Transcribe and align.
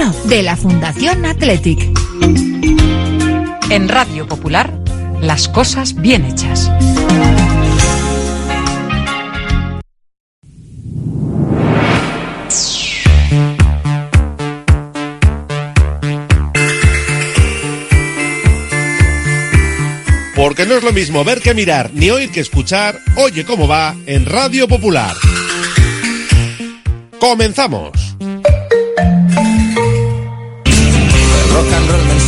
miembro 0.00 0.28
de 0.28 0.42
la 0.42 0.56
Fundación 0.56 1.26
Athletic. 1.26 1.78
En 3.70 3.88
Radio 3.88 4.26
Popular, 4.26 4.72
las 5.20 5.48
cosas 5.48 5.94
bien 5.94 6.24
hechas. 6.24 6.70
Porque 20.34 20.64
no 20.64 20.74
es 20.74 20.82
lo 20.82 20.92
mismo 20.92 21.22
ver 21.24 21.40
que 21.42 21.52
mirar, 21.52 21.90
ni 21.92 22.10
oír 22.10 22.30
que 22.30 22.40
escuchar. 22.40 22.98
Oye 23.16 23.44
cómo 23.44 23.68
va 23.68 23.94
en 24.06 24.24
Radio 24.24 24.66
Popular. 24.66 25.14
Comenzamos. 27.18 28.09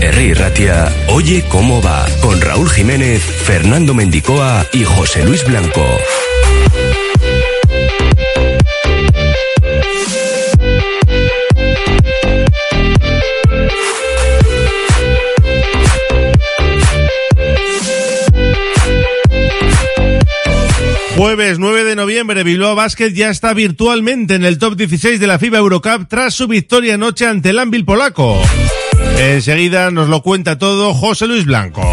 Herri 0.00 0.32
Ratia, 0.34 0.90
Oye 1.08 1.44
cómo 1.48 1.82
va, 1.82 2.06
con 2.22 2.40
Raúl 2.40 2.68
Jiménez, 2.70 3.22
Fernando 3.22 3.92
Mendicoa 3.92 4.66
y 4.72 4.84
José 4.84 5.24
Luis 5.24 5.44
Blanco. 5.44 5.84
Jueves 21.16 21.58
9 21.58 21.84
de 21.84 21.96
noviembre, 21.96 22.42
Bilbao 22.44 22.74
Basket 22.74 23.12
ya 23.12 23.28
está 23.28 23.52
virtualmente 23.52 24.36
en 24.36 24.46
el 24.46 24.58
top 24.58 24.76
16 24.76 25.20
de 25.20 25.26
la 25.26 25.38
FIBA 25.38 25.58
Eurocup 25.58 26.08
tras 26.08 26.32
su 26.32 26.48
victoria 26.48 26.94
anoche 26.94 27.26
ante 27.26 27.50
el 27.50 27.58
Anvil 27.58 27.84
polaco. 27.84 28.40
Enseguida 29.20 29.90
nos 29.90 30.08
lo 30.08 30.22
cuenta 30.22 30.56
todo 30.56 30.94
José 30.94 31.26
Luis 31.26 31.44
Blanco. 31.44 31.86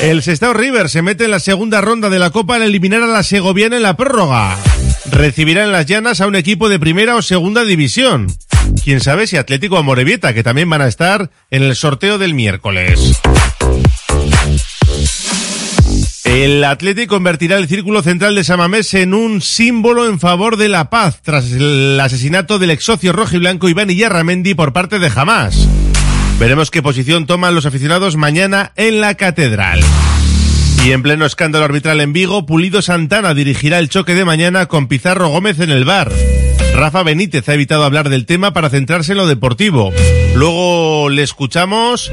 El 0.00 0.22
Sestao 0.22 0.52
River 0.52 0.88
se 0.88 1.02
mete 1.02 1.24
en 1.24 1.32
la 1.32 1.40
segunda 1.40 1.80
ronda 1.80 2.10
de 2.10 2.20
la 2.20 2.30
Copa 2.30 2.54
al 2.54 2.62
eliminar 2.62 3.02
a 3.02 3.08
la 3.08 3.24
Segoviana 3.24 3.76
en 3.76 3.82
la 3.82 3.96
prórroga. 3.96 4.56
Recibirá 5.10 5.64
en 5.64 5.72
las 5.72 5.86
llanas 5.86 6.20
a 6.20 6.28
un 6.28 6.36
equipo 6.36 6.68
de 6.68 6.78
primera 6.78 7.16
o 7.16 7.22
segunda 7.22 7.64
división. 7.64 8.28
Quién 8.84 9.00
sabe 9.00 9.26
si 9.26 9.36
Atlético 9.36 9.80
o 9.80 9.82
Morevieta, 9.82 10.32
que 10.32 10.44
también 10.44 10.70
van 10.70 10.80
a 10.80 10.86
estar 10.86 11.30
en 11.50 11.64
el 11.64 11.74
sorteo 11.74 12.18
del 12.18 12.34
miércoles. 12.34 13.20
El 16.34 16.64
Atlético 16.64 17.14
convertirá 17.14 17.58
el 17.58 17.68
círculo 17.68 18.02
central 18.02 18.34
de 18.34 18.42
Samamés 18.42 18.92
en 18.94 19.14
un 19.14 19.40
símbolo 19.40 20.06
en 20.08 20.18
favor 20.18 20.56
de 20.56 20.68
la 20.68 20.90
paz 20.90 21.20
tras 21.22 21.52
el 21.52 21.96
asesinato 22.00 22.58
del 22.58 22.72
ex 22.72 22.82
socio 22.82 23.12
rojo 23.12 23.36
y 23.36 23.38
blanco 23.38 23.68
Iván 23.68 23.88
Iyarramendi 23.88 24.54
por 24.54 24.72
parte 24.72 24.98
de 24.98 25.12
Hamas. 25.14 25.68
Veremos 26.40 26.72
qué 26.72 26.82
posición 26.82 27.26
toman 27.26 27.54
los 27.54 27.66
aficionados 27.66 28.16
mañana 28.16 28.72
en 28.74 29.00
la 29.00 29.14
catedral. 29.14 29.78
Y 30.84 30.90
en 30.90 31.04
pleno 31.04 31.24
escándalo 31.24 31.66
arbitral 31.66 32.00
en 32.00 32.12
Vigo, 32.12 32.46
Pulido 32.46 32.82
Santana 32.82 33.32
dirigirá 33.32 33.78
el 33.78 33.88
choque 33.88 34.16
de 34.16 34.24
mañana 34.24 34.66
con 34.66 34.88
Pizarro 34.88 35.28
Gómez 35.28 35.60
en 35.60 35.70
el 35.70 35.84
bar. 35.84 36.10
Rafa 36.74 37.04
Benítez 37.04 37.48
ha 37.48 37.54
evitado 37.54 37.84
hablar 37.84 38.08
del 38.08 38.26
tema 38.26 38.52
para 38.52 38.70
centrarse 38.70 39.12
en 39.12 39.18
lo 39.18 39.28
deportivo. 39.28 39.92
Luego 40.34 41.10
le 41.10 41.22
escuchamos 41.22 42.10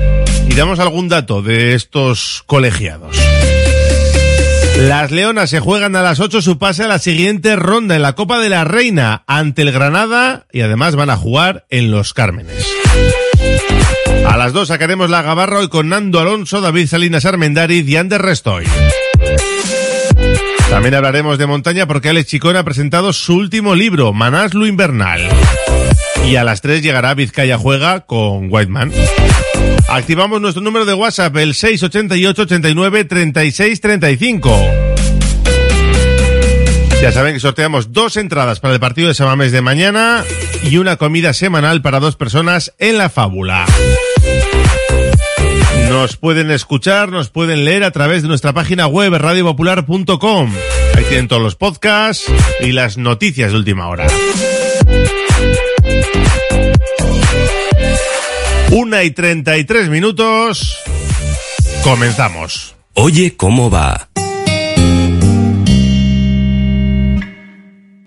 y 0.47 0.53
damos 0.53 0.77
algún 0.77 1.09
dato 1.09 1.41
de 1.41 1.73
estos 1.73 2.43
colegiados. 2.45 3.17
Las 4.81 5.11
Leonas 5.11 5.51
se 5.51 5.59
juegan 5.59 5.95
a 5.95 6.01
las 6.01 6.19
8 6.19 6.41
su 6.41 6.57
pase 6.57 6.83
a 6.83 6.87
la 6.87 6.97
siguiente 6.97 7.55
ronda 7.55 7.95
en 7.95 8.01
la 8.01 8.13
Copa 8.13 8.39
de 8.39 8.49
la 8.49 8.63
Reina 8.63 9.23
ante 9.27 9.61
el 9.61 9.71
Granada 9.71 10.47
y 10.51 10.61
además 10.61 10.95
van 10.95 11.11
a 11.11 11.17
jugar 11.17 11.65
en 11.69 11.91
Los 11.91 12.15
Cármenes. 12.15 12.65
A 14.25 14.37
las 14.37 14.53
2 14.53 14.67
sacaremos 14.67 15.11
la 15.11 15.21
gabarra 15.21 15.59
hoy 15.59 15.69
con 15.69 15.89
Nando 15.89 16.19
Alonso, 16.19 16.61
David 16.61 16.87
Salinas 16.87 17.25
Armendariz 17.25 17.87
y 17.87 17.95
Ander 17.95 18.23
Restoy. 18.23 18.65
También 20.71 20.95
hablaremos 20.95 21.37
de 21.37 21.45
montaña 21.45 21.85
porque 21.85 22.09
Alex 22.09 22.29
Chicón 22.29 22.55
ha 22.55 22.63
presentado 22.63 23.13
su 23.13 23.35
último 23.35 23.75
libro, 23.75 24.13
Manaslu 24.13 24.65
Invernal. 24.65 25.29
Y 26.27 26.37
a 26.37 26.43
las 26.43 26.61
3 26.61 26.81
llegará 26.81 27.13
Vizcaya 27.13 27.59
Juega 27.59 28.01
con 28.01 28.51
Whiteman. 28.51 28.91
Activamos 29.91 30.39
nuestro 30.39 30.63
número 30.63 30.85
de 30.85 30.93
WhatsApp, 30.93 31.35
el 31.35 31.53
688 31.53 32.43
89 32.43 33.03
36 33.03 33.81
35. 33.81 34.59
Ya 37.01 37.11
saben 37.11 37.33
que 37.33 37.41
sorteamos 37.41 37.91
dos 37.91 38.15
entradas 38.15 38.61
para 38.61 38.73
el 38.73 38.79
partido 38.79 39.09
de 39.09 39.13
Samamés 39.13 39.51
de 39.51 39.61
mañana 39.61 40.23
y 40.63 40.77
una 40.77 40.95
comida 40.95 41.33
semanal 41.33 41.81
para 41.81 41.99
dos 41.99 42.15
personas 42.15 42.73
en 42.79 42.97
la 42.97 43.09
fábula. 43.09 43.65
Nos 45.89 46.15
pueden 46.15 46.51
escuchar, 46.51 47.09
nos 47.09 47.29
pueden 47.29 47.65
leer 47.65 47.83
a 47.83 47.91
través 47.91 48.21
de 48.21 48.29
nuestra 48.29 48.53
página 48.53 48.87
web 48.87 49.13
radiopopular.com. 49.13 50.53
Ahí 50.95 51.03
tienen 51.09 51.27
todos 51.27 51.41
los 51.41 51.55
podcasts 51.55 52.31
y 52.61 52.71
las 52.71 52.97
noticias 52.97 53.51
de 53.51 53.57
última 53.57 53.89
hora. 53.89 54.07
Una 58.71 59.03
y 59.03 59.11
treinta 59.11 59.57
y 59.57 59.65
tres 59.65 59.89
minutos. 59.89 60.77
Comenzamos. 61.83 62.73
Oye 62.93 63.35
cómo 63.35 63.69
va. 63.69 64.07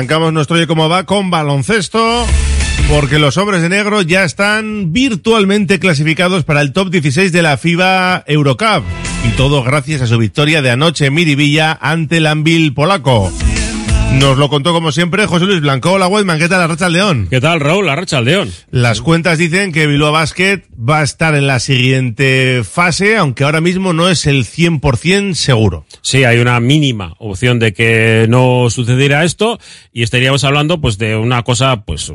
Arrancamos 0.00 0.32
nuestro 0.32 0.56
Oye 0.56 0.66
Cómo 0.66 0.88
Va 0.88 1.04
con 1.04 1.28
baloncesto, 1.28 2.26
porque 2.88 3.18
los 3.18 3.36
hombres 3.36 3.60
de 3.60 3.68
negro 3.68 4.00
ya 4.00 4.24
están 4.24 4.94
virtualmente 4.94 5.78
clasificados 5.78 6.42
para 6.42 6.62
el 6.62 6.72
top 6.72 6.88
16 6.88 7.32
de 7.32 7.42
la 7.42 7.58
FIBA 7.58 8.24
Eurocup. 8.26 8.82
Y 9.28 9.36
todo 9.36 9.62
gracias 9.62 10.00
a 10.00 10.06
su 10.06 10.16
victoria 10.16 10.62
de 10.62 10.70
anoche 10.70 11.04
en 11.04 11.12
Miribilla 11.12 11.78
ante 11.78 12.16
el 12.16 12.28
Anvil 12.28 12.72
polaco. 12.72 13.30
Nos 14.18 14.36
lo 14.36 14.48
contó 14.48 14.72
como 14.72 14.92
siempre 14.92 15.26
José 15.26 15.46
Luis 15.46 15.60
Blanco. 15.60 15.92
Hola, 15.92 16.08
Weidman, 16.08 16.38
¿qué 16.38 16.48
tal 16.48 16.60
la 16.60 16.66
racha 16.66 16.86
al 16.86 16.92
León? 16.92 17.28
¿Qué 17.30 17.40
tal, 17.40 17.60
Raúl? 17.60 17.86
La 17.86 17.96
racha 17.96 18.18
al 18.18 18.26
León. 18.26 18.50
Las 18.70 19.00
cuentas 19.00 19.38
dicen 19.38 19.72
que 19.72 19.86
Bilbao 19.86 20.12
Basket 20.12 20.62
va 20.76 21.00
a 21.00 21.02
estar 21.02 21.34
en 21.34 21.46
la 21.46 21.58
siguiente 21.58 22.62
fase, 22.64 23.16
aunque 23.16 23.44
ahora 23.44 23.60
mismo 23.60 23.92
no 23.92 24.08
es 24.08 24.26
el 24.26 24.44
100% 24.44 25.34
seguro. 25.34 25.86
Sí, 26.02 26.24
hay 26.24 26.38
una 26.38 26.60
mínima 26.60 27.14
opción 27.18 27.58
de 27.58 27.72
que 27.72 28.26
no 28.28 28.68
sucediera 28.68 29.24
esto 29.24 29.58
y 29.92 30.02
estaríamos 30.02 30.44
hablando 30.44 30.80
pues 30.80 30.98
de 30.98 31.16
una 31.16 31.42
cosa, 31.42 31.84
pues, 31.84 32.12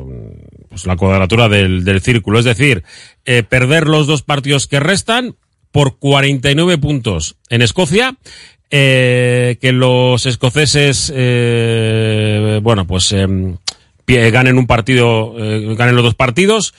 pues 0.68 0.86
la 0.86 0.96
cuadratura 0.96 1.48
del, 1.48 1.84
del 1.84 2.00
círculo. 2.00 2.38
Es 2.38 2.44
decir, 2.44 2.84
eh, 3.24 3.42
perder 3.42 3.88
los 3.88 4.06
dos 4.06 4.22
partidos 4.22 4.68
que 4.68 4.80
restan 4.80 5.36
por 5.76 5.98
49 5.98 6.78
puntos 6.78 7.36
en 7.50 7.60
Escocia. 7.60 8.16
Eh, 8.70 9.58
que 9.60 9.72
los 9.72 10.26
escoceses, 10.26 11.12
eh, 11.14 12.60
bueno, 12.62 12.86
pues 12.86 13.12
em, 13.12 13.56
ganen 14.06 14.58
un 14.58 14.66
partido, 14.66 15.34
eh, 15.38 15.74
ganen 15.76 15.94
los 15.94 16.04
dos 16.04 16.14
partidos 16.14 16.74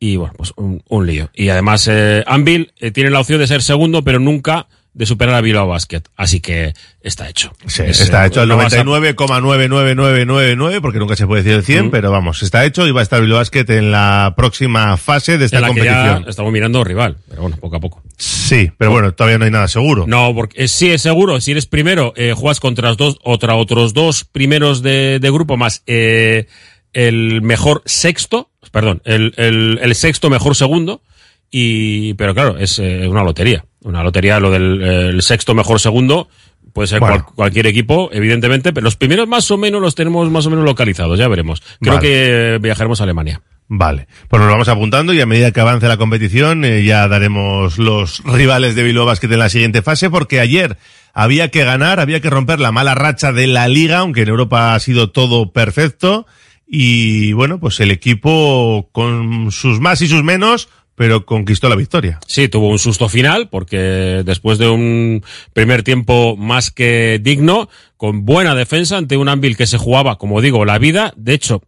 y 0.00 0.16
bueno, 0.16 0.34
pues 0.36 0.52
un, 0.56 0.82
un 0.88 1.06
lío. 1.06 1.30
Y 1.34 1.48
además, 1.48 1.88
eh, 1.90 2.22
Anvil 2.26 2.72
eh, 2.78 2.90
tiene 2.90 3.10
la 3.10 3.20
opción 3.20 3.40
de 3.40 3.46
ser 3.46 3.62
segundo, 3.62 4.02
pero 4.02 4.18
nunca 4.20 4.68
de 4.98 5.06
superar 5.06 5.36
a 5.36 5.40
Bilbao 5.40 5.68
Basket. 5.68 6.02
Así 6.16 6.40
que 6.40 6.74
está 7.00 7.28
hecho. 7.28 7.52
Sí, 7.66 7.82
Es, 7.86 8.00
está 8.00 8.24
eh, 8.24 8.28
hecho 8.28 8.40
al 8.42 8.48
no 8.48 8.56
vas 8.56 8.72
a- 8.74 8.82
99,99999, 8.84 10.80
porque 10.80 10.98
nunca 10.98 11.16
se 11.16 11.26
puede 11.26 11.42
decir 11.42 11.56
el 11.56 11.64
100, 11.64 11.86
Mm. 11.86 11.90
pero 11.90 12.10
vamos, 12.10 12.42
está 12.42 12.64
hecho 12.64 12.86
y 12.86 12.90
va 12.90 13.00
a 13.00 13.02
estar 13.04 13.20
Bilbao 13.20 13.38
Basket 13.38 13.64
en 13.70 13.90
la 13.92 14.34
próxima 14.36 14.96
fase 14.96 15.38
de 15.38 15.44
esta 15.46 15.60
la 15.60 15.68
ya 15.68 15.74
competición. 15.74 16.24
estamos 16.28 16.52
mirando 16.52 16.82
rival, 16.84 17.16
pero 17.28 17.42
bueno, 17.42 17.56
poco 17.58 17.76
a 17.76 17.80
poco. 17.80 18.02
Sí, 18.18 18.70
pero 18.76 18.90
bueno, 18.90 19.12
todavía 19.12 19.38
no 19.38 19.44
hay 19.44 19.50
nada 19.50 19.68
seguro. 19.68 20.04
No, 20.08 20.34
porque 20.34 20.64
eh, 20.64 20.68
sí 20.68 20.90
es 20.90 21.00
seguro, 21.02 21.40
si 21.40 21.52
eres 21.52 21.66
primero, 21.66 22.12
eh, 22.16 22.34
juegas 22.36 22.58
contra 22.60 22.88
los 22.88 22.96
dos, 22.96 23.18
otra, 23.22 23.54
otros 23.54 23.94
dos 23.94 24.24
primeros 24.24 24.82
de, 24.82 25.18
de 25.20 25.30
grupo 25.30 25.56
más 25.56 25.82
eh, 25.86 26.46
el 26.92 27.40
mejor 27.42 27.82
sexto, 27.86 28.50
perdón, 28.72 29.00
el, 29.04 29.32
el, 29.36 29.78
el 29.80 29.94
sexto 29.94 30.28
mejor 30.28 30.56
segundo, 30.56 31.02
y 31.50 32.14
pero 32.14 32.34
claro, 32.34 32.58
es 32.58 32.78
una 32.78 33.22
lotería. 33.22 33.64
Una 33.82 34.02
lotería, 34.02 34.40
lo 34.40 34.50
del 34.50 34.82
eh, 34.82 35.08
el 35.10 35.22
sexto 35.22 35.54
mejor 35.54 35.78
segundo, 35.80 36.28
puede 36.72 36.88
ser 36.88 37.00
Bueno. 37.00 37.22
cual- 37.24 37.34
cualquier 37.34 37.66
equipo, 37.66 38.10
evidentemente, 38.12 38.72
pero 38.72 38.84
los 38.84 38.96
primeros 38.96 39.28
más 39.28 39.50
o 39.50 39.56
menos 39.56 39.80
los 39.80 39.94
tenemos 39.94 40.30
más 40.30 40.46
o 40.46 40.50
menos 40.50 40.64
localizados, 40.64 41.18
ya 41.18 41.28
veremos. 41.28 41.62
Creo 41.80 41.94
Vale. 41.94 42.06
que 42.08 42.58
viajaremos 42.60 43.00
a 43.00 43.04
Alemania. 43.04 43.40
Vale, 43.70 44.08
pues 44.28 44.40
nos 44.40 44.50
vamos 44.50 44.68
apuntando 44.68 45.12
y 45.12 45.20
a 45.20 45.26
medida 45.26 45.52
que 45.52 45.60
avance 45.60 45.86
la 45.88 45.98
competición 45.98 46.64
eh, 46.64 46.84
ya 46.84 47.06
daremos 47.06 47.76
los 47.78 48.22
rivales 48.24 48.74
de 48.74 48.82
Bilbao 48.82 49.04
Basket 49.04 49.30
en 49.30 49.38
la 49.38 49.50
siguiente 49.50 49.82
fase 49.82 50.08
porque 50.08 50.40
ayer 50.40 50.78
había 51.12 51.50
que 51.50 51.64
ganar, 51.64 52.00
había 52.00 52.20
que 52.20 52.30
romper 52.30 52.60
la 52.60 52.72
mala 52.72 52.94
racha 52.94 53.30
de 53.30 53.46
la 53.46 53.68
liga, 53.68 53.98
aunque 53.98 54.22
en 54.22 54.28
Europa 54.30 54.74
ha 54.74 54.80
sido 54.80 55.10
todo 55.10 55.52
perfecto 55.52 56.26
y 56.66 57.32
bueno, 57.34 57.60
pues 57.60 57.78
el 57.80 57.90
equipo 57.90 58.88
con 58.92 59.50
sus 59.52 59.80
más 59.80 60.00
y 60.00 60.08
sus 60.08 60.22
menos, 60.24 60.68
pero 60.98 61.24
conquistó 61.24 61.68
la 61.68 61.76
victoria. 61.76 62.18
Sí, 62.26 62.48
tuvo 62.48 62.68
un 62.68 62.80
susto 62.80 63.08
final 63.08 63.48
porque 63.48 64.22
después 64.24 64.58
de 64.58 64.68
un 64.68 65.22
primer 65.52 65.84
tiempo 65.84 66.36
más 66.36 66.72
que 66.72 67.20
digno, 67.22 67.68
con 67.96 68.26
buena 68.26 68.56
defensa 68.56 68.96
ante 68.96 69.16
un 69.16 69.28
Anvil 69.28 69.56
que 69.56 69.68
se 69.68 69.78
jugaba, 69.78 70.18
como 70.18 70.40
digo, 70.40 70.64
la 70.64 70.78
vida. 70.78 71.14
De 71.16 71.34
hecho, 71.34 71.62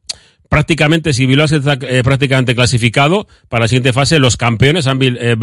prácticamente 0.48 1.12
si 1.12 1.26
Bilbao 1.26 1.44
está 1.44 1.78
eh, 1.82 2.02
prácticamente 2.02 2.56
clasificado 2.56 3.28
para 3.48 3.62
la 3.62 3.68
siguiente 3.68 3.92
fase, 3.92 4.18
los 4.18 4.36
campeones 4.36 4.88
Anvil 4.88 5.16
eh, 5.20 5.36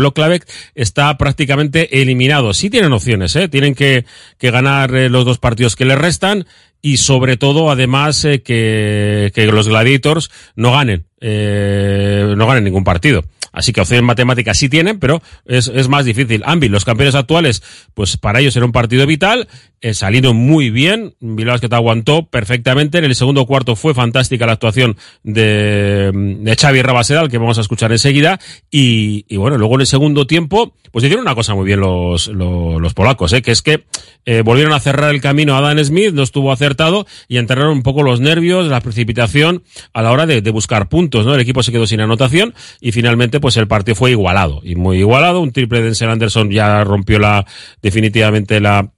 está 0.75 1.17
prácticamente 1.17 2.01
eliminado. 2.01 2.53
Sí 2.53 2.69
tienen 2.69 2.91
opciones, 2.91 3.37
¿eh? 3.37 3.47
tienen 3.47 3.73
que, 3.73 4.05
que 4.37 4.51
ganar 4.51 4.93
eh, 4.93 5.09
los 5.09 5.23
dos 5.23 5.37
partidos 5.37 5.77
que 5.77 5.85
les 5.85 5.97
restan 5.97 6.45
y 6.81 6.97
sobre 6.97 7.37
todo 7.37 7.71
además 7.71 8.23
eh, 8.25 8.41
que, 8.41 9.31
que 9.33 9.45
los 9.47 9.67
Gladiators 9.67 10.29
no 10.55 10.71
ganen, 10.73 11.05
eh, 11.19 12.33
no 12.37 12.47
ganen 12.47 12.63
ningún 12.63 12.83
partido. 12.83 13.23
Así 13.51 13.73
que 13.73 13.81
opciones 13.81 14.03
matemáticas 14.03 14.57
sí 14.57 14.69
tienen, 14.69 14.99
pero 14.99 15.21
es, 15.45 15.67
es 15.67 15.87
más 15.87 16.05
difícil. 16.05 16.43
Anvil, 16.45 16.71
los 16.71 16.85
campeones 16.85 17.15
actuales, 17.15 17.63
pues 17.93 18.17
para 18.17 18.39
ellos 18.39 18.55
era 18.55 18.65
un 18.65 18.71
partido 18.71 19.05
vital, 19.05 19.47
eh, 19.81 19.93
salieron 19.93 20.35
muy 20.35 20.69
bien, 20.71 21.13
Bilbao 21.19 21.53
Basket 21.53 21.73
aguantó 21.73 22.25
perfectamente, 22.25 22.97
en 22.97 23.05
el 23.05 23.15
segundo 23.15 23.45
cuarto 23.45 23.75
fue 23.75 23.93
fantástica 23.93 24.45
la 24.45 24.53
actuación 24.53 24.97
de, 25.23 26.11
de 26.13 26.55
Xavi 26.55 26.81
Rabasedal, 26.81 27.29
que 27.29 27.37
vamos 27.37 27.57
a 27.57 27.61
escuchar 27.61 27.91
enseguida, 27.91 28.39
y, 28.71 29.25
y 29.27 29.37
bueno, 29.37 29.57
luego 29.57 29.75
en 29.75 29.81
el 29.81 29.87
segundo 29.87 30.25
tiempo, 30.25 30.73
pues 30.91 31.05
hicieron 31.05 31.25
una 31.25 31.35
cosa 31.35 31.53
muy 31.53 31.65
bien 31.65 31.79
los, 31.79 32.27
los, 32.27 32.81
los 32.81 32.93
polacos, 32.93 33.33
eh, 33.33 33.41
que 33.41 33.51
es 33.51 33.61
que 33.61 33.85
eh, 34.25 34.41
volvieron 34.41 34.73
a 34.73 34.79
cerrar 34.79 35.13
el 35.13 35.21
camino 35.21 35.55
a 35.55 35.61
Dan 35.61 35.83
Smith, 35.85 36.11
no 36.11 36.23
estuvo 36.23 36.51
acertado, 36.51 37.05
y 37.27 37.37
enterraron 37.37 37.73
un 37.73 37.83
poco 37.83 38.01
los 38.03 38.19
nervios, 38.19 38.67
la 38.67 38.81
precipitación 38.81 39.63
a 39.93 40.01
la 40.01 40.11
hora 40.11 40.25
de, 40.25 40.41
de 40.41 40.51
buscar 40.51 40.89
puntos, 40.89 41.25
¿no? 41.25 41.35
El 41.35 41.41
equipo 41.41 41.61
se 41.61 41.71
quedó 41.71 41.85
sin 41.85 42.01
anotación, 42.01 42.55
y 42.81 42.91
finalmente, 42.91 43.39
pues 43.39 43.46
el 43.55 43.67
partido 43.67 43.95
fue 43.95 44.11
igualado, 44.11 44.59
y 44.63 44.75
muy 44.75 44.97
igualado, 44.97 45.39
un 45.39 45.53
triple 45.53 45.79
de 45.79 45.85
Denzel 45.85 46.09
Anderson 46.09 46.51
ya 46.51 46.83
rompió 46.83 47.19
la, 47.19 47.45
definitivamente 47.81 48.59
la, 48.59 48.91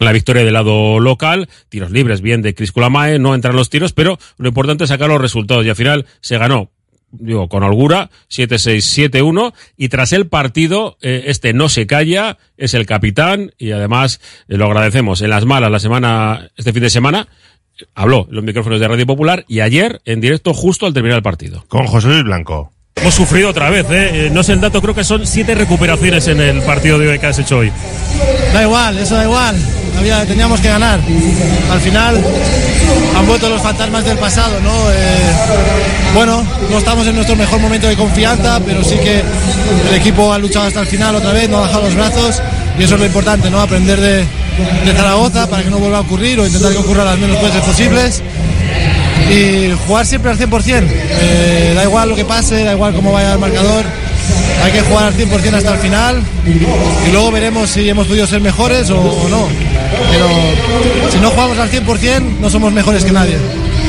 la 0.00 0.12
victoria 0.12 0.44
del 0.44 0.54
lado 0.54 1.00
local, 1.00 1.48
tiros 1.68 1.90
libres 1.90 2.22
bien 2.22 2.40
de 2.40 2.54
Chris 2.54 2.72
Kulamae, 2.72 3.18
no 3.18 3.34
entran 3.34 3.56
los 3.56 3.68
tiros, 3.68 3.92
pero 3.92 4.18
lo 4.38 4.48
importante 4.48 4.84
es 4.84 4.88
sacar 4.88 5.08
los 5.08 5.20
resultados 5.20 5.66
y 5.66 5.68
al 5.68 5.76
final 5.76 6.06
se 6.20 6.38
ganó 6.38 6.70
digo, 7.12 7.48
con 7.48 7.62
holgura, 7.62 8.10
7-6, 8.30 9.10
7-1, 9.10 9.52
y 9.76 9.88
tras 9.88 10.12
el 10.12 10.28
partido, 10.28 10.96
eh, 11.02 11.24
este 11.26 11.52
no 11.52 11.68
se 11.68 11.86
calla, 11.86 12.38
es 12.56 12.74
el 12.74 12.86
capitán, 12.86 13.52
y 13.58 13.72
además 13.72 14.20
eh, 14.48 14.56
lo 14.56 14.66
agradecemos. 14.66 15.20
En 15.20 15.30
las 15.30 15.44
malas, 15.44 15.70
la 15.70 15.78
semana, 15.78 16.50
este 16.56 16.72
fin 16.72 16.82
de 16.82 16.90
semana, 16.90 17.28
habló 17.94 18.26
en 18.28 18.34
los 18.34 18.44
micrófonos 18.44 18.80
de 18.80 18.88
Radio 18.88 19.06
Popular, 19.06 19.44
y 19.46 19.60
ayer, 19.60 20.00
en 20.04 20.20
directo, 20.20 20.54
justo 20.54 20.86
al 20.86 20.94
terminar 20.94 21.18
el 21.18 21.22
partido. 21.22 21.64
Con 21.68 21.86
José 21.86 22.08
Luis 22.08 22.24
Blanco. 22.24 22.72
Hemos 22.96 23.14
sufrido 23.14 23.48
otra 23.48 23.70
vez, 23.70 23.86
¿eh? 23.90 24.30
No 24.32 24.42
sé 24.42 24.52
el 24.52 24.60
dato, 24.60 24.80
creo 24.80 24.94
que 24.94 25.02
son 25.02 25.26
siete 25.26 25.54
recuperaciones 25.54 26.28
en 26.28 26.40
el 26.40 26.62
partido 26.62 26.98
de 26.98 27.08
hoy 27.08 27.18
que 27.18 27.26
has 27.26 27.38
hecho 27.38 27.58
hoy. 27.58 27.72
Da 28.52 28.62
igual, 28.62 28.98
eso 28.98 29.14
da 29.16 29.24
igual. 29.24 29.56
Teníamos 30.28 30.60
que 30.60 30.68
ganar. 30.68 31.00
Al 31.70 31.80
final 31.80 32.22
han 33.16 33.26
vuelto 33.26 33.48
los 33.48 33.62
fantasmas 33.62 34.04
del 34.04 34.18
pasado, 34.18 34.60
¿no? 34.60 34.90
Eh, 34.90 35.32
bueno, 36.14 36.44
no 36.70 36.78
estamos 36.78 37.06
en 37.06 37.14
nuestro 37.14 37.34
mejor 37.34 37.60
momento 37.60 37.88
de 37.88 37.96
confianza, 37.96 38.60
pero 38.64 38.84
sí 38.84 38.96
que 38.96 39.22
el 39.88 39.94
equipo 39.94 40.32
ha 40.32 40.38
luchado 40.38 40.66
hasta 40.66 40.80
el 40.80 40.86
final 40.86 41.16
otra 41.16 41.32
vez, 41.32 41.48
no 41.48 41.58
ha 41.58 41.62
bajado 41.62 41.82
los 41.82 41.94
brazos 41.94 42.42
y 42.78 42.84
eso 42.84 42.94
es 42.94 43.00
lo 43.00 43.06
importante, 43.06 43.50
¿no? 43.50 43.60
Aprender 43.60 44.00
de, 44.00 44.18
de 44.18 44.92
Zaragoza 44.94 45.48
para 45.48 45.62
que 45.62 45.70
no 45.70 45.78
vuelva 45.78 45.98
a 45.98 46.00
ocurrir 46.02 46.38
o 46.40 46.46
intentar 46.46 46.72
que 46.72 46.78
ocurra 46.78 47.04
las 47.04 47.18
menos 47.18 47.40
veces 47.42 47.62
posibles 47.62 48.22
y 49.30 49.72
jugar 49.86 50.06
siempre 50.06 50.30
al 50.30 50.38
100%. 50.38 50.82
Eh, 50.88 51.72
da 51.74 51.84
igual 51.84 52.10
lo 52.10 52.16
que 52.16 52.24
pase, 52.24 52.64
da 52.64 52.72
igual 52.72 52.94
cómo 52.94 53.12
vaya 53.12 53.32
el 53.34 53.38
marcador. 53.38 53.84
Hay 54.64 54.72
que 54.72 54.80
jugar 54.82 55.04
al 55.06 55.14
100% 55.14 55.54
hasta 55.54 55.74
el 55.74 55.78
final 55.80 56.22
y 56.46 57.10
luego 57.10 57.32
veremos 57.32 57.68
si 57.70 57.88
hemos 57.88 58.06
podido 58.06 58.26
ser 58.26 58.40
mejores 58.40 58.90
o, 58.90 58.98
o 58.98 59.28
no. 59.28 59.48
Pero 60.10 61.10
si 61.10 61.18
no 61.18 61.30
jugamos 61.30 61.58
al 61.58 61.70
100% 61.70 62.38
no 62.40 62.48
somos 62.50 62.72
mejores 62.72 63.04
que 63.04 63.12
nadie. 63.12 63.36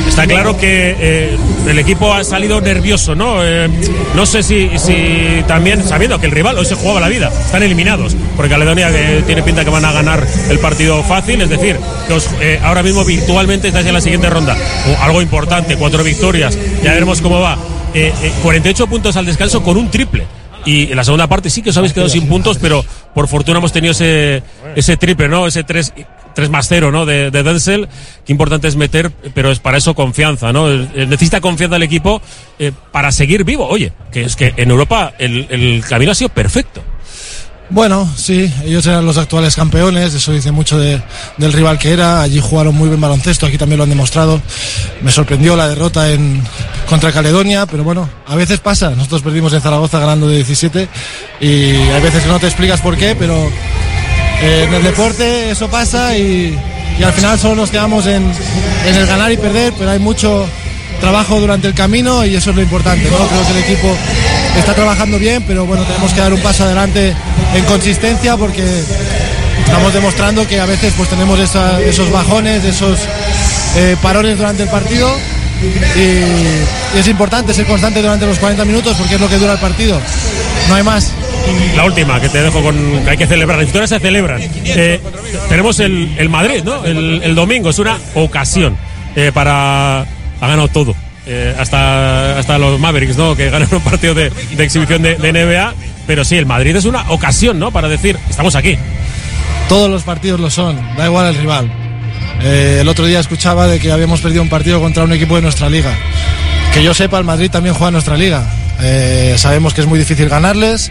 Está 0.08 0.26
claro 0.26 0.56
que 0.56 0.96
eh, 0.98 1.36
el 1.68 1.78
equipo 1.78 2.12
ha 2.12 2.22
salido 2.22 2.60
nervioso, 2.60 3.14
¿no? 3.14 3.44
Eh, 3.44 3.68
no 4.14 4.26
sé 4.26 4.42
si, 4.42 4.70
si 4.78 5.42
también, 5.48 5.82
sabiendo 5.82 6.20
que 6.20 6.26
el 6.26 6.32
rival 6.32 6.56
hoy 6.56 6.66
se 6.66 6.74
jugaba 6.74 7.00
la 7.00 7.08
vida, 7.08 7.28
están 7.28 7.62
eliminados, 7.62 8.14
porque 8.36 8.50
Caledonia 8.50 8.90
eh, 8.92 9.22
tiene 9.26 9.42
pinta 9.42 9.64
que 9.64 9.70
van 9.70 9.84
a 9.84 9.92
ganar 9.92 10.24
el 10.48 10.58
partido 10.58 11.02
fácil, 11.02 11.40
es 11.40 11.48
decir, 11.48 11.78
que 12.06 12.14
os, 12.14 12.28
eh, 12.40 12.60
ahora 12.62 12.82
mismo 12.82 13.04
virtualmente 13.04 13.68
estáis 13.68 13.86
en 13.86 13.94
la 13.94 14.00
siguiente 14.00 14.30
ronda. 14.30 14.56
Algo 15.00 15.20
importante, 15.20 15.76
cuatro 15.76 16.04
victorias, 16.04 16.56
ya 16.82 16.92
veremos 16.92 17.20
cómo 17.20 17.40
va. 17.40 17.58
Eh, 17.94 18.12
eh, 18.22 18.32
48 18.42 18.88
puntos 18.88 19.16
al 19.16 19.24
descanso 19.24 19.62
con 19.62 19.76
un 19.76 19.90
triple. 19.90 20.26
Y 20.66 20.90
en 20.90 20.96
la 20.96 21.04
segunda 21.04 21.26
parte 21.26 21.50
sí 21.50 21.62
que 21.62 21.70
os 21.70 21.76
habéis 21.76 21.92
quedado 21.92 22.08
sin 22.08 22.26
puntos, 22.26 22.58
pero 22.58 22.84
por 23.14 23.28
fortuna 23.28 23.58
hemos 23.58 23.72
tenido 23.72 23.92
ese, 23.92 24.42
ese 24.74 24.96
triple, 24.96 25.28
¿no? 25.28 25.46
Ese 25.46 25.62
tres 25.62 25.92
3 26.34 26.50
más 26.50 26.66
0, 26.68 26.90
¿no? 26.90 27.06
De, 27.06 27.30
de 27.30 27.42
Denzel, 27.42 27.88
qué 28.26 28.32
importante 28.32 28.68
es 28.68 28.76
meter, 28.76 29.10
pero 29.34 29.50
es 29.50 29.60
para 29.60 29.78
eso 29.78 29.94
confianza, 29.94 30.52
¿no? 30.52 30.70
Eh, 30.70 31.06
Necesita 31.08 31.40
confianza 31.40 31.76
el 31.76 31.82
equipo 31.84 32.20
eh, 32.58 32.72
para 32.92 33.12
seguir 33.12 33.44
vivo. 33.44 33.66
Oye, 33.68 33.92
que 34.12 34.24
es 34.24 34.36
que 34.36 34.52
en 34.56 34.70
Europa 34.70 35.12
el, 35.18 35.82
camino 35.88 36.12
ha 36.12 36.14
sido 36.14 36.28
perfecto. 36.30 36.82
Bueno, 37.70 38.06
sí, 38.16 38.52
ellos 38.66 38.86
eran 38.86 39.06
los 39.06 39.16
actuales 39.16 39.56
campeones, 39.56 40.12
eso 40.12 40.32
dice 40.32 40.52
mucho 40.52 40.78
de- 40.78 41.00
del 41.38 41.52
rival 41.52 41.78
que 41.78 41.92
era. 41.92 42.20
Allí 42.20 42.38
jugaron 42.38 42.74
muy 42.74 42.88
buen 42.88 43.00
baloncesto, 43.00 43.46
aquí 43.46 43.56
también 43.56 43.78
lo 43.78 43.84
han 43.84 43.90
demostrado. 43.90 44.40
Me 45.00 45.10
sorprendió 45.10 45.56
la 45.56 45.66
derrota 45.68 46.10
en 46.12 46.42
contra 46.90 47.10
Caledonia, 47.10 47.64
pero 47.64 47.82
bueno, 47.82 48.08
a 48.26 48.36
veces 48.36 48.60
pasa. 48.60 48.90
Nosotros 48.90 49.22
perdimos 49.22 49.52
en 49.54 49.62
Zaragoza 49.62 49.98
ganando 49.98 50.28
de 50.28 50.36
17 50.36 50.88
y 51.40 51.46
hay 51.46 52.02
veces 52.02 52.22
que 52.22 52.28
no 52.28 52.38
te 52.38 52.46
explicas 52.48 52.82
por 52.82 52.98
qué, 52.98 53.16
pero 53.18 53.50
eh, 54.46 54.64
en 54.64 54.74
el 54.74 54.82
deporte 54.82 55.50
eso 55.50 55.70
pasa 55.70 56.16
y, 56.18 56.58
al 57.02 57.12
final 57.12 57.38
solo 57.38 57.56
nos 57.56 57.70
quedamos 57.70 58.06
en, 58.06 58.30
en 58.86 58.94
el 58.94 59.06
ganar 59.06 59.32
y 59.32 59.36
perder, 59.36 59.72
pero 59.76 59.90
hay 59.90 59.98
mucho 59.98 60.46
trabajo 61.00 61.40
durante 61.40 61.66
el 61.66 61.74
camino 61.74 62.24
y 62.24 62.36
eso 62.36 62.50
es 62.50 62.56
lo 62.56 62.62
importante. 62.62 63.10
¿no? 63.10 63.16
Creo 63.26 63.46
que 63.46 63.52
el 63.52 63.58
equipo 63.58 63.96
está 64.56 64.74
trabajando 64.74 65.18
bien, 65.18 65.42
pero 65.46 65.64
bueno, 65.66 65.82
tenemos 65.84 66.12
que 66.12 66.20
dar 66.20 66.32
un 66.32 66.40
paso 66.40 66.64
adelante 66.64 67.14
en 67.54 67.64
consistencia 67.64 68.36
porque 68.36 68.62
estamos 69.64 69.94
demostrando 69.94 70.46
que 70.46 70.60
a 70.60 70.66
veces 70.66 70.92
pues 70.96 71.08
tenemos 71.08 71.38
esos 71.38 72.10
bajones, 72.10 72.64
esos 72.64 73.00
eh, 73.76 73.96
parones 74.02 74.36
durante 74.36 74.64
el 74.64 74.68
partido 74.68 75.10
y, 75.96 76.96
y 76.96 77.00
es 77.00 77.08
importante 77.08 77.52
ser 77.54 77.66
constante 77.66 78.00
durante 78.00 78.26
los 78.26 78.38
40 78.38 78.64
minutos 78.64 78.96
porque 78.96 79.14
es 79.14 79.20
lo 79.20 79.28
que 79.28 79.38
dura 79.38 79.52
el 79.54 79.58
partido. 79.58 80.00
No 80.68 80.74
hay 80.74 80.82
más. 80.82 81.12
La 81.76 81.84
última, 81.84 82.20
que 82.20 82.28
te 82.28 82.42
dejo 82.42 82.62
con 82.62 82.74
que 83.04 83.10
hay 83.10 83.16
que 83.16 83.26
celebrar. 83.26 83.58
Las 83.58 83.66
victorias 83.66 83.90
se 83.90 84.00
celebran. 84.00 84.40
Eh, 84.42 85.00
tenemos 85.48 85.78
el, 85.80 86.14
el 86.16 86.28
Madrid, 86.28 86.62
¿no? 86.64 86.84
El, 86.84 87.20
el 87.22 87.34
domingo. 87.34 87.70
Es 87.70 87.78
una 87.78 87.98
ocasión 88.14 88.76
eh, 89.14 89.30
para. 89.32 90.00
Ha 90.00 90.06
ganado 90.48 90.68
todo. 90.68 90.94
Eh, 91.26 91.54
hasta, 91.58 92.38
hasta 92.38 92.58
los 92.58 92.78
Mavericks, 92.80 93.16
¿no? 93.16 93.34
Que 93.36 93.50
ganaron 93.50 93.76
un 93.76 93.82
partido 93.82 94.14
de, 94.14 94.30
de 94.30 94.64
exhibición 94.64 95.02
de, 95.02 95.16
de 95.16 95.32
NBA. 95.32 95.74
Pero 96.06 96.24
sí, 96.24 96.36
el 96.36 96.46
Madrid 96.46 96.76
es 96.76 96.84
una 96.84 97.10
ocasión, 97.10 97.58
¿no? 97.58 97.70
Para 97.70 97.88
decir, 97.88 98.18
estamos 98.28 98.54
aquí. 98.56 98.76
Todos 99.68 99.90
los 99.90 100.02
partidos 100.02 100.40
lo 100.40 100.50
son, 100.50 100.78
da 100.96 101.06
igual 101.06 101.28
el 101.28 101.36
rival. 101.36 101.70
Eh, 102.42 102.78
el 102.80 102.88
otro 102.88 103.06
día 103.06 103.20
escuchaba 103.20 103.66
de 103.66 103.78
que 103.78 103.92
habíamos 103.92 104.20
perdido 104.20 104.42
un 104.42 104.48
partido 104.48 104.80
contra 104.80 105.04
un 105.04 105.12
equipo 105.12 105.36
de 105.36 105.42
nuestra 105.42 105.68
liga. 105.68 105.96
Que 106.72 106.82
yo 106.82 106.94
sepa, 106.94 107.18
el 107.18 107.24
Madrid 107.24 107.50
también 107.50 107.74
juega 107.74 107.88
en 107.88 107.94
nuestra 107.94 108.16
liga. 108.16 108.44
Eh, 108.80 109.36
sabemos 109.38 109.72
que 109.72 109.80
es 109.80 109.86
muy 109.86 109.98
difícil 109.98 110.28
ganarles 110.28 110.90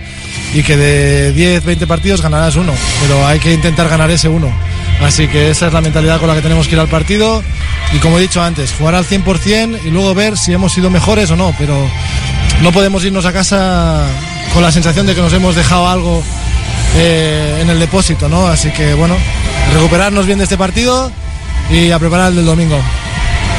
y 0.54 0.64
que 0.64 0.78
de 0.78 1.34
10, 1.34 1.66
20 1.66 1.88
partidos 1.88 2.22
ganarás 2.22 2.56
uno, 2.56 2.74
pero 3.02 3.28
hay 3.28 3.40
que 3.40 3.54
intentar 3.54 3.90
ganar 3.90 4.10
ese 4.10 4.30
uno. 4.30 4.52
Así 5.02 5.28
que 5.28 5.50
esa 5.50 5.68
es 5.68 5.74
la 5.74 5.82
mentalidad 5.82 6.20
con 6.20 6.30
la 6.30 6.36
que 6.36 6.42
tenemos 6.42 6.68
que 6.68 6.76
ir 6.76 6.80
al 6.80 6.88
partido 6.88 7.44
y 7.92 7.98
como 7.98 8.18
he 8.18 8.22
dicho 8.22 8.42
antes, 8.42 8.74
jugar 8.74 8.96
al 8.96 9.06
100% 9.06 9.80
y 9.86 9.90
luego 9.90 10.14
ver 10.14 10.38
si 10.38 10.54
hemos 10.54 10.72
sido 10.72 10.90
mejores 10.90 11.30
o 11.32 11.36
no, 11.36 11.54
pero 11.60 11.76
no 12.62 12.72
podemos 12.72 13.04
irnos 13.04 13.26
a 13.26 13.34
casa 13.34 14.06
con 14.54 14.64
la 14.64 14.72
sensación 14.72 15.06
de 15.06 15.16
que 15.16 15.22
nos 15.22 15.34
hemos 15.34 15.56
dejado 15.56 15.88
algo 15.88 16.24
eh, 16.96 17.60
en 17.62 17.70
el 17.70 17.80
depósito, 17.80 18.30
¿no? 18.30 18.48
Así 18.48 18.72
que 18.72 18.94
bueno, 18.94 19.16
recuperarnos 19.74 20.26
bien 20.26 20.38
de 20.38 20.46
este 20.46 20.58
partido 20.58 21.12
y 21.70 21.91
a 21.91 22.00
preparar 22.00 22.29
el 22.29 22.38
del 22.38 22.46
domingo. 22.46 22.79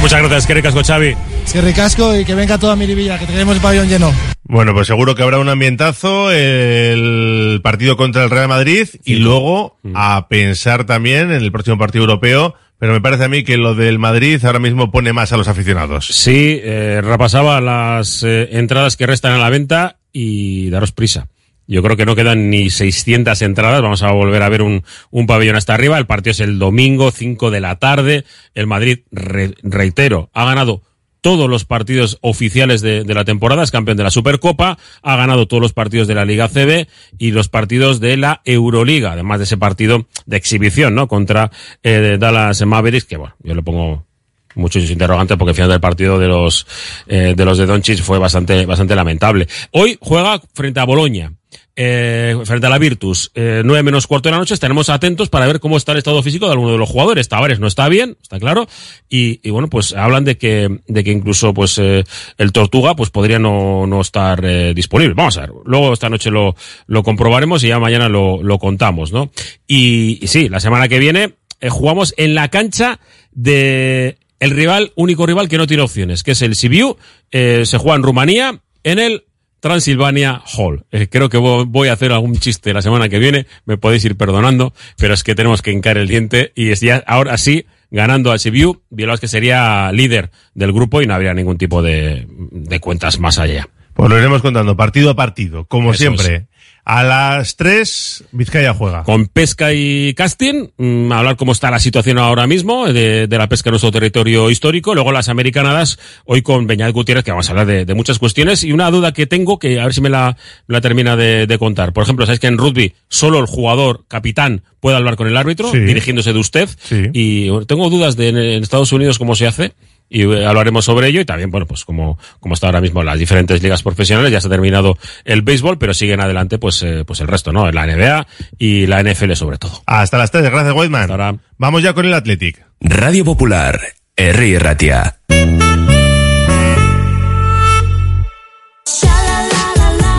Muchas 0.01 0.19
gracias, 0.19 0.47
Kerry 0.47 0.61
Casco 0.61 0.83
Xavi. 0.83 1.15
Que 1.51 1.61
ricasco 1.61 2.17
y 2.19 2.25
que 2.25 2.35
venga 2.35 2.57
toda 2.57 2.75
Miribilla, 2.75 3.17
que 3.17 3.25
tenemos 3.25 3.55
el 3.55 3.61
pabellón 3.61 3.87
lleno. 3.87 4.13
Bueno, 4.43 4.73
pues 4.73 4.87
seguro 4.87 5.15
que 5.15 5.23
habrá 5.23 5.39
un 5.39 5.47
ambientazo 5.47 6.31
el 6.31 7.61
partido 7.63 7.95
contra 7.95 8.23
el 8.23 8.29
Real 8.29 8.49
Madrid 8.49 8.89
y 9.05 9.15
luego 9.15 9.77
a 9.93 10.27
pensar 10.27 10.85
también 10.85 11.31
en 11.31 11.41
el 11.41 11.51
próximo 11.51 11.77
partido 11.77 12.03
europeo. 12.03 12.55
Pero 12.77 12.91
me 12.91 12.99
parece 12.99 13.23
a 13.23 13.29
mí 13.29 13.45
que 13.45 13.55
lo 13.55 13.73
del 13.73 13.99
Madrid 13.99 14.43
ahora 14.43 14.59
mismo 14.59 14.91
pone 14.91 15.13
más 15.13 15.31
a 15.31 15.37
los 15.37 15.47
aficionados. 15.47 16.07
Sí, 16.07 16.59
eh, 16.61 16.99
repasaba 17.01 17.61
las 17.61 18.21
eh, 18.23 18.49
entradas 18.51 18.97
que 18.97 19.07
restan 19.07 19.31
a 19.31 19.37
la 19.37 19.49
venta 19.49 19.99
y 20.11 20.69
daros 20.71 20.91
prisa. 20.91 21.29
Yo 21.67 21.81
creo 21.81 21.97
que 21.97 22.05
no 22.05 22.15
quedan 22.15 22.49
ni 22.49 22.69
600 22.69 23.41
entradas. 23.41 23.81
Vamos 23.81 24.03
a 24.03 24.11
volver 24.11 24.41
a 24.43 24.49
ver 24.49 24.61
un, 24.61 24.83
un 25.11 25.27
pabellón 25.27 25.55
hasta 25.55 25.73
arriba. 25.73 25.97
El 25.97 26.05
partido 26.05 26.31
es 26.31 26.39
el 26.39 26.59
domingo, 26.59 27.11
5 27.11 27.49
de 27.51 27.61
la 27.61 27.77
tarde. 27.77 28.23
El 28.53 28.67
Madrid, 28.67 28.99
re- 29.11 29.55
reitero, 29.63 30.29
ha 30.33 30.45
ganado 30.45 30.81
todos 31.21 31.49
los 31.49 31.65
partidos 31.65 32.19
oficiales 32.21 32.81
de, 32.81 33.03
de 33.03 33.13
la 33.15 33.25
temporada, 33.25 33.63
es 33.63 33.71
campeón 33.71 33.97
de 33.97 34.03
la 34.03 34.11
Supercopa, 34.11 34.77
ha 35.01 35.15
ganado 35.15 35.47
todos 35.47 35.59
los 35.59 35.73
partidos 35.73 36.07
de 36.07 36.13
la 36.13 36.23
Liga 36.23 36.47
CB 36.49 36.87
y 37.17 37.31
los 37.31 37.49
partidos 37.49 37.99
de 37.99 38.15
la 38.15 38.41
Euroliga, 38.45 39.13
además 39.13 39.39
de 39.39 39.45
ese 39.45 39.57
partido 39.57 40.05
de 40.27 40.37
exhibición, 40.37 40.93
¿no? 40.93 41.07
Contra 41.07 41.49
eh, 41.81 42.17
Dallas 42.19 42.63
Mavericks, 42.63 43.05
que 43.07 43.17
bueno, 43.17 43.33
yo 43.41 43.55
le 43.55 43.63
pongo 43.63 44.05
muchos 44.53 44.87
interrogantes 44.91 45.35
porque 45.35 45.49
el 45.49 45.55
final 45.55 45.71
del 45.71 45.79
partido 45.81 46.19
de 46.19 46.27
los 46.27 46.67
eh, 47.07 47.33
de 47.35 47.43
los 47.45 47.57
de 47.57 47.65
Doncic 47.65 48.01
fue 48.03 48.19
bastante 48.19 48.67
bastante 48.67 48.95
lamentable. 48.95 49.47
Hoy 49.71 49.97
juega 49.99 50.39
frente 50.53 50.79
a 50.79 50.83
Boloña. 50.85 51.33
Eh, 51.77 52.37
frente 52.45 52.67
a 52.67 52.69
la 52.69 52.77
Virtus, 52.77 53.31
eh, 53.35 53.61
9 53.65 53.83
menos 53.83 54.07
cuarto 54.07 54.29
de 54.29 54.31
la 54.31 54.37
noche, 54.37 54.53
estaremos 54.53 54.87
atentos 54.89 55.29
para 55.29 55.45
ver 55.45 55.59
cómo 55.59 55.75
está 55.75 55.91
el 55.91 55.97
estado 55.97 56.23
físico 56.23 56.45
de 56.45 56.53
alguno 56.53 56.71
de 56.71 56.77
los 56.77 56.89
jugadores. 56.89 57.27
Tavares 57.27 57.59
no 57.59 57.67
está 57.67 57.89
bien, 57.89 58.17
está 58.21 58.39
claro, 58.39 58.67
y, 59.09 59.41
y 59.43 59.49
bueno, 59.49 59.69
pues 59.69 59.93
hablan 59.93 60.23
de 60.23 60.37
que, 60.37 60.79
de 60.87 61.03
que 61.03 61.11
incluso 61.11 61.53
pues 61.53 61.77
eh, 61.77 62.05
el 62.37 62.51
Tortuga 62.53 62.95
pues 62.95 63.09
podría 63.09 63.39
no, 63.39 63.85
no 63.87 64.01
estar 64.01 64.43
eh, 64.45 64.73
disponible. 64.73 65.15
Vamos 65.15 65.37
a 65.37 65.41
ver, 65.41 65.51
luego 65.65 65.93
esta 65.93 66.09
noche 66.09 66.31
lo, 66.31 66.55
lo 66.87 67.03
comprobaremos 67.03 67.63
y 67.63 67.67
ya 67.67 67.79
mañana 67.79 68.07
lo, 68.07 68.41
lo 68.41 68.57
contamos, 68.57 69.11
¿no? 69.11 69.31
Y, 69.67 70.21
sí, 70.27 70.49
la 70.49 70.59
semana 70.59 70.87
que 70.87 70.99
viene 70.99 71.35
eh, 71.61 71.69
jugamos 71.69 72.13
en 72.17 72.35
la 72.35 72.49
cancha 72.49 72.99
de 73.31 74.17
el 74.39 74.51
rival, 74.51 74.91
único 74.95 75.25
rival 75.25 75.49
que 75.49 75.57
no 75.57 75.67
tiene 75.67 75.83
opciones, 75.83 76.23
que 76.23 76.31
es 76.31 76.41
el 76.41 76.55
Sibiu, 76.55 76.97
eh, 77.31 77.63
se 77.65 77.77
juega 77.77 77.95
en 77.95 78.03
Rumanía, 78.03 78.61
en 78.83 78.99
el 78.99 79.25
Transilvania 79.69 80.43
Hall. 80.55 80.85
Eh, 80.91 81.07
creo 81.09 81.27
que 81.27 81.39
vo- 81.39 81.65
voy 81.67 81.87
a 81.87 81.93
hacer 81.93 82.11
algún 82.11 82.37
chiste 82.37 82.71
la 82.71 82.83
semana 82.83 83.09
que 83.09 83.17
viene, 83.17 83.47
me 83.65 83.77
podéis 83.77 84.05
ir 84.05 84.15
perdonando, 84.15 84.73
pero 84.95 85.15
es 85.15 85.23
que 85.23 85.33
tenemos 85.33 85.63
que 85.63 85.71
hincar 85.71 85.97
el 85.97 86.07
diente 86.07 86.51
y 86.55 86.69
es 86.69 86.81
ya, 86.81 87.03
ahora 87.07 87.35
sí, 87.39 87.65
ganando 87.89 88.31
al 88.31 88.39
Sibiu, 88.39 88.83
que 89.19 89.27
sería 89.27 89.91
líder 89.91 90.29
del 90.53 90.71
grupo 90.71 91.01
y 91.01 91.07
no 91.07 91.15
habría 91.15 91.33
ningún 91.33 91.57
tipo 91.57 91.81
de, 91.81 92.27
de 92.29 92.79
cuentas 92.79 93.19
más 93.19 93.39
allá. 93.39 93.67
Pues 93.95 94.07
lo 94.07 94.19
iremos 94.19 94.43
contando 94.43 94.77
partido 94.77 95.09
a 95.09 95.15
partido, 95.15 95.65
como 95.65 95.91
Eso 95.93 95.97
siempre. 95.99 96.45
A 96.87 97.03
las 97.03 97.55
3, 97.55 98.25
Vizcaya 98.31 98.75
juega. 98.75 99.01
Con 99.03 99.25
pesca 99.25 99.73
y 99.73 100.13
casting, 100.13 100.67
mm, 100.77 101.11
hablar 101.11 101.35
cómo 101.35 101.51
está 101.51 101.71
la 101.71 101.79
situación 101.79 102.19
ahora 102.19 102.45
mismo 102.45 102.85
de, 102.85 103.25
de 103.25 103.37
la 103.39 103.49
pesca 103.49 103.69
en 103.69 103.71
nuestro 103.71 103.91
territorio 103.91 104.51
histórico. 104.51 104.93
Luego 104.93 105.11
las 105.11 105.27
americanadas, 105.27 105.97
hoy 106.25 106.43
con 106.43 106.67
Beñat 106.67 106.91
Gutiérrez, 106.93 107.23
que 107.25 107.31
vamos 107.31 107.47
a 107.49 107.53
hablar 107.53 107.65
de, 107.65 107.85
de 107.85 107.93
muchas 107.95 108.19
cuestiones. 108.19 108.63
Y 108.63 108.71
una 108.71 108.91
duda 108.91 109.13
que 109.13 109.25
tengo, 109.25 109.57
que 109.57 109.79
a 109.79 109.85
ver 109.85 109.95
si 109.95 110.01
me 110.01 110.09
la, 110.11 110.37
me 110.67 110.73
la 110.73 110.81
termina 110.81 111.15
de, 111.15 111.47
de 111.47 111.57
contar. 111.57 111.91
Por 111.91 112.03
ejemplo, 112.03 112.27
sabéis 112.27 112.39
que 112.39 112.47
en 112.47 112.59
rugby 112.59 112.93
solo 113.09 113.39
el 113.39 113.47
jugador 113.47 114.05
capitán 114.07 114.61
puede 114.79 114.95
hablar 114.97 115.15
con 115.15 115.25
el 115.27 115.37
árbitro, 115.37 115.71
Sí. 115.71 115.79
dirigiéndose 115.79 116.33
de 116.33 116.39
usted. 116.39 116.69
Sí. 116.83 117.05
Y 117.13 117.49
tengo 117.65 117.89
dudas 117.89 118.15
de 118.15 118.29
en, 118.29 118.37
en 118.37 118.61
Estados 118.61 118.91
Unidos 118.91 119.17
cómo 119.17 119.33
se 119.33 119.47
hace. 119.47 119.73
Y 120.09 120.23
eh, 120.23 120.45
hablaremos 120.45 120.85
sobre 120.85 121.07
ello 121.07 121.21
y 121.21 121.25
también, 121.25 121.51
bueno, 121.51 121.65
pues 121.65 121.85
como, 121.85 122.17
como 122.39 122.53
está 122.53 122.67
ahora 122.67 122.81
mismo 122.81 123.03
las 123.03 123.17
diferentes 123.17 123.61
ligas 123.61 123.83
profesionales, 123.83 124.31
ya 124.31 124.41
se 124.41 124.47
ha 124.47 124.51
terminado 124.51 124.97
el 125.23 125.41
béisbol, 125.41 125.77
pero 125.77 125.93
siguen 125.93 126.21
adelante 126.21 126.57
pues, 126.57 126.81
eh, 126.83 127.03
pues 127.05 127.19
el 127.21 127.27
resto, 127.27 127.51
¿no? 127.51 127.71
La 127.71 127.85
NBA 127.85 128.27
y 128.57 128.87
la 128.87 129.01
NFL 129.03 129.33
sobre 129.33 129.57
todo. 129.57 129.81
Hasta 129.85 130.17
las 130.17 130.31
3, 130.31 130.43
gracias 130.51 130.75
Whiteman. 130.75 131.39
Vamos 131.57 131.83
ya 131.83 131.93
con 131.93 132.05
el 132.05 132.13
Athletic. 132.13 132.63
Radio 132.79 133.25
Popular, 133.25 133.79
Herri 134.15 134.57
Ratia. 134.57 135.14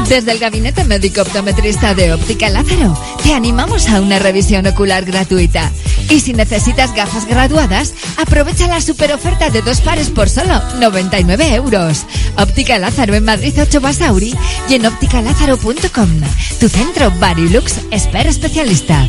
Desde 0.08 0.30
el 0.30 0.38
Gabinete 0.38 0.84
Médico 0.84 1.22
Optometrista 1.22 1.94
de 1.94 2.12
Óptica 2.12 2.48
Lázaro, 2.48 2.96
te 3.24 3.34
animamos 3.34 3.88
a 3.88 4.00
una 4.00 4.20
revisión 4.20 4.64
ocular 4.66 5.04
gratuita. 5.04 5.72
Y 6.08 6.20
si 6.20 6.32
necesitas 6.32 6.94
gafas 6.94 7.26
graduadas, 7.26 7.92
aprovecha 8.16 8.68
la 8.68 8.80
super 8.80 9.12
oferta 9.12 9.50
de 9.50 9.62
dos 9.62 9.80
pares 9.80 10.10
por 10.10 10.28
solo 10.28 10.62
99 10.78 11.54
euros. 11.54 12.06
Óptica 12.36 12.78
Lázaro 12.78 13.14
en 13.14 13.24
Madrid 13.24 13.54
8 13.60 13.80
Basauri 13.80 14.32
y 14.68 14.74
en 14.74 14.86
ópticalázaro.com. 14.86 16.20
Tu 16.60 16.68
centro 16.68 17.10
Barilux 17.18 17.74
Esper 17.90 18.28
Especialista. 18.28 19.08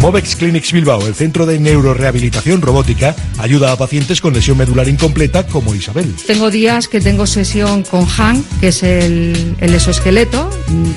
Movex 0.00 0.34
Clinics 0.36 0.72
Bilbao, 0.72 1.06
el 1.06 1.14
centro 1.14 1.44
de 1.44 1.58
neurorehabilitación 1.60 2.62
robótica, 2.62 3.14
ayuda 3.38 3.70
a 3.70 3.76
pacientes 3.76 4.22
con 4.22 4.32
lesión 4.32 4.56
medular 4.56 4.88
incompleta 4.88 5.46
como 5.46 5.74
Isabel. 5.74 6.14
Tengo 6.26 6.50
días 6.50 6.88
que 6.88 7.02
tengo 7.02 7.26
sesión 7.26 7.82
con 7.82 8.06
Han, 8.16 8.42
que 8.60 8.68
es 8.68 8.82
el, 8.82 9.56
el 9.60 9.74
exoesqueleto, 9.74 10.48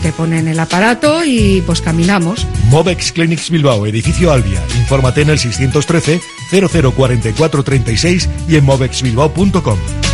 te 0.02 0.14
ponen 0.14 0.48
el 0.48 0.58
aparato 0.58 1.26
y 1.26 1.62
pues 1.66 1.82
caminamos. 1.82 2.48
Movex 2.70 3.12
Clinics 3.12 3.50
Bilbao, 3.50 3.86
edificio 3.86 4.32
Albia. 4.32 4.64
Infórmate 4.78 5.22
en 5.22 5.32
el 5.32 5.40
613 5.40 6.22
004436 6.50 8.30
y 8.48 8.56
en 8.56 8.64
movexbilbao.com. 8.64 10.13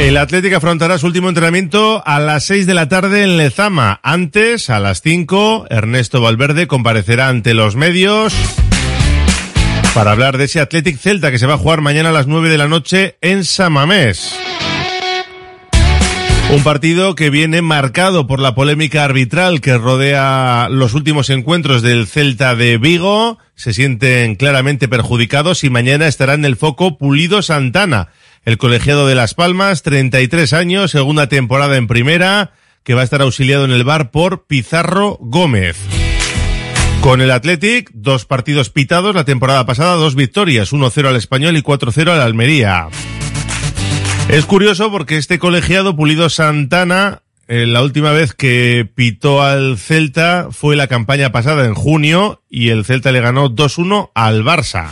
El 0.00 0.16
Atlético 0.16 0.56
afrontará 0.56 0.96
su 0.96 1.06
último 1.06 1.28
entrenamiento 1.28 2.02
a 2.06 2.20
las 2.20 2.44
6 2.44 2.66
de 2.66 2.72
la 2.72 2.88
tarde 2.88 3.22
en 3.22 3.36
Lezama. 3.36 4.00
Antes, 4.02 4.70
a 4.70 4.80
las 4.80 5.02
5, 5.02 5.66
Ernesto 5.68 6.22
Valverde 6.22 6.66
comparecerá 6.66 7.28
ante 7.28 7.52
los 7.52 7.76
medios 7.76 8.32
para 9.94 10.12
hablar 10.12 10.38
de 10.38 10.44
ese 10.44 10.58
Athletic 10.58 10.96
Celta 10.96 11.30
que 11.30 11.38
se 11.38 11.46
va 11.46 11.54
a 11.54 11.58
jugar 11.58 11.82
mañana 11.82 12.08
a 12.08 12.12
las 12.12 12.26
9 12.26 12.48
de 12.48 12.56
la 12.56 12.66
noche 12.66 13.18
en 13.20 13.44
Samamés. 13.44 14.34
Un 16.50 16.64
partido 16.64 17.14
que 17.14 17.28
viene 17.28 17.60
marcado 17.60 18.26
por 18.26 18.40
la 18.40 18.54
polémica 18.54 19.04
arbitral 19.04 19.60
que 19.60 19.76
rodea 19.76 20.68
los 20.70 20.94
últimos 20.94 21.28
encuentros 21.28 21.82
del 21.82 22.06
Celta 22.06 22.56
de 22.56 22.78
Vigo. 22.78 23.38
Se 23.54 23.74
sienten 23.74 24.34
claramente 24.34 24.88
perjudicados 24.88 25.62
y 25.62 25.68
mañana 25.68 26.08
estará 26.08 26.32
en 26.32 26.46
el 26.46 26.56
foco 26.56 26.96
Pulido 26.96 27.42
Santana 27.42 28.08
el 28.44 28.58
colegiado 28.58 29.06
de 29.06 29.14
Las 29.14 29.34
Palmas, 29.34 29.82
33 29.82 30.52
años, 30.52 30.90
segunda 30.90 31.28
temporada 31.28 31.76
en 31.76 31.86
primera, 31.86 32.52
que 32.82 32.94
va 32.94 33.02
a 33.02 33.04
estar 33.04 33.22
auxiliado 33.22 33.64
en 33.64 33.72
el 33.72 33.84
bar 33.84 34.10
por 34.10 34.46
Pizarro 34.46 35.18
Gómez. 35.20 35.76
Con 37.00 37.20
el 37.20 37.30
Athletic, 37.30 37.90
dos 37.94 38.26
partidos 38.26 38.70
pitados 38.70 39.14
la 39.14 39.24
temporada 39.24 39.64
pasada, 39.64 39.94
dos 39.94 40.14
victorias, 40.14 40.72
1-0 40.72 41.08
al 41.08 41.16
Español 41.16 41.56
y 41.56 41.62
4-0 41.62 42.10
al 42.10 42.20
Almería. 42.20 42.88
Es 44.28 44.44
curioso 44.44 44.90
porque 44.90 45.16
este 45.16 45.38
colegiado, 45.38 45.96
Pulido 45.96 46.28
Santana, 46.28 47.22
eh, 47.48 47.66
la 47.66 47.82
última 47.82 48.12
vez 48.12 48.32
que 48.32 48.88
pitó 48.94 49.42
al 49.42 49.76
Celta 49.76 50.48
fue 50.52 50.76
la 50.76 50.86
campaña 50.86 51.32
pasada 51.32 51.66
en 51.66 51.74
junio 51.74 52.42
y 52.48 52.68
el 52.68 52.84
Celta 52.84 53.12
le 53.12 53.20
ganó 53.20 53.50
2-1 53.50 54.10
al 54.14 54.44
Barça. 54.44 54.88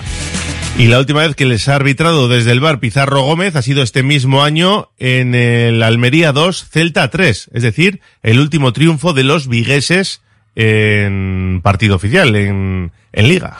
Y 0.78 0.86
la 0.86 1.00
última 1.00 1.22
vez 1.22 1.34
que 1.34 1.44
les 1.44 1.66
ha 1.68 1.74
arbitrado 1.74 2.28
desde 2.28 2.52
el 2.52 2.60
bar 2.60 2.78
Pizarro 2.78 3.22
Gómez 3.22 3.56
ha 3.56 3.62
sido 3.62 3.82
este 3.82 4.04
mismo 4.04 4.44
año 4.44 4.90
en 4.96 5.34
el 5.34 5.82
Almería 5.82 6.30
2, 6.30 6.68
Celta 6.70 7.10
3, 7.10 7.50
es 7.52 7.62
decir, 7.64 8.00
el 8.22 8.38
último 8.38 8.72
triunfo 8.72 9.12
de 9.12 9.24
los 9.24 9.48
vigueses 9.48 10.22
en 10.54 11.62
partido 11.64 11.96
oficial, 11.96 12.36
en, 12.36 12.92
en 13.12 13.28
liga. 13.28 13.56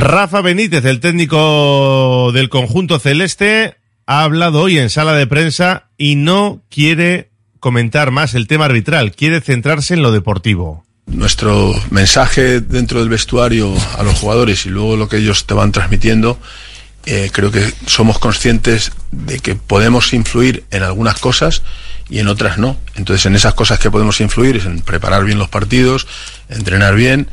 Rafa 0.00 0.40
Benítez, 0.40 0.84
el 0.84 0.98
técnico 0.98 2.32
del 2.32 2.48
conjunto 2.48 2.98
celeste, 2.98 3.76
ha 4.04 4.24
hablado 4.24 4.62
hoy 4.62 4.78
en 4.78 4.90
sala 4.90 5.12
de 5.12 5.28
prensa 5.28 5.90
y 5.96 6.16
no 6.16 6.62
quiere 6.70 7.30
comentar 7.60 8.10
más 8.10 8.34
el 8.34 8.48
tema 8.48 8.64
arbitral, 8.64 9.12
quiere 9.12 9.40
centrarse 9.40 9.94
en 9.94 10.02
lo 10.02 10.10
deportivo 10.10 10.87
nuestro 11.08 11.74
mensaje 11.90 12.60
dentro 12.60 13.00
del 13.00 13.08
vestuario 13.08 13.74
a 13.96 14.02
los 14.02 14.18
jugadores 14.18 14.66
y 14.66 14.70
luego 14.70 14.96
lo 14.96 15.08
que 15.08 15.18
ellos 15.18 15.46
te 15.46 15.54
van 15.54 15.72
transmitiendo, 15.72 16.38
eh, 17.06 17.30
creo 17.32 17.50
que 17.50 17.72
somos 17.86 18.18
conscientes 18.18 18.92
de 19.10 19.38
que 19.38 19.54
podemos 19.54 20.12
influir 20.12 20.64
en 20.70 20.82
algunas 20.82 21.18
cosas 21.18 21.62
y 22.10 22.18
en 22.18 22.28
otras 22.28 22.58
no. 22.58 22.76
Entonces 22.96 23.24
en 23.26 23.34
esas 23.34 23.54
cosas 23.54 23.78
que 23.78 23.90
podemos 23.90 24.20
influir 24.20 24.56
es 24.56 24.66
en 24.66 24.80
preparar 24.80 25.24
bien 25.24 25.38
los 25.38 25.48
partidos, 25.48 26.06
entrenar 26.48 26.94
bien, 26.94 27.28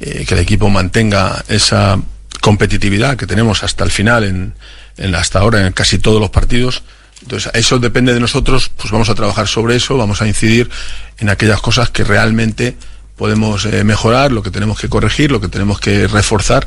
eh, 0.00 0.24
que 0.26 0.34
el 0.34 0.40
equipo 0.40 0.68
mantenga 0.68 1.44
esa 1.48 2.00
competitividad 2.40 3.16
que 3.16 3.26
tenemos 3.26 3.62
hasta 3.62 3.84
el 3.84 3.90
final, 3.90 4.24
en, 4.24 4.54
en 4.96 5.14
hasta 5.14 5.38
ahora 5.40 5.66
en 5.66 5.72
casi 5.72 5.98
todos 5.98 6.20
los 6.20 6.30
partidos. 6.30 6.82
Entonces, 7.22 7.52
eso 7.54 7.78
depende 7.78 8.14
de 8.14 8.20
nosotros, 8.20 8.70
pues 8.76 8.90
vamos 8.90 9.10
a 9.10 9.14
trabajar 9.14 9.46
sobre 9.46 9.76
eso, 9.76 9.96
vamos 9.96 10.22
a 10.22 10.26
incidir 10.26 10.70
en 11.18 11.28
aquellas 11.28 11.60
cosas 11.60 11.90
que 11.90 12.02
realmente 12.02 12.76
podemos 13.20 13.66
eh, 13.66 13.84
mejorar, 13.84 14.32
lo 14.32 14.42
que 14.42 14.50
tenemos 14.50 14.80
que 14.80 14.88
corregir, 14.88 15.30
lo 15.30 15.42
que 15.42 15.48
tenemos 15.48 15.78
que 15.78 16.06
reforzar 16.06 16.66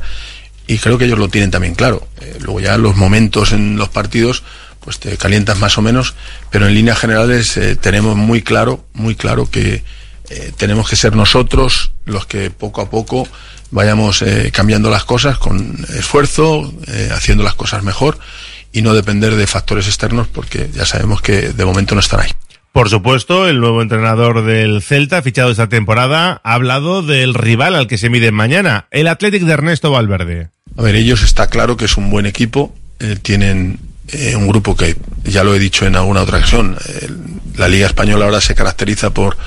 y 0.67 0.77
creo 0.77 0.99
que 0.99 1.05
ellos 1.05 1.17
lo 1.17 1.27
tienen 1.27 1.49
también 1.49 1.73
claro. 1.73 2.07
Eh, 2.21 2.37
luego 2.41 2.59
ya 2.59 2.77
los 2.77 2.95
momentos 2.95 3.53
en 3.53 3.75
los 3.75 3.89
partidos 3.89 4.43
pues 4.79 4.99
te 4.99 5.17
calientas 5.17 5.57
más 5.57 5.79
o 5.79 5.81
menos, 5.81 6.13
pero 6.51 6.67
en 6.67 6.75
líneas 6.75 6.99
generales 6.99 7.57
eh, 7.57 7.75
tenemos 7.75 8.15
muy 8.15 8.43
claro, 8.43 8.85
muy 8.93 9.15
claro 9.15 9.49
que 9.49 9.83
tenemos 10.57 10.89
que 10.89 10.95
ser 10.95 11.15
nosotros 11.15 11.91
los 12.05 12.25
que 12.25 12.49
poco 12.49 12.81
a 12.81 12.89
poco 12.89 13.27
vayamos 13.71 14.23
cambiando 14.51 14.89
las 14.89 15.03
cosas 15.03 15.37
con 15.37 15.85
esfuerzo, 15.95 16.73
haciendo 17.11 17.43
las 17.43 17.53
cosas 17.53 17.83
mejor 17.83 18.17
y 18.71 18.81
no 18.81 18.95
depender 18.95 19.35
de 19.35 19.45
factores 19.45 19.85
externos 19.87 20.27
porque 20.27 20.71
ya 20.73 20.85
sabemos 20.85 21.21
que 21.21 21.49
de 21.49 21.65
momento 21.65 21.93
no 21.93 22.01
están 22.01 22.21
ahí. 22.21 22.31
Por 22.73 22.89
supuesto, 22.89 23.47
el 23.47 23.59
nuevo 23.59 23.83
entrenador 23.83 24.43
del 24.43 24.81
Celta, 24.81 25.21
fichado 25.21 25.51
esta 25.51 25.69
temporada, 25.69 26.41
ha 26.43 26.53
hablado 26.55 27.03
del 27.03 27.35
rival 27.35 27.75
al 27.75 27.85
que 27.85 27.99
se 27.99 28.09
miden 28.09 28.33
mañana, 28.33 28.87
el 28.89 29.07
Athletic 29.07 29.43
de 29.43 29.53
Ernesto 29.53 29.91
Valverde. 29.91 30.49
A 30.75 30.81
ver, 30.81 30.95
ellos 30.95 31.21
está 31.21 31.45
claro 31.47 31.77
que 31.77 31.85
es 31.85 31.97
un 31.97 32.09
buen 32.09 32.25
equipo, 32.25 32.73
eh, 32.99 33.15
tienen 33.21 33.77
eh, 34.07 34.35
un 34.35 34.47
grupo 34.47 34.75
que, 34.75 34.95
ya 35.23 35.43
lo 35.43 35.53
he 35.53 35.59
dicho 35.59 35.85
en 35.85 35.95
alguna 35.95 36.23
otra 36.23 36.39
ocasión, 36.39 36.75
eh, 36.87 37.09
la 37.57 37.67
Liga 37.67 37.85
Española 37.85 38.25
ahora 38.25 38.41
se 38.41 38.55
caracteriza 38.55 39.11
por 39.13 39.37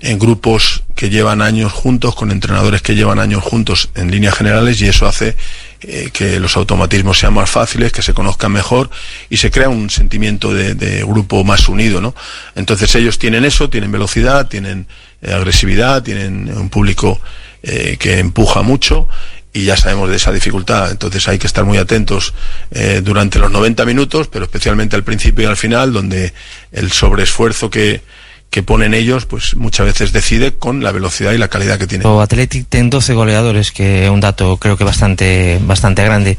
en 0.00 0.18
grupos 0.18 0.84
que 0.94 1.10
llevan 1.10 1.42
años 1.42 1.72
juntos, 1.72 2.14
con 2.14 2.30
entrenadores 2.30 2.82
que 2.82 2.94
llevan 2.94 3.18
años 3.18 3.42
juntos 3.42 3.90
en 3.94 4.10
líneas 4.10 4.34
generales 4.34 4.80
y 4.80 4.86
eso 4.86 5.06
hace 5.06 5.36
eh, 5.82 6.10
que 6.12 6.40
los 6.40 6.56
automatismos 6.56 7.18
sean 7.18 7.34
más 7.34 7.50
fáciles, 7.50 7.92
que 7.92 8.02
se 8.02 8.14
conozcan 8.14 8.52
mejor 8.52 8.90
y 9.30 9.36
se 9.36 9.50
crea 9.50 9.68
un 9.68 9.90
sentimiento 9.90 10.52
de, 10.52 10.74
de 10.74 11.04
grupo 11.04 11.44
más 11.44 11.68
unido, 11.68 12.00
¿no? 12.00 12.14
Entonces 12.54 12.94
ellos 12.94 13.18
tienen 13.18 13.44
eso, 13.44 13.70
tienen 13.70 13.92
velocidad, 13.92 14.48
tienen 14.48 14.86
eh, 15.20 15.32
agresividad, 15.32 16.02
tienen 16.02 16.56
un 16.56 16.68
público 16.68 17.20
eh, 17.64 17.96
que 17.98 18.20
empuja 18.20 18.62
mucho 18.62 19.08
y 19.52 19.64
ya 19.64 19.76
sabemos 19.76 20.08
de 20.10 20.16
esa 20.16 20.30
dificultad. 20.30 20.92
Entonces 20.92 21.26
hay 21.26 21.38
que 21.38 21.48
estar 21.48 21.64
muy 21.64 21.78
atentos 21.78 22.34
eh, 22.70 23.00
durante 23.02 23.40
los 23.40 23.50
90 23.50 23.84
minutos, 23.84 24.28
pero 24.28 24.44
especialmente 24.44 24.94
al 24.94 25.02
principio 25.02 25.44
y 25.44 25.46
al 25.46 25.56
final, 25.56 25.92
donde 25.92 26.32
el 26.70 26.92
sobreesfuerzo 26.92 27.68
que, 27.68 28.02
que 28.50 28.62
ponen 28.62 28.94
ellos, 28.94 29.26
pues 29.26 29.56
muchas 29.56 29.84
veces 29.86 30.12
decide 30.12 30.54
con 30.56 30.82
la 30.82 30.90
velocidad 30.90 31.32
y 31.32 31.38
la 31.38 31.48
calidad 31.48 31.78
que 31.78 31.86
tiene. 31.86 32.06
O 32.06 32.20
Athletic 32.22 32.66
ten 32.68 32.88
12 32.88 33.12
goleadores, 33.12 33.72
que 33.72 34.06
é 34.06 34.10
un 34.10 34.20
dato 34.24 34.56
creo 34.56 34.76
que 34.80 34.84
bastante 34.88 35.60
bastante 35.60 36.00
grande. 36.02 36.38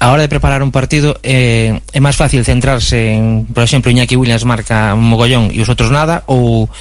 A 0.00 0.10
hora 0.12 0.22
de 0.24 0.32
preparar 0.32 0.62
un 0.64 0.72
partido 0.72 1.20
eh, 1.22 1.76
é 1.92 2.00
máis 2.00 2.16
fácil 2.16 2.40
centrarse 2.48 3.12
en, 3.12 3.44
por 3.52 3.60
exemplo, 3.68 3.92
Iñaki 3.92 4.16
Williams 4.16 4.48
marca 4.48 4.96
un 4.96 5.04
mogollón 5.12 5.52
e 5.52 5.60
os 5.60 5.68
outros 5.68 5.92
nada 5.92 6.24
ou 6.24 6.72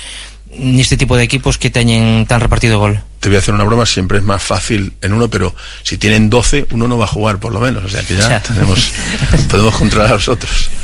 neste 0.55 0.95
tipo 0.95 1.15
de 1.19 1.23
equipos 1.27 1.59
que 1.59 1.67
teñen 1.71 2.23
tan 2.23 2.39
repartido 2.39 2.79
gol. 2.79 2.99
Te 3.19 3.27
voy 3.27 3.35
a 3.35 3.39
hacer 3.39 3.53
una 3.53 3.63
broma, 3.67 3.85
siempre 3.85 4.17
es 4.19 4.23
más 4.23 4.41
fácil 4.41 4.93
en 5.03 5.11
uno, 5.13 5.27
pero 5.29 5.53
si 5.83 5.97
tienen 5.99 6.29
12, 6.31 6.67
uno 6.71 6.87
no 6.87 6.97
va 6.97 7.05
a 7.05 7.11
jugar 7.11 7.39
por 7.39 7.51
lo 7.51 7.59
menos, 7.59 7.83
o 7.85 7.89
sea 7.91 8.01
que 8.03 8.15
ya 8.15 8.27
Ya. 8.27 8.39
tenemos, 8.41 8.91
podemos 9.51 9.75
controlar 9.75 10.11
a 10.11 10.15
los 10.15 10.27
otros. 10.27 10.69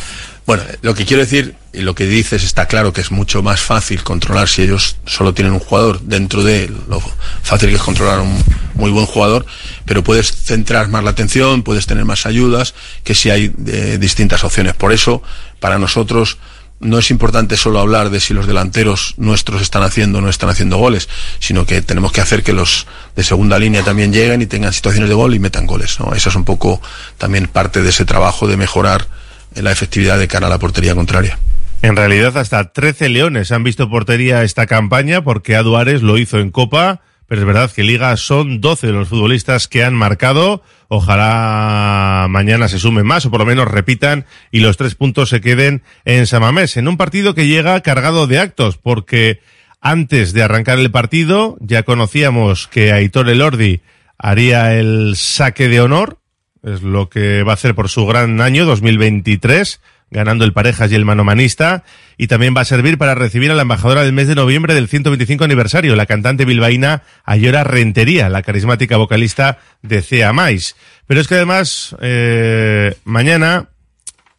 Bueno, 0.47 0.63
lo 0.81 0.95
que 0.95 1.05
quiero 1.05 1.21
decir 1.21 1.55
y 1.73 1.81
lo 1.81 1.93
que 1.93 2.05
dices 2.05 2.45
está 2.45 2.67
claro 2.67 2.93
que 2.93 3.01
es 3.01 3.11
mucho 3.11 3.43
más 3.43 3.59
fácil 3.59 4.01
controlar 4.01 4.47
si 4.47 4.61
ellos 4.61 4.95
solo 5.05 5.33
tienen 5.33 5.51
un 5.51 5.59
jugador 5.59 5.99
dentro 5.99 6.41
de 6.41 6.71
lo 6.87 7.01
fácil 7.43 7.67
que 7.67 7.75
es 7.75 7.81
controlar 7.81 8.21
un 8.21 8.41
muy 8.73 8.89
buen 8.89 9.05
jugador, 9.05 9.45
pero 9.83 10.05
puedes 10.05 10.31
centrar 10.31 10.87
más 10.87 11.03
la 11.03 11.09
atención, 11.09 11.63
puedes 11.63 11.85
tener 11.85 12.05
más 12.05 12.25
ayudas 12.25 12.75
que 13.03 13.13
si 13.13 13.29
hay 13.29 13.53
eh, 13.67 13.97
distintas 13.99 14.45
opciones. 14.45 14.73
Por 14.73 14.93
eso, 14.93 15.21
para 15.59 15.79
nosotros 15.79 16.37
no 16.79 16.97
es 16.97 17.11
importante 17.11 17.57
solo 17.57 17.81
hablar 17.81 18.09
de 18.09 18.21
si 18.21 18.33
los 18.33 18.47
delanteros 18.47 19.15
nuestros 19.17 19.61
están 19.61 19.83
haciendo 19.83 20.19
o 20.19 20.21
no 20.21 20.29
están 20.29 20.47
haciendo 20.47 20.77
goles, 20.77 21.09
sino 21.39 21.65
que 21.65 21.81
tenemos 21.81 22.13
que 22.13 22.21
hacer 22.21 22.41
que 22.41 22.53
los 22.53 22.87
de 23.17 23.23
segunda 23.25 23.59
línea 23.59 23.83
también 23.83 24.13
lleguen 24.13 24.41
y 24.41 24.45
tengan 24.45 24.71
situaciones 24.71 25.09
de 25.09 25.15
gol 25.15 25.35
y 25.35 25.39
metan 25.39 25.67
goles. 25.67 25.99
¿no? 25.99 26.13
Esa 26.13 26.29
es 26.29 26.35
un 26.35 26.45
poco 26.45 26.81
también 27.17 27.47
parte 27.47 27.81
de 27.81 27.89
ese 27.89 28.05
trabajo 28.05 28.47
de 28.47 28.55
mejorar 28.55 29.01
eh, 29.01 29.17
la 29.55 29.71
efectividad 29.71 30.19
de 30.19 30.27
cara 30.27 30.47
a 30.47 30.49
la 30.49 30.59
portería 30.59 30.95
contraria. 30.95 31.39
En 31.81 31.95
realidad, 31.95 32.37
hasta 32.37 32.71
13 32.71 33.09
leones 33.09 33.51
han 33.51 33.63
visto 33.63 33.89
portería 33.89 34.43
esta 34.43 34.65
campaña 34.65 35.23
porque 35.23 35.55
Aduares 35.55 36.01
lo 36.01 36.17
hizo 36.17 36.39
en 36.39 36.49
Copa, 36.49 37.01
pero 37.27 37.41
es 37.41 37.47
verdad 37.47 37.71
que 37.71 37.83
Liga 37.83 38.15
son 38.17 38.61
12 38.61 38.87
los 38.87 39.09
futbolistas 39.09 39.67
que 39.67 39.83
han 39.83 39.93
marcado. 39.93 40.63
Ojalá 40.87 42.27
mañana 42.29 42.67
se 42.67 42.79
sumen 42.79 43.05
más 43.05 43.25
o 43.25 43.31
por 43.31 43.41
lo 43.41 43.45
menos 43.45 43.67
repitan 43.67 44.25
y 44.51 44.61
los 44.61 44.77
tres 44.77 44.95
puntos 44.95 45.29
se 45.29 45.41
queden 45.41 45.83
en 46.05 46.25
Samamés, 46.25 46.77
en 46.77 46.87
un 46.87 46.97
partido 46.97 47.35
que 47.35 47.47
llega 47.47 47.81
cargado 47.81 48.25
de 48.25 48.39
actos 48.39 48.77
porque 48.77 49.41
antes 49.81 50.33
de 50.33 50.43
arrancar 50.43 50.79
el 50.79 50.89
partido 50.89 51.57
ya 51.59 51.83
conocíamos 51.83 52.67
que 52.67 52.91
Aitor 52.91 53.29
Elordi 53.29 53.81
haría 54.17 54.73
el 54.73 55.15
saque 55.15 55.67
de 55.67 55.81
honor, 55.81 56.17
es 56.63 56.81
lo 56.81 57.09
que 57.09 57.43
va 57.43 57.51
a 57.51 57.55
hacer 57.55 57.75
por 57.75 57.89
su 57.89 58.05
gran 58.05 58.41
año 58.41 58.65
2023 58.65 59.79
ganando 60.09 60.45
el 60.45 60.53
parejas 60.53 60.91
y 60.91 60.95
el 60.95 61.05
manomanista, 61.05 61.83
y 62.17 62.27
también 62.27 62.55
va 62.55 62.61
a 62.61 62.65
servir 62.65 62.97
para 62.97 63.15
recibir 63.15 63.51
a 63.51 63.55
la 63.55 63.63
embajadora 63.63 64.03
del 64.03 64.13
mes 64.13 64.27
de 64.27 64.35
noviembre 64.35 64.73
del 64.73 64.87
125 64.87 65.43
aniversario, 65.43 65.95
la 65.95 66.05
cantante 66.05 66.45
bilbaína 66.45 67.03
Ayora 67.25 67.63
Rentería, 67.63 68.29
la 68.29 68.41
carismática 68.41 68.97
vocalista 68.97 69.59
de 69.81 70.01
Cea 70.01 70.31
Mais. 70.33 70.75
Pero 71.07 71.19
es 71.19 71.27
que 71.27 71.35
además, 71.35 71.95
eh, 72.01 72.95
mañana 73.03 73.69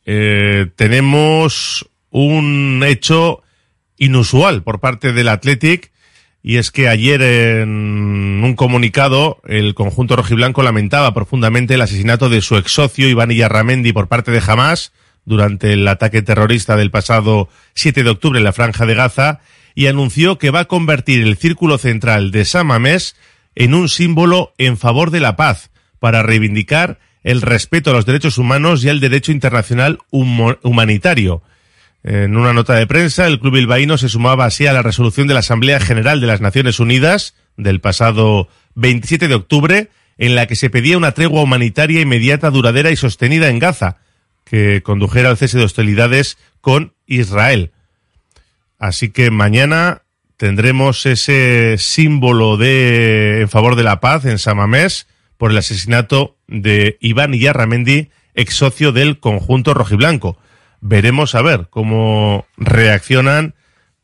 eh, 0.07 0.68
tenemos 0.76 1.88
un 2.11 2.83
hecho 2.87 3.42
inusual 3.98 4.62
por 4.62 4.81
parte 4.81 5.12
del 5.12 5.28
Athletic, 5.28 5.92
y 6.42 6.57
es 6.57 6.70
que 6.70 6.88
ayer 6.88 7.20
en 7.20 8.40
un 8.44 8.55
comunicado 8.55 9.40
el 9.46 9.74
conjunto 9.74 10.16
rojiblanco 10.16 10.62
lamentaba 10.62 11.12
profundamente 11.12 11.74
el 11.74 11.83
asesinato 11.83 12.29
de 12.29 12.40
su 12.40 12.57
ex 12.57 12.72
socio 12.72 13.09
Iván 13.09 13.31
Illarramendi 13.31 13.92
por 13.92 14.09
parte 14.09 14.31
de 14.31 14.42
Hamas 14.46 14.92
durante 15.24 15.72
el 15.72 15.87
ataque 15.87 16.22
terrorista 16.22 16.77
del 16.77 16.90
pasado 16.90 17.48
7 17.74 18.03
de 18.03 18.11
octubre 18.11 18.38
en 18.38 18.44
la 18.44 18.53
Franja 18.53 18.87
de 18.87 18.94
Gaza 18.94 19.40
y 19.74 19.87
anunció 19.87 20.38
que 20.38 20.51
va 20.51 20.61
a 20.61 20.64
convertir 20.66 21.22
el 21.22 21.37
círculo 21.37 21.79
central 21.79 22.31
de 22.31 22.44
Samamés 22.44 23.16
en 23.55 23.74
un 23.74 23.88
símbolo 23.88 24.55
en 24.59 24.79
favor 24.79 25.11
de 25.11 25.20
la 25.20 25.37
paz 25.37 25.70
para 25.98 26.22
reivindicar 26.22 26.98
el 27.24 27.42
respeto 27.42 27.90
a 27.90 27.92
los 27.92 28.07
derechos 28.07 28.38
humanos 28.38 28.85
y 28.85 28.88
al 28.88 29.01
derecho 29.01 29.33
internacional 29.33 29.98
humanitario. 30.11 31.42
En 32.04 32.37
una 32.37 32.52
nota 32.52 32.74
de 32.74 32.87
prensa, 32.87 33.26
el 33.26 33.40
club 33.40 33.54
bilbaíno 33.54 33.98
se 33.98 34.08
sumaba 34.08 34.44
así 34.44 34.66
a 34.66 34.72
la 34.72 34.82
resolución 34.82 35.26
de 35.26 35.34
la 35.34 35.40
Asamblea 35.40 35.80
General 35.80 36.20
de 36.20 36.26
las 36.26 36.40
Naciones 36.40 36.78
Unidas 36.78 37.34
del 37.56 37.80
pasado 37.80 38.48
27 38.76 39.28
de 39.28 39.34
octubre, 39.34 39.90
en 40.16 40.34
la 40.34 40.46
que 40.46 40.56
se 40.56 40.70
pedía 40.70 40.96
una 40.96 41.12
tregua 41.12 41.42
humanitaria 41.42 42.00
inmediata, 42.00 42.50
duradera 42.50 42.90
y 42.90 42.96
sostenida 42.96 43.48
en 43.48 43.58
Gaza, 43.58 43.98
que 44.44 44.82
condujera 44.82 45.28
al 45.28 45.37
cese 45.37 45.58
de 45.58 45.64
hostilidades 45.64 46.38
con 46.61 46.94
Israel. 47.06 47.72
Así 48.78 49.11
que 49.11 49.30
mañana 49.30 50.02
tendremos 50.37 51.04
ese 51.04 51.76
símbolo 51.78 52.56
de 52.56 53.40
en 53.40 53.48
favor 53.48 53.74
de 53.74 53.82
la 53.82 54.00
paz 54.00 54.24
en 54.24 54.38
Samamés 54.38 55.08
por 55.37 55.50
el 55.50 55.58
asesinato 55.58 56.37
de 56.46 56.96
Iván 57.00 57.34
Iyarramendi, 57.34 58.11
ex 58.34 58.54
socio 58.54 58.92
del 58.92 59.18
conjunto 59.18 59.74
rojiblanco. 59.74 60.38
Veremos 60.80 61.34
a 61.34 61.42
ver 61.42 61.68
cómo 61.70 62.46
reaccionan 62.56 63.54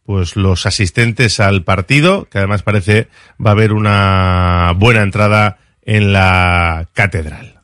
pues 0.04 0.37
los 0.37 0.66
asistentes 0.66 1.40
al 1.40 1.64
partido, 1.64 2.26
que 2.26 2.38
además 2.38 2.62
parece 2.62 3.08
va 3.44 3.50
a 3.50 3.52
haber 3.52 3.72
una 3.72 4.72
buena 4.76 5.02
entrada 5.02 5.58
en 5.82 6.12
la 6.12 6.88
catedral. 6.92 7.60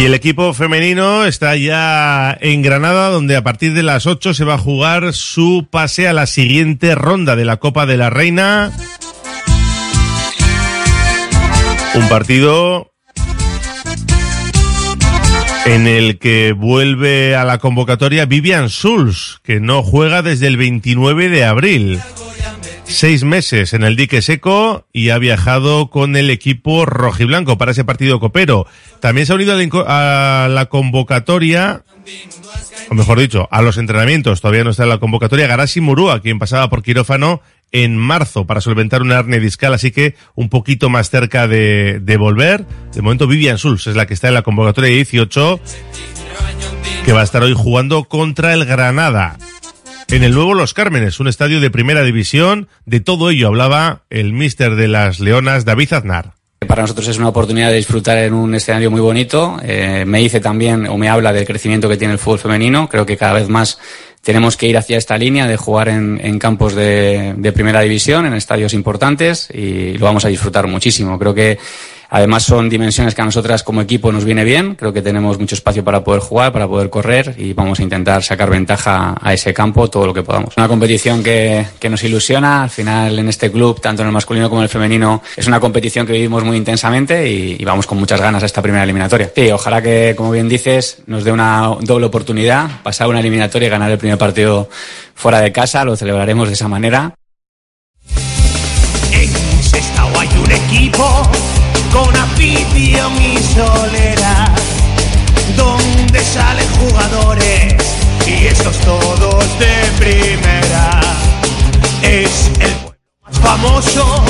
Y 0.00 0.04
el 0.04 0.14
equipo 0.14 0.54
femenino 0.54 1.26
está 1.26 1.56
ya 1.56 2.34
en 2.40 2.62
Granada, 2.62 3.10
donde 3.10 3.36
a 3.36 3.42
partir 3.42 3.74
de 3.74 3.82
las 3.82 4.06
8 4.06 4.32
se 4.32 4.44
va 4.44 4.54
a 4.54 4.58
jugar 4.58 5.12
su 5.12 5.68
pase 5.70 6.08
a 6.08 6.14
la 6.14 6.24
siguiente 6.24 6.94
ronda 6.94 7.36
de 7.36 7.44
la 7.44 7.58
Copa 7.58 7.84
de 7.84 7.98
la 7.98 8.08
Reina. 8.08 8.72
Un 11.94 12.08
partido 12.08 12.92
en 15.66 15.86
el 15.86 16.18
que 16.18 16.52
vuelve 16.52 17.36
a 17.36 17.44
la 17.44 17.58
convocatoria 17.58 18.24
Vivian 18.24 18.70
Suls, 18.70 19.40
que 19.42 19.60
no 19.60 19.82
juega 19.82 20.22
desde 20.22 20.46
el 20.46 20.56
29 20.56 21.28
de 21.28 21.44
abril. 21.44 22.00
Seis 22.90 23.22
meses 23.24 23.72
en 23.72 23.84
el 23.84 23.96
dique 23.96 24.20
seco 24.20 24.84
y 24.92 25.10
ha 25.10 25.18
viajado 25.18 25.90
con 25.90 26.16
el 26.16 26.28
equipo 26.28 26.84
rojiblanco 26.84 27.56
para 27.56 27.70
ese 27.70 27.84
partido 27.84 28.18
copero. 28.18 28.66
También 29.00 29.26
se 29.26 29.32
ha 29.32 29.36
unido 29.36 29.56
a 29.86 30.48
la 30.50 30.66
convocatoria, 30.66 31.84
o 32.90 32.94
mejor 32.94 33.20
dicho, 33.20 33.48
a 33.50 33.62
los 33.62 33.78
entrenamientos. 33.78 34.40
Todavía 34.40 34.64
no 34.64 34.70
está 34.70 34.82
en 34.82 34.90
la 34.90 34.98
convocatoria 34.98 35.46
Garasi 35.46 35.80
Murúa, 35.80 36.20
quien 36.20 36.38
pasaba 36.38 36.68
por 36.68 36.82
quirófano 36.82 37.40
en 37.72 37.96
marzo 37.96 38.44
para 38.44 38.60
solventar 38.60 39.02
una 39.02 39.20
hernia 39.20 39.38
discal, 39.38 39.72
así 39.72 39.92
que 39.92 40.16
un 40.34 40.48
poquito 40.48 40.90
más 40.90 41.08
cerca 41.10 41.46
de, 41.46 42.00
de 42.02 42.16
volver. 42.16 42.66
De 42.92 43.02
momento 43.02 43.28
Vivian 43.28 43.56
Suls 43.56 43.86
es 43.86 43.96
la 43.96 44.06
que 44.06 44.14
está 44.14 44.28
en 44.28 44.34
la 44.34 44.42
convocatoria 44.42 44.90
18, 44.90 45.60
que 47.04 47.12
va 47.12 47.20
a 47.20 47.24
estar 47.24 47.42
hoy 47.42 47.54
jugando 47.54 48.04
contra 48.04 48.52
el 48.52 48.64
Granada. 48.64 49.38
En 50.12 50.24
el 50.24 50.34
nuevo 50.34 50.54
Los 50.54 50.74
Cármenes, 50.74 51.20
un 51.20 51.28
estadio 51.28 51.60
de 51.60 51.70
primera 51.70 52.02
división, 52.02 52.66
de 52.84 52.98
todo 52.98 53.30
ello 53.30 53.46
hablaba 53.46 54.02
el 54.10 54.32
míster 54.32 54.74
de 54.74 54.88
las 54.88 55.20
Leonas, 55.20 55.64
David 55.64 55.92
Aznar. 55.92 56.32
Para 56.66 56.82
nosotros 56.82 57.06
es 57.06 57.18
una 57.18 57.28
oportunidad 57.28 57.70
de 57.70 57.76
disfrutar 57.76 58.18
en 58.18 58.34
un 58.34 58.52
escenario 58.56 58.90
muy 58.90 59.00
bonito. 59.00 59.58
Eh, 59.62 60.04
me 60.06 60.18
dice 60.18 60.40
también 60.40 60.88
o 60.88 60.98
me 60.98 61.08
habla 61.08 61.32
del 61.32 61.46
crecimiento 61.46 61.88
que 61.88 61.96
tiene 61.96 62.14
el 62.14 62.18
fútbol 62.18 62.40
femenino. 62.40 62.88
Creo 62.88 63.06
que 63.06 63.16
cada 63.16 63.34
vez 63.34 63.48
más 63.48 63.78
tenemos 64.20 64.56
que 64.56 64.66
ir 64.66 64.76
hacia 64.76 64.98
esta 64.98 65.16
línea 65.16 65.46
de 65.46 65.56
jugar 65.56 65.88
en, 65.88 66.38
campos 66.40 66.74
de 66.74 67.52
primera 67.54 67.80
división, 67.80 68.26
en 68.26 68.34
estadios 68.34 68.74
importantes 68.74 69.48
y 69.54 69.96
lo 69.96 70.06
vamos 70.06 70.24
a 70.24 70.28
disfrutar 70.28 70.66
muchísimo. 70.66 71.20
Creo 71.20 71.34
que 71.34 71.58
además 72.10 72.42
son 72.42 72.68
dimensiones 72.68 73.14
que 73.14 73.22
a 73.22 73.24
nosotras 73.24 73.62
como 73.62 73.80
equipo 73.80 74.12
nos 74.12 74.24
viene 74.24 74.44
bien. 74.44 74.74
Creo 74.74 74.92
que 74.92 75.00
tenemos 75.00 75.38
mucho 75.38 75.54
espacio 75.54 75.84
para 75.84 76.04
poder 76.04 76.20
jugar, 76.20 76.52
para 76.52 76.68
poder 76.68 76.90
correr 76.90 77.34
y 77.38 77.52
vamos 77.52 77.80
a 77.80 77.82
intentar 77.82 78.22
sacar 78.22 78.50
ventaja 78.50 79.16
a 79.20 79.32
ese 79.32 79.54
campo 79.54 79.88
todo 79.88 80.06
lo 80.06 80.14
que 80.14 80.22
podamos. 80.22 80.54
Una 80.56 80.68
competición 80.68 81.22
que, 81.22 81.66
que 81.78 81.88
nos 81.88 82.02
ilusiona. 82.04 82.64
Al 82.64 82.70
final 82.70 83.18
en 83.18 83.28
este 83.28 83.50
club, 83.50 83.80
tanto 83.80 84.02
en 84.02 84.08
el 84.08 84.12
masculino 84.12 84.48
como 84.48 84.60
en 84.60 84.64
el 84.64 84.68
femenino, 84.68 85.22
es 85.36 85.46
una 85.46 85.60
competición 85.60 86.06
que 86.06 86.12
vivimos 86.12 86.44
muy 86.44 86.56
intensamente 86.56 87.28
y, 87.28 87.64
vamos 87.64 87.86
con 87.86 87.98
muchas 87.98 88.20
ganas 88.20 88.42
a 88.42 88.46
esta 88.46 88.62
primera 88.62 88.82
eliminatoria. 88.82 89.30
Sí, 89.34 89.50
ojalá 89.50 89.80
que, 89.80 90.14
como 90.16 90.32
bien 90.32 90.48
dices, 90.48 91.02
nos 91.06 91.22
dé 91.22 91.30
una 91.30 91.76
doble 91.80 92.06
oportunidad, 92.06 92.82
pasar 92.82 93.06
una 93.08 93.20
eliminatoria 93.20 93.68
y 93.68 93.70
ganar 93.70 93.90
el 93.90 93.98
primer 93.98 94.18
partido 94.18 94.68
fuera 95.14 95.40
de 95.40 95.52
casa. 95.52 95.84
Lo 95.84 95.96
celebraremos 95.96 96.48
de 96.48 96.54
esa 96.54 96.66
manera. 96.66 97.14
En 99.12 99.30
hay 100.16 100.28
un 100.38 100.50
equipo 100.50 101.22
con 101.92 102.16
afición 102.16 103.12
y 103.20 103.38
solera, 103.38 104.54
donde 105.56 106.20
salen 106.20 106.66
jugadores 106.80 107.74
y 108.26 108.46
estos 108.46 108.78
todos 108.80 109.44
de 109.58 109.74
primera. 109.98 111.00
Es 112.02 112.50
el 112.60 112.72
pueblo 112.72 112.98
más 113.22 113.38
famoso 113.38 114.24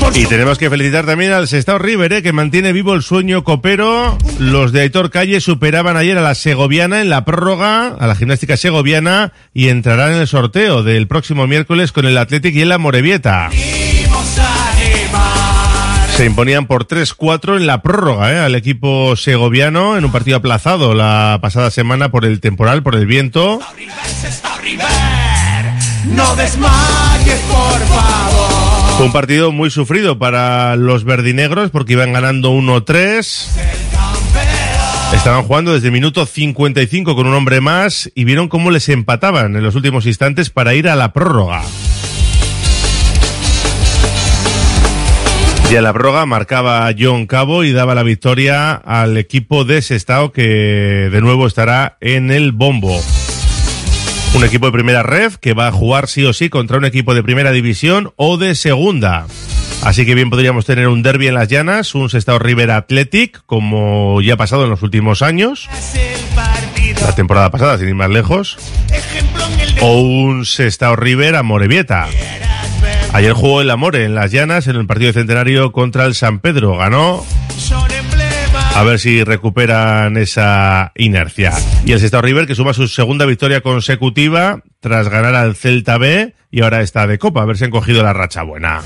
por 0.00 0.16
Y 0.16 0.26
tenemos 0.26 0.58
que 0.58 0.68
felicitar 0.68 1.06
también 1.06 1.32
al 1.32 1.48
Sestao 1.48 1.78
River, 1.78 2.12
eh, 2.12 2.22
que 2.22 2.32
mantiene 2.32 2.72
vivo 2.72 2.94
el 2.94 3.02
sueño 3.02 3.44
copero. 3.44 4.18
Los 4.38 4.72
de 4.72 4.80
Aitor 4.82 5.10
Calle 5.10 5.40
superaban 5.40 5.96
ayer 5.96 6.18
a 6.18 6.22
la 6.22 6.34
segoviana 6.34 7.00
en 7.00 7.08
la 7.08 7.24
prórroga, 7.24 7.88
a 7.88 8.06
la 8.06 8.14
gimnástica 8.14 8.56
segoviana, 8.56 9.32
y 9.54 9.68
entrarán 9.68 10.12
en 10.12 10.20
el 10.20 10.26
sorteo 10.26 10.82
del 10.82 11.06
próximo 11.06 11.46
miércoles 11.46 11.92
con 11.92 12.06
el 12.06 12.18
Athletic 12.18 12.54
y 12.54 12.62
el 12.62 12.68
la 12.68 12.78
Morevieta. 12.78 13.46
Animar 13.46 14.05
Se 16.16 16.24
imponían 16.24 16.66
por 16.66 16.86
3-4 16.86 17.58
en 17.58 17.66
la 17.66 17.82
prórroga 17.82 18.32
¿eh? 18.32 18.38
al 18.38 18.54
equipo 18.54 19.16
segoviano 19.16 19.98
en 19.98 20.04
un 20.06 20.12
partido 20.12 20.38
aplazado 20.38 20.94
la 20.94 21.38
pasada 21.42 21.70
semana 21.70 22.10
por 22.10 22.24
el 22.24 22.40
temporal, 22.40 22.82
por 22.82 22.94
el 22.94 23.04
viento. 23.04 23.60
Fue 28.96 29.04
un 29.04 29.12
partido 29.12 29.52
muy 29.52 29.70
sufrido 29.70 30.18
para 30.18 30.74
los 30.76 31.04
verdinegros 31.04 31.70
porque 31.70 31.92
iban 31.92 32.14
ganando 32.14 32.50
1-3. 32.50 33.48
Estaban 35.12 35.42
jugando 35.42 35.74
desde 35.74 35.88
el 35.88 35.92
minuto 35.92 36.24
55 36.24 37.14
con 37.14 37.26
un 37.26 37.34
hombre 37.34 37.60
más 37.60 38.10
y 38.14 38.24
vieron 38.24 38.48
cómo 38.48 38.70
les 38.70 38.88
empataban 38.88 39.54
en 39.54 39.62
los 39.62 39.74
últimos 39.74 40.06
instantes 40.06 40.48
para 40.48 40.74
ir 40.74 40.88
a 40.88 40.96
la 40.96 41.12
prórroga. 41.12 41.62
Y 45.68 45.74
a 45.74 45.82
la 45.82 45.92
prórroga 45.92 46.26
marcaba 46.26 46.88
John 46.96 47.26
Cabo 47.26 47.64
y 47.64 47.72
daba 47.72 47.96
la 47.96 48.04
victoria 48.04 48.72
al 48.72 49.16
equipo 49.16 49.64
de 49.64 49.82
Sestao 49.82 50.30
que 50.30 51.08
de 51.10 51.20
nuevo 51.20 51.46
estará 51.46 51.98
en 52.00 52.30
el 52.30 52.52
bombo. 52.52 53.02
Un 54.34 54.44
equipo 54.44 54.66
de 54.66 54.72
primera 54.72 55.02
ref 55.02 55.38
que 55.38 55.54
va 55.54 55.66
a 55.66 55.72
jugar 55.72 56.06
sí 56.06 56.24
o 56.24 56.32
sí 56.32 56.50
contra 56.50 56.78
un 56.78 56.84
equipo 56.84 57.14
de 57.14 57.24
primera 57.24 57.50
división 57.50 58.12
o 58.14 58.36
de 58.36 58.54
segunda. 58.54 59.26
Así 59.82 60.06
que 60.06 60.14
bien 60.14 60.30
podríamos 60.30 60.66
tener 60.66 60.86
un 60.86 61.02
derby 61.02 61.26
en 61.26 61.34
las 61.34 61.48
llanas, 61.48 61.96
un 61.96 62.10
Sestao 62.10 62.38
River 62.38 62.70
Athletic, 62.70 63.42
como 63.44 64.20
ya 64.20 64.34
ha 64.34 64.36
pasado 64.36 64.64
en 64.64 64.70
los 64.70 64.82
últimos 64.82 65.20
años. 65.20 65.68
La 67.02 67.14
temporada 67.14 67.50
pasada, 67.50 67.76
sin 67.76 67.88
ir 67.88 67.94
más 67.96 68.10
lejos. 68.10 68.56
O 69.80 70.00
un 70.00 70.46
Sestao 70.46 70.94
River 70.94 71.34
a 71.34 71.42
Morevieta. 71.42 72.06
Ayer 73.16 73.32
jugó 73.32 73.62
el 73.62 73.70
Amore 73.70 74.04
en 74.04 74.14
las 74.14 74.30
llanas 74.30 74.66
en 74.66 74.76
el 74.76 74.86
partido 74.86 75.06
de 75.06 75.14
centenario 75.14 75.72
contra 75.72 76.04
el 76.04 76.14
San 76.14 76.40
Pedro. 76.40 76.76
Ganó. 76.76 77.24
A 78.74 78.82
ver 78.82 78.98
si 78.98 79.24
recuperan 79.24 80.18
esa 80.18 80.92
inercia. 80.94 81.54
Y 81.86 81.92
el 81.92 82.00
Sestao 82.00 82.20
River 82.20 82.46
que 82.46 82.54
suma 82.54 82.74
su 82.74 82.88
segunda 82.88 83.24
victoria 83.24 83.62
consecutiva 83.62 84.60
tras 84.80 85.08
ganar 85.08 85.34
al 85.34 85.56
Celta 85.56 85.96
B 85.96 86.34
y 86.50 86.60
ahora 86.60 86.82
está 86.82 87.06
de 87.06 87.18
copa. 87.18 87.40
A 87.40 87.46
ver 87.46 87.56
si 87.56 87.64
han 87.64 87.70
cogido 87.70 88.02
la 88.02 88.12
racha 88.12 88.42
buena. 88.42 88.82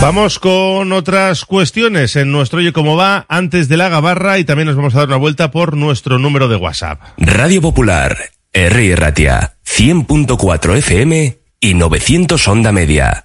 Vamos 0.00 0.40
con 0.40 0.92
otras 0.92 1.44
cuestiones 1.44 2.16
en 2.16 2.32
nuestro 2.32 2.58
Oye 2.58 2.72
Cómo 2.72 2.96
Va 2.96 3.24
antes 3.28 3.68
de 3.68 3.76
la 3.76 3.88
gabarra 3.88 4.40
y 4.40 4.44
también 4.44 4.66
nos 4.66 4.74
vamos 4.74 4.96
a 4.96 4.98
dar 4.98 5.06
una 5.06 5.16
vuelta 5.16 5.52
por 5.52 5.76
nuestro 5.76 6.18
número 6.18 6.48
de 6.48 6.56
WhatsApp. 6.56 7.00
Radio 7.18 7.62
Popular, 7.62 8.16
R. 8.54 8.96
Ratia, 8.96 9.54
100.4 9.64 10.76
FM 10.76 11.38
y 11.58 11.74
900 11.74 12.48
Onda 12.48 12.70
Media. 12.70 13.24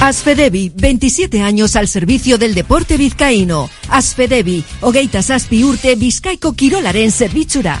Asfedevi, 0.00 0.72
27 0.74 1.42
años 1.42 1.76
al 1.76 1.88
servicio 1.88 2.38
del 2.38 2.54
deporte 2.54 2.96
vizcaíno. 2.96 3.68
Asfedevi, 3.88 4.64
Ogeitas 4.80 5.30
Aspi 5.30 5.64
Urte, 5.64 5.96
Vizcaico 5.96 6.54
Kirolaren 6.54 7.10
Servichura. 7.10 7.80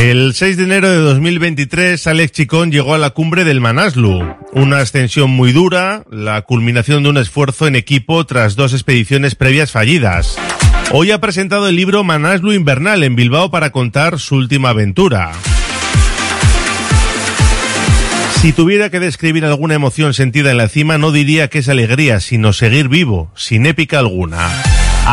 El 0.00 0.32
6 0.32 0.56
de 0.56 0.64
enero 0.64 0.88
de 0.88 0.96
2023, 0.96 2.06
Alex 2.06 2.32
Chicón 2.32 2.72
llegó 2.72 2.94
a 2.94 2.98
la 2.98 3.10
cumbre 3.10 3.44
del 3.44 3.60
Manaslu, 3.60 4.34
una 4.54 4.78
ascensión 4.78 5.30
muy 5.30 5.52
dura, 5.52 6.04
la 6.10 6.40
culminación 6.40 7.02
de 7.02 7.10
un 7.10 7.18
esfuerzo 7.18 7.66
en 7.66 7.76
equipo 7.76 8.24
tras 8.24 8.56
dos 8.56 8.72
expediciones 8.72 9.34
previas 9.34 9.72
fallidas. 9.72 10.38
Hoy 10.90 11.10
ha 11.10 11.20
presentado 11.20 11.68
el 11.68 11.76
libro 11.76 12.02
Manaslu 12.02 12.54
Invernal 12.54 13.04
en 13.04 13.14
Bilbao 13.14 13.50
para 13.50 13.72
contar 13.72 14.18
su 14.18 14.36
última 14.36 14.70
aventura. 14.70 15.32
Si 18.40 18.54
tuviera 18.54 18.88
que 18.88 19.00
describir 19.00 19.44
alguna 19.44 19.74
emoción 19.74 20.14
sentida 20.14 20.50
en 20.50 20.56
la 20.56 20.68
cima, 20.68 20.96
no 20.96 21.12
diría 21.12 21.48
que 21.48 21.58
es 21.58 21.68
alegría, 21.68 22.20
sino 22.20 22.54
seguir 22.54 22.88
vivo, 22.88 23.30
sin 23.36 23.66
épica 23.66 23.98
alguna. 23.98 24.48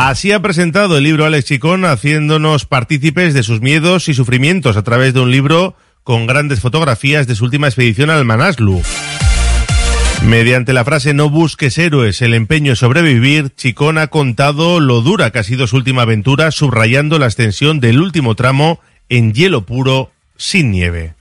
Así 0.00 0.30
ha 0.30 0.40
presentado 0.40 0.96
el 0.96 1.02
libro 1.02 1.24
Alex 1.24 1.46
Chicón, 1.46 1.84
haciéndonos 1.84 2.66
partícipes 2.66 3.34
de 3.34 3.42
sus 3.42 3.60
miedos 3.60 4.08
y 4.08 4.14
sufrimientos 4.14 4.76
a 4.76 4.84
través 4.84 5.12
de 5.12 5.18
un 5.18 5.32
libro 5.32 5.74
con 6.04 6.28
grandes 6.28 6.60
fotografías 6.60 7.26
de 7.26 7.34
su 7.34 7.44
última 7.44 7.66
expedición 7.66 8.08
al 8.08 8.24
Manaslu. 8.24 8.80
Mediante 10.22 10.72
la 10.72 10.84
frase 10.84 11.14
no 11.14 11.30
busques 11.30 11.78
héroes, 11.78 12.22
el 12.22 12.34
empeño 12.34 12.74
es 12.74 12.78
sobrevivir, 12.78 13.52
Chicón 13.56 13.98
ha 13.98 14.06
contado 14.06 14.78
lo 14.78 15.00
dura 15.00 15.32
que 15.32 15.40
ha 15.40 15.42
sido 15.42 15.66
su 15.66 15.74
última 15.74 16.02
aventura, 16.02 16.52
subrayando 16.52 17.18
la 17.18 17.26
extensión 17.26 17.80
del 17.80 18.00
último 18.00 18.36
tramo 18.36 18.78
en 19.08 19.32
hielo 19.34 19.66
puro, 19.66 20.12
sin 20.36 20.70
nieve. 20.70 21.14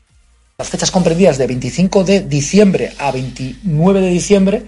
Las 0.59 0.69
fechas 0.69 0.91
comprendidas 0.91 1.39
de 1.39 1.47
25 1.47 2.03
de 2.03 2.21
diciembre 2.21 2.91
a 2.99 3.11
29 3.11 4.01
de 4.01 4.09
diciembre, 4.09 4.65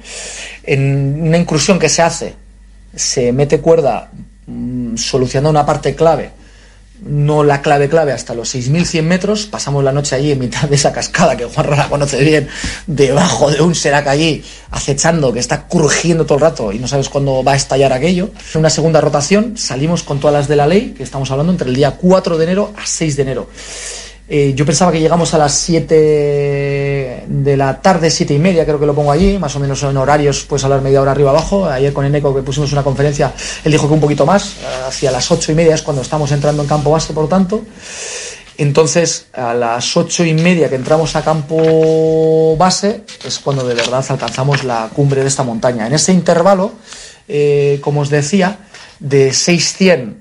en 0.63 1.21
una 1.21 1.37
incursión 1.37 1.77
que 1.77 1.89
se 1.89 2.01
hace, 2.01 2.48
se 2.99 3.31
mete 3.31 3.61
cuerda 3.61 4.11
mm, 4.45 4.97
solucionando 4.97 5.49
una 5.49 5.65
parte 5.65 5.95
clave, 5.95 6.31
no 7.01 7.45
la 7.45 7.61
clave 7.61 7.87
clave, 7.87 8.11
hasta 8.11 8.35
los 8.35 8.53
6.100 8.53 9.03
metros, 9.03 9.45
pasamos 9.45 9.85
la 9.85 9.93
noche 9.93 10.15
allí 10.15 10.31
en 10.31 10.39
mitad 10.39 10.67
de 10.67 10.75
esa 10.75 10.91
cascada 10.91 11.37
que 11.37 11.45
Juan 11.45 11.69
la 11.69 11.87
conoce 11.87 12.21
bien, 12.21 12.49
debajo 12.87 13.49
de 13.49 13.61
un 13.61 13.73
serac 13.73 14.07
allí, 14.07 14.43
acechando, 14.71 15.31
que 15.31 15.39
está 15.39 15.67
crujiendo 15.67 16.25
todo 16.25 16.39
el 16.39 16.41
rato 16.41 16.73
y 16.73 16.79
no 16.79 16.89
sabes 16.89 17.07
cuándo 17.07 17.41
va 17.41 17.53
a 17.53 17.55
estallar 17.55 17.93
aquello. 17.93 18.31
En 18.53 18.59
una 18.59 18.69
segunda 18.69 18.99
rotación 18.99 19.57
salimos 19.57 20.03
con 20.03 20.19
todas 20.19 20.33
las 20.33 20.47
de 20.49 20.57
la 20.57 20.67
ley, 20.67 20.93
que 20.95 21.03
estamos 21.03 21.31
hablando 21.31 21.53
entre 21.53 21.69
el 21.69 21.75
día 21.75 21.91
4 21.91 22.37
de 22.37 22.43
enero 22.43 22.73
a 22.75 22.85
6 22.85 23.15
de 23.15 23.21
enero. 23.21 23.49
Eh, 24.31 24.53
yo 24.55 24.63
pensaba 24.63 24.91
que 24.91 24.99
llegamos 24.99 25.33
a 25.33 25.39
las 25.39 25.53
7 25.55 27.25
de 27.27 27.57
la 27.57 27.81
tarde, 27.81 28.11
7 28.11 28.35
y 28.35 28.37
media, 28.39 28.63
creo 28.63 28.79
que 28.79 28.85
lo 28.85 28.93
pongo 28.93 29.11
allí, 29.11 29.39
más 29.39 29.55
o 29.55 29.59
menos 29.59 29.81
en 29.81 29.97
horarios, 29.97 30.43
puedes 30.43 30.63
hablar 30.63 30.81
media 30.81 31.01
hora 31.01 31.11
arriba 31.11 31.31
abajo. 31.31 31.65
Ayer 31.65 31.91
con 31.93 32.05
Eneco 32.05 32.35
que 32.35 32.43
pusimos 32.43 32.71
una 32.71 32.83
conferencia, 32.83 33.33
él 33.63 33.71
dijo 33.71 33.87
que 33.87 33.93
un 33.95 33.99
poquito 33.99 34.27
más, 34.27 34.57
hacia 34.87 35.09
las 35.09 35.31
8 35.31 35.51
y 35.51 35.55
media 35.55 35.73
es 35.73 35.81
cuando 35.81 36.03
estamos 36.03 36.31
entrando 36.31 36.61
en 36.61 36.69
campo 36.69 36.91
base, 36.91 37.11
por 37.11 37.27
tanto. 37.27 37.63
Entonces, 38.59 39.27
a 39.31 39.53
las 39.53 39.95
ocho 39.95 40.25
y 40.25 40.33
media 40.33 40.67
que 40.67 40.75
entramos 40.75 41.15
a 41.15 41.23
campo 41.23 42.57
base, 42.57 43.05
es 43.23 43.39
cuando 43.39 43.65
de 43.65 43.73
verdad 43.73 44.05
alcanzamos 44.09 44.65
la 44.65 44.89
cumbre 44.93 45.21
de 45.21 45.29
esta 45.29 45.43
montaña. 45.43 45.87
En 45.87 45.93
ese 45.93 46.11
intervalo, 46.11 46.73
eh, 47.29 47.79
como 47.81 48.01
os 48.01 48.09
decía, 48.09 48.59
de 48.99 49.31
600 49.31 50.17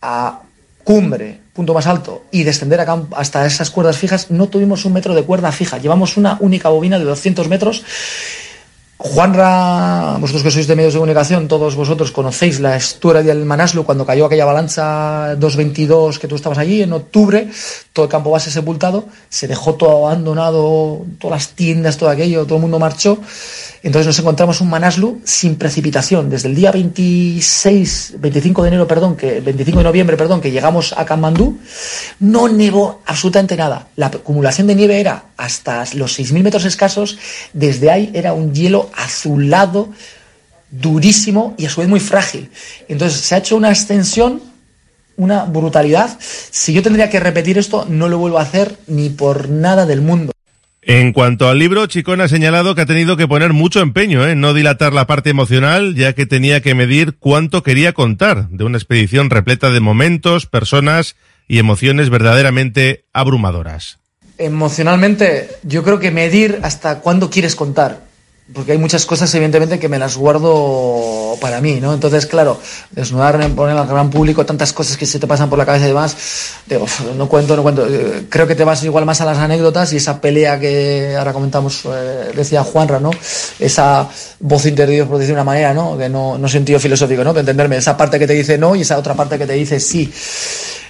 a 0.00 0.40
cumbre, 0.84 1.41
punto 1.52 1.74
más 1.74 1.86
alto, 1.86 2.22
y 2.30 2.44
descender 2.44 2.80
a 2.80 2.86
campo 2.86 3.16
hasta 3.16 3.44
esas 3.44 3.70
cuerdas 3.70 3.98
fijas, 3.98 4.30
no 4.30 4.48
tuvimos 4.48 4.84
un 4.84 4.94
metro 4.94 5.14
de 5.14 5.22
cuerda 5.22 5.52
fija. 5.52 5.78
Llevamos 5.78 6.16
una 6.16 6.38
única 6.40 6.68
bobina 6.68 6.98
de 6.98 7.04
200 7.04 7.48
metros. 7.48 7.84
Juanra, 9.04 10.16
vosotros 10.20 10.44
que 10.44 10.52
sois 10.52 10.68
de 10.68 10.76
medios 10.76 10.94
de 10.94 11.00
comunicación, 11.00 11.48
todos 11.48 11.74
vosotros 11.74 12.12
conocéis 12.12 12.60
la 12.60 12.76
historia 12.76 13.20
del 13.20 13.44
Manaslu 13.44 13.82
cuando 13.82 14.06
cayó 14.06 14.26
aquella 14.26 14.44
avalancha 14.44 15.34
222 15.34 16.20
que 16.20 16.28
tú 16.28 16.36
estabas 16.36 16.58
allí 16.58 16.82
en 16.82 16.92
octubre, 16.92 17.50
todo 17.92 18.04
el 18.04 18.10
campo 18.10 18.30
base 18.30 18.52
sepultado, 18.52 19.06
se 19.28 19.48
dejó 19.48 19.74
todo 19.74 20.06
abandonado, 20.06 21.04
todas 21.18 21.32
las 21.32 21.48
tiendas, 21.56 21.96
todo 21.96 22.10
aquello, 22.10 22.44
todo 22.44 22.56
el 22.56 22.62
mundo 22.62 22.78
marchó. 22.78 23.18
Entonces 23.82 24.06
nos 24.06 24.18
encontramos 24.18 24.60
un 24.60 24.70
Manaslu 24.70 25.20
sin 25.24 25.56
precipitación. 25.56 26.30
Desde 26.30 26.48
el 26.48 26.54
día 26.54 26.70
26, 26.70 28.14
25 28.18 28.62
de 28.62 28.68
enero, 28.68 28.86
perdón, 28.86 29.16
que 29.16 29.40
25 29.40 29.78
de 29.78 29.84
noviembre, 29.84 30.16
perdón, 30.16 30.40
que 30.40 30.52
llegamos 30.52 30.94
a 30.96 31.04
Kamandú, 31.04 31.58
no 32.20 32.48
nevó 32.48 33.02
absolutamente 33.06 33.56
nada. 33.56 33.88
La 33.96 34.06
acumulación 34.06 34.68
de 34.68 34.76
nieve 34.76 35.00
era 35.00 35.24
hasta 35.36 35.84
los 35.94 36.18
6.000 36.18 36.42
metros 36.42 36.64
escasos. 36.64 37.18
Desde 37.52 37.90
ahí 37.90 38.10
era 38.14 38.34
un 38.34 38.54
hielo 38.54 38.88
azulado, 38.94 39.88
durísimo 40.70 41.54
y 41.58 41.66
a 41.66 41.70
su 41.70 41.80
vez 41.80 41.88
muy 41.88 42.00
frágil. 42.00 42.50
Entonces 42.88 43.20
se 43.20 43.34
ha 43.34 43.38
hecho 43.38 43.56
una 43.56 43.70
extensión 43.70 44.52
una 45.16 45.44
brutalidad. 45.44 46.18
Si 46.20 46.72
yo 46.72 46.82
tendría 46.82 47.10
que 47.10 47.20
repetir 47.20 47.58
esto, 47.58 47.86
no 47.88 48.08
lo 48.08 48.18
vuelvo 48.18 48.38
a 48.38 48.42
hacer 48.42 48.78
ni 48.86 49.10
por 49.10 49.48
nada 49.48 49.86
del 49.86 50.00
mundo. 50.00 50.32
En 50.84 51.12
cuanto 51.12 51.48
al 51.48 51.60
libro, 51.60 51.86
Chicón 51.86 52.20
ha 52.20 52.26
señalado 52.26 52.74
que 52.74 52.80
ha 52.80 52.86
tenido 52.86 53.16
que 53.16 53.28
poner 53.28 53.52
mucho 53.52 53.80
empeño 53.80 54.26
en 54.26 54.40
no 54.40 54.52
dilatar 54.52 54.92
la 54.92 55.06
parte 55.06 55.30
emocional, 55.30 55.94
ya 55.94 56.12
que 56.12 56.26
tenía 56.26 56.60
que 56.60 56.74
medir 56.74 57.14
cuánto 57.20 57.62
quería 57.62 57.92
contar 57.92 58.48
de 58.48 58.64
una 58.64 58.78
expedición 58.78 59.30
repleta 59.30 59.70
de 59.70 59.78
momentos, 59.78 60.46
personas 60.46 61.14
y 61.46 61.60
emociones 61.60 62.10
verdaderamente 62.10 63.04
abrumadoras. 63.12 64.00
Emocionalmente, 64.38 65.50
yo 65.62 65.84
creo 65.84 66.00
que 66.00 66.10
medir 66.10 66.58
hasta 66.62 66.98
cuándo 66.98 67.30
quieres 67.30 67.54
contar 67.54 68.11
porque 68.52 68.72
hay 68.72 68.78
muchas 68.78 69.06
cosas 69.06 69.32
evidentemente 69.34 69.78
que 69.78 69.88
me 69.88 69.98
las 69.98 70.16
guardo 70.16 71.36
para 71.40 71.60
mí, 71.60 71.80
¿no? 71.80 71.94
Entonces, 71.94 72.26
claro, 72.26 72.60
desnudar, 72.90 73.38
poner 73.50 73.76
al 73.76 73.86
gran 73.86 74.10
público 74.10 74.44
tantas 74.44 74.72
cosas 74.72 74.96
que 74.96 75.06
se 75.06 75.18
te 75.18 75.26
pasan 75.26 75.48
por 75.48 75.58
la 75.58 75.64
cabeza 75.64 75.84
y 75.84 75.88
demás, 75.88 76.16
digo, 76.66 76.84
no 77.16 77.28
cuento, 77.28 77.56
no 77.56 77.62
cuento. 77.62 77.86
Eh, 77.86 78.26
creo 78.28 78.46
que 78.46 78.54
te 78.54 78.64
vas 78.64 78.82
igual 78.82 79.06
más 79.06 79.20
a 79.20 79.24
las 79.24 79.38
anécdotas 79.38 79.92
y 79.92 79.96
esa 79.96 80.20
pelea 80.20 80.58
que 80.58 81.14
ahora 81.16 81.32
comentamos, 81.32 81.82
eh, 81.86 82.32
decía 82.34 82.64
Juanra, 82.64 82.98
¿no? 82.98 83.10
Esa 83.60 84.08
voz 84.40 84.66
interior, 84.66 85.06
por 85.06 85.18
decir 85.18 85.34
una 85.34 85.44
manera, 85.44 85.72
¿no? 85.72 85.96
Que 85.96 86.08
no, 86.08 86.36
no 86.36 86.48
sentido 86.48 86.80
filosófico, 86.80 87.22
¿no? 87.22 87.30
Para 87.30 87.40
entenderme, 87.40 87.76
esa 87.76 87.96
parte 87.96 88.18
que 88.18 88.26
te 88.26 88.34
dice 88.34 88.58
no 88.58 88.74
y 88.74 88.82
esa 88.82 88.98
otra 88.98 89.14
parte 89.14 89.38
que 89.38 89.46
te 89.46 89.54
dice 89.54 89.78
sí. 89.78 90.12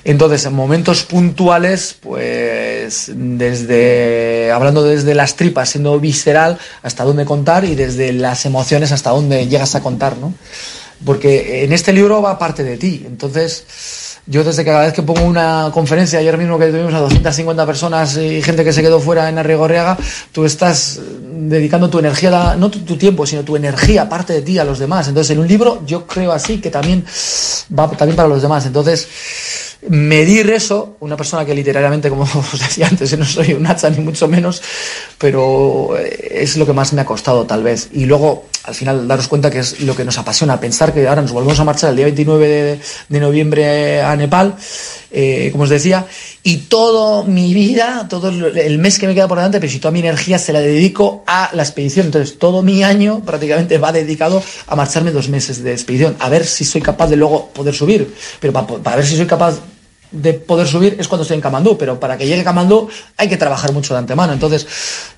Entonces, 0.04 0.44
en 0.46 0.54
momentos 0.54 1.04
puntuales, 1.04 1.96
pues 2.00 3.10
desde, 3.14 4.50
hablando 4.50 4.82
desde 4.82 5.14
las 5.14 5.36
tripas, 5.36 5.70
siendo 5.70 5.98
visceral, 6.00 6.58
hasta 6.82 7.04
dónde 7.04 7.24
contar 7.24 7.64
y 7.64 7.74
desde 7.74 8.12
las 8.12 8.44
emociones 8.44 8.90
hasta 8.90 9.10
dónde 9.10 9.46
llegas 9.46 9.74
a 9.74 9.82
contar, 9.82 10.16
¿no? 10.16 10.34
Porque 11.04 11.64
en 11.64 11.72
este 11.72 11.92
libro 11.92 12.22
va 12.22 12.38
parte 12.38 12.64
de 12.64 12.76
ti. 12.76 13.04
Entonces, 13.06 13.64
yo 14.26 14.44
desde 14.44 14.64
que 14.64 14.70
cada 14.70 14.84
vez 14.84 14.92
que 14.92 15.02
pongo 15.02 15.24
una 15.24 15.70
conferencia, 15.72 16.18
ayer 16.18 16.38
mismo 16.38 16.58
que 16.58 16.66
tuvimos 16.66 16.94
a 16.94 17.00
250 17.00 17.66
personas 17.66 18.16
y 18.16 18.40
gente 18.42 18.62
que 18.64 18.72
se 18.72 18.82
quedó 18.82 19.00
fuera 19.00 19.28
en 19.28 19.38
Arrigorriaga, 19.38 19.98
tú 20.30 20.44
estás 20.44 21.00
dedicando 21.22 21.90
tu 21.90 21.98
energía, 21.98 22.54
no 22.56 22.70
tu, 22.70 22.80
tu, 22.80 22.96
tiempo, 22.96 23.26
sino 23.26 23.42
tu 23.42 23.56
energía, 23.56 24.08
parte 24.08 24.32
de 24.32 24.42
ti, 24.42 24.58
a 24.58 24.64
los 24.64 24.78
demás. 24.78 25.08
Entonces, 25.08 25.32
en 25.32 25.40
un 25.40 25.48
libro 25.48 25.82
yo 25.86 26.06
creo 26.06 26.32
así 26.32 26.60
que 26.60 26.70
también 26.70 27.04
va 27.76 27.90
también 27.90 28.16
para 28.16 28.28
los 28.28 28.42
demás. 28.42 28.64
Entonces, 28.66 29.08
medir 29.88 30.48
eso, 30.50 30.96
una 31.00 31.16
persona 31.16 31.44
que 31.44 31.54
literariamente, 31.54 32.08
como 32.08 32.22
os 32.52 32.58
decía 32.58 32.86
antes, 32.88 33.16
no 33.18 33.24
soy 33.24 33.54
un 33.54 33.66
hacha 33.66 33.90
ni 33.90 33.98
mucho 33.98 34.28
menos, 34.28 34.62
pero 35.18 35.96
es 35.98 36.56
lo 36.56 36.66
que 36.66 36.72
más 36.72 36.92
me 36.92 37.00
ha 37.00 37.04
costado 37.04 37.44
tal 37.44 37.62
vez. 37.62 37.88
Y 37.92 38.04
luego, 38.04 38.46
al 38.64 38.74
final, 38.74 39.08
daros 39.08 39.28
cuenta 39.28 39.50
que 39.50 39.58
es 39.58 39.80
lo 39.80 39.96
que 39.96 40.04
nos 40.04 40.18
apasiona, 40.18 40.60
pensar 40.60 40.94
que 40.94 41.06
ahora 41.08 41.22
nos 41.22 41.32
volvemos 41.32 41.58
a 41.58 41.64
marchar 41.64 41.90
el 41.90 41.96
día 41.96 42.06
29 42.06 42.48
de, 42.48 42.80
de 43.08 43.20
noviembre 43.20 44.02
a 44.02 44.14
Nepal, 44.14 44.54
eh, 45.10 45.48
como 45.50 45.64
os 45.64 45.70
decía, 45.70 46.06
y 46.44 46.58
toda 46.68 47.24
mi 47.24 47.52
vida, 47.52 48.06
todo 48.08 48.28
el 48.28 48.78
mes 48.78 48.98
que 48.98 49.06
me 49.06 49.14
queda 49.14 49.28
por 49.28 49.38
delante, 49.38 49.58
pero 49.58 49.70
si 49.70 49.78
toda 49.78 49.92
mi 49.92 49.98
energía 49.98 50.38
se 50.38 50.52
la 50.52 50.60
dedico 50.60 51.24
a 51.26 51.50
la 51.54 51.62
expedición. 51.64 52.06
Entonces, 52.06 52.38
todo 52.38 52.62
mi 52.62 52.84
año 52.84 53.22
prácticamente 53.24 53.78
va 53.78 53.92
dedicado 53.92 54.42
a 54.66 54.76
marcharme 54.76 55.10
dos 55.10 55.28
meses 55.28 55.62
de 55.62 55.72
expedición, 55.72 56.16
a 56.20 56.28
ver 56.28 56.46
si 56.46 56.64
soy 56.64 56.80
capaz 56.80 57.08
de 57.08 57.16
luego 57.16 57.48
poder 57.48 57.74
subir, 57.74 58.14
pero 58.40 58.52
para, 58.52 58.66
para 58.66 58.96
ver 58.96 59.06
si 59.06 59.16
soy 59.16 59.26
capaz 59.26 59.60
de 60.12 60.34
poder 60.34 60.66
subir 60.66 60.96
es 60.98 61.08
cuando 61.08 61.22
estoy 61.22 61.36
en 61.36 61.40
Camandú, 61.40 61.76
pero 61.76 61.98
para 61.98 62.16
que 62.16 62.26
llegue 62.26 62.44
Camandú 62.44 62.88
hay 63.16 63.28
que 63.28 63.36
trabajar 63.36 63.72
mucho 63.72 63.94
de 63.94 63.98
antemano. 63.98 64.32
Entonces, 64.32 64.66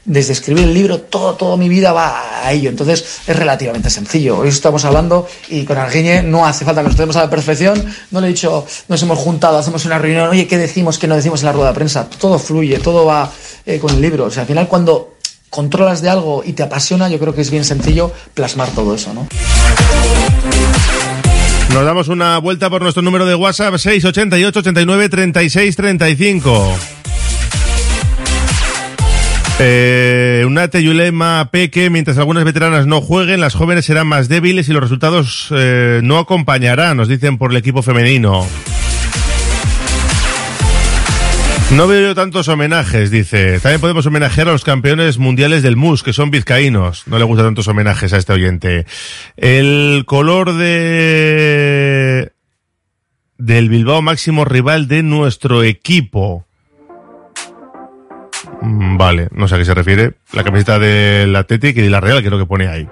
desde 0.04 0.33
escribir 0.33 0.64
el 0.64 0.74
libro, 0.74 1.00
todo, 1.00 1.35
toda 1.35 1.57
mi 1.57 1.68
vida 1.68 1.92
va 1.92 2.46
a 2.46 2.52
ello. 2.52 2.70
Entonces, 2.70 3.04
es 3.26 3.37
relativamente 3.37 3.90
sencillo. 3.90 4.38
Hoy 4.38 4.48
estamos 4.48 4.85
hablando 4.85 5.26
y 5.48 5.64
con 5.64 5.76
Arguiñe 5.76 6.22
no 6.22 6.46
hace 6.46 6.64
falta 6.64 6.80
que 6.80 6.85
nos 6.85 6.94
estemos 6.94 7.16
a 7.16 7.22
la 7.22 7.30
perfección. 7.30 7.85
No 8.11 8.20
le 8.20 8.28
he 8.28 8.30
dicho, 8.30 8.64
nos 8.88 9.02
hemos 9.02 9.18
juntado, 9.18 9.59
hacemos 9.59 9.85
una 9.85 9.98
reunión, 9.98 10.28
oye, 10.28 10.46
¿qué 10.46 10.59
decimos, 10.59 10.98
qué 10.98 11.07
no 11.07 11.16
decimos 11.16 11.40
en 11.40 11.46
la 11.46 11.52
rueda 11.52 11.68
de 11.68 11.74
prensa? 11.74 12.09
Todo 12.09 12.38
fluye, 12.38 12.78
todo 12.78 13.04
va 13.04 13.30
eh, 13.66 13.78
con 13.78 13.90
el 13.90 14.00
libro. 14.00 14.26
O 14.26 14.30
sea, 14.30 14.42
al 14.42 14.48
final 14.48 14.68
cuando 14.68 15.14
controlas 15.50 16.02
de 16.02 16.11
algo 16.11 16.42
y 16.44 16.52
te 16.52 16.62
apasiona, 16.62 17.09
yo 17.09 17.18
creo 17.18 17.35
que 17.35 17.40
es 17.40 17.50
bien 17.50 17.64
sencillo 17.64 18.11
plasmar 18.35 18.68
todo 18.70 18.94
eso, 18.94 19.14
¿no? 19.14 19.26
Nos 21.74 21.84
damos 21.84 22.06
una 22.06 22.38
vuelta 22.38 22.70
por 22.70 22.82
nuestro 22.82 23.02
número 23.02 23.26
de 23.26 23.34
WhatsApp 23.34 23.74
688 23.78 24.60
89 24.60 25.08
36 25.08 25.74
35. 25.74 26.78
Eh, 29.58 30.44
Unate 30.46 30.84
Yulema 30.84 31.48
Peque, 31.50 31.90
mientras 31.90 32.16
algunas 32.18 32.44
veteranas 32.44 32.87
no 32.87 33.00
jueguen, 33.00 33.40
las 33.40 33.54
jóvenes 33.54 33.87
serán 33.87 34.06
más 34.06 34.28
débiles 34.28 34.68
y 34.68 34.72
los 34.72 34.82
resultados 34.82 35.48
eh, 35.50 35.98
no 36.04 36.18
acompañarán, 36.18 36.96
nos 36.96 37.08
dicen 37.08 37.38
por 37.38 37.50
el 37.50 37.56
equipo 37.56 37.82
femenino. 37.82 38.46
No 41.74 41.88
veo 41.88 42.00
yo 42.00 42.14
tantos 42.14 42.46
homenajes, 42.46 43.10
dice. 43.10 43.58
También 43.58 43.80
podemos 43.80 44.06
homenajear 44.06 44.48
a 44.48 44.52
los 44.52 44.62
campeones 44.62 45.18
mundiales 45.18 45.64
del 45.64 45.74
MUS, 45.76 46.04
que 46.04 46.12
son 46.12 46.30
vizcaínos. 46.30 47.02
No 47.08 47.18
le 47.18 47.24
gustan 47.24 47.46
tantos 47.46 47.66
homenajes 47.66 48.12
a 48.12 48.16
este 48.18 48.32
oyente. 48.32 48.87
El 49.37 50.04
color 50.06 50.52
de... 50.52 52.30
del 53.38 53.68
Bilbao 53.68 54.02
máximo 54.02 54.44
rival 54.44 54.87
de 54.87 55.02
nuestro 55.02 55.64
equipo. 55.64 56.46
Mm, 58.62 58.96
Vale, 58.96 59.28
no 59.32 59.48
sé 59.48 59.56
a 59.56 59.58
qué 59.58 59.64
se 59.64 59.74
refiere. 59.74 60.14
La 60.32 60.44
camiseta 60.44 60.78
del 60.78 61.34
Athletic 61.34 61.76
y 61.78 61.88
la 61.88 62.00
Real, 62.00 62.22
lo 62.22 62.38
que 62.38 62.46
pone 62.46 62.68
ahí. 62.68 62.88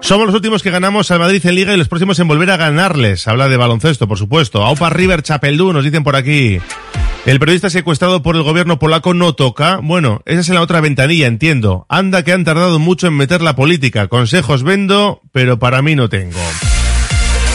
Somos 0.00 0.24
los 0.24 0.34
últimos 0.34 0.62
que 0.62 0.70
ganamos 0.70 1.10
al 1.10 1.18
Madrid 1.18 1.44
en 1.44 1.54
Liga 1.56 1.74
y 1.74 1.76
los 1.76 1.88
próximos 1.88 2.18
en 2.18 2.28
volver 2.28 2.50
a 2.50 2.56
ganarles. 2.56 3.28
Habla 3.28 3.48
de 3.48 3.58
baloncesto, 3.58 4.08
por 4.08 4.16
supuesto. 4.16 4.64
Aupa 4.64 4.88
River 4.88 5.22
Chapeldú, 5.22 5.74
nos 5.74 5.84
dicen 5.84 6.04
por 6.04 6.16
aquí. 6.16 6.58
El 7.26 7.38
periodista 7.38 7.70
secuestrado 7.70 8.22
por 8.22 8.36
el 8.36 8.42
gobierno 8.42 8.78
polaco 8.78 9.14
no 9.14 9.34
toca. 9.34 9.78
Bueno, 9.82 10.20
esa 10.26 10.40
es 10.40 10.48
la 10.50 10.60
otra 10.60 10.82
ventanilla, 10.82 11.26
entiendo. 11.26 11.86
Anda 11.88 12.22
que 12.22 12.32
han 12.32 12.44
tardado 12.44 12.78
mucho 12.78 13.06
en 13.06 13.16
meter 13.16 13.40
la 13.40 13.56
política. 13.56 14.08
Consejos 14.08 14.62
vendo, 14.62 15.22
pero 15.32 15.58
para 15.58 15.80
mí 15.80 15.94
no 15.94 16.10
tengo. 16.10 16.38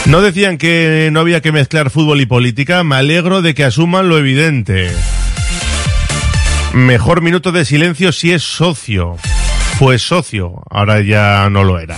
No 0.06 0.22
decían 0.22 0.58
que 0.58 1.10
no 1.12 1.20
había 1.20 1.40
que 1.40 1.52
mezclar 1.52 1.90
fútbol 1.90 2.20
y 2.20 2.26
política. 2.26 2.82
Me 2.82 2.96
alegro 2.96 3.42
de 3.42 3.54
que 3.54 3.62
asuman 3.62 4.08
lo 4.08 4.18
evidente. 4.18 4.90
Mejor 6.72 7.20
minuto 7.20 7.52
de 7.52 7.64
silencio 7.64 8.10
si 8.10 8.32
es 8.32 8.42
socio. 8.42 9.18
Fue 9.78 10.00
socio, 10.00 10.62
ahora 10.68 11.00
ya 11.00 11.48
no 11.48 11.62
lo 11.62 11.78
era. 11.78 11.96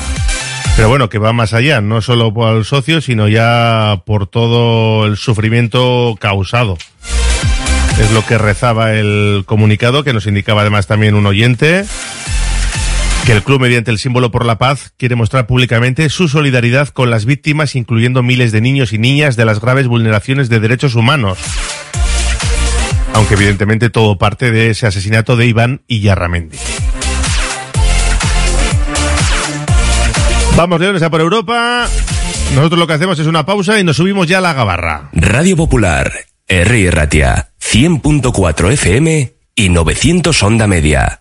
Pero 0.76 0.90
bueno, 0.90 1.08
que 1.08 1.18
va 1.18 1.32
más 1.32 1.54
allá, 1.54 1.80
no 1.80 2.02
solo 2.02 2.34
por 2.34 2.54
el 2.54 2.64
socio, 2.66 3.00
sino 3.00 3.28
ya 3.28 4.02
por 4.04 4.26
todo 4.26 5.06
el 5.06 5.16
sufrimiento 5.16 6.16
causado. 6.20 6.76
Es 8.02 8.10
lo 8.10 8.26
que 8.26 8.36
rezaba 8.36 8.94
el 8.94 9.44
comunicado, 9.46 10.02
que 10.02 10.12
nos 10.12 10.26
indicaba 10.26 10.62
además 10.62 10.88
también 10.88 11.14
un 11.14 11.24
oyente, 11.24 11.84
que 13.24 13.32
el 13.32 13.44
club, 13.44 13.60
mediante 13.60 13.92
el 13.92 13.98
símbolo 13.98 14.32
por 14.32 14.44
la 14.44 14.58
paz, 14.58 14.92
quiere 14.98 15.14
mostrar 15.14 15.46
públicamente 15.46 16.08
su 16.08 16.26
solidaridad 16.26 16.88
con 16.88 17.10
las 17.10 17.24
víctimas, 17.24 17.76
incluyendo 17.76 18.24
miles 18.24 18.50
de 18.50 18.60
niños 18.60 18.92
y 18.92 18.98
niñas 18.98 19.36
de 19.36 19.44
las 19.44 19.60
graves 19.60 19.86
vulneraciones 19.86 20.48
de 20.48 20.58
derechos 20.58 20.96
humanos. 20.96 21.38
Aunque 23.14 23.34
evidentemente 23.34 23.88
todo 23.88 24.18
parte 24.18 24.50
de 24.50 24.70
ese 24.70 24.88
asesinato 24.88 25.36
de 25.36 25.46
Iván 25.46 25.82
Iyarramendi. 25.86 26.58
Vamos, 30.56 30.80
Leones, 30.80 31.02
a 31.02 31.10
por 31.10 31.20
Europa. 31.20 31.86
Nosotros 32.54 32.78
lo 32.78 32.86
que 32.86 32.94
hacemos 32.94 33.18
es 33.18 33.26
una 33.26 33.46
pausa 33.46 33.78
y 33.78 33.84
nos 33.84 33.96
subimos 33.96 34.26
ya 34.26 34.38
a 34.38 34.40
la 34.42 34.52
gabarra. 34.52 35.08
Radio 35.12 35.56
Popular, 35.56 36.12
R. 36.48 36.90
Ratia, 36.90 37.51
100.4 37.62 38.72
FM 38.72 39.32
y 39.54 39.68
900 39.70 40.42
Onda 40.42 40.66
Media. 40.66 41.20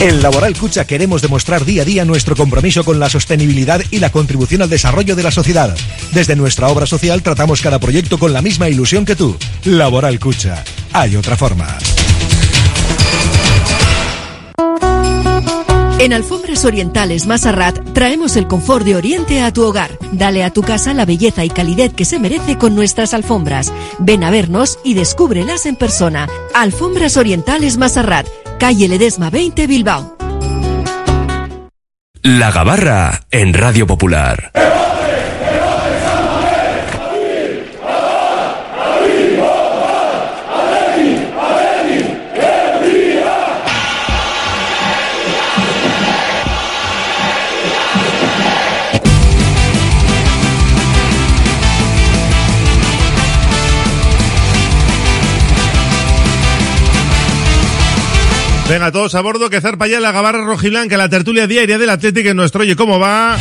En 0.00 0.22
Laboral 0.22 0.56
Cucha 0.56 0.86
queremos 0.86 1.20
demostrar 1.20 1.66
día 1.66 1.82
a 1.82 1.84
día 1.84 2.06
nuestro 2.06 2.34
compromiso 2.34 2.84
con 2.84 2.98
la 2.98 3.10
sostenibilidad 3.10 3.82
y 3.90 3.98
la 3.98 4.10
contribución 4.10 4.62
al 4.62 4.70
desarrollo 4.70 5.14
de 5.14 5.22
la 5.22 5.30
sociedad. 5.30 5.76
Desde 6.12 6.36
nuestra 6.36 6.68
obra 6.68 6.86
social 6.86 7.22
tratamos 7.22 7.60
cada 7.60 7.78
proyecto 7.78 8.18
con 8.18 8.32
la 8.32 8.40
misma 8.40 8.70
ilusión 8.70 9.04
que 9.04 9.14
tú. 9.14 9.36
Laboral 9.64 10.18
Cucha. 10.18 10.64
Hay 10.94 11.16
otra 11.16 11.36
forma. 11.36 11.76
En 16.00 16.14
Alfombras 16.14 16.64
Orientales 16.64 17.26
Masarrat 17.26 17.92
traemos 17.92 18.36
el 18.36 18.46
confort 18.46 18.86
de 18.86 18.96
Oriente 18.96 19.42
a 19.42 19.52
tu 19.52 19.64
hogar. 19.64 19.98
Dale 20.12 20.44
a 20.44 20.50
tu 20.50 20.62
casa 20.62 20.94
la 20.94 21.04
belleza 21.04 21.44
y 21.44 21.50
calidez 21.50 21.92
que 21.92 22.06
se 22.06 22.18
merece 22.18 22.56
con 22.56 22.74
nuestras 22.74 23.12
alfombras. 23.12 23.70
Ven 23.98 24.24
a 24.24 24.30
vernos 24.30 24.78
y 24.82 24.94
descúbrelas 24.94 25.66
en 25.66 25.76
persona. 25.76 26.26
Alfombras 26.54 27.18
Orientales 27.18 27.76
Masarrat, 27.76 28.26
calle 28.60 28.88
Ledesma 28.88 29.30
20 29.30 29.66
Bilbao. 29.66 30.16
La 32.22 32.52
Gabarra 32.52 33.22
en 33.30 33.54
Radio 33.54 33.86
Popular. 33.86 34.52
Venga, 58.70 58.92
todos 58.92 59.16
a 59.16 59.20
bordo, 59.20 59.50
que 59.50 59.60
zarpa 59.60 59.88
ya 59.88 59.98
la 59.98 60.12
gabarra 60.12 60.44
rojiblanca, 60.44 60.96
la 60.96 61.08
tertulia 61.08 61.48
diaria 61.48 61.76
del 61.76 61.90
Atlético 61.90 62.28
en 62.28 62.36
nuestro 62.36 62.60
Oye 62.60 62.76
Cómo 62.76 63.00
Va. 63.00 63.36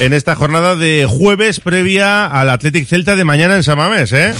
En 0.00 0.14
esta 0.14 0.34
jornada 0.34 0.76
de 0.76 1.06
jueves 1.06 1.60
previa 1.60 2.24
al 2.24 2.48
Athletic 2.48 2.86
Celta 2.88 3.16
de 3.16 3.24
mañana 3.24 3.56
en 3.56 3.62
Samamés, 3.62 4.14
¿eh? 4.14 4.32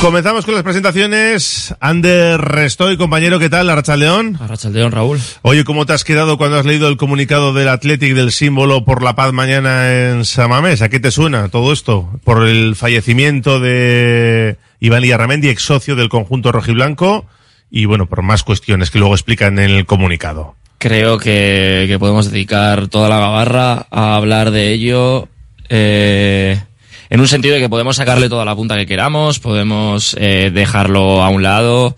Comenzamos 0.00 0.46
con 0.46 0.54
las 0.54 0.62
presentaciones. 0.62 1.74
Ander 1.78 2.40
Restoy, 2.40 2.96
compañero, 2.96 3.38
¿qué 3.38 3.50
tal? 3.50 3.68
Arrachaldeón. 3.68 4.38
Arrachaldeón, 4.40 4.90
Raúl. 4.90 5.20
Oye, 5.42 5.64
¿cómo 5.64 5.84
te 5.84 5.92
has 5.92 6.04
quedado 6.04 6.38
cuando 6.38 6.56
has 6.56 6.64
leído 6.64 6.88
el 6.88 6.96
comunicado 6.96 7.52
del 7.52 7.68
Athletic 7.68 8.14
del 8.14 8.32
símbolo 8.32 8.86
por 8.86 9.02
la 9.02 9.14
paz 9.14 9.34
mañana 9.34 9.92
en 9.92 10.24
Samamés? 10.24 10.80
¿A 10.80 10.88
qué 10.88 11.00
te 11.00 11.10
suena 11.10 11.50
todo 11.50 11.74
esto? 11.74 12.08
Por 12.24 12.48
el 12.48 12.76
fallecimiento 12.76 13.60
de 13.60 14.56
Iván 14.80 15.04
Illarramendi, 15.04 15.50
ex 15.50 15.64
socio 15.64 15.96
del 15.96 16.08
conjunto 16.08 16.50
rojiblanco 16.50 17.26
y 17.70 17.84
bueno, 17.84 18.06
por 18.06 18.22
más 18.22 18.42
cuestiones 18.42 18.90
que 18.90 18.98
luego 18.98 19.14
explican 19.14 19.58
en 19.58 19.70
el 19.70 19.86
comunicado. 19.86 20.54
Creo 20.78 21.18
que, 21.18 21.96
podemos 21.98 22.30
dedicar 22.30 22.88
toda 22.88 23.08
la 23.08 23.18
gabarra 23.18 23.86
a 23.90 24.14
hablar 24.14 24.50
de 24.50 24.72
ello. 24.72 25.28
Eh, 25.68 26.60
en 27.10 27.20
un 27.20 27.28
sentido 27.28 27.54
de 27.54 27.60
que 27.60 27.68
podemos 27.68 27.96
sacarle 27.96 28.28
toda 28.28 28.44
la 28.44 28.54
punta 28.54 28.76
que 28.76 28.86
queramos, 28.86 29.38
podemos 29.38 30.16
eh, 30.20 30.50
dejarlo 30.52 31.22
a 31.22 31.30
un 31.30 31.42
lado. 31.42 31.96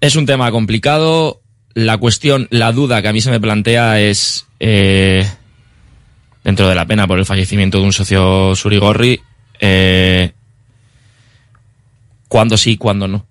Es 0.00 0.16
un 0.16 0.26
tema 0.26 0.50
complicado. 0.50 1.40
La 1.72 1.96
cuestión, 1.98 2.46
la 2.50 2.72
duda 2.72 3.00
que 3.00 3.08
a 3.08 3.12
mí 3.12 3.20
se 3.20 3.30
me 3.30 3.40
plantea 3.40 4.00
es, 4.00 4.46
eh, 4.60 5.26
dentro 6.44 6.68
de 6.68 6.74
la 6.74 6.86
pena 6.86 7.06
por 7.06 7.18
el 7.18 7.26
fallecimiento 7.26 7.78
de 7.78 7.84
un 7.84 7.92
socio 7.92 8.54
Surigorri, 8.54 9.20
eh, 9.60 10.32
cuándo 12.28 12.56
sí, 12.56 12.76
cuándo 12.76 13.08
no. 13.08 13.26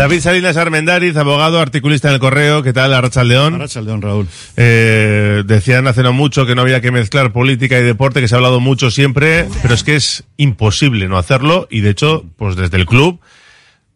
David 0.00 0.20
Salinas 0.20 0.56
Armendariz, 0.56 1.14
abogado, 1.18 1.60
articulista 1.60 2.08
en 2.08 2.14
el 2.14 2.20
correo. 2.20 2.62
¿Qué 2.62 2.72
tal, 2.72 2.94
Arrachaldeón? 2.94 3.56
Arrachaldeón, 3.56 4.00
Raúl. 4.00 4.28
Eh, 4.56 5.42
decían 5.44 5.86
hace 5.88 6.02
no 6.02 6.14
mucho 6.14 6.46
que 6.46 6.54
no 6.54 6.62
había 6.62 6.80
que 6.80 6.90
mezclar 6.90 7.34
política 7.34 7.78
y 7.78 7.82
deporte, 7.82 8.22
que 8.22 8.26
se 8.26 8.34
ha 8.34 8.38
hablado 8.38 8.60
mucho 8.60 8.90
siempre, 8.90 9.46
pero 9.60 9.74
es 9.74 9.84
que 9.84 9.96
es 9.96 10.24
imposible 10.38 11.06
no 11.06 11.18
hacerlo 11.18 11.68
y 11.70 11.82
de 11.82 11.90
hecho, 11.90 12.24
pues 12.38 12.56
desde 12.56 12.78
el 12.78 12.86
club, 12.86 13.20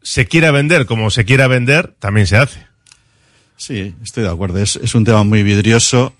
se 0.03 0.27
quiera 0.27 0.51
vender 0.51 0.85
como 0.85 1.09
se 1.09 1.25
quiera 1.25 1.47
vender, 1.47 1.95
también 2.01 2.27
se 2.27 2.37
hace. 2.37 2.67
Sí, 3.57 3.95
estoy 4.03 4.25
de 4.25 4.29
acuerdo. 4.29 4.59
Es, 4.59 4.77
es 4.77 4.95
un 4.95 5.07
tema 5.07 5.25
muy 5.25 5.43
vidrioso. 5.43 6.13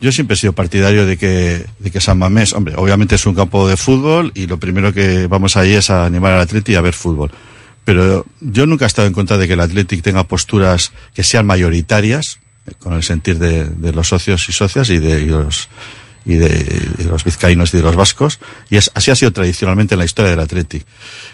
Yo 0.00 0.12
siempre 0.12 0.34
he 0.34 0.36
sido 0.36 0.52
partidario 0.52 1.06
de 1.06 1.16
que, 1.16 1.66
de 1.80 1.90
que 1.90 2.00
San 2.00 2.18
Mamés, 2.18 2.52
hombre, 2.52 2.74
obviamente 2.76 3.16
es 3.16 3.26
un 3.26 3.34
campo 3.34 3.68
de 3.68 3.76
fútbol 3.76 4.30
y 4.36 4.46
lo 4.46 4.60
primero 4.60 4.92
que 4.92 5.26
vamos 5.26 5.56
ahí 5.56 5.72
es 5.72 5.90
a 5.90 6.06
animar 6.06 6.34
al 6.34 6.42
atleti 6.42 6.70
y 6.70 6.76
a 6.76 6.82
ver 6.82 6.94
fútbol. 6.94 7.32
Pero 7.84 8.24
yo 8.40 8.66
nunca 8.66 8.86
he 8.86 8.88
estado 8.88 9.06
en 9.06 9.14
contra 9.14 9.36
de 9.36 9.46
que 9.46 9.54
el 9.54 9.60
Athletic 9.60 10.02
tenga 10.02 10.24
posturas 10.24 10.92
que 11.14 11.22
sean 11.22 11.46
mayoritarias, 11.46 12.38
eh, 12.66 12.72
con 12.78 12.94
el 12.94 13.02
sentir 13.02 13.38
de, 13.38 13.92
los 13.92 14.08
socios 14.08 14.48
y 14.48 14.52
socias 14.52 14.88
y 14.90 14.98
de 14.98 15.20
y 15.20 15.26
los, 15.26 15.68
y 16.24 16.34
de, 16.36 16.48
de 16.48 17.04
los 17.04 17.24
vizcaínos 17.24 17.74
y 17.74 17.76
de 17.76 17.82
los 17.82 17.96
vascos. 17.96 18.40
Y 18.70 18.76
es, 18.76 18.90
así 18.94 19.10
ha 19.10 19.16
sido 19.16 19.32
tradicionalmente 19.32 19.94
en 19.94 19.98
la 19.98 20.06
historia 20.06 20.30
del 20.30 20.40
Athletic. 20.40 20.86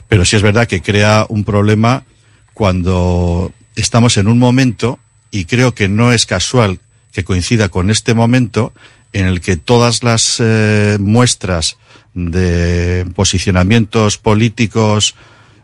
Pero 0.09 0.25
sí 0.25 0.37
es 0.37 0.43
verdad 0.43 0.67
que 0.67 0.83
crea 0.83 1.27
un 1.29 1.45
problema 1.45 2.05
cuando 2.53 3.53
estamos 3.77 4.17
en 4.17 4.29
un 4.29 4.39
momento, 4.39 4.99
y 5.31 5.45
creo 5.45 5.75
que 5.75 5.89
no 5.89 6.13
es 6.13 6.27
casual 6.27 6.81
que 7.13 7.25
coincida 7.25 7.69
con 7.69 7.91
este 7.91 8.15
momento, 8.15 8.73
en 9.13 9.27
el 9.27 9.41
que 9.41 9.57
todas 9.57 10.03
las 10.03 10.37
eh, 10.41 10.97
muestras 11.01 11.77
de 12.15 13.07
posicionamientos 13.15 14.19
políticos, 14.19 15.15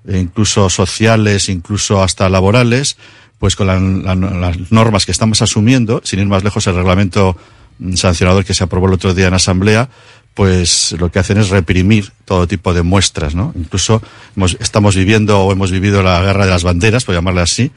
incluso 0.08 0.68
sociales, 0.70 1.48
incluso 1.48 2.02
hasta 2.02 2.28
laborales, 2.28 2.96
pues 3.38 3.56
con 3.56 3.66
la- 3.66 4.14
las 4.14 4.72
normas 4.72 5.04
que 5.06 5.12
estamos 5.12 5.42
asumiendo, 5.42 6.00
sin 6.04 6.20
ir 6.20 6.26
más 6.26 6.42
lejos, 6.44 6.66
el 6.66 6.74
reglamento 6.74 7.36
mm, 7.78 7.94
sancionador 7.94 8.44
que 8.44 8.54
se 8.54 8.64
aprobó 8.64 8.86
el 8.86 8.94
otro 8.94 9.12
día 9.12 9.26
en 9.28 9.34
asamblea, 9.34 9.90
pues 10.32 10.92
lo 10.98 11.10
que 11.10 11.18
hacen 11.18 11.38
es 11.38 11.48
reprimir 11.50 12.12
todo 12.24 12.46
tipo 12.46 12.72
de 12.74 12.82
muestras, 12.82 13.34
¿no? 13.34 13.52
Incluso 13.56 14.02
hemos- 14.36 14.56
estamos 14.60 14.94
viviendo 14.96 15.40
o 15.40 15.52
hemos 15.52 15.70
vivido 15.70 16.02
la 16.02 16.20
guerra 16.22 16.44
de 16.46 16.50
las 16.52 16.62
banderas, 16.62 17.04
por 17.04 17.14
llamarla 17.14 17.42
así, 17.42 17.70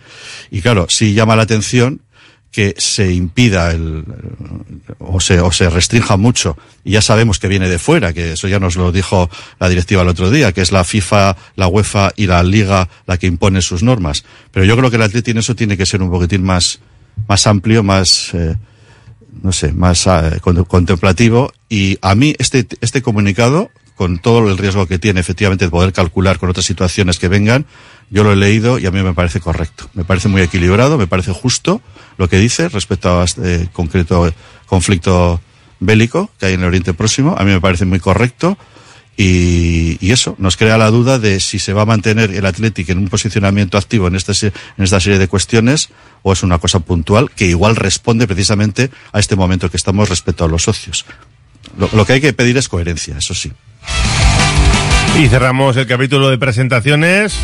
y 0.52 0.62
claro, 0.62 0.88
sí 0.90 1.14
llama 1.14 1.36
la 1.36 1.44
atención 1.44 2.02
que 2.52 2.74
se 2.78 3.14
impida 3.14 3.72
el, 3.72 4.04
o 4.98 5.20
se, 5.20 5.40
o 5.40 5.52
se 5.52 5.70
restrinja 5.70 6.18
mucho, 6.18 6.58
y 6.84 6.92
ya 6.92 7.02
sabemos 7.02 7.38
que 7.38 7.48
viene 7.48 7.70
de 7.70 7.78
fuera, 7.78 8.12
que 8.12 8.34
eso 8.34 8.48
ya 8.48 8.60
nos 8.60 8.76
lo 8.76 8.92
dijo 8.92 9.30
la 9.60 9.70
directiva 9.70 10.02
el 10.02 10.08
otro 10.08 10.32
día, 10.32 10.52
que 10.52 10.62
es 10.62 10.72
la 10.72 10.84
FIFA, 10.84 11.38
la 11.56 11.68
UEFA 11.68 12.12
y 12.16 12.26
la 12.26 12.42
Liga 12.42 12.90
la 13.06 13.18
que 13.18 13.28
impone 13.28 13.62
sus 13.62 13.84
normas. 13.84 14.24
Pero 14.52 14.66
yo 14.66 14.76
creo 14.76 14.90
que 14.90 14.96
el 14.96 15.04
Atleti 15.04 15.32
en 15.32 15.38
eso 15.38 15.56
tiene 15.56 15.78
que 15.78 15.86
ser 15.86 16.02
un 16.02 16.10
poquitín 16.10 16.44
más, 16.44 16.80
más 17.28 17.46
amplio, 17.46 17.84
más, 17.84 18.34
eh, 18.34 18.56
no 19.44 19.52
sé, 19.52 19.72
más 19.72 20.08
eh, 20.08 20.40
con- 20.42 20.64
contemplativo. 20.66 21.54
Y 21.70 22.00
a 22.02 22.16
mí 22.16 22.36
este, 22.40 22.66
este 22.82 23.04
comunicado, 23.04 23.70
con 24.00 24.18
todo 24.18 24.50
el 24.50 24.58
riesgo 24.58 24.88
que 24.88 24.98
tiene 24.98 25.20
efectivamente 25.20 25.66
de 25.66 25.72
poder 25.72 25.92
calcular 25.92 26.40
con 26.40 26.50
otras 26.50 26.66
situaciones 26.66 27.20
que 27.20 27.28
vengan, 27.28 27.66
yo 28.10 28.24
lo 28.24 28.32
he 28.32 28.38
leído 28.38 28.80
y 28.80 28.86
a 28.86 28.92
mí 28.92 29.04
me 29.04 29.14
parece 29.14 29.42
correcto. 29.42 29.90
Me 29.94 30.06
parece 30.06 30.30
muy 30.30 30.42
equilibrado, 30.42 30.98
me 30.98 31.06
parece 31.06 31.34
justo 31.34 31.82
lo 32.18 32.30
que 32.30 32.38
dice 32.38 32.70
respecto 32.70 33.20
a 33.20 33.26
este 33.26 33.68
concreto 33.74 34.34
conflicto 34.68 35.42
bélico 35.82 36.30
que 36.40 36.46
hay 36.46 36.54
en 36.54 36.62
el 36.62 36.68
Oriente 36.68 36.94
Próximo. 36.94 37.36
A 37.38 37.44
mí 37.44 37.52
me 37.52 37.60
parece 37.60 37.84
muy 37.84 38.00
correcto. 38.00 38.58
Y, 39.18 39.98
eso 40.14 40.36
nos 40.40 40.56
crea 40.56 40.78
la 40.78 40.90
duda 40.92 41.20
de 41.20 41.42
si 41.42 41.60
se 41.60 41.74
va 41.74 41.82
a 41.82 41.86
mantener 41.86 42.32
el 42.34 42.46
Athletic 42.46 42.88
en 42.88 43.00
un 43.00 43.10
posicionamiento 43.10 43.78
activo 43.78 44.08
en, 44.08 44.18
se- 44.18 44.48
en 44.78 44.84
esta 44.86 45.02
serie 45.02 45.20
de 45.20 45.28
cuestiones 45.28 45.90
o 46.24 46.32
es 46.32 46.42
una 46.42 46.58
cosa 46.58 46.80
puntual 46.80 47.30
que 47.36 47.48
igual 47.48 47.76
responde 47.76 48.28
precisamente 48.28 48.90
a 49.12 49.20
este 49.20 49.36
momento 49.36 49.70
que 49.70 49.76
estamos 49.76 50.08
respecto 50.08 50.46
a 50.46 50.48
los 50.48 50.64
socios. 50.64 51.06
Lo 51.78 52.06
que 52.06 52.14
hay 52.14 52.22
que 52.22 52.32
pedir 52.32 52.56
es 52.56 52.70
coherencia, 52.70 53.18
eso 53.18 53.34
sí. 53.34 53.52
Y 55.18 55.28
cerramos 55.28 55.76
el 55.78 55.88
capítulo 55.88 56.30
de 56.30 56.38
presentaciones 56.38 57.36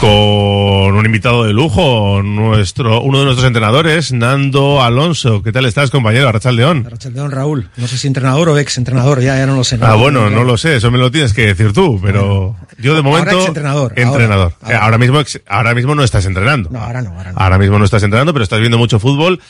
con 0.00 0.10
un 0.10 1.04
invitado 1.06 1.44
de 1.44 1.52
lujo, 1.52 2.22
nuestro, 2.22 3.00
uno 3.00 3.18
de 3.18 3.24
nuestros 3.24 3.46
entrenadores, 3.46 4.12
Nando 4.12 4.80
Alonso. 4.82 5.42
¿Qué 5.42 5.50
tal 5.50 5.64
estás, 5.66 5.90
compañero? 5.90 6.28
Arrachal 6.28 6.54
León. 6.54 6.88
León 7.12 7.30
Raúl, 7.32 7.68
no 7.76 7.88
sé 7.88 7.98
si 7.98 8.06
entrenador 8.06 8.48
o 8.50 8.58
ex 8.58 8.78
entrenador, 8.78 9.20
ya, 9.20 9.36
ya 9.36 9.46
no 9.46 9.56
lo 9.56 9.64
sé. 9.64 9.76
Ah, 9.80 9.94
bueno, 9.94 10.30
no 10.30 10.44
lo 10.44 10.56
sé, 10.56 10.76
eso 10.76 10.90
me 10.92 10.98
lo 10.98 11.10
tienes 11.10 11.32
que 11.32 11.46
decir 11.46 11.72
tú, 11.72 11.98
pero 12.00 12.54
yo 12.78 12.94
de 12.94 13.02
momento... 13.02 13.30
ahora, 13.30 13.46
Entrenador. 13.48 13.92
Eh, 13.96 14.04
ahora. 14.04 14.52
Ahora, 14.84 14.98
mismo, 14.98 15.18
ex- 15.20 15.40
ahora 15.48 15.74
mismo 15.74 15.94
no 15.96 16.04
estás 16.04 16.26
entrenando. 16.26 16.70
No, 16.70 16.80
ahora 16.80 17.02
no, 17.02 17.10
ahora 17.16 17.32
no. 17.32 17.38
Ahora 17.40 17.58
mismo 17.58 17.78
no 17.80 17.84
estás 17.84 18.02
entrenando, 18.04 18.32
pero 18.32 18.44
estás 18.44 18.60
viendo 18.60 18.78
mucho 18.78 19.00
fútbol. 19.00 19.40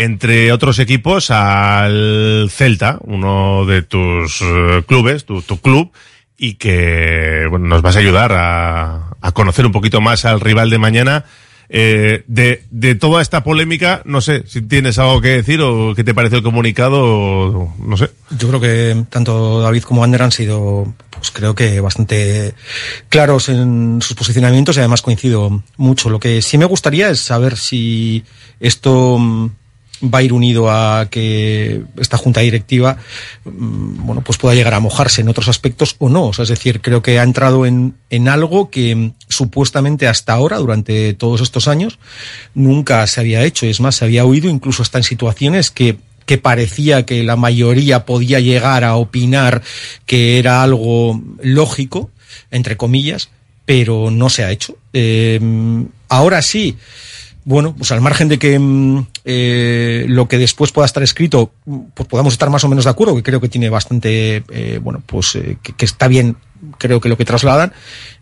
Entre 0.00 0.50
otros 0.50 0.78
equipos, 0.78 1.30
al 1.30 2.48
Celta, 2.50 2.98
uno 3.02 3.66
de 3.66 3.82
tus 3.82 4.40
eh, 4.40 4.82
clubes, 4.86 5.26
tu, 5.26 5.42
club, 5.60 5.92
y 6.38 6.54
que 6.54 7.46
bueno, 7.50 7.66
nos 7.66 7.82
vas 7.82 7.96
a 7.96 7.98
ayudar 7.98 8.32
a, 8.32 9.10
a 9.20 9.32
conocer 9.32 9.66
un 9.66 9.72
poquito 9.72 10.00
más 10.00 10.24
al 10.24 10.40
rival 10.40 10.70
de 10.70 10.78
mañana. 10.78 11.26
Eh, 11.68 12.24
de, 12.26 12.64
de 12.70 12.94
toda 12.94 13.20
esta 13.20 13.44
polémica, 13.44 14.00
no 14.06 14.22
sé 14.22 14.42
si 14.46 14.62
tienes 14.62 14.98
algo 14.98 15.20
que 15.20 15.28
decir 15.28 15.60
o 15.60 15.94
qué 15.94 16.02
te 16.02 16.14
parece 16.14 16.36
el 16.36 16.42
comunicado, 16.42 16.98
o 17.04 17.74
no 17.78 17.96
sé. 17.98 18.10
Yo 18.30 18.48
creo 18.48 18.60
que 18.60 19.04
tanto 19.10 19.60
David 19.60 19.82
como 19.82 20.02
Ander 20.02 20.22
han 20.22 20.32
sido, 20.32 20.94
pues 21.10 21.30
creo 21.30 21.54
que 21.54 21.78
bastante 21.80 22.54
claros 23.10 23.50
en 23.50 23.98
sus 24.00 24.16
posicionamientos 24.16 24.76
y 24.76 24.80
además 24.80 25.02
coincido 25.02 25.62
mucho. 25.76 26.08
Lo 26.08 26.18
que 26.18 26.40
sí 26.40 26.56
me 26.56 26.64
gustaría 26.64 27.10
es 27.10 27.20
saber 27.20 27.58
si 27.58 28.24
esto 28.60 29.18
mm, 29.18 29.50
va 30.02 30.18
a 30.18 30.22
ir 30.22 30.32
unido 30.32 30.70
a 30.70 31.08
que 31.10 31.82
esta 31.98 32.16
junta 32.16 32.40
directiva, 32.40 32.96
mm, 33.44 34.06
bueno, 34.06 34.22
pues 34.22 34.38
pueda 34.38 34.54
llegar 34.54 34.74
a 34.74 34.80
mojarse 34.80 35.20
en 35.20 35.28
otros 35.28 35.48
aspectos 35.48 35.96
o 35.98 36.08
no. 36.08 36.28
O 36.28 36.32
sea, 36.32 36.44
es 36.44 36.48
decir, 36.48 36.80
creo 36.80 37.02
que 37.02 37.18
ha 37.18 37.22
entrado 37.22 37.66
en, 37.66 37.94
en 38.08 38.28
algo 38.28 38.70
que 38.70 38.94
mm, 38.94 39.12
supuestamente 39.28 40.06
hasta 40.08 40.32
ahora, 40.32 40.58
durante 40.58 41.14
todos 41.14 41.40
estos 41.40 41.68
años, 41.68 41.98
nunca 42.54 43.06
se 43.06 43.20
había 43.20 43.44
hecho. 43.44 43.66
Es 43.66 43.80
más, 43.80 43.96
se 43.96 44.04
había 44.04 44.24
oído 44.24 44.48
incluso 44.48 44.82
hasta 44.82 44.98
en 44.98 45.04
situaciones 45.04 45.70
que 45.70 45.98
que 46.26 46.38
parecía 46.38 47.04
que 47.04 47.24
la 47.24 47.34
mayoría 47.34 48.06
podía 48.06 48.38
llegar 48.38 48.84
a 48.84 48.94
opinar 48.94 49.62
que 50.06 50.38
era 50.38 50.62
algo 50.62 51.20
lógico, 51.42 52.12
entre 52.52 52.76
comillas, 52.76 53.30
pero 53.64 54.12
no 54.12 54.30
se 54.30 54.44
ha 54.44 54.52
hecho. 54.52 54.76
Eh, 54.92 55.40
ahora 56.08 56.40
sí, 56.42 56.76
bueno, 57.44 57.74
pues 57.76 57.90
al 57.90 58.00
margen 58.00 58.28
de 58.28 58.38
que 58.38 58.58
mm, 58.58 59.06
eh, 59.24 60.04
lo 60.08 60.28
que 60.28 60.38
después 60.38 60.72
pueda 60.72 60.86
estar 60.86 61.02
escrito, 61.02 61.52
pues 61.94 62.08
podamos 62.08 62.32
estar 62.32 62.50
más 62.50 62.64
o 62.64 62.68
menos 62.68 62.84
de 62.84 62.90
acuerdo, 62.90 63.16
que 63.16 63.22
creo 63.22 63.40
que 63.40 63.48
tiene 63.48 63.68
bastante, 63.68 64.42
eh, 64.50 64.80
bueno, 64.82 65.02
pues 65.04 65.36
eh, 65.36 65.58
que, 65.62 65.72
que 65.72 65.84
está 65.84 66.08
bien, 66.08 66.36
creo 66.78 67.00
que 67.00 67.08
lo 67.08 67.16
que 67.16 67.24
trasladan, 67.24 67.72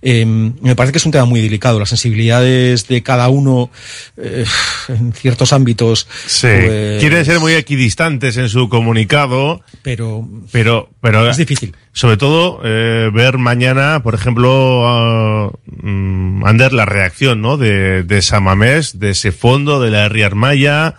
eh, 0.03 0.25
me 0.27 0.77
parece 0.77 0.93
que 0.93 0.99
es 0.99 1.07
un 1.07 1.13
tema 1.13 1.25
muy 1.25 1.41
delicado. 1.41 1.79
Las 1.79 1.89
sensibilidades 1.89 2.87
de 2.89 3.03
cada 3.03 3.29
uno 3.29 3.71
eh, 4.17 4.45
en 4.89 5.13
ciertos 5.13 5.53
ámbitos. 5.53 6.07
Sí. 6.27 6.47
pues, 6.47 7.01
Quieren 7.01 7.25
ser 7.25 7.41
muy 7.41 7.55
equidistantes 7.55 8.37
en 8.37 8.49
su 8.49 8.69
comunicado. 8.69 9.63
Pero. 9.83 10.29
Pero, 10.53 10.91
pero. 11.01 11.29
Es 11.29 11.37
difícil. 11.37 11.75
Sobre 11.93 12.17
todo, 12.17 12.61
eh, 12.65 13.11
ver 13.13 13.39
mañana, 13.39 14.03
por 14.05 14.15
ejemplo, 14.15 15.53
mm, 15.83 16.45
Ander, 16.47 16.73
la 16.73 16.85
reacción, 16.85 17.41
¿no? 17.41 17.57
De, 17.57 18.03
de 18.05 18.23
Samamés, 18.23 18.99
de 19.01 19.11
ese 19.11 19.33
fondo, 19.33 19.81
de 19.81 19.91
la 19.91 20.09
Riarmaya. 20.09 20.95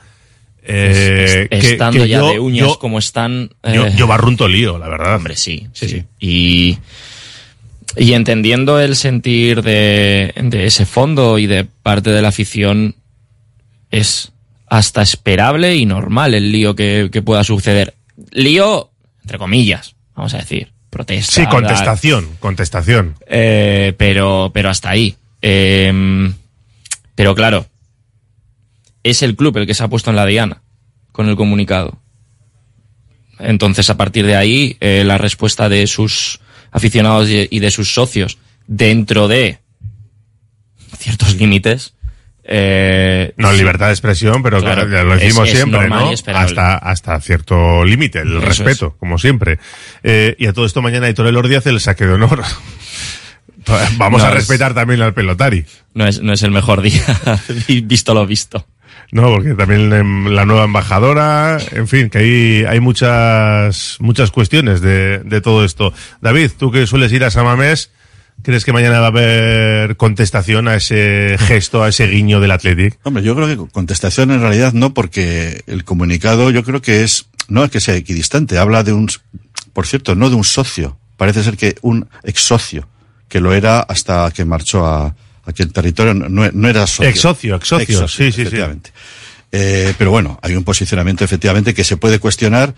Eh, 0.71 1.47
Es- 1.49 1.61
que- 1.61 1.71
estando 1.71 2.03
que 2.03 2.09
ya 2.09 2.19
yo- 2.19 2.31
de 2.31 2.39
uñas 2.39 2.67
yo- 2.67 2.79
como 2.79 2.99
están. 2.99 3.49
Yo, 3.63 3.87
eh, 3.87 3.93
yo 3.95 4.07
barrunto 4.07 4.47
lío, 4.47 4.77
la 4.77 4.89
verdad. 4.89 5.15
Hombre, 5.15 5.35
sí, 5.35 5.67
sí, 5.73 6.03
Y, 6.19 6.77
y 7.95 8.13
entendiendo 8.13 8.79
el 8.79 8.95
sentir 8.95 9.61
de, 9.61 10.33
de 10.35 10.65
ese 10.65 10.85
fondo 10.85 11.37
y 11.37 11.47
de 11.47 11.65
parte 11.65 12.11
de 12.11 12.21
la 12.21 12.29
afición, 12.29 12.95
es 13.91 14.31
hasta 14.67 15.01
esperable 15.01 15.75
y 15.75 15.85
normal 15.85 16.33
el 16.33 16.51
lío 16.51 16.75
que, 16.75 17.09
que 17.11 17.21
pueda 17.21 17.43
suceder. 17.43 17.95
Lío, 18.31 18.91
entre 19.21 19.37
comillas, 19.37 19.95
vamos 20.15 20.33
a 20.33 20.37
decir. 20.37 20.71
Protesta. 20.89 21.31
Sí, 21.31 21.45
contestación, 21.47 22.27
contestación. 22.39 23.15
Eh, 23.27 23.93
pero, 23.97 24.49
pero 24.53 24.69
hasta 24.69 24.89
ahí. 24.89 25.15
Eh, 25.41 26.33
pero 27.13 27.35
claro, 27.35 27.67
es 29.03 29.21
el 29.21 29.35
club 29.35 29.57
el 29.57 29.67
que 29.67 29.73
se 29.73 29.83
ha 29.83 29.87
puesto 29.87 30.09
en 30.09 30.15
la 30.15 30.25
diana 30.25 30.61
con 31.11 31.29
el 31.29 31.35
comunicado. 31.35 31.99
Entonces, 33.39 33.89
a 33.89 33.97
partir 33.97 34.25
de 34.25 34.35
ahí, 34.35 34.77
eh, 34.79 35.03
la 35.05 35.17
respuesta 35.17 35.69
de 35.69 35.85
sus 35.87 36.39
aficionados 36.71 37.29
y 37.29 37.59
de 37.59 37.71
sus 37.71 37.93
socios 37.93 38.37
dentro 38.67 39.27
de 39.27 39.59
ciertos 40.97 41.35
límites. 41.35 41.93
Eh, 42.51 43.33
No, 43.37 43.53
libertad 43.53 43.87
de 43.87 43.91
expresión, 43.93 44.41
pero 44.41 44.59
Claro, 44.59 44.85
lo 44.87 45.15
decimos 45.17 45.47
es 45.49 45.55
siempre. 45.55 45.87
Hasta, 46.33 46.77
hasta 46.77 47.19
cierto 47.21 47.85
límite, 47.85 48.19
el 48.21 48.37
Eso 48.37 48.45
respeto, 48.45 48.95
como 48.97 49.17
siempre. 49.19 49.59
Eh, 50.03 50.35
y 50.39 50.47
a 50.47 50.53
todo 50.53 50.65
esto 50.65 50.81
mañana 50.81 51.05
Aitor 51.07 51.27
Elordi 51.27 51.55
hace 51.55 51.69
el 51.69 51.79
saque 51.79 52.05
de 52.07 52.13
honor. 52.13 52.41
Vamos 53.97 54.21
No, 54.21 54.25
a 54.27 54.29
es- 54.29 54.35
respetar 54.35 54.73
también 54.73 55.01
al 55.01 55.13
pelotari. 55.13 55.63
No 55.93 56.07
es, 56.07 56.21
no 56.21 56.33
es 56.33 56.41
el 56.41 56.49
mejor 56.51 56.81
día, 56.81 57.03
visto 57.83 58.13
lo 58.15 58.25
visto. 58.25 58.65
No, 59.11 59.33
porque 59.33 59.55
también 59.55 59.91
em, 59.91 60.27
la 60.27 60.45
nueva 60.45 60.65
embajadora, 60.65 61.57
en 61.71 61.87
fin, 61.87 62.09
que 62.09 62.19
hay, 62.19 62.65
hay 62.65 62.79
muchas, 62.79 63.97
muchas 63.99 64.29
cuestiones 64.31 64.81
de, 64.81 65.19
de 65.19 65.41
todo 65.41 65.65
esto. 65.65 65.93
David, 66.21 66.51
tú 66.57 66.71
que 66.71 66.85
sueles 66.85 67.11
ir 67.11 67.23
a 67.23 67.31
Samamés, 67.31 67.91
¿crees 68.43 68.65
que 68.65 68.73
mañana 68.73 68.99
va 68.99 69.07
a 69.07 69.09
haber 69.09 69.97
contestación 69.97 70.67
a 70.67 70.75
ese 70.75 71.37
gesto, 71.39 71.83
a 71.83 71.89
ese 71.89 72.07
guiño 72.07 72.39
del 72.39 72.51
Athletic? 72.51 72.99
Hombre, 73.03 73.23
yo 73.23 73.35
creo 73.35 73.47
que 73.47 73.71
contestación 73.71 74.29
en 74.29 74.41
realidad 74.41 74.73
no, 74.73 74.93
porque 74.93 75.63
el 75.65 75.83
comunicado 75.83 76.51
yo 76.51 76.63
creo 76.63 76.81
que 76.81 77.03
es, 77.03 77.27
no 77.47 77.63
es 77.63 77.71
que 77.71 77.79
sea 77.79 77.95
equidistante, 77.95 78.59
habla 78.59 78.83
de 78.83 78.93
un, 78.93 79.09
por 79.73 79.87
cierto, 79.87 80.13
no 80.13 80.29
de 80.29 80.35
un 80.35 80.43
socio, 80.43 80.99
parece 81.17 81.43
ser 81.43 81.57
que 81.57 81.75
un 81.81 82.07
ex 82.23 82.41
socio, 82.41 82.87
que 83.27 83.39
lo 83.39 83.53
era 83.53 83.79
hasta 83.79 84.29
que 84.31 84.45
marchó 84.45 84.85
a, 84.85 85.15
aquí 85.49 85.63
en 85.63 85.71
territorio, 85.71 86.13
no, 86.13 86.49
no 86.51 86.67
era 86.69 86.87
socio. 86.87 87.09
Ex 87.09 87.19
socio, 87.19 87.55
ex 87.55 87.67
socio, 87.67 88.07
sí, 88.07 88.25
sí, 88.25 88.31
sí. 88.31 88.41
efectivamente. 88.41 88.91
Eh, 89.51 89.93
pero 89.97 90.11
bueno, 90.11 90.39
hay 90.43 90.55
un 90.55 90.63
posicionamiento 90.63 91.23
efectivamente 91.23 91.73
que 91.73 91.83
se 91.83 91.97
puede 91.97 92.19
cuestionar, 92.19 92.75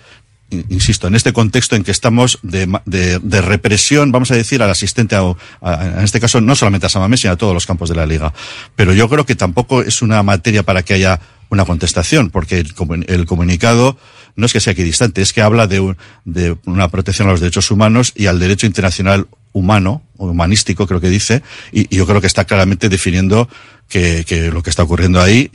in- 0.51 0.65
insisto, 0.69 1.07
en 1.07 1.15
este 1.15 1.33
contexto 1.33 1.75
en 1.75 1.83
que 1.83 1.91
estamos 1.91 2.39
de, 2.43 2.67
de, 2.85 3.19
de 3.19 3.41
represión, 3.41 4.11
vamos 4.11 4.31
a 4.31 4.35
decir, 4.35 4.63
al 4.63 4.69
asistente, 4.69 5.15
a, 5.15 5.21
a- 5.61 5.85
en 5.97 6.03
este 6.03 6.19
caso 6.21 6.39
no 6.39 6.55
solamente 6.55 6.85
a 6.85 6.89
Samamés, 6.89 7.19
sino 7.19 7.33
a 7.33 7.37
todos 7.37 7.53
los 7.53 7.65
campos 7.65 7.89
de 7.89 7.95
la 7.95 8.05
liga. 8.05 8.33
Pero 8.75 8.93
yo 8.93 9.09
creo 9.09 9.25
que 9.25 9.35
tampoco 9.35 9.81
es 9.81 10.01
una 10.01 10.23
materia 10.23 10.63
para 10.63 10.83
que 10.83 10.93
haya 10.93 11.19
una 11.49 11.65
contestación, 11.65 12.29
porque 12.29 12.59
el, 12.59 12.73
el 13.07 13.25
comunicado 13.25 13.97
no 14.35 14.45
es 14.45 14.53
que 14.53 14.59
sea 14.59 14.73
equidistante, 14.73 15.21
es 15.21 15.33
que 15.33 15.41
habla 15.41 15.67
de, 15.67 15.79
un- 15.79 15.97
de 16.25 16.55
una 16.65 16.87
protección 16.89 17.27
a 17.27 17.31
los 17.31 17.39
derechos 17.39 17.71
humanos 17.71 18.13
y 18.15 18.27
al 18.27 18.39
derecho 18.39 18.65
internacional 18.67 19.27
humano, 19.53 20.01
o 20.17 20.27
humanístico 20.27 20.87
creo 20.87 21.01
que 21.01 21.09
dice, 21.09 21.41
y, 21.71 21.81
y 21.93 21.97
yo 21.97 22.07
creo 22.07 22.21
que 22.21 22.27
está 22.27 22.45
claramente 22.45 22.87
definiendo 22.89 23.49
que, 23.89 24.23
que 24.25 24.49
lo 24.51 24.63
que 24.63 24.69
está 24.69 24.83
ocurriendo 24.83 25.21
ahí, 25.21 25.49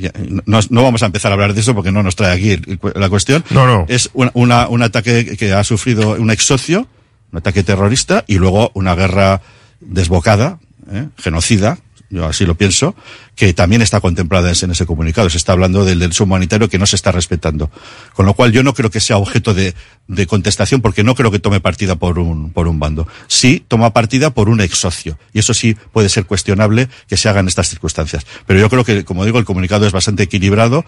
no, 0.45 0.61
no 0.69 0.83
vamos 0.83 1.03
a 1.03 1.07
empezar 1.07 1.33
a 1.33 1.35
hablar 1.35 1.55
de 1.55 1.61
eso 1.63 1.75
porque 1.75 1.93
no 1.93 2.03
nos 2.03 2.15
trae 2.17 2.33
aquí 2.37 2.61
la 2.95 3.09
cuestión, 3.09 3.43
No, 3.51 3.67
no. 3.67 3.87
es 3.89 4.11
una, 4.13 4.31
una- 4.35 4.69
un 4.69 4.83
ataque 4.83 5.37
que 5.39 5.53
ha 5.55 5.65
sufrido 5.65 6.11
un 6.11 6.31
ex 6.31 6.45
socio, 6.45 6.87
un 7.33 7.39
ataque 7.39 7.63
terrorista 7.63 8.25
y 8.27 8.37
luego 8.37 8.71
una 8.75 8.95
guerra 8.95 9.41
desbocada, 9.81 10.59
¿eh? 10.93 11.09
genocida, 11.19 11.79
yo 12.09 12.27
así 12.27 12.47
lo 12.47 12.55
pienso, 12.55 12.95
que 13.35 13.53
también 13.53 13.83
está 13.83 14.01
contemplada 14.01 14.53
en 14.53 14.71
ese 14.71 14.87
comunicado. 14.87 15.29
Se 15.29 15.37
está 15.37 15.53
hablando 15.53 15.85
del 15.85 15.99
derecho 15.99 16.25
humanitario 16.25 16.69
que 16.69 16.79
no 16.79 16.87
se 16.87 16.97
está 16.97 17.13
respetando. 17.13 17.71
Con 18.15 18.27
lo 18.27 18.35
cual 18.35 18.53
yo 18.53 18.63
no 18.63 18.75
creo 18.75 18.91
que 18.91 19.01
sea 19.01 19.17
objeto 19.17 19.55
de, 19.55 19.75
de 20.07 20.27
contestación 20.27 20.81
porque 20.81 21.05
no 21.05 21.15
creo 21.15 21.31
que 21.31 21.39
tome 21.39 21.61
partida 21.61 21.97
por 21.97 22.19
un, 22.19 22.51
por 22.53 22.69
un 22.69 22.79
bando. 22.79 23.09
Sí 23.27 23.65
toma 23.67 23.93
partida 23.93 24.31
por 24.31 24.49
un 24.49 24.61
ex 24.61 24.79
socio. 24.79 25.19
Y 25.33 25.41
eso 25.41 25.55
sí 25.55 25.77
puede 25.93 26.09
ser 26.09 26.27
cuestionable 26.27 26.89
que 27.09 27.17
se 27.17 27.29
haga 27.29 27.41
en 27.41 27.49
estas 27.49 27.69
circunstancias. 27.69 28.27
Pero 28.47 28.61
yo 28.61 28.71
creo 28.71 28.85
que, 28.85 29.05
como 29.05 29.25
digo, 29.25 29.39
el 29.39 29.45
comunicado 29.45 29.87
es 29.87 29.93
bastante 29.93 30.23
equilibrado 30.23 30.85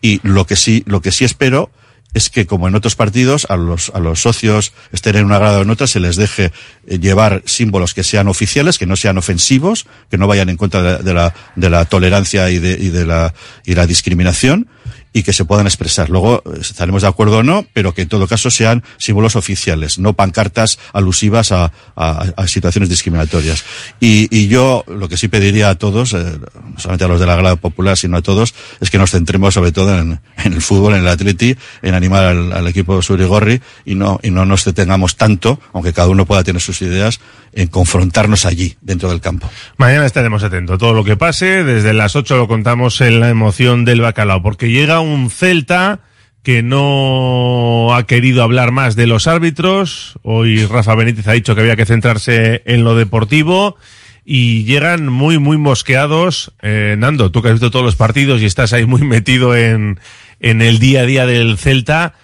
y 0.00 0.20
lo 0.22 0.46
que 0.46 0.56
sí, 0.56 0.82
lo 0.86 1.00
que 1.02 1.12
sí 1.12 1.24
espero 1.24 1.70
es 2.14 2.30
que, 2.30 2.46
como 2.46 2.68
en 2.68 2.74
otros 2.74 2.94
partidos, 2.94 3.46
a 3.48 3.56
los, 3.56 3.90
a 3.94 3.98
los 3.98 4.20
socios, 4.20 4.72
estén 4.92 5.16
en 5.16 5.24
una 5.24 5.38
grada 5.38 5.58
o 5.58 5.62
en 5.62 5.70
otra, 5.70 5.86
se 5.86 6.00
les 6.00 6.16
deje 6.16 6.52
eh, 6.86 6.98
llevar 6.98 7.42
símbolos 7.46 7.94
que 7.94 8.04
sean 8.04 8.28
oficiales, 8.28 8.78
que 8.78 8.86
no 8.86 8.96
sean 8.96 9.18
ofensivos, 9.18 9.86
que 10.10 10.18
no 10.18 10.26
vayan 10.26 10.48
en 10.48 10.56
contra 10.56 10.82
de, 10.82 11.02
de 11.02 11.14
la, 11.14 11.34
de 11.56 11.70
la 11.70 11.84
tolerancia 11.84 12.50
y 12.50 12.58
de, 12.58 12.72
y 12.72 12.90
de 12.90 13.06
la, 13.06 13.34
y 13.64 13.74
la 13.74 13.86
discriminación, 13.86 14.68
y 15.12 15.22
que 15.22 15.32
se 15.32 15.44
puedan 15.44 15.66
expresar. 15.66 16.08
Luego 16.10 16.42
eh, 16.46 16.58
estaremos 16.60 17.02
de 17.02 17.08
acuerdo 17.08 17.38
o 17.38 17.42
no, 17.42 17.66
pero 17.72 17.92
que 17.94 18.02
en 18.02 18.08
todo 18.08 18.26
caso 18.26 18.50
sean 18.50 18.82
símbolos 18.98 19.36
oficiales, 19.36 19.98
no 19.98 20.14
pancartas 20.14 20.78
alusivas 20.92 21.52
a, 21.52 21.72
a- 21.96 22.46
situaciones 22.46 22.88
discriminatorias. 22.88 23.64
Y, 24.00 24.28
y 24.36 24.48
yo 24.48 24.84
lo 24.88 25.08
que 25.08 25.16
sí 25.16 25.28
pediría 25.28 25.70
a 25.70 25.74
todos, 25.76 26.12
eh, 26.14 26.18
no 26.18 26.78
solamente 26.78 27.04
a 27.04 27.08
los 27.08 27.20
de 27.20 27.26
la 27.26 27.36
grada 27.36 27.56
popular, 27.56 27.96
sino 27.96 28.16
a 28.16 28.22
todos, 28.22 28.54
es 28.80 28.90
que 28.90 28.98
nos 28.98 29.10
centremos 29.10 29.54
sobre 29.54 29.72
todo 29.72 29.98
en, 29.98 30.20
en 30.44 30.52
el 30.52 30.62
fútbol, 30.62 30.94
en 30.94 31.00
el 31.00 31.08
atleti, 31.08 31.56
en 31.82 31.94
animar 31.94 32.24
al, 32.24 32.52
al 32.52 32.66
equipo 32.68 33.00
Surigorri 33.02 33.60
y 33.84 33.94
no, 33.94 34.18
y 34.22 34.30
no 34.30 34.44
nos 34.46 34.64
detengamos 34.64 35.16
tanto, 35.16 35.60
aunque 35.72 35.92
cada 35.92 36.08
uno 36.08 36.26
pueda 36.26 36.42
tener 36.44 36.60
sus 36.62 36.80
ideas, 36.82 37.20
en 37.52 37.68
confrontarnos 37.68 38.46
allí, 38.46 38.76
dentro 38.80 39.10
del 39.10 39.20
campo. 39.20 39.50
Mañana 39.76 40.06
estaremos 40.06 40.42
atentos 40.42 40.74
a 40.74 40.78
todo 40.78 40.94
lo 40.94 41.04
que 41.04 41.16
pase. 41.16 41.64
Desde 41.64 41.92
las 41.92 42.16
8 42.16 42.36
lo 42.36 42.48
contamos 42.48 43.00
en 43.00 43.20
la 43.20 43.28
emoción 43.28 43.84
del 43.84 44.00
bacalao, 44.00 44.42
porque 44.42 44.70
llega 44.70 45.00
un 45.00 45.30
Celta 45.30 46.00
que 46.42 46.62
no 46.62 47.94
ha 47.94 48.06
querido 48.06 48.42
hablar 48.42 48.72
más 48.72 48.96
de 48.96 49.06
los 49.06 49.26
árbitros. 49.26 50.18
Hoy 50.22 50.64
Rafa 50.66 50.94
Benítez 50.94 51.28
ha 51.28 51.32
dicho 51.32 51.54
que 51.54 51.60
había 51.60 51.76
que 51.76 51.86
centrarse 51.86 52.62
en 52.66 52.84
lo 52.84 52.96
deportivo. 52.96 53.76
Y 54.24 54.64
llegan 54.64 55.08
muy, 55.08 55.38
muy 55.38 55.58
mosqueados. 55.58 56.52
Eh, 56.62 56.94
Nando, 56.96 57.32
tú 57.32 57.42
que 57.42 57.48
has 57.48 57.54
visto 57.54 57.72
todos 57.72 57.84
los 57.84 57.96
partidos 57.96 58.40
y 58.40 58.46
estás 58.46 58.72
ahí 58.72 58.86
muy 58.86 59.02
metido 59.02 59.56
en, 59.56 59.98
en 60.38 60.62
el 60.62 60.78
día 60.78 61.00
a 61.00 61.06
día 61.06 61.26
del 61.26 61.58
Celta, 61.58 62.14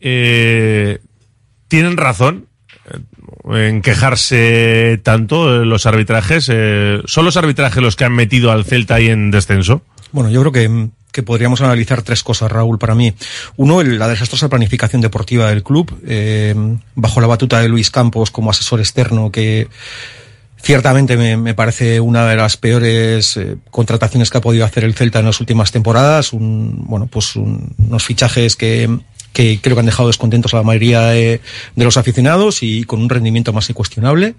eh, 0.00 1.00
tienen 1.68 1.96
razón 1.96 2.46
en 3.52 3.82
quejarse 3.82 5.00
tanto 5.02 5.64
los 5.64 5.86
arbitrajes. 5.86 6.48
Eh, 6.52 7.00
¿Son 7.04 7.24
los 7.24 7.36
arbitrajes 7.36 7.82
los 7.82 7.96
que 7.96 8.04
han 8.04 8.12
metido 8.14 8.50
al 8.50 8.64
Celta 8.64 8.94
ahí 8.96 9.08
en 9.08 9.30
descenso? 9.30 9.82
Bueno, 10.12 10.30
yo 10.30 10.40
creo 10.40 10.52
que, 10.52 10.88
que 11.12 11.22
podríamos 11.22 11.60
analizar 11.60 12.02
tres 12.02 12.22
cosas, 12.22 12.50
Raúl, 12.50 12.78
para 12.78 12.94
mí. 12.94 13.12
Uno, 13.56 13.80
el- 13.80 13.98
la 13.98 14.08
desastrosa 14.08 14.48
planificación 14.48 15.02
deportiva 15.02 15.48
del 15.50 15.62
club, 15.62 15.92
eh, 16.06 16.54
bajo 16.94 17.20
la 17.20 17.26
batuta 17.26 17.60
de 17.60 17.68
Luis 17.68 17.90
Campos 17.90 18.30
como 18.30 18.50
asesor 18.50 18.80
externo, 18.80 19.30
que 19.32 19.68
ciertamente 20.62 21.16
me, 21.16 21.36
me 21.36 21.52
parece 21.54 22.00
una 22.00 22.26
de 22.26 22.36
las 22.36 22.56
peores 22.56 23.36
eh, 23.36 23.56
contrataciones 23.70 24.30
que 24.30 24.38
ha 24.38 24.40
podido 24.40 24.64
hacer 24.64 24.84
el 24.84 24.94
Celta 24.94 25.18
en 25.18 25.26
las 25.26 25.40
últimas 25.40 25.70
temporadas. 25.72 26.32
Un, 26.32 26.84
bueno, 26.86 27.06
pues 27.06 27.36
un- 27.36 27.74
unos 27.78 28.02
fichajes 28.04 28.56
que, 28.56 28.88
que 29.34 29.58
creo 29.60 29.76
que 29.76 29.80
han 29.80 29.86
dejado 29.86 30.06
descontentos 30.06 30.54
a 30.54 30.58
la 30.58 30.62
mayoría 30.62 31.02
de, 31.08 31.40
los 31.76 31.98
aficionados 31.98 32.62
y 32.62 32.84
con 32.84 33.02
un 33.02 33.10
rendimiento 33.10 33.52
más 33.52 33.66
que 33.66 33.74
cuestionable. 33.74 34.36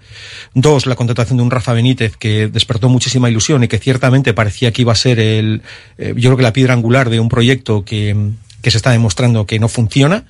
Dos, 0.54 0.86
la 0.86 0.96
contratación 0.96 1.36
de 1.36 1.44
un 1.44 1.50
Rafa 1.50 1.74
Benítez 1.74 2.16
que 2.16 2.48
despertó 2.48 2.88
muchísima 2.88 3.30
ilusión 3.30 3.62
y 3.62 3.68
que 3.68 3.78
ciertamente 3.78 4.34
parecía 4.34 4.72
que 4.72 4.82
iba 4.82 4.92
a 4.92 4.96
ser 4.96 5.20
el, 5.20 5.62
eh, 5.98 6.14
yo 6.16 6.30
creo 6.30 6.36
que 6.38 6.42
la 6.42 6.54
piedra 6.54 6.72
angular 6.72 7.10
de 7.10 7.20
un 7.20 7.28
proyecto 7.28 7.84
que, 7.84 8.16
que 8.62 8.70
se 8.70 8.78
está 8.78 8.90
demostrando 8.90 9.46
que 9.46 9.58
no 9.58 9.68
funciona 9.68 10.24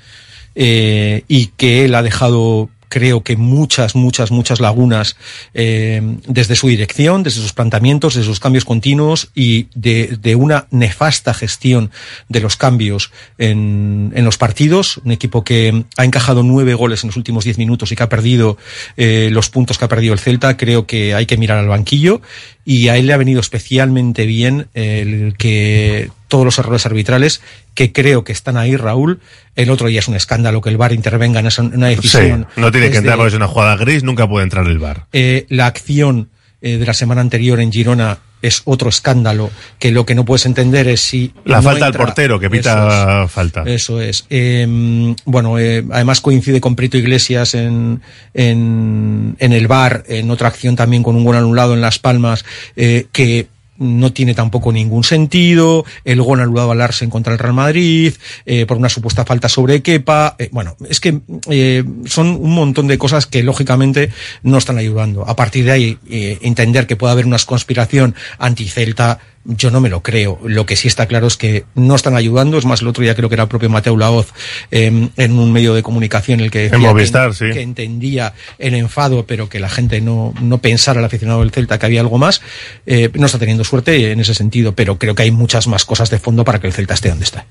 eh, 0.56 1.22
y 1.28 1.46
que 1.56 1.84
él 1.84 1.94
ha 1.94 2.02
dejado 2.02 2.68
creo 2.88 3.22
que 3.22 3.36
muchas, 3.36 3.94
muchas, 3.94 4.30
muchas 4.30 4.60
lagunas 4.60 5.16
eh, 5.54 6.00
desde 6.26 6.56
su 6.56 6.68
dirección, 6.68 7.22
desde 7.22 7.40
sus 7.40 7.52
planteamientos, 7.52 8.14
de 8.14 8.22
sus 8.22 8.40
cambios 8.40 8.64
continuos 8.64 9.30
y 9.34 9.68
de, 9.74 10.16
de 10.20 10.34
una 10.34 10.66
nefasta 10.70 11.34
gestión 11.34 11.90
de 12.28 12.40
los 12.40 12.56
cambios 12.56 13.10
en, 13.38 14.12
en 14.14 14.24
los 14.24 14.38
partidos. 14.38 14.98
Un 15.04 15.12
equipo 15.12 15.44
que 15.44 15.84
ha 15.96 16.04
encajado 16.04 16.42
nueve 16.42 16.74
goles 16.74 17.02
en 17.04 17.08
los 17.08 17.16
últimos 17.16 17.44
diez 17.44 17.58
minutos 17.58 17.92
y 17.92 17.96
que 17.96 18.02
ha 18.02 18.08
perdido 18.08 18.56
eh, 18.96 19.28
los 19.32 19.50
puntos 19.50 19.78
que 19.78 19.84
ha 19.84 19.88
perdido 19.88 20.12
el 20.12 20.20
Celta. 20.20 20.56
Creo 20.56 20.86
que 20.86 21.14
hay 21.14 21.26
que 21.26 21.36
mirar 21.36 21.58
al 21.58 21.68
banquillo 21.68 22.20
y 22.66 22.88
a 22.88 22.96
él 22.96 23.06
le 23.06 23.12
ha 23.12 23.16
venido 23.16 23.40
especialmente 23.40 24.26
bien 24.26 24.66
el 24.74 25.36
que 25.38 26.10
todos 26.26 26.44
los 26.44 26.58
errores 26.58 26.84
arbitrales 26.84 27.40
que 27.74 27.92
creo 27.92 28.24
que 28.24 28.32
están 28.32 28.56
ahí, 28.56 28.76
Raúl. 28.76 29.20
El 29.54 29.70
otro 29.70 29.86
día 29.86 30.00
es 30.00 30.08
un 30.08 30.16
escándalo 30.16 30.60
que 30.60 30.70
el 30.70 30.76
VAR 30.76 30.92
intervenga 30.92 31.38
en 31.38 31.48
una 31.74 31.86
decisión. 31.86 32.48
Sí, 32.54 32.60
no 32.60 32.72
tiene 32.72 32.90
que 32.90 32.96
entrar 32.98 33.16
porque 33.16 33.28
es 33.28 33.34
una 33.34 33.46
jugada 33.46 33.76
gris, 33.76 34.02
nunca 34.02 34.28
puede 34.28 34.42
entrar 34.42 34.66
el 34.66 34.78
bar. 34.80 35.06
eh, 35.12 35.46
la 35.48 35.66
acción 35.66 36.28
eh, 36.60 36.78
de 36.78 36.86
la 36.86 36.94
semana 36.94 37.20
anterior 37.20 37.60
en 37.60 37.72
Girona 37.72 38.18
es 38.42 38.62
otro 38.64 38.88
escándalo 38.90 39.50
que 39.78 39.90
lo 39.90 40.04
que 40.06 40.14
no 40.14 40.24
puedes 40.24 40.46
entender 40.46 40.88
es 40.88 41.00
si 41.00 41.32
La 41.44 41.56
no 41.56 41.62
falta 41.64 41.86
al 41.86 41.94
portero 41.94 42.38
que 42.38 42.46
Eso 42.46 42.52
pita 42.52 43.28
falta. 43.28 43.62
eso 43.66 44.00
es. 44.00 44.26
Eh, 44.30 45.14
bueno, 45.24 45.58
eh, 45.58 45.84
además 45.90 46.20
coincide 46.20 46.60
con 46.60 46.76
Prito 46.76 46.96
Iglesias 46.98 47.54
en, 47.54 48.02
en, 48.34 49.36
en 49.38 49.52
el 49.52 49.66
bar, 49.68 50.04
en 50.08 50.30
otra 50.30 50.48
acción 50.48 50.76
también 50.76 51.02
con 51.02 51.16
un 51.16 51.24
gol 51.24 51.36
anulado 51.36 51.74
en 51.74 51.80
Las 51.80 51.98
Palmas, 51.98 52.44
eh, 52.76 53.06
que 53.12 53.48
no 53.78 54.12
tiene 54.12 54.34
tampoco 54.34 54.72
ningún 54.72 55.04
sentido, 55.04 55.84
el 56.04 56.22
gol 56.22 56.40
anulado 56.40 56.72
al 56.72 56.78
Larsen 56.78 57.10
contra 57.10 57.32
el 57.32 57.38
Real 57.38 57.54
Madrid, 57.54 58.14
eh, 58.44 58.66
por 58.66 58.76
una 58.76 58.88
supuesta 58.88 59.24
falta 59.24 59.48
sobre 59.48 59.82
Kepa, 59.82 60.36
eh, 60.38 60.48
bueno, 60.52 60.76
es 60.88 61.00
que 61.00 61.20
eh, 61.48 61.84
son 62.04 62.28
un 62.28 62.54
montón 62.54 62.86
de 62.86 62.98
cosas 62.98 63.26
que 63.26 63.42
lógicamente 63.42 64.10
no 64.42 64.58
están 64.58 64.78
ayudando. 64.78 65.28
A 65.28 65.36
partir 65.36 65.64
de 65.64 65.70
ahí, 65.72 65.98
entender 66.08 66.86
que 66.86 66.96
puede 66.96 67.12
haber 67.12 67.26
una 67.26 67.38
conspiración 67.38 68.14
anti-Celta, 68.38 69.18
yo 69.46 69.70
no 69.70 69.80
me 69.80 69.88
lo 69.88 70.02
creo. 70.02 70.38
Lo 70.44 70.66
que 70.66 70.76
sí 70.76 70.88
está 70.88 71.06
claro 71.06 71.26
es 71.26 71.36
que 71.36 71.64
no 71.74 71.94
están 71.94 72.16
ayudando. 72.16 72.58
Es 72.58 72.64
más, 72.64 72.82
el 72.82 72.88
otro 72.88 73.02
día 73.02 73.14
creo 73.14 73.28
que 73.28 73.34
era 73.34 73.44
el 73.44 73.48
propio 73.48 73.70
Mateo 73.70 73.96
Laoz 73.96 74.32
eh, 74.70 75.08
en 75.16 75.38
un 75.38 75.52
medio 75.52 75.74
de 75.74 75.82
comunicación 75.82 76.40
el 76.40 76.50
que 76.50 76.62
decía 76.62 76.76
En 76.76 76.82
Movistar, 76.82 77.30
que, 77.30 77.34
sí. 77.34 77.44
que 77.52 77.62
entendía 77.62 78.34
el 78.58 78.74
enfado, 78.74 79.26
pero 79.26 79.48
que 79.48 79.60
la 79.60 79.68
gente 79.68 80.00
no, 80.00 80.34
no 80.40 80.58
pensara, 80.58 81.00
el 81.00 81.06
aficionado 81.06 81.40
del 81.40 81.50
Celta, 81.50 81.78
que 81.78 81.86
había 81.86 82.00
algo 82.00 82.18
más. 82.18 82.42
Eh, 82.86 83.10
no 83.14 83.26
está 83.26 83.38
teniendo 83.38 83.64
suerte 83.64 84.10
en 84.10 84.20
ese 84.20 84.34
sentido, 84.34 84.74
pero 84.74 84.98
creo 84.98 85.14
que 85.14 85.22
hay 85.22 85.30
muchas 85.30 85.66
más 85.68 85.84
cosas 85.84 86.10
de 86.10 86.18
fondo 86.18 86.44
para 86.44 86.58
que 86.58 86.66
el 86.66 86.72
Celta 86.72 86.94
esté 86.94 87.08
donde 87.10 87.24
está. 87.24 87.46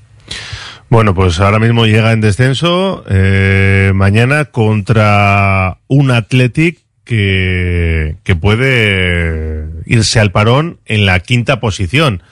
Bueno, 0.89 1.16
pues 1.16 1.39
ahora 1.39 1.60
mismo 1.60 1.86
llega 1.86 2.12
en 2.12 2.22
descenso 2.22 3.04
eh, 3.10 3.91
mañana 3.96 4.46
contra 4.46 5.80
un 5.88 6.12
Athletic 6.12 6.80
que, 7.04 8.18
que 8.24 8.36
puede 8.36 9.55
irse 9.86 10.19
al 10.19 10.31
parón 10.31 10.79
en 10.86 11.05
la 11.05 11.19
quinta 11.19 11.59
posición. 11.59 12.23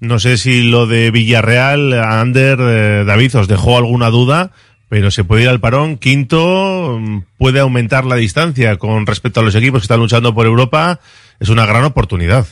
No 0.00 0.18
sé 0.18 0.38
si 0.38 0.62
lo 0.62 0.86
de 0.86 1.10
Villarreal, 1.10 1.92
Ander, 1.92 2.58
eh, 2.60 3.04
David, 3.06 3.34
os 3.36 3.48
dejó 3.48 3.78
alguna 3.78 4.10
duda, 4.10 4.52
pero 4.88 5.10
se 5.10 5.24
puede 5.24 5.42
ir 5.42 5.48
al 5.48 5.60
parón. 5.60 5.96
Quinto, 5.98 6.98
mm, 7.00 7.22
puede 7.36 7.60
aumentar 7.60 8.04
la 8.04 8.16
distancia 8.16 8.76
con 8.76 9.06
respecto 9.06 9.40
a 9.40 9.42
los 9.42 9.54
equipos 9.54 9.80
que 9.80 9.84
están 9.84 10.00
luchando 10.00 10.34
por 10.34 10.46
Europa. 10.46 11.00
Es 11.40 11.48
una 11.48 11.66
gran 11.66 11.84
oportunidad. 11.84 12.46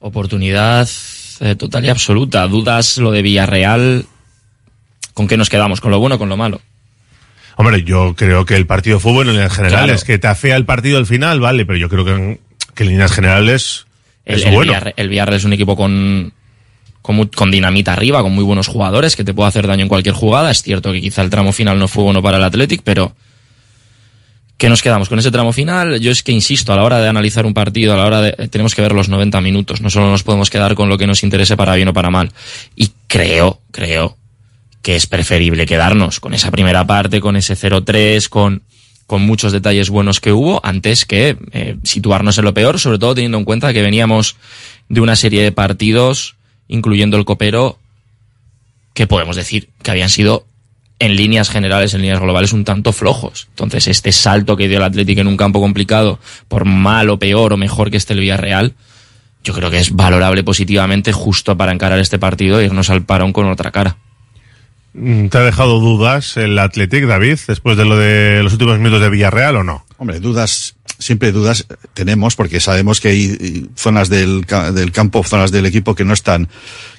Oportunidad 0.00 0.88
eh, 1.40 1.54
total 1.54 1.84
y 1.84 1.88
absoluta. 1.88 2.46
Dudas 2.48 2.98
lo 2.98 3.10
de 3.12 3.22
Villarreal. 3.22 4.06
¿Con 5.14 5.28
qué 5.28 5.36
nos 5.36 5.50
quedamos? 5.50 5.80
¿Con 5.80 5.90
lo 5.90 5.98
bueno 6.00 6.16
o 6.16 6.18
con 6.18 6.28
lo 6.28 6.36
malo? 6.36 6.60
Hombre, 7.56 7.84
yo 7.84 8.14
creo 8.16 8.44
que 8.44 8.56
el 8.56 8.66
partido 8.66 8.96
de 8.96 9.02
fútbol 9.02 9.28
en 9.28 9.50
general 9.50 9.84
Claro. 9.84 9.92
es 9.92 10.04
que 10.04 10.18
te 10.18 10.26
afea 10.26 10.56
el 10.56 10.64
partido 10.64 10.98
al 10.98 11.06
final, 11.06 11.38
vale, 11.38 11.66
pero 11.66 11.78
yo 11.78 11.88
creo 11.88 12.04
que 12.04 12.40
que 12.74 12.84
en 12.84 12.90
líneas 12.90 13.12
generales 13.12 13.86
El, 14.24 14.40
es 14.40 14.46
el 14.46 14.54
bueno. 14.54 14.74
El 14.96 15.08
Villarreal 15.08 15.36
es 15.36 15.44
un 15.44 15.52
equipo 15.52 15.76
con, 15.76 16.32
con 17.02 17.50
dinamita 17.50 17.92
arriba, 17.92 18.22
con 18.22 18.32
muy 18.32 18.44
buenos 18.44 18.68
jugadores, 18.68 19.16
que 19.16 19.24
te 19.24 19.34
puede 19.34 19.48
hacer 19.48 19.66
daño 19.66 19.82
en 19.82 19.88
cualquier 19.88 20.14
jugada. 20.14 20.50
Es 20.50 20.62
cierto 20.62 20.92
que 20.92 21.00
quizá 21.00 21.22
el 21.22 21.30
tramo 21.30 21.52
final 21.52 21.78
no 21.78 21.88
fue 21.88 22.04
bueno 22.04 22.22
para 22.22 22.36
el 22.38 22.44
Athletic, 22.44 22.82
pero 22.84 23.14
¿qué 24.56 24.68
nos 24.68 24.82
quedamos 24.82 25.08
con 25.08 25.18
ese 25.18 25.30
tramo 25.30 25.52
final? 25.52 25.98
Yo 26.00 26.10
es 26.12 26.22
que 26.22 26.32
insisto, 26.32 26.72
a 26.72 26.76
la 26.76 26.84
hora 26.84 27.00
de 27.00 27.08
analizar 27.08 27.44
un 27.46 27.54
partido, 27.54 27.94
a 27.94 27.96
la 27.96 28.06
hora 28.06 28.20
de... 28.22 28.34
eh, 28.38 28.48
Tenemos 28.48 28.74
que 28.74 28.82
ver 28.82 28.92
los 28.92 29.08
90 29.08 29.40
minutos, 29.40 29.80
no 29.80 29.90
solo 29.90 30.10
nos 30.10 30.22
podemos 30.22 30.50
quedar 30.50 30.74
con 30.74 30.88
lo 30.88 30.96
que 30.98 31.06
nos 31.06 31.22
interese 31.24 31.56
para 31.56 31.74
bien 31.74 31.88
o 31.88 31.92
para 31.92 32.10
mal. 32.10 32.32
Y 32.76 32.90
creo, 33.08 33.60
creo 33.72 34.16
que 34.82 34.96
es 34.96 35.06
preferible 35.06 35.66
quedarnos 35.66 36.20
con 36.20 36.34
esa 36.34 36.50
primera 36.50 36.86
parte, 36.86 37.20
con 37.20 37.36
ese 37.36 37.54
0-3, 37.54 38.28
con, 38.28 38.62
con 39.06 39.22
muchos 39.22 39.52
detalles 39.52 39.90
buenos 39.90 40.20
que 40.20 40.32
hubo, 40.32 40.60
antes 40.64 41.04
que 41.04 41.36
eh, 41.52 41.76
situarnos 41.82 42.38
en 42.38 42.44
lo 42.44 42.54
peor, 42.54 42.78
sobre 42.78 42.98
todo 42.98 43.14
teniendo 43.14 43.38
en 43.38 43.44
cuenta 43.44 43.72
que 43.72 43.82
veníamos 43.82 44.36
de 44.88 45.00
una 45.00 45.16
serie 45.16 45.42
de 45.42 45.52
partidos, 45.52 46.36
incluyendo 46.68 47.16
el 47.16 47.24
copero, 47.24 47.78
que 48.94 49.06
podemos 49.06 49.36
decir 49.36 49.68
que 49.82 49.90
habían 49.90 50.10
sido 50.10 50.46
en 50.98 51.16
líneas 51.16 51.50
generales, 51.50 51.94
en 51.94 52.02
líneas 52.02 52.20
globales, 52.20 52.52
un 52.52 52.64
tanto 52.64 52.92
flojos. 52.92 53.48
Entonces, 53.50 53.88
este 53.88 54.12
salto 54.12 54.56
que 54.56 54.68
dio 54.68 54.78
el 54.78 54.84
Atlético 54.84 55.20
en 55.20 55.26
un 55.26 55.36
campo 55.36 55.60
complicado, 55.60 56.20
por 56.46 56.64
mal 56.64 57.10
o 57.10 57.18
peor 57.18 57.52
o 57.52 57.56
mejor 57.56 57.90
que 57.90 57.96
esté 57.96 58.12
el 58.12 58.20
Villarreal, 58.20 58.74
yo 59.42 59.52
creo 59.52 59.70
que 59.70 59.78
es 59.78 59.92
valorable 59.92 60.44
positivamente 60.44 61.12
justo 61.12 61.56
para 61.56 61.72
encarar 61.72 61.98
este 61.98 62.18
partido 62.18 62.60
e 62.60 62.66
irnos 62.66 62.90
al 62.90 63.02
parón 63.02 63.32
con 63.32 63.50
otra 63.50 63.72
cara. 63.72 63.96
Mm, 64.94 65.28
¿Te 65.28 65.38
ha 65.38 65.42
dejado 65.42 65.80
dudas 65.80 66.36
el 66.36 66.58
Athletic, 66.58 67.06
David, 67.06 67.38
después 67.46 67.76
de 67.76 67.84
lo 67.84 67.96
de 67.96 68.42
los 68.42 68.52
últimos 68.52 68.78
minutos 68.78 69.00
de 69.00 69.08
Villarreal 69.08 69.56
o 69.56 69.64
no? 69.64 69.86
Hombre, 69.96 70.20
dudas, 70.20 70.76
siempre 70.98 71.32
dudas 71.32 71.66
tenemos 71.94 72.36
porque 72.36 72.60
sabemos 72.60 73.00
que 73.00 73.08
hay 73.08 73.36
eh, 73.40 73.66
zonas 73.74 74.10
del, 74.10 74.44
del 74.74 74.92
campo, 74.92 75.24
zonas 75.24 75.50
del 75.50 75.66
equipo 75.66 75.94
que 75.94 76.04
no 76.04 76.12
están 76.12 76.48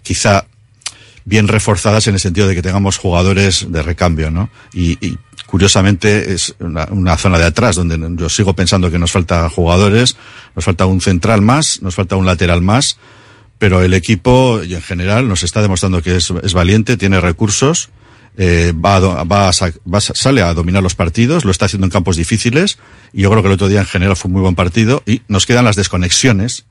quizá 0.01 0.45
bien 1.25 1.47
reforzadas 1.47 2.07
en 2.07 2.15
el 2.15 2.19
sentido 2.19 2.47
de 2.47 2.55
que 2.55 2.61
tengamos 2.61 2.97
jugadores 2.97 3.67
de 3.69 3.81
recambio, 3.81 4.29
¿no? 4.31 4.49
Y, 4.73 4.93
y 5.05 5.17
curiosamente 5.45 6.33
es 6.33 6.55
una 6.59 7.17
zona 7.17 7.37
de 7.37 7.45
atrás 7.45 7.75
donde 7.75 7.97
yo 8.17 8.27
sigo 8.27 8.55
pensando 8.55 8.91
que 8.91 8.99
nos 8.99 9.11
falta 9.11 9.47
jugadores, 9.49 10.17
nos 10.55 10.65
falta 10.65 10.85
un 10.85 10.99
central 10.99 11.41
más, 11.41 11.81
nos 11.81 11.95
falta 11.95 12.17
un 12.17 12.25
lateral 12.25 12.61
más, 12.61 12.97
pero 13.63 13.81
el 13.81 13.93
equipo 13.93 14.61
y 14.61 14.73
en 14.73 14.81
general 14.81 15.29
nos 15.29 15.41
está 15.43 15.61
demostrando 15.61 16.01
que 16.01 16.17
es, 16.17 16.33
valiente, 16.53 16.97
tiene 16.97 17.21
recursos, 17.21 17.91
eh, 18.35 18.73
va, 18.75 18.97
a, 18.97 19.23
va, 19.23 19.51
va 19.53 20.01
sale 20.01 20.41
a 20.41 20.53
dominar 20.53 20.83
los 20.83 20.95
partidos, 20.95 21.45
lo 21.45 21.51
está 21.51 21.67
haciendo 21.67 21.87
en 21.87 21.91
campos 21.91 22.17
difíciles 22.17 22.77
y 23.13 23.21
yo 23.21 23.29
creo 23.29 23.41
que 23.41 23.47
el 23.47 23.53
otro 23.53 23.69
día 23.69 23.79
en 23.79 23.85
general 23.85 24.17
fue 24.17 24.27
un 24.27 24.33
muy 24.33 24.41
buen 24.41 24.55
partido 24.55 25.01
y 25.05 25.21
nos 25.29 25.45
quedan 25.45 25.63
las 25.63 25.77
desconexiones. 25.77 26.65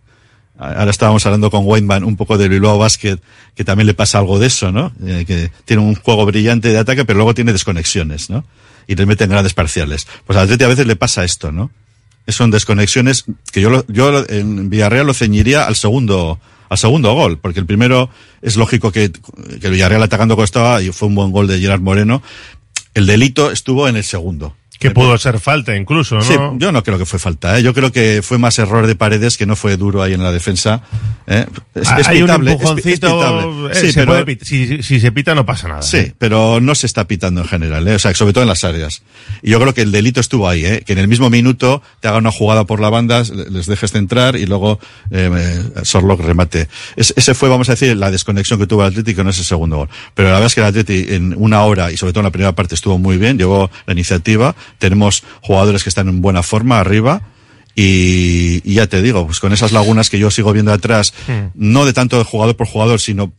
Ahora 0.59 0.91
estábamos 0.91 1.25
hablando 1.25 1.51
con 1.51 1.63
Weinman 1.65 2.05
un 2.05 2.17
poco 2.19 2.37
del 2.37 2.51
Bilbao 2.51 2.77
Basket, 2.77 3.17
que 3.55 3.65
también 3.65 3.87
le 3.87 3.95
pasa 3.95 4.19
algo 4.19 4.39
de 4.39 4.49
eso, 4.49 4.71
¿no? 4.71 4.93
Eh, 5.07 5.25
que 5.27 5.51
tiene 5.65 5.81
un 5.83 5.95
juego 5.95 6.27
brillante 6.27 6.69
de 6.69 6.77
ataque, 6.79 7.07
pero 7.07 7.17
luego 7.17 7.33
tiene 7.33 7.53
desconexiones, 7.55 8.29
¿no? 8.29 8.45
Y 8.87 8.97
le 8.97 9.07
meten 9.07 9.31
grandes 9.31 9.55
parciales. 9.55 10.07
Pues 10.27 10.37
al 10.37 10.45
Atleti 10.45 10.65
a 10.65 10.69
veces 10.69 10.87
le 10.87 10.97
pasa 10.97 11.25
esto, 11.25 11.53
¿no? 11.53 11.71
Son 12.29 12.51
desconexiones 12.51 13.25
que 13.51 13.63
yo, 13.63 13.71
lo- 13.71 13.87
yo 13.89 14.27
en 14.29 14.69
Villarreal 14.69 15.07
lo 15.07 15.15
ceñiría 15.15 15.65
al 15.65 15.75
segundo, 15.75 16.39
al 16.73 16.79
segundo 16.79 17.13
gol, 17.15 17.39
porque 17.39 17.61
el 17.61 17.67
primero 17.67 18.09
es 18.41 18.57
lógico 18.57 18.91
que, 18.93 19.13
que 19.61 19.69
Villarreal 19.69 20.03
atacando 20.03 20.37
costaba 20.37 20.83
y 20.83 20.91
fue 20.91 21.09
un 21.09 21.15
buen 21.15 21.31
gol 21.31 21.47
de 21.47 21.61
Gerard 21.61 21.83
Moreno. 21.83 22.23
El 22.95 23.07
delito 23.07 23.51
estuvo 23.51 23.89
en 23.89 23.97
el 23.97 24.05
segundo. 24.05 24.57
Que 24.83 24.91
pudo 24.91 25.17
ser 25.19 25.39
falta 25.41 25.77
incluso, 25.77 26.17
¿no? 26.17 26.23
Sí, 26.23 26.35
yo 26.59 26.73
no 26.73 26.83
creo 26.83 26.99
que 26.99 27.07
fue 27.07 27.19
falta. 27.19 27.59
¿eh? 27.59 27.63
Yo 27.63 27.73
creo 27.75 27.93
que 27.93 28.21
fue 28.23 28.39
más 28.39 28.59
error 28.59 28.87
de 28.87 28.95
paredes 28.95 29.37
que 29.37 29.47
no 29.47 29.57
fue 29.57 29.77
duro 29.77 30.03
ahí 30.03 30.13
en 30.15 30.23
la 30.23 30.33
defensa. 30.33 30.83
¿eh? 31.27 31.47
Es, 31.75 31.83
es 31.99 32.09
Hay 32.09 32.21
pitable, 32.23 32.53
un 32.55 32.61
es 32.63 32.73
pi- 32.83 32.91
es 32.91 32.97
empujoncito. 33.01 33.07
pitable. 33.19 33.73
eh, 33.73 33.75
Sí, 33.81 33.93
se 33.93 34.01
pero- 34.07 34.25
puede 34.25 34.39
si, 34.43 34.83
si 34.83 35.01
se 35.01 35.13
pita 35.13 35.35
no 35.35 35.47
pasa 35.47 35.69
nada. 35.69 35.83
Sí, 35.83 35.97
¿eh? 35.99 36.15
pero 36.19 36.61
no 36.61 36.75
se 36.75 36.87
está 36.87 37.07
pitando 37.07 37.41
en 37.43 37.49
general, 37.49 37.87
¿eh? 37.89 37.95
o 37.95 37.99
sea, 37.99 38.15
sobre 38.15 38.33
todo 38.33 38.43
en 38.43 38.49
las 38.49 38.65
áreas. 38.65 39.03
Y 39.43 39.51
yo 39.51 39.61
creo 39.61 39.73
que 39.75 39.83
el 39.83 39.93
delito 39.93 40.21
estuvo 40.21 40.49
ahí, 40.49 40.65
¿eh? 40.65 40.83
que 40.87 40.93
en 40.93 40.99
el 40.99 41.09
mismo 41.09 41.31
minuto 41.31 41.83
te 42.01 42.09
haga 42.09 42.19
una 42.19 42.31
jugada 42.33 42.65
por 42.65 42.81
la 42.81 42.91
banda, 42.91 43.23
les 43.51 43.67
dejes 43.67 43.93
centrar 43.93 44.37
y 44.37 44.47
luego 44.47 44.79
Sorlock 45.83 46.21
remate. 46.21 46.69
Es- 46.97 47.15
ese 47.17 47.35
fue, 47.35 47.49
vamos 47.49 47.69
a 47.69 47.73
decir, 47.73 47.97
la 47.97 48.11
desconexión 48.11 48.59
que 48.59 48.67
tuvo 48.67 48.83
el 48.83 48.89
Atlético 48.89 49.21
en 49.23 49.29
ese 49.29 49.45
segundo 49.45 49.77
gol. 49.77 49.89
Pero 50.15 50.29
la 50.29 50.35
verdad 50.35 50.47
es 50.47 50.55
que 50.55 50.61
el 50.61 50.67
Atlético 50.67 51.13
en 51.13 51.35
una 51.37 51.63
hora 51.65 51.91
y 51.93 51.97
sobre 51.97 52.13
todo 52.13 52.21
en 52.21 52.25
la 52.27 52.31
primera 52.31 52.53
parte 52.55 52.75
estuvo 52.75 52.99
muy 52.99 53.17
bien, 53.19 53.39
llevó 53.39 53.71
la 53.87 53.93
iniciativa. 53.93 54.55
Tenemos 54.79 55.23
jugadores 55.41 55.83
que 55.83 55.89
están 55.89 56.09
en 56.09 56.21
buena 56.23 56.43
forma 56.43 56.81
arriba. 56.81 57.23
Y, 57.75 58.61
y 58.71 58.75
ya 58.75 58.87
te 58.87 59.01
digo, 59.01 59.27
pues 59.27 59.41
con 59.41 59.53
esas 59.53 59.73
lagunas 59.73 60.11
que 60.11 60.19
yo 60.19 60.31
sigo 60.31 60.53
viendo 60.53 60.73
atrás, 60.73 61.15
no 61.55 61.85
de 61.87 61.93
tanto 61.93 62.19
de 62.19 62.25
jugador 62.25 62.55
por 62.57 62.67
jugador, 62.67 63.01
sino 63.01 63.33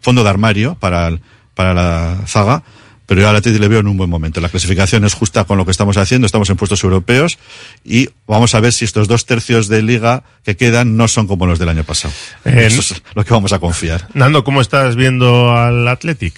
fondo 0.00 0.22
de 0.22 0.28
armario 0.30 0.76
para, 0.78 1.08
el- 1.08 1.20
para 1.54 1.72
la 1.72 2.20
zaga, 2.26 2.62
pero 3.06 3.22
yo 3.22 3.28
al 3.28 3.36
Atleti 3.36 3.58
le 3.58 3.68
veo 3.68 3.80
en 3.80 3.86
un 3.88 3.96
buen 3.96 4.10
momento. 4.10 4.40
La 4.42 4.50
clasificación 4.50 5.04
es 5.06 5.14
justa 5.14 5.44
con 5.44 5.56
lo 5.56 5.64
que 5.64 5.70
estamos 5.70 5.96
haciendo, 5.96 6.26
estamos 6.26 6.50
en 6.50 6.56
puestos 6.56 6.84
europeos 6.84 7.38
y 7.84 8.10
vamos 8.26 8.54
a 8.54 8.60
ver 8.60 8.72
si 8.74 8.84
estos 8.84 9.08
dos 9.08 9.24
tercios 9.24 9.68
de 9.68 9.82
liga 9.82 10.24
que 10.44 10.56
quedan 10.56 10.96
no 10.98 11.08
son 11.08 11.26
como 11.26 11.46
los 11.46 11.58
del 11.58 11.70
año 11.70 11.84
pasado. 11.84 12.12
Eh, 12.44 12.66
Eso 12.66 12.80
es 12.80 13.02
lo 13.14 13.24
que 13.24 13.32
vamos 13.32 13.54
a 13.54 13.58
confiar. 13.60 14.08
Nando, 14.12 14.44
¿cómo 14.44 14.60
estás 14.60 14.94
viendo 14.94 15.56
al 15.56 15.88
Athletic? 15.88 16.34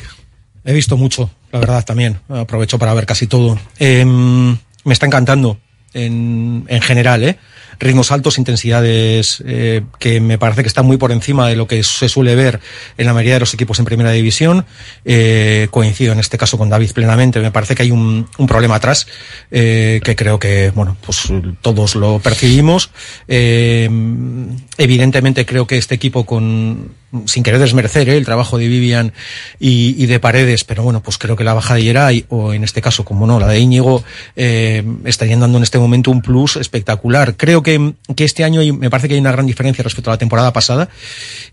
He 0.67 0.73
visto 0.73 0.97
mucho, 0.97 1.31
la 1.53 1.61
verdad, 1.61 1.85
también. 1.85 2.19
Aprovecho 2.29 2.79
para 2.79 2.93
ver 2.93 3.07
casi 3.07 3.29
todo. 3.29 3.59
Eh, 3.79 4.05
me 4.05 4.93
está 4.93 5.07
encantando 5.07 5.59
en, 5.95 6.65
en 6.67 6.83
general, 6.83 7.23
¿eh? 7.23 7.39
Ritmos 7.79 8.11
altos, 8.13 8.39
intensidades 8.39 9.43
eh, 9.47 9.83
que 9.99 10.21
me 10.21 10.39
parece 10.39 10.63
que 10.63 10.69
están 10.69 10.87
muy 10.87 10.97
por 10.97 11.13
encima 11.13 11.49
de 11.49 11.57
lo 11.57 11.67
que 11.67 11.83
se 11.83 12.09
suele 12.09 12.35
ver 12.35 12.61
en 12.97 13.07
la 13.07 13.13
mayoría 13.13 13.35
de 13.35 13.41
los 13.41 13.53
equipos 13.55 13.79
en 13.79 13.85
primera 13.85 14.11
división. 14.13 14.65
Eh, 15.05 15.69
coincido 15.71 16.13
en 16.13 16.19
este 16.19 16.39
caso 16.39 16.57
con 16.59 16.71
David 16.71 16.93
plenamente. 16.93 17.41
Me 17.41 17.51
parece 17.51 17.75
que 17.75 17.83
hay 17.83 17.91
un, 17.91 18.29
problema 18.49 18.77
atrás 18.77 19.07
eh, 19.51 20.01
que 20.03 20.17
creo 20.17 20.39
que, 20.39 20.71
bueno, 20.75 20.97
pues 21.05 21.29
todos 21.61 21.95
lo 21.95 22.19
percibimos. 22.21 22.91
Evidentemente 24.79 25.45
creo 25.45 25.67
que 25.67 25.77
este 25.77 25.95
equipo 25.95 26.25
con, 26.25 26.93
sin 27.27 27.43
querer 27.43 27.61
desmerecer 27.61 28.09
el 28.09 28.25
trabajo 28.25 28.59
de 28.59 28.69
Vivian 28.69 29.13
y, 29.59 30.07
de 30.07 30.21
Paredes, 30.21 30.65
pero 30.65 30.83
bueno, 30.83 31.03
pues 31.03 31.19
creo 31.19 31.37
que 31.37 31.45
la 31.45 31.55
baja 31.55 31.75
de 31.75 31.85
Yeray, 31.85 32.27
o 32.29 32.53
en 32.53 32.65
este 32.65 32.81
caso, 32.81 33.05
como 33.05 33.27
no, 33.27 33.41
la 33.41 33.49
de 33.49 33.59
Íñigo, 33.59 34.03
estarían 34.37 35.41
dando 35.41 35.59
en 35.59 35.65
este 35.65 35.79
momento 35.79 36.11
un 36.11 36.23
plus 36.23 36.57
espectacular. 36.57 37.37
Creo 37.37 37.63
que, 37.63 37.66
que 37.73 38.25
este 38.25 38.45
año 38.45 38.61
me 38.75 38.91
parece 38.91 39.09
que 39.09 39.15
hay 39.15 39.21
una 39.21 39.33
gran 39.33 39.47
diferencia 39.47 39.83
respecto 39.83 40.11
a 40.11 40.15
la 40.15 40.19
temporada 40.19 40.53
pasada, 40.53 40.89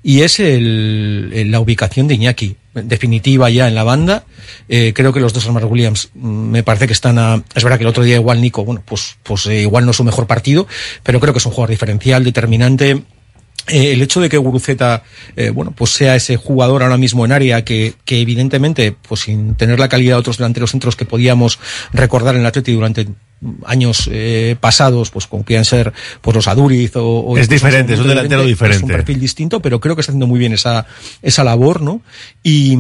y 0.04 0.22
es 0.22 0.40
el, 0.40 1.50
la 1.50 1.60
ubicación 1.60 2.08
de 2.08 2.16
Iñaki, 2.16 2.56
definitiva 2.74 3.50
ya 3.50 3.68
en 3.68 3.76
la 3.76 3.84
banda. 3.84 4.26
Eh, 4.70 4.94
creo 4.96 5.14
que 5.14 5.20
los 5.20 5.34
dos 5.34 5.46
Almar 5.46 5.66
Williams 5.66 6.10
mm, 6.14 6.28
me 6.28 6.64
parece 6.64 6.88
que 6.88 6.94
están 6.94 7.18
a... 7.20 7.44
Es 7.56 7.64
verdad 7.64 7.78
que 7.78 7.84
el 7.84 7.90
otro 7.90 8.04
día 8.04 8.16
igual 8.16 8.42
Nico, 8.42 8.64
bueno, 8.64 8.84
pues, 8.86 9.18
pues 9.24 9.46
eh, 9.48 9.62
igual 9.62 9.86
no 9.86 9.92
es 9.92 9.98
su 9.98 10.04
mejor 10.04 10.28
partido, 10.28 10.68
pero 11.04 11.20
creo 11.20 11.34
que 11.34 11.40
es 11.40 11.46
un 11.46 11.52
jugador 11.52 11.72
diferencial, 11.72 12.24
determinante, 12.24 13.04
eh, 13.68 13.94
el 13.94 14.02
hecho 14.02 14.20
de 14.20 14.30
que 14.30 14.38
Guruceta, 14.38 15.04
bueno, 15.54 15.72
pues 15.72 15.92
sea 15.92 16.16
ese 16.16 16.36
jugador 16.36 16.84
ahora 16.84 16.98
mismo 16.98 17.24
en 17.24 17.32
área 17.32 17.64
que, 17.64 17.94
que 18.04 18.20
evidentemente, 18.20 18.96
pues 19.08 19.22
sin 19.22 19.56
tener 19.56 19.80
la 19.80 19.88
calidad 19.88 20.16
de 20.16 20.20
otros 20.20 20.38
delanteros 20.38 20.72
centros 20.72 20.96
que 20.96 21.06
podíamos 21.06 21.60
recordar 21.94 22.36
en 22.36 22.42
el 22.42 22.48
Atleti 22.48 22.74
durante 22.74 23.08
años 23.66 24.10
eh, 24.12 24.56
pasados, 24.60 25.12
pues 25.12 25.28
como 25.28 25.44
quieran 25.44 25.66
ser 25.66 25.94
pues 26.22 26.36
los 26.36 26.48
Aduriz 26.48 26.96
o, 26.96 27.20
o 27.20 27.38
Es 27.38 27.50
diferente, 27.50 27.94
es 27.94 28.00
un 28.00 28.08
delantero 28.08 28.42
Es 28.42 28.46
un 28.46 28.52
diferente. 28.52 28.88
perfil 28.94 29.20
distinto, 29.20 29.60
pero 29.62 29.80
creo 29.80 29.96
que 29.96 30.02
está 30.02 30.12
haciendo 30.12 30.28
muy 30.28 30.40
bien 30.40 30.54
esa, 30.54 30.86
esa 31.22 31.44
labor, 31.44 31.82
¿no? 31.82 32.02
Y, 32.44 32.74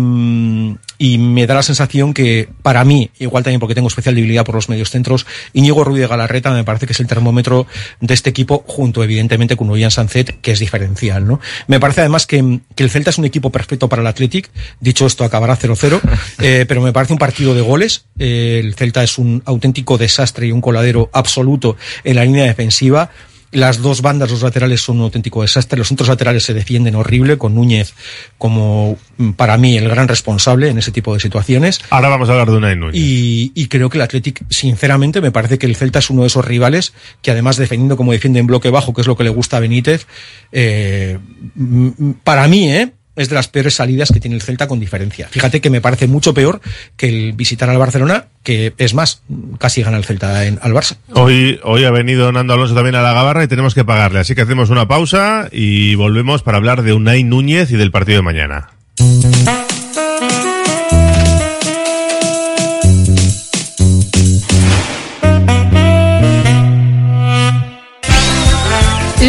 y 0.97 1.18
me 1.18 1.47
da 1.47 1.55
la 1.55 1.64
sensación 1.64 2.14
que, 2.14 2.49
para 2.61 2.84
mí, 2.86 3.09
igual 3.20 3.43
también 3.43 3.59
porque 3.59 3.76
tengo 3.76 3.88
especial 3.88 4.16
debilidad 4.16 4.45
por 4.45 4.55
los 4.55 4.70
medios 4.70 4.89
centros, 4.89 5.26
Íñigo 5.53 5.84
Ruiz 5.84 5.99
de 5.99 6.07
Galarreta 6.07 6.51
me 6.51 6.64
parece 6.64 6.86
que 6.86 6.93
es 6.93 6.99
el 6.99 7.07
termómetro 7.07 7.68
de 7.99 8.14
este 8.14 8.30
equipo, 8.30 8.64
junto 8.68 9.03
evidentemente 9.03 9.55
con 9.55 9.70
William 9.70 9.91
Sanzet, 9.91 10.39
que 10.41 10.51
es 10.51 10.59
diferencial, 10.59 11.28
¿no? 11.28 11.39
Me 11.68 11.80
parece 11.80 12.01
además 12.01 12.26
que, 12.26 12.59
que 12.76 12.84
el 12.84 12.89
Celta 12.89 13.09
es 13.09 13.18
un 13.18 13.26
equipo 13.26 13.51
perfecto 13.51 13.89
para 13.89 14.01
el 14.01 14.07
Athletic, 14.07 14.49
dicho 14.80 15.05
esto 15.05 15.24
acabará 15.24 15.57
0-0, 15.57 15.99
eh, 16.39 16.66
pero 16.68 16.82
me 16.82 16.93
parece 16.93 17.14
un 17.14 17.20
partido 17.20 17.53
de 17.53 17.61
goles, 17.61 18.05
eh, 18.20 18.61
el 18.64 18.76
Celta 18.76 19.03
es 19.03 19.18
un 19.18 19.41
auténtico 19.45 19.97
desastre 19.97 20.47
y 20.47 20.51
un 20.54 20.62
coladero 20.62 21.10
absoluto 21.14 21.76
en 22.04 22.16
la 22.16 22.26
línea 22.26 22.45
defensiva, 22.45 23.10
las 23.54 23.82
dos 23.84 24.01
bandas, 24.01 24.32
los 24.32 24.41
laterales 24.41 24.82
son 24.82 24.97
un 24.97 25.04
auténtico 25.04 25.43
desastre. 25.43 25.78
Los 25.78 25.88
centros 25.88 26.10
laterales 26.10 26.43
se 26.43 26.56
defienden 26.56 26.95
horrible, 26.95 27.38
con 27.38 27.54
Núñez 27.54 27.93
como, 28.39 28.97
mm, 29.18 29.32
para 29.32 29.58
mí, 29.58 29.78
el 29.78 29.88
gran 29.88 30.08
responsable 30.08 30.70
en 30.70 30.80
ese 30.80 30.91
tipo 30.91 31.14
de 31.14 31.20
situaciones. 31.20 31.80
Ahora 31.91 32.10
vamos 32.10 32.30
a 32.30 32.32
hablar 32.32 32.49
de 32.49 32.58
Unai 32.58 32.76
Núñez. 32.76 32.95
Y, 32.95 33.51
y 33.54 33.68
creo 33.68 33.89
que 33.89 33.99
el 33.99 34.01
Athletic, 34.01 34.43
sinceramente, 34.49 35.22
me 35.22 35.32
parece 35.32 35.60
que 35.60 35.68
el 35.68 35.76
Celta 35.76 35.99
es 35.99 36.10
uno 36.10 36.22
de 36.22 36.28
esos 36.28 36.43
rivales 36.43 36.93
que, 37.22 37.30
además, 37.30 37.58
defendiendo 37.58 37.95
como 37.95 38.12
defiende 38.12 38.39
en 38.39 38.47
bloque 38.47 38.72
bajo, 38.72 38.93
que 38.93 39.01
es 39.01 39.08
lo 39.08 39.16
que 39.16 39.24
le 39.24 39.30
gusta 39.30 39.58
a 39.58 39.60
Benítez, 39.60 40.08
eh, 40.51 41.20
mm, 41.54 42.12
para 42.24 42.47
mí, 42.47 42.72
¿eh? 42.72 42.91
Es 43.16 43.30
de 43.30 43.36
las 43.36 43.47
peores 43.47 43.76
salidas 43.76 44.11
que 44.11 44.20
tiene 44.20 44.36
el 44.36 44.41
Celta 44.41 44.68
con 44.68 44.80
diferencia. 44.80 45.28
Fíjate 45.30 45.61
que 45.61 45.70
me 45.70 45.82
parece 45.82 46.07
mucho 46.07 46.34
peor 46.34 46.61
que 46.97 47.07
el 47.07 47.34
visitar 47.34 47.70
al 47.70 47.78
Barcelona, 47.78 48.26
que 48.43 48.74
es 48.78 48.93
más, 48.93 49.24
casi 49.59 49.84
gana 49.84 49.97
el 49.97 50.05
Celta 50.05 50.45
en, 50.45 50.59
al 50.61 50.74
Barça. 50.74 50.97
Hoy, 51.14 51.59
hoy 51.64 51.86
ha 51.86 51.91
venido 51.91 52.32
Nando 52.32 52.53
Alonso 52.53 52.76
también 52.76 52.95
a 52.95 53.01
la 53.01 53.14
Gabarra 53.14 53.43
y 53.43 53.47
tenemos 53.47 53.76
que 53.76 53.86
pagarle. 53.86 54.20
Así 54.20 54.36
que 54.36 54.41
hacemos 54.41 54.70
una 54.70 54.88
pausa 54.88 55.47
y 55.51 55.95
volvemos 55.95 56.43
para 56.43 56.57
hablar 56.57 56.84
de 56.84 56.93
Unai 56.93 57.24
Núñez 57.24 57.72
y 57.72 57.78
del 57.78 57.91
partido 57.91 58.18
de 58.18 58.24
mañana. 58.24 58.70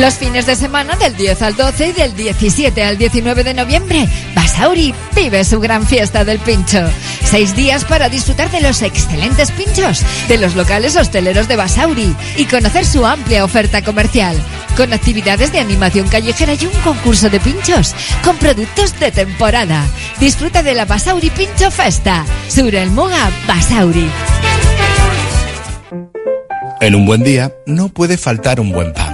Los 0.05 0.19
fines 0.19 0.45
de 0.45 0.55
semana 0.55 0.97
del 0.97 1.17
10 1.17 1.41
al 1.41 1.57
12 1.57 1.89
y 1.89 1.93
del 1.93 2.15
17 2.15 2.83
al 2.83 2.99
19 2.99 3.43
de 3.43 3.55
noviembre, 3.55 4.07
Basauri 4.35 4.95
vive 5.17 5.43
su 5.45 5.61
gran 5.61 5.87
fiesta 5.87 6.27
del 6.27 6.39
pincho. 6.41 6.83
Seis 7.25 7.57
días 7.57 7.87
para 7.87 8.11
disfrutar 8.11 8.51
de 8.51 8.61
los 8.61 8.83
excelentes 8.83 9.51
pinchos 9.53 10.03
de 10.29 10.37
los 10.37 10.57
locales 10.57 10.95
hosteleros 10.97 11.49
de 11.49 11.57
Basauri 11.57 12.15
y 12.37 12.45
conocer 12.45 12.85
su 12.85 13.07
amplia 13.07 13.47
oferta 13.47 13.81
comercial, 13.81 14.37
con 14.77 14.93
actividades 14.93 15.53
de 15.53 15.61
animación 15.61 16.07
callejera 16.09 16.53
y 16.53 16.67
un 16.67 16.83
concurso 16.83 17.31
de 17.31 17.41
pinchos 17.41 17.95
con 18.23 18.37
productos 18.37 19.01
de 19.01 19.11
temporada. 19.11 19.87
Disfruta 20.21 20.63
de 20.63 20.75
la 20.75 20.85
Basauri 20.85 21.31
Pincho 21.31 21.71
Festa. 21.71 22.27
Sur 22.49 22.75
el 22.75 22.91
Moga 22.91 23.31
Basauri. 23.49 24.11
En 26.83 26.95
un 26.95 27.07
buen 27.07 27.23
día 27.23 27.55
no 27.65 27.89
puede 27.89 28.19
faltar 28.19 28.61
un 28.61 28.71
buen 28.71 28.93
pan. 28.93 29.14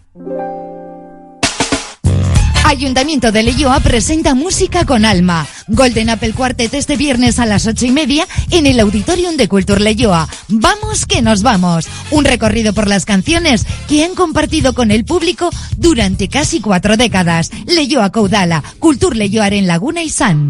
Ayuntamiento 2.71 3.33
de 3.33 3.43
Leyoa 3.43 3.81
presenta 3.81 4.33
Música 4.33 4.85
con 4.85 5.03
Alma. 5.03 5.45
Golden 5.67 6.09
Apple 6.09 6.31
Quartet 6.31 6.73
este 6.73 6.95
viernes 6.95 7.37
a 7.37 7.45
las 7.45 7.67
ocho 7.67 7.85
y 7.85 7.91
media 7.91 8.25
en 8.49 8.65
el 8.65 8.79
Auditorium 8.79 9.35
de 9.35 9.49
Culture 9.49 9.81
Leyoa. 9.81 10.29
Vamos 10.47 11.05
que 11.05 11.21
nos 11.21 11.43
vamos. 11.43 11.89
Un 12.11 12.23
recorrido 12.23 12.71
por 12.71 12.87
las 12.87 13.03
canciones 13.03 13.65
que 13.89 14.05
han 14.05 14.15
compartido 14.15 14.73
con 14.73 14.89
el 14.89 15.03
público 15.03 15.49
durante 15.75 16.29
casi 16.29 16.61
cuatro 16.61 16.95
décadas. 16.95 17.51
Leyoa 17.65 18.09
Caudala, 18.09 18.63
Culture 18.79 19.17
Leyoa 19.17 19.49
en 19.49 19.67
Laguna 19.67 20.01
y 20.01 20.09
San. 20.09 20.49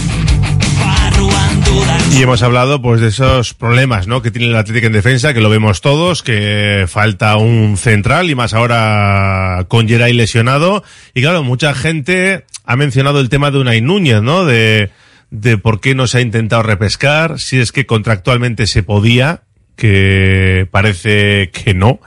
Y 2.13 2.23
hemos 2.23 2.43
hablado 2.43 2.81
pues 2.81 3.01
de 3.01 3.07
esos 3.07 3.53
problemas 3.53 4.05
¿no? 4.05 4.21
que 4.21 4.31
tiene 4.31 4.47
el 4.49 4.55
Atlético 4.55 4.87
en 4.87 4.93
defensa, 4.93 5.33
que 5.33 5.41
lo 5.41 5.49
vemos 5.49 5.81
todos, 5.81 6.23
que 6.23 6.85
falta 6.87 7.37
un 7.37 7.77
central 7.77 8.29
y 8.29 8.35
más 8.35 8.53
ahora 8.53 9.65
con 9.69 9.87
Geray 9.87 10.13
lesionado. 10.13 10.83
Y 11.13 11.21
claro, 11.21 11.43
mucha 11.43 11.73
gente 11.73 12.45
ha 12.65 12.75
mencionado 12.75 13.19
el 13.21 13.29
tema 13.29 13.49
de 13.49 13.59
Unai 13.59 13.81
Núñez, 13.81 14.21
¿no? 14.21 14.45
De, 14.45 14.91
de 15.31 15.57
por 15.57 15.79
qué 15.79 15.95
no 15.95 16.05
se 16.05 16.19
ha 16.19 16.21
intentado 16.21 16.63
repescar, 16.63 17.39
si 17.39 17.59
es 17.59 17.71
que 17.71 17.85
contractualmente 17.85 18.67
se 18.67 18.83
podía, 18.83 19.43
que 19.75 20.67
parece 20.69 21.49
que 21.49 21.73
no. 21.73 22.01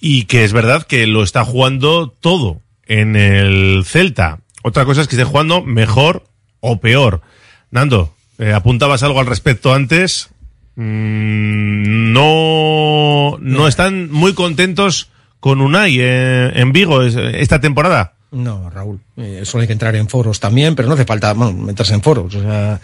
Y 0.00 0.24
que 0.24 0.44
es 0.44 0.52
verdad 0.52 0.86
que 0.86 1.06
lo 1.06 1.22
está 1.22 1.44
jugando 1.44 2.08
todo 2.08 2.62
en 2.86 3.16
el 3.16 3.82
Celta. 3.84 4.38
Otra 4.62 4.84
cosa 4.84 5.02
es 5.02 5.08
que 5.08 5.16
esté 5.16 5.24
jugando 5.24 5.62
mejor 5.62 6.24
o 6.60 6.80
peor. 6.80 7.22
Nando, 7.70 8.15
eh, 8.38 8.52
apuntabas 8.52 9.02
algo 9.02 9.20
al 9.20 9.26
respecto 9.26 9.72
antes. 9.74 10.28
Mm, 10.76 12.12
no, 12.12 13.36
no 13.40 13.68
están 13.68 14.10
muy 14.10 14.34
contentos 14.34 15.08
con 15.40 15.60
Unai 15.60 15.96
eh, 16.00 16.52
en 16.54 16.72
Vigo 16.72 17.02
es- 17.02 17.16
esta 17.16 17.60
temporada. 17.60 18.12
No, 18.32 18.68
Raúl, 18.70 19.00
eh, 19.16 19.42
solo 19.44 19.62
hay 19.62 19.66
que 19.68 19.72
entrar 19.72 19.94
en 19.96 20.08
foros 20.08 20.40
también, 20.40 20.74
pero 20.74 20.88
no 20.88 20.94
hace 20.94 21.04
falta 21.04 21.32
bueno, 21.32 21.52
meterse 21.54 21.94
en 21.94 22.02
foros. 22.02 22.34
O 22.34 22.42
sea, 22.42 22.80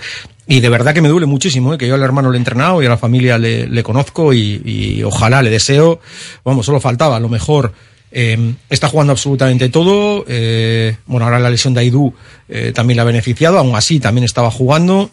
y 0.46 0.60
de 0.60 0.68
verdad 0.68 0.94
que 0.94 1.02
me 1.02 1.08
duele 1.08 1.26
muchísimo, 1.26 1.74
eh, 1.74 1.78
que 1.78 1.88
yo 1.88 1.94
al 1.96 2.02
hermano 2.02 2.30
le 2.30 2.36
he 2.36 2.38
entrenado 2.38 2.82
y 2.82 2.86
a 2.86 2.88
la 2.88 2.96
familia 2.96 3.36
le, 3.38 3.66
le 3.66 3.82
conozco 3.82 4.32
y, 4.32 4.62
y 4.64 5.02
ojalá 5.02 5.42
le 5.42 5.50
deseo, 5.50 6.00
vamos, 6.44 6.64
solo 6.64 6.80
faltaba 6.80 7.16
a 7.16 7.20
lo 7.20 7.28
mejor 7.28 7.72
Eh, 8.14 8.36
está 8.68 8.88
jugando 8.88 9.12
absolutamente 9.12 9.70
todo. 9.70 10.26
eh, 10.28 10.96
bueno, 11.06 11.24
ahora 11.24 11.38
la 11.40 11.48
lesión 11.48 11.72
de 11.72 11.80
Aidú 11.80 12.12
eh, 12.46 12.70
también 12.74 12.96
la 12.98 13.04
ha 13.04 13.06
beneficiado. 13.06 13.56
Aún 13.58 13.74
así, 13.74 14.00
también 14.00 14.24
estaba 14.24 14.50
jugando. 14.50 15.10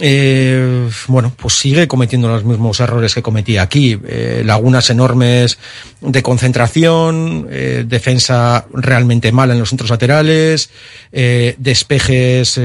Eh, 0.00 0.88
bueno, 1.08 1.32
pues 1.36 1.54
sigue 1.54 1.86
cometiendo 1.86 2.28
los 2.28 2.44
mismos 2.44 2.80
errores 2.80 3.14
que 3.14 3.22
cometía 3.22 3.62
aquí. 3.62 3.98
Eh, 4.06 4.42
lagunas 4.44 4.88
enormes 4.90 5.58
de 6.00 6.22
concentración, 6.22 7.46
eh, 7.50 7.84
defensa 7.86 8.66
realmente 8.72 9.30
mala 9.32 9.52
en 9.52 9.60
los 9.60 9.68
centros 9.68 9.90
laterales, 9.90 10.70
eh, 11.12 11.54
despejes 11.58 12.58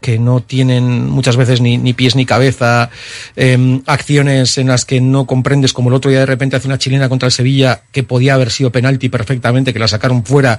que 0.00 0.18
no 0.18 0.40
tienen 0.40 1.08
muchas 1.08 1.36
veces 1.36 1.60
ni, 1.60 1.76
ni 1.76 1.92
pies 1.92 2.16
ni 2.16 2.24
cabeza, 2.24 2.90
eh, 3.36 3.80
acciones 3.86 4.56
en 4.56 4.68
las 4.68 4.84
que 4.86 5.00
no 5.00 5.26
comprendes, 5.26 5.74
como 5.74 5.90
el 5.90 5.94
otro 5.94 6.10
día 6.10 6.20
de 6.20 6.26
repente 6.26 6.56
hace 6.56 6.68
una 6.68 6.78
chilena 6.78 7.08
contra 7.08 7.26
el 7.26 7.32
Sevilla 7.32 7.82
que 7.92 8.02
podía 8.02 8.34
haber 8.34 8.50
sido 8.50 8.72
penalti 8.72 9.10
perfectamente, 9.10 9.72
que 9.72 9.78
la 9.78 9.88
sacaron 9.88 10.24
fuera, 10.24 10.58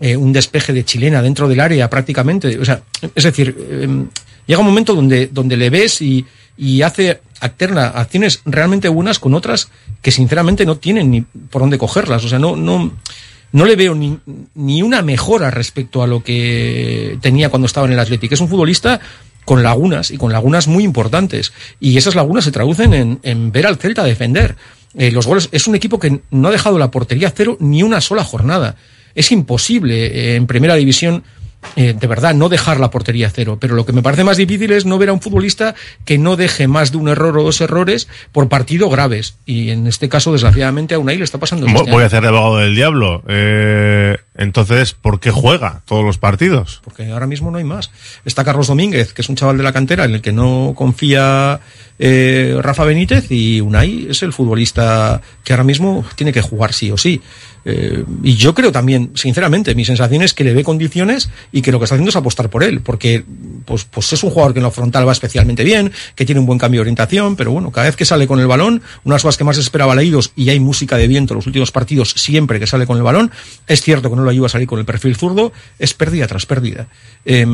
un 0.00 0.32
despeje 0.32 0.72
de 0.72 0.84
chilena 0.84 1.22
dentro 1.22 1.48
del 1.48 1.58
área 1.58 1.90
prácticamente. 1.90 2.56
O 2.58 2.64
sea, 2.64 2.82
es 3.14 3.24
decir, 3.24 3.56
eh, 3.58 4.06
llega 4.48 4.60
un 4.60 4.66
momento 4.66 4.96
donde, 4.96 5.28
donde 5.28 5.56
le 5.56 5.70
ves 5.70 6.02
y, 6.02 6.26
y 6.56 6.82
hace 6.82 7.20
alterna 7.38 7.86
acciones 7.88 8.42
realmente 8.44 8.88
buenas 8.88 9.20
con 9.20 9.34
otras 9.34 9.68
que 10.02 10.10
sinceramente 10.10 10.66
no 10.66 10.78
tienen 10.78 11.12
ni 11.12 11.20
por 11.20 11.62
dónde 11.62 11.78
cogerlas. 11.78 12.24
O 12.24 12.28
sea, 12.28 12.40
no, 12.40 12.56
no, 12.56 12.92
no 13.52 13.64
le 13.64 13.76
veo 13.76 13.94
ni, 13.94 14.18
ni 14.56 14.82
una 14.82 15.02
mejora 15.02 15.52
respecto 15.52 16.02
a 16.02 16.08
lo 16.08 16.24
que 16.24 17.16
tenía 17.20 17.50
cuando 17.50 17.66
estaba 17.66 17.86
en 17.86 17.92
el 17.92 18.00
Atlético. 18.00 18.34
Es 18.34 18.40
un 18.40 18.48
futbolista 18.48 18.98
con 19.44 19.62
lagunas 19.62 20.10
y 20.10 20.16
con 20.16 20.32
lagunas 20.32 20.66
muy 20.66 20.82
importantes. 20.82 21.52
Y 21.78 21.96
esas 21.96 22.14
lagunas 22.14 22.44
se 22.44 22.52
traducen 22.52 22.92
en, 22.94 23.20
en 23.22 23.52
ver 23.52 23.66
al 23.66 23.76
Celta 23.76 24.02
defender. 24.02 24.56
Eh, 24.94 25.10
los 25.10 25.26
goles, 25.26 25.48
es 25.52 25.66
un 25.66 25.74
equipo 25.74 25.98
que 25.98 26.20
no 26.30 26.48
ha 26.48 26.52
dejado 26.52 26.78
la 26.78 26.90
portería 26.90 27.32
cero 27.34 27.56
ni 27.60 27.82
una 27.82 28.00
sola 28.00 28.24
jornada. 28.24 28.76
Es 29.14 29.30
imposible 29.30 30.06
eh, 30.06 30.36
en 30.36 30.46
primera 30.46 30.74
división 30.74 31.22
eh, 31.76 31.94
de 31.98 32.06
verdad, 32.06 32.34
no 32.34 32.48
dejar 32.48 32.78
la 32.80 32.90
portería 32.90 33.30
cero. 33.30 33.58
Pero 33.60 33.74
lo 33.74 33.84
que 33.86 33.92
me 33.92 34.02
parece 34.02 34.24
más 34.24 34.36
difícil 34.36 34.70
es 34.72 34.86
no 34.86 34.98
ver 34.98 35.08
a 35.08 35.12
un 35.12 35.20
futbolista 35.20 35.74
que 36.04 36.18
no 36.18 36.36
deje 36.36 36.68
más 36.68 36.92
de 36.92 36.98
un 36.98 37.08
error 37.08 37.36
o 37.38 37.42
dos 37.42 37.60
errores 37.60 38.08
por 38.32 38.48
partido 38.48 38.88
graves. 38.88 39.36
Y 39.46 39.70
en 39.70 39.86
este 39.86 40.08
caso, 40.08 40.32
desgraciadamente, 40.32 40.94
a 40.94 40.98
Unai 40.98 41.16
le 41.18 41.24
está 41.24 41.38
pasando. 41.38 41.66
Vo- 41.66 41.76
este 41.80 41.90
Voy 41.90 42.02
a 42.02 42.06
hacer 42.06 42.22
de 42.22 42.28
abogado 42.28 42.58
del 42.58 42.74
diablo. 42.74 43.22
Eh, 43.28 44.16
entonces, 44.38 44.94
¿por 44.94 45.18
qué 45.18 45.32
juega 45.32 45.82
todos 45.84 46.04
los 46.04 46.16
partidos? 46.16 46.80
Porque 46.84 47.10
ahora 47.10 47.26
mismo 47.26 47.50
no 47.50 47.58
hay 47.58 47.64
más. 47.64 47.90
Está 48.24 48.44
Carlos 48.44 48.68
Domínguez, 48.68 49.12
que 49.12 49.22
es 49.22 49.28
un 49.28 49.34
chaval 49.34 49.56
de 49.56 49.64
la 49.64 49.72
cantera 49.72 50.04
en 50.04 50.14
el 50.14 50.22
que 50.22 50.32
no 50.32 50.74
confía 50.76 51.58
eh, 51.98 52.56
Rafa 52.60 52.84
Benítez, 52.84 53.32
y 53.32 53.60
Unai 53.60 54.06
es 54.08 54.22
el 54.22 54.32
futbolista 54.32 55.20
que 55.42 55.52
ahora 55.52 55.64
mismo 55.64 56.04
tiene 56.14 56.32
que 56.32 56.40
jugar 56.40 56.72
sí 56.72 56.92
o 56.92 56.96
sí. 56.96 57.20
Eh, 57.64 58.04
y 58.22 58.36
yo 58.36 58.54
creo 58.54 58.72
también, 58.72 59.10
sinceramente, 59.14 59.74
mi 59.74 59.84
sensación 59.84 60.22
es 60.22 60.32
que 60.32 60.44
le 60.44 60.54
ve 60.54 60.64
condiciones 60.64 61.28
y 61.52 61.60
que 61.60 61.72
lo 61.72 61.78
que 61.78 61.84
está 61.84 61.96
haciendo 61.96 62.10
es 62.10 62.16
apostar 62.16 62.48
por 62.48 62.62
él, 62.62 62.80
porque 62.80 63.24
pues, 63.64 63.84
pues 63.84 64.12
es 64.12 64.22
un 64.22 64.30
jugador 64.30 64.54
que 64.54 64.60
en 64.60 64.64
lo 64.64 64.70
frontal 64.70 65.06
va 65.06 65.12
especialmente 65.12 65.64
bien, 65.64 65.92
que 66.14 66.24
tiene 66.24 66.40
un 66.40 66.46
buen 66.46 66.58
cambio 66.58 66.78
de 66.78 66.82
orientación, 66.82 67.36
pero 67.36 67.50
bueno, 67.50 67.70
cada 67.70 67.88
vez 67.88 67.96
que 67.96 68.04
sale 68.04 68.26
con 68.26 68.40
el 68.40 68.46
balón, 68.46 68.82
unas 69.04 69.22
cosas 69.22 69.36
que 69.36 69.44
más 69.44 69.58
esperaba 69.58 69.94
leídos 69.94 70.32
y 70.36 70.48
hay 70.48 70.60
música 70.60 70.96
de 70.96 71.08
viento 71.08 71.34
en 71.34 71.38
los 71.38 71.46
últimos 71.46 71.70
partidos 71.70 72.12
siempre 72.12 72.58
que 72.60 72.66
sale 72.66 72.86
con 72.86 72.96
el 72.96 73.02
balón, 73.02 73.32
es 73.66 73.82
cierto 73.82 74.08
que 74.08 74.16
no 74.16 74.24
lo 74.28 74.32
ayuda 74.32 74.46
a 74.46 74.50
salir 74.50 74.68
con 74.68 74.78
el 74.78 74.84
perfil 74.84 75.16
zurdo, 75.16 75.52
es 75.78 75.94
pérdida 75.94 76.26
tras 76.26 76.44
pérdida. 76.44 76.88
Eh, 77.24 77.46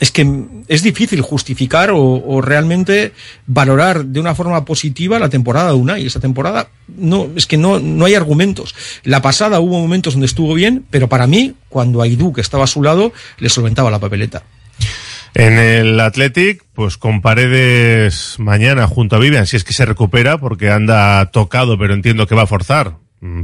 es 0.00 0.10
que 0.10 0.26
es 0.66 0.82
difícil 0.82 1.20
justificar 1.20 1.90
o, 1.92 2.40
realmente 2.40 3.12
valorar 3.46 4.06
de 4.06 4.18
una 4.18 4.34
forma 4.34 4.64
positiva 4.64 5.18
la 5.18 5.28
temporada 5.28 5.68
de 5.68 5.74
Unai. 5.74 6.06
Esta 6.06 6.20
temporada 6.20 6.68
no, 6.88 7.28
es 7.36 7.46
que 7.46 7.58
no, 7.58 7.78
no 7.78 8.06
hay 8.06 8.14
argumentos. 8.14 8.74
La 9.04 9.20
pasada 9.20 9.60
hubo 9.60 9.78
momentos 9.78 10.14
donde 10.14 10.26
estuvo 10.26 10.54
bien, 10.54 10.84
pero 10.90 11.08
para 11.08 11.26
mí, 11.26 11.54
cuando 11.68 12.00
Aidú, 12.00 12.32
que 12.32 12.40
estaba 12.40 12.64
a 12.64 12.66
su 12.66 12.82
lado, 12.82 13.12
le 13.38 13.50
solventaba 13.50 13.90
la 13.90 13.98
papeleta. 13.98 14.42
En 15.34 15.58
el 15.58 16.00
Athletic, 16.00 16.64
pues 16.72 16.96
con 16.96 17.20
Paredes 17.20 18.36
mañana 18.38 18.86
junto 18.88 19.16
a 19.16 19.20
Vivian, 19.20 19.46
si 19.46 19.56
es 19.56 19.64
que 19.64 19.74
se 19.74 19.84
recupera, 19.84 20.38
porque 20.38 20.70
anda 20.70 21.30
tocado, 21.30 21.78
pero 21.78 21.94
entiendo 21.94 22.26
que 22.26 22.34
va 22.34 22.42
a 22.42 22.46
forzar 22.46 22.96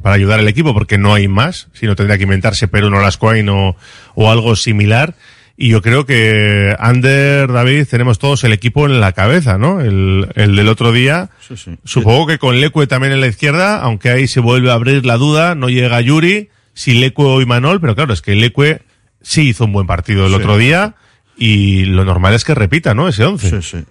para 0.03 0.15
ayudar 0.15 0.39
al 0.41 0.49
equipo, 0.49 0.73
porque 0.75 0.97
no 0.99 1.13
hay 1.15 1.29
más, 1.29 1.69
si 1.75 1.87
no 1.87 1.97
tendría 1.97 2.17
que 2.17 2.25
inventarse 2.25 2.67
Perú 2.69 2.89
no 2.91 3.01
Lascoain 3.01 3.49
o, 3.49 3.77
o 4.15 4.31
algo 4.31 4.57
similar. 4.57 5.15
Y 5.59 5.69
yo 5.71 5.81
creo 5.81 6.05
que 6.05 6.75
Ander, 6.79 7.51
David, 7.51 7.87
tenemos 7.91 8.19
todos 8.19 8.45
el 8.45 8.53
equipo 8.53 8.85
en 8.87 9.01
la 9.01 9.13
cabeza, 9.13 9.57
¿no? 9.57 9.81
El, 9.81 10.29
el 10.35 10.55
del 10.55 10.69
otro 10.69 10.93
día. 10.93 11.31
Sí, 11.47 11.57
sí. 11.57 11.77
Supongo 11.85 12.27
que 12.27 12.39
con 12.39 12.61
Lecue 12.61 12.87
también 12.87 13.13
en 13.15 13.21
la 13.23 13.27
izquierda, 13.27 13.81
aunque 13.81 14.11
ahí 14.11 14.27
se 14.29 14.41
vuelve 14.41 14.71
a 14.71 14.75
abrir 14.75 15.07
la 15.07 15.17
duda, 15.17 15.55
no 15.55 15.69
llega 15.71 15.99
Yuri, 16.03 16.51
si 16.75 16.93
Lecue 16.93 17.25
o 17.25 17.41
Imanol, 17.41 17.81
pero 17.81 17.95
claro, 17.95 18.13
es 18.13 18.21
que 18.21 18.35
Lecue 18.35 18.83
sí 19.23 19.49
hizo 19.49 19.65
un 19.65 19.73
buen 19.73 19.87
partido 19.87 20.27
el 20.27 20.33
Sí. 20.33 20.37
otro 20.37 20.59
día 20.59 20.95
y 21.39 21.87
lo 21.87 22.05
normal 22.05 22.35
es 22.35 22.45
que 22.45 22.55
repita, 22.55 22.95
¿no? 22.95 23.09
Ese 23.09 23.25
11. 23.25 23.63
Sí, 23.63 23.79
sí. 23.79 23.85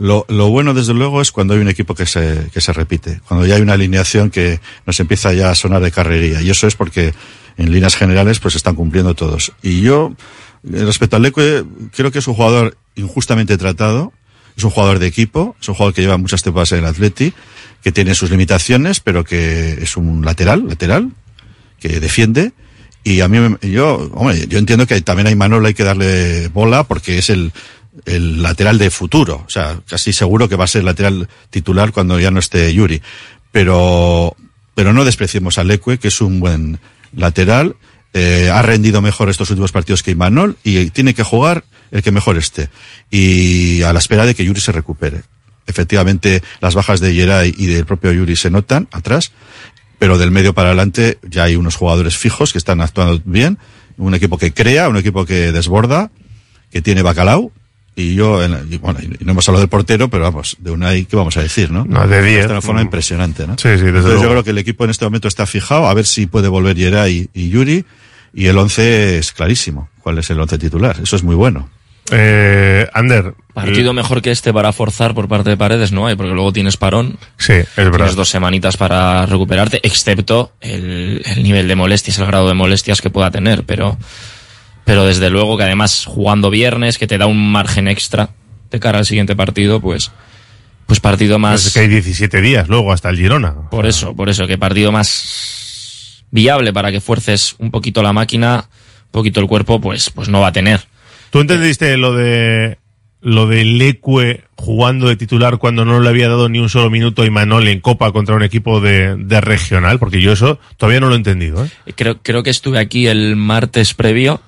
Lo, 0.00 0.24
lo 0.28 0.48
bueno, 0.48 0.72
desde 0.72 0.94
luego, 0.94 1.20
es 1.20 1.30
cuando 1.30 1.52
hay 1.52 1.60
un 1.60 1.68
equipo 1.68 1.94
que 1.94 2.06
se, 2.06 2.48
que 2.54 2.62
se 2.62 2.72
repite. 2.72 3.20
Cuando 3.28 3.44
ya 3.44 3.56
hay 3.56 3.60
una 3.60 3.74
alineación 3.74 4.30
que 4.30 4.58
nos 4.86 4.98
empieza 4.98 5.34
ya 5.34 5.50
a 5.50 5.54
sonar 5.54 5.82
de 5.82 5.90
carrería. 5.92 6.40
Y 6.40 6.48
eso 6.48 6.66
es 6.66 6.74
porque, 6.74 7.12
en 7.58 7.70
líneas 7.70 7.96
generales, 7.96 8.40
pues 8.40 8.56
están 8.56 8.76
cumpliendo 8.76 9.14
todos. 9.14 9.52
Y 9.62 9.82
yo, 9.82 10.14
eh, 10.72 10.84
respecto 10.86 11.16
al 11.16 11.22
Leque, 11.22 11.64
creo 11.94 12.10
que 12.10 12.20
es 12.20 12.26
un 12.26 12.32
jugador 12.32 12.78
injustamente 12.94 13.58
tratado. 13.58 14.14
Es 14.56 14.64
un 14.64 14.70
jugador 14.70 15.00
de 15.00 15.06
equipo. 15.06 15.54
Es 15.60 15.68
un 15.68 15.74
jugador 15.74 15.92
que 15.92 16.00
lleva 16.00 16.16
muchas 16.16 16.42
temporadas 16.42 16.72
en 16.72 16.78
el 16.78 16.86
Atleti, 16.86 17.34
que 17.82 17.92
tiene 17.92 18.14
sus 18.14 18.30
limitaciones, 18.30 19.00
pero 19.00 19.22
que 19.22 19.82
es 19.82 19.98
un 19.98 20.24
lateral, 20.24 20.66
lateral, 20.66 21.10
que 21.78 22.00
defiende. 22.00 22.52
Y 23.04 23.20
a 23.20 23.28
mí, 23.28 23.38
yo, 23.62 24.10
hombre, 24.14 24.46
yo 24.48 24.58
entiendo 24.58 24.86
que 24.86 24.98
también 25.02 25.26
a 25.26 25.30
Imanol 25.30 25.64
hay 25.66 25.74
que 25.74 25.84
darle 25.84 26.48
bola 26.48 26.84
porque 26.84 27.18
es 27.18 27.28
el, 27.28 27.52
el 28.06 28.42
lateral 28.42 28.78
de 28.78 28.90
futuro. 28.90 29.44
O 29.46 29.50
sea, 29.50 29.80
casi 29.88 30.12
seguro 30.12 30.48
que 30.48 30.56
va 30.56 30.64
a 30.64 30.68
ser 30.68 30.84
lateral 30.84 31.28
titular 31.50 31.92
cuando 31.92 32.18
ya 32.18 32.30
no 32.30 32.40
esté 32.40 32.72
Yuri. 32.72 33.02
Pero, 33.52 34.36
pero 34.74 34.92
no 34.92 35.04
despreciemos 35.04 35.58
a 35.58 35.64
Leque, 35.64 35.98
que 35.98 36.08
es 36.08 36.20
un 36.20 36.40
buen 36.40 36.80
lateral. 37.14 37.76
eh, 38.12 38.50
ha 38.52 38.62
rendido 38.62 39.00
mejor 39.02 39.28
estos 39.28 39.50
últimos 39.50 39.72
partidos 39.72 40.02
que 40.02 40.10
Imanol 40.10 40.56
y 40.64 40.90
tiene 40.90 41.14
que 41.14 41.22
jugar 41.22 41.64
el 41.90 42.02
que 42.02 42.10
mejor 42.10 42.36
esté. 42.38 42.68
Y 43.10 43.82
a 43.82 43.92
la 43.92 43.98
espera 43.98 44.26
de 44.26 44.34
que 44.34 44.44
Yuri 44.44 44.60
se 44.60 44.72
recupere. 44.72 45.22
Efectivamente, 45.66 46.42
las 46.60 46.74
bajas 46.74 47.00
de 47.00 47.14
Yeray 47.14 47.54
y 47.56 47.66
del 47.66 47.86
propio 47.86 48.12
Yuri 48.12 48.34
se 48.34 48.50
notan 48.50 48.88
atrás, 48.90 49.32
pero 49.98 50.18
del 50.18 50.30
medio 50.30 50.54
para 50.54 50.70
adelante 50.70 51.18
ya 51.22 51.44
hay 51.44 51.56
unos 51.56 51.76
jugadores 51.76 52.16
fijos 52.16 52.52
que 52.52 52.58
están 52.58 52.80
actuando 52.80 53.22
bien, 53.24 53.58
un 53.96 54.14
equipo 54.14 54.38
que 54.38 54.52
crea, 54.52 54.88
un 54.88 54.96
equipo 54.96 55.24
que 55.26 55.52
desborda, 55.52 56.10
que 56.72 56.82
tiene 56.82 57.02
bacalao, 57.02 57.52
y 58.00 58.14
yo, 58.14 58.42
en- 58.42 58.66
y 58.70 58.76
bueno, 58.78 58.98
y 59.00 59.24
no 59.24 59.32
hemos 59.32 59.48
hablado 59.48 59.60
del 59.62 59.68
portero, 59.68 60.08
pero 60.08 60.24
vamos, 60.24 60.56
de 60.58 60.70
una 60.70 60.92
¿qué 60.92 61.16
vamos 61.16 61.36
a 61.36 61.42
decir, 61.42 61.70
no? 61.70 61.84
No, 61.84 62.06
de 62.06 62.22
10. 62.22 62.36
Está 62.40 62.46
de 62.48 62.52
una 62.54 62.62
forma 62.62 62.82
impresionante, 62.82 63.46
¿no? 63.46 63.54
Sí, 63.54 63.62
sí, 63.62 63.68
desde 63.68 63.86
Entonces 63.88 64.04
luego. 64.12 64.22
yo 64.24 64.30
creo 64.30 64.44
que 64.44 64.50
el 64.50 64.58
equipo 64.58 64.84
en 64.84 64.90
este 64.90 65.04
momento 65.04 65.28
está 65.28 65.46
fijado, 65.46 65.86
a 65.88 65.94
ver 65.94 66.06
si 66.06 66.26
puede 66.26 66.48
volver 66.48 66.76
Yeray 66.76 67.28
y, 67.34 67.40
y 67.44 67.48
Yuri, 67.50 67.84
y 68.34 68.46
el 68.46 68.56
11 68.58 69.18
es 69.18 69.32
clarísimo, 69.32 69.88
cuál 70.02 70.18
es 70.18 70.30
el 70.30 70.40
11 70.40 70.58
titular, 70.58 70.96
eso 71.02 71.16
es 71.16 71.22
muy 71.22 71.34
bueno. 71.34 71.68
Eh, 72.12 72.88
Ander. 72.92 73.34
Partido 73.54 73.92
mejor 73.92 74.20
que 74.22 74.30
este 74.32 74.52
para 74.52 74.72
forzar 74.72 75.14
por 75.14 75.28
parte 75.28 75.50
de 75.50 75.56
Paredes 75.56 75.92
no 75.92 76.06
hay, 76.06 76.16
porque 76.16 76.32
luego 76.32 76.52
tienes 76.52 76.76
parón. 76.76 77.18
Sí, 77.36 77.52
es 77.52 77.66
verdad. 77.76 77.98
Tienes 77.98 78.16
dos 78.16 78.28
semanitas 78.28 78.76
para 78.76 79.26
recuperarte, 79.26 79.78
excepto 79.86 80.52
el, 80.60 81.22
el 81.24 81.42
nivel 81.42 81.68
de 81.68 81.76
molestias, 81.76 82.18
el 82.18 82.26
grado 82.26 82.48
de 82.48 82.54
molestias 82.54 83.00
que 83.00 83.10
pueda 83.10 83.30
tener, 83.30 83.62
pero, 83.64 83.96
pero 84.90 85.04
desde 85.04 85.30
luego 85.30 85.56
que 85.56 85.62
además 85.62 86.04
jugando 86.04 86.50
viernes, 86.50 86.98
que 86.98 87.06
te 87.06 87.16
da 87.16 87.26
un 87.26 87.52
margen 87.52 87.86
extra 87.86 88.30
de 88.72 88.80
cara 88.80 88.98
al 88.98 89.06
siguiente 89.06 89.36
partido, 89.36 89.80
pues, 89.80 90.10
pues 90.84 90.98
partido 90.98 91.38
más. 91.38 91.64
Es 91.64 91.72
que 91.72 91.78
hay 91.78 91.86
17 91.86 92.40
días 92.40 92.68
luego 92.68 92.90
hasta 92.90 93.08
el 93.08 93.16
Girona. 93.16 93.70
Por 93.70 93.86
eso, 93.86 94.16
por 94.16 94.28
eso, 94.28 94.48
que 94.48 94.58
partido 94.58 94.90
más 94.90 96.24
viable 96.32 96.72
para 96.72 96.90
que 96.90 97.00
fuerces 97.00 97.54
un 97.60 97.70
poquito 97.70 98.02
la 98.02 98.12
máquina, 98.12 98.68
un 99.04 99.10
poquito 99.12 99.38
el 99.38 99.46
cuerpo, 99.46 99.80
pues, 99.80 100.10
pues 100.10 100.28
no 100.28 100.40
va 100.40 100.48
a 100.48 100.52
tener. 100.52 100.80
¿Tú 101.30 101.38
entendiste 101.38 101.96
lo 101.96 102.12
de 102.12 102.78
lo 103.20 103.46
de 103.46 103.64
Leque 103.64 104.42
jugando 104.56 105.06
de 105.06 105.14
titular 105.14 105.58
cuando 105.58 105.84
no 105.84 106.00
le 106.00 106.08
había 106.08 106.28
dado 106.28 106.48
ni 106.48 106.58
un 106.58 106.68
solo 106.68 106.90
minuto 106.90 107.22
a 107.22 107.26
Imanol 107.26 107.68
en 107.68 107.78
Copa 107.78 108.10
contra 108.10 108.34
un 108.34 108.42
equipo 108.42 108.80
de, 108.80 109.14
de 109.14 109.40
regional? 109.40 110.00
Porque 110.00 110.20
yo 110.20 110.32
eso 110.32 110.58
todavía 110.78 110.98
no 110.98 111.06
lo 111.06 111.14
he 111.14 111.18
entendido. 111.18 111.64
¿eh? 111.64 111.92
Creo, 111.94 112.18
creo 112.20 112.42
que 112.42 112.50
estuve 112.50 112.80
aquí 112.80 113.06
el 113.06 113.36
martes 113.36 113.94
previo 113.94 114.40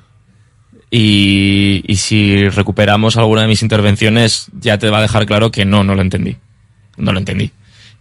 y, 0.94 1.82
y 1.86 1.96
si 1.96 2.50
recuperamos 2.50 3.16
alguna 3.16 3.40
de 3.42 3.48
mis 3.48 3.62
intervenciones 3.62 4.48
ya 4.60 4.76
te 4.76 4.90
va 4.90 4.98
a 4.98 5.02
dejar 5.02 5.24
claro 5.24 5.50
que 5.50 5.64
no, 5.64 5.82
no 5.84 5.94
lo 5.94 6.02
entendí. 6.02 6.36
No 6.98 7.12
lo 7.12 7.18
entendí. 7.18 7.50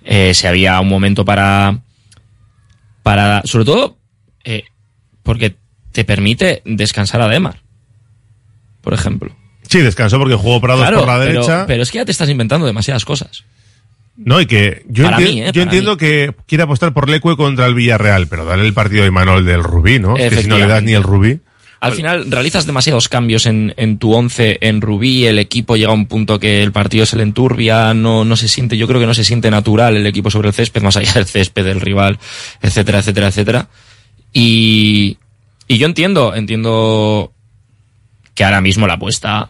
Eh, 0.04 0.34
si 0.34 0.46
había 0.46 0.78
un 0.82 0.90
momento 0.90 1.24
para, 1.24 1.80
para, 3.02 3.44
sobre 3.46 3.64
todo, 3.64 3.98
eh, 4.44 4.64
porque 5.24 5.56
te 5.94 6.04
permite 6.04 6.62
descansar 6.66 7.22
a 7.22 7.30
Demar, 7.30 7.62
por 8.82 8.94
ejemplo. 8.94 9.34
Sí, 9.70 9.80
descansó 9.80 10.20
porque 10.20 10.36
jugó 10.36 10.60
Prados 10.60 10.82
Claro, 10.82 11.00
por 11.00 11.08
la 11.08 11.20
derecha. 11.20 11.66
Pero, 11.66 11.84
es 11.84 11.92
que 11.92 12.00
ya 12.00 12.06
te 12.06 12.12
estás 12.12 12.28
inventando 12.30 12.66
demasiadas 12.66 13.06
cosas. 13.06 13.46
No, 14.18 14.42
y 14.42 14.46
que 14.48 14.84
yo, 14.90 15.06
Para 15.06 15.18
enti- 15.20 15.34
mí, 15.34 15.42
¿eh? 15.42 15.46
yo 15.46 15.52
Para 15.54 15.64
entiendo 15.64 15.96
que 15.96 16.36
quiere 16.46 16.66
apostar 16.66 16.92
por 16.94 17.10
Lecue 17.10 17.38
contra 17.38 17.68
el 17.68 17.74
Villarreal, 17.74 18.28
pero 18.28 18.44
dale 18.44 18.66
el 18.68 18.74
partido 18.74 19.04
de 19.04 19.08
Imanol 19.08 19.46
del 19.46 19.64
Rubí, 19.64 20.00
¿no? 20.00 20.16
Que 20.16 20.30
si 20.42 20.48
no 20.50 20.58
le 20.58 20.68
das 20.68 20.84
ni 20.84 20.92
el 20.94 21.04
Rubí. 21.04 21.40
Al 21.82 21.94
final 21.94 22.30
realizas 22.30 22.68
demasiados 22.68 23.10
cambios 23.10 23.48
en, 23.48 23.74
en 23.76 23.98
tu 23.98 24.14
once 24.14 24.60
en 24.62 24.82
Rubí, 24.82 25.26
el 25.26 25.40
equipo 25.40 25.76
llega 25.76 25.90
a 25.90 25.96
un 25.96 26.06
punto 26.06 26.40
que 26.40 26.62
el 26.62 26.72
partido 26.72 27.08
se 27.08 27.18
le 27.18 27.24
enturbia, 27.24 27.96
no, 27.96 28.24
no 28.24 28.36
se 28.36 28.48
siente, 28.48 28.78
yo 28.78 28.88
creo 28.88 29.00
que 29.00 29.08
no 29.08 29.16
se 29.16 29.24
siente 29.24 29.50
natural 29.50 29.98
el 29.98 30.06
equipo 30.06 30.30
sobre 30.30 30.50
el 30.50 30.54
césped, 30.54 30.84
más 30.84 30.96
allá 30.96 31.14
del 31.16 31.26
césped, 31.26 31.66
del 31.66 31.82
rival, 31.82 32.20
etcétera, 32.62 33.00
etcétera, 33.00 33.30
etcétera. 33.30 33.68
Y, 34.32 35.18
y 35.68 35.78
yo 35.80 35.88
entiendo, 35.88 36.36
entiendo 36.36 37.34
que 38.36 38.44
ahora 38.44 38.62
mismo 38.62 38.86
la 38.86 38.94
apuesta 38.94 39.50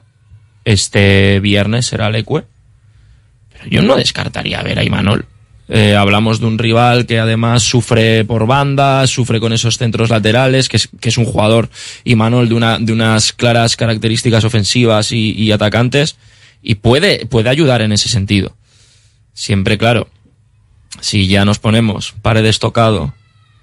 este 0.64 1.42
viernes 1.42 1.86
será 1.86 2.10
Lecue, 2.10 2.46
pero 3.52 3.66
yo 3.70 3.82
no 3.82 3.98
descartaría 3.98 4.64
ver 4.64 4.80
a 4.80 4.86
Imanol. 4.86 5.26
Eh, 5.74 5.96
hablamos 5.96 6.42
de 6.42 6.48
un 6.48 6.58
rival 6.58 7.06
que 7.06 7.18
además 7.18 7.64
sufre 7.64 8.26
por 8.26 8.46
bandas, 8.46 9.10
sufre 9.10 9.40
con 9.40 9.54
esos 9.54 9.78
centros 9.78 10.10
laterales, 10.10 10.68
que 10.68 10.76
es, 10.76 11.18
un 11.18 11.24
jugador, 11.24 11.70
Imanol, 12.04 12.50
de, 12.50 12.56
una, 12.56 12.78
de 12.78 12.92
unas 12.92 13.32
claras 13.32 13.78
características 13.78 14.44
ofensivas 14.44 15.14
y, 15.14 15.32
y 15.32 15.54
atacantes, 15.54 16.18
y 16.62 16.76
puede, 16.76 17.26
puede 17.26 17.50
ayudar 17.50 17.82
en 17.82 17.94
ese 17.94 18.10
sentido. 18.10 18.54
Siempre, 19.34 19.78
claro, 19.78 20.10
si 21.00 21.28
ya 21.28 21.46
nos 21.46 21.60
ponemos 21.60 22.16
paredes 22.22 22.60
tocado 22.60 23.14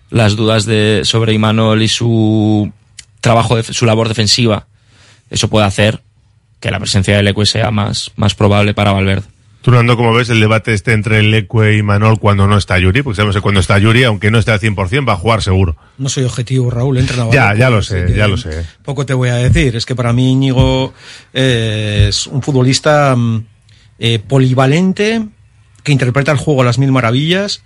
las 0.09 0.35
dudas 0.35 0.65
de, 0.65 1.03
sobre 1.05 1.35
Imanol 1.35 1.83
y 1.83 1.89
su 1.89 2.73
trabajo, 3.21 3.57
de, 3.57 3.65
su 3.65 3.85
labor 3.85 4.09
defensiva, 4.09 4.67
eso 5.29 5.49
puede 5.49 5.67
hacer 5.67 6.01
que 6.59 6.71
la 6.71 6.81
presencia 6.81 7.17
del 7.17 7.27
Lecue 7.27 7.45
sea 7.45 7.71
más, 7.71 8.13
más 8.17 8.35
probable 8.35 8.73
para 8.73 8.93
Valverde. 8.93 9.27
Tú, 9.61 9.73
Nando, 9.73 9.97
como 9.97 10.15
ves 10.15 10.31
el 10.31 10.39
debate 10.39 10.73
este 10.73 10.93
entre 10.93 11.23
Lecue 11.23 11.77
y 11.77 11.83
Manol 11.83 12.21
cuando 12.21 12.47
no 12.47 12.57
está 12.57 12.79
Yuri? 12.79 13.03
Porque 13.03 13.17
sabemos 13.17 13.35
que 13.35 13.43
cuando 13.43 13.61
está 13.61 13.77
Yuri, 13.79 14.05
aunque 14.05 14.31
no 14.31 14.39
esté 14.39 14.53
al 14.53 14.61
100%, 14.61 15.07
va 15.07 15.15
a 15.15 15.17
jugar 15.17 15.43
seguro. 15.43 15.77
No 15.99 16.09
soy 16.09 16.25
objetivo, 16.25 16.71
Raúl, 16.71 16.99
entra 16.99 17.17
Navarro. 17.17 17.35
Ya, 17.35 17.55
ya 17.55 17.69
lo 17.69 17.83
sé, 17.83 18.07
que 18.07 18.15
ya 18.15 18.29
lo 18.29 18.37
sé. 18.37 18.65
Poco 18.85 19.05
te 19.05 19.15
voy 19.15 19.31
a 19.31 19.35
decir. 19.35 19.75
Es 19.75 19.85
que 19.85 19.97
para 19.97 20.13
mí 20.13 20.31
Íñigo 20.33 20.95
eh, 21.33 22.07
es 22.09 22.29
un 22.29 22.41
futbolista 22.41 23.17
mm, 23.17 23.47
eh, 23.99 24.21
polivalente, 24.21 25.27
que 25.83 25.93
interpreta 25.93 26.31
el 26.31 26.39
juego 26.39 26.63
a 26.63 26.65
las 26.65 26.79
mil 26.79 26.93
maravillas, 26.93 27.63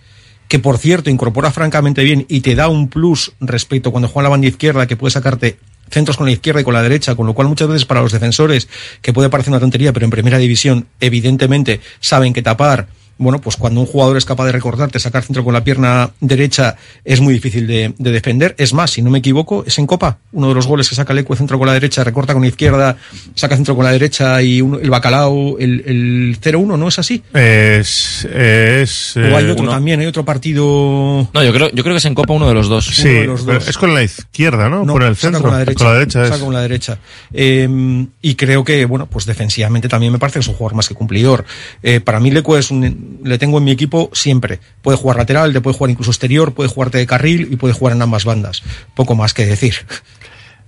que 0.48 0.58
por 0.58 0.78
cierto 0.78 1.10
incorpora 1.10 1.50
francamente 1.50 2.04
bien 2.04 2.24
y 2.28 2.40
te 2.40 2.54
da 2.54 2.68
un 2.68 2.88
plus 2.88 3.32
respecto 3.40 3.90
cuando 3.90 4.08
juega 4.08 4.22
en 4.22 4.24
la 4.24 4.30
banda 4.30 4.46
izquierda, 4.46 4.86
que 4.86 4.96
puede 4.96 5.10
sacarte 5.10 5.58
centros 5.92 6.16
con 6.16 6.26
la 6.26 6.32
izquierda 6.32 6.60
y 6.60 6.64
con 6.64 6.74
la 6.74 6.82
derecha, 6.82 7.14
con 7.14 7.26
lo 7.26 7.34
cual 7.34 7.48
muchas 7.48 7.68
veces 7.68 7.84
para 7.84 8.00
los 8.00 8.10
defensores, 8.12 8.68
que 9.00 9.12
puede 9.12 9.28
parecer 9.28 9.52
una 9.52 9.60
tontería, 9.60 9.92
pero 9.92 10.04
en 10.04 10.10
primera 10.10 10.38
división 10.38 10.86
evidentemente 10.98 11.80
saben 12.00 12.32
que 12.32 12.42
tapar, 12.42 12.88
bueno, 13.18 13.40
pues 13.40 13.56
cuando 13.56 13.80
un 13.80 13.86
jugador 13.86 14.16
es 14.16 14.24
capaz 14.24 14.46
de 14.46 14.52
recortarte, 14.52 14.98
sacar 14.98 15.22
centro 15.22 15.44
con 15.44 15.52
la 15.54 15.62
pierna 15.62 16.10
derecha, 16.20 16.76
es 17.04 17.20
muy 17.20 17.34
difícil 17.34 17.66
de, 17.66 17.94
de 17.96 18.10
defender. 18.10 18.54
Es 18.58 18.72
más, 18.74 18.90
si 18.90 19.02
no 19.02 19.10
me 19.10 19.18
equivoco, 19.18 19.64
es 19.66 19.78
en 19.78 19.86
Copa. 19.86 20.18
Uno 20.32 20.48
de 20.48 20.54
los 20.54 20.66
goles 20.66 20.88
que 20.88 20.94
saca 20.94 21.14
Lecue 21.14 21.36
centro 21.36 21.58
con 21.58 21.66
la 21.66 21.74
derecha, 21.74 22.02
recorta 22.04 22.32
con 22.32 22.42
la 22.42 22.48
izquierda, 22.48 22.96
saca 23.34 23.54
centro 23.56 23.76
con 23.76 23.84
la 23.84 23.92
derecha 23.92 24.42
y 24.42 24.60
uno- 24.60 24.78
el 24.78 24.90
bacalao, 24.90 25.58
el, 25.58 25.82
el 25.86 26.38
0-1, 26.40 26.78
¿no 26.78 26.88
es 26.88 26.98
así? 26.98 27.22
Es. 27.34 28.24
es 28.24 29.16
o 29.16 29.20
hay 29.36 29.44
eh, 29.46 29.50
otro 29.52 29.62
uno- 29.64 29.72
también, 29.72 30.00
hay 30.00 30.06
otro 30.06 30.24
partido. 30.24 31.28
No, 31.32 31.44
yo 31.44 31.52
creo, 31.52 31.70
yo 31.70 31.82
creo 31.82 31.94
que 31.94 31.98
es 31.98 32.04
en 32.04 32.14
Copa 32.14 32.32
uno 32.34 32.48
de 32.48 32.54
los 32.54 32.68
dos. 32.68 32.86
Sí, 32.86 33.02
pero 33.04 33.36
es 33.58 33.78
con 33.78 33.94
la 33.94 34.02
izquierda, 34.02 34.68
¿no? 34.68 34.84
No, 34.84 34.92
por 34.94 35.02
el 35.04 35.16
saca 35.16 35.32
centro. 35.38 35.42
con 35.42 35.50
la 35.52 35.58
derecha. 35.58 35.78
Con 35.78 35.86
la 35.86 35.92
derecha 35.98 36.22
es. 36.22 36.28
saca 36.30 36.44
con 36.44 36.54
la 36.54 36.60
derecha. 36.62 36.98
Eh, 37.32 38.06
y 38.22 38.34
creo 38.34 38.64
que, 38.64 38.84
bueno, 38.84 39.06
pues 39.06 39.26
defensivamente 39.26 39.88
también 39.88 40.12
me 40.12 40.18
parece 40.18 40.34
que 40.38 40.40
es 40.40 40.48
un 40.48 40.54
jugador 40.54 40.76
más 40.76 40.88
que 40.88 40.94
cumplidor. 40.94 41.44
Eh, 41.82 42.00
para 42.00 42.20
mí 42.20 42.30
Leco 42.30 42.56
es 42.56 42.70
un, 42.70 43.01
le 43.24 43.38
tengo 43.38 43.58
en 43.58 43.64
mi 43.64 43.70
equipo 43.70 44.10
siempre. 44.12 44.60
Puede 44.82 44.98
jugar 44.98 45.16
lateral, 45.16 45.52
le 45.52 45.60
puede 45.60 45.76
jugar 45.76 45.90
incluso 45.90 46.10
exterior, 46.10 46.54
puede 46.54 46.68
jugarte 46.68 46.98
de 46.98 47.06
carril 47.06 47.48
y 47.50 47.56
puede 47.56 47.74
jugar 47.74 47.94
en 47.96 48.02
ambas 48.02 48.24
bandas. 48.24 48.62
Poco 48.94 49.14
más 49.14 49.34
que 49.34 49.46
decir. 49.46 49.74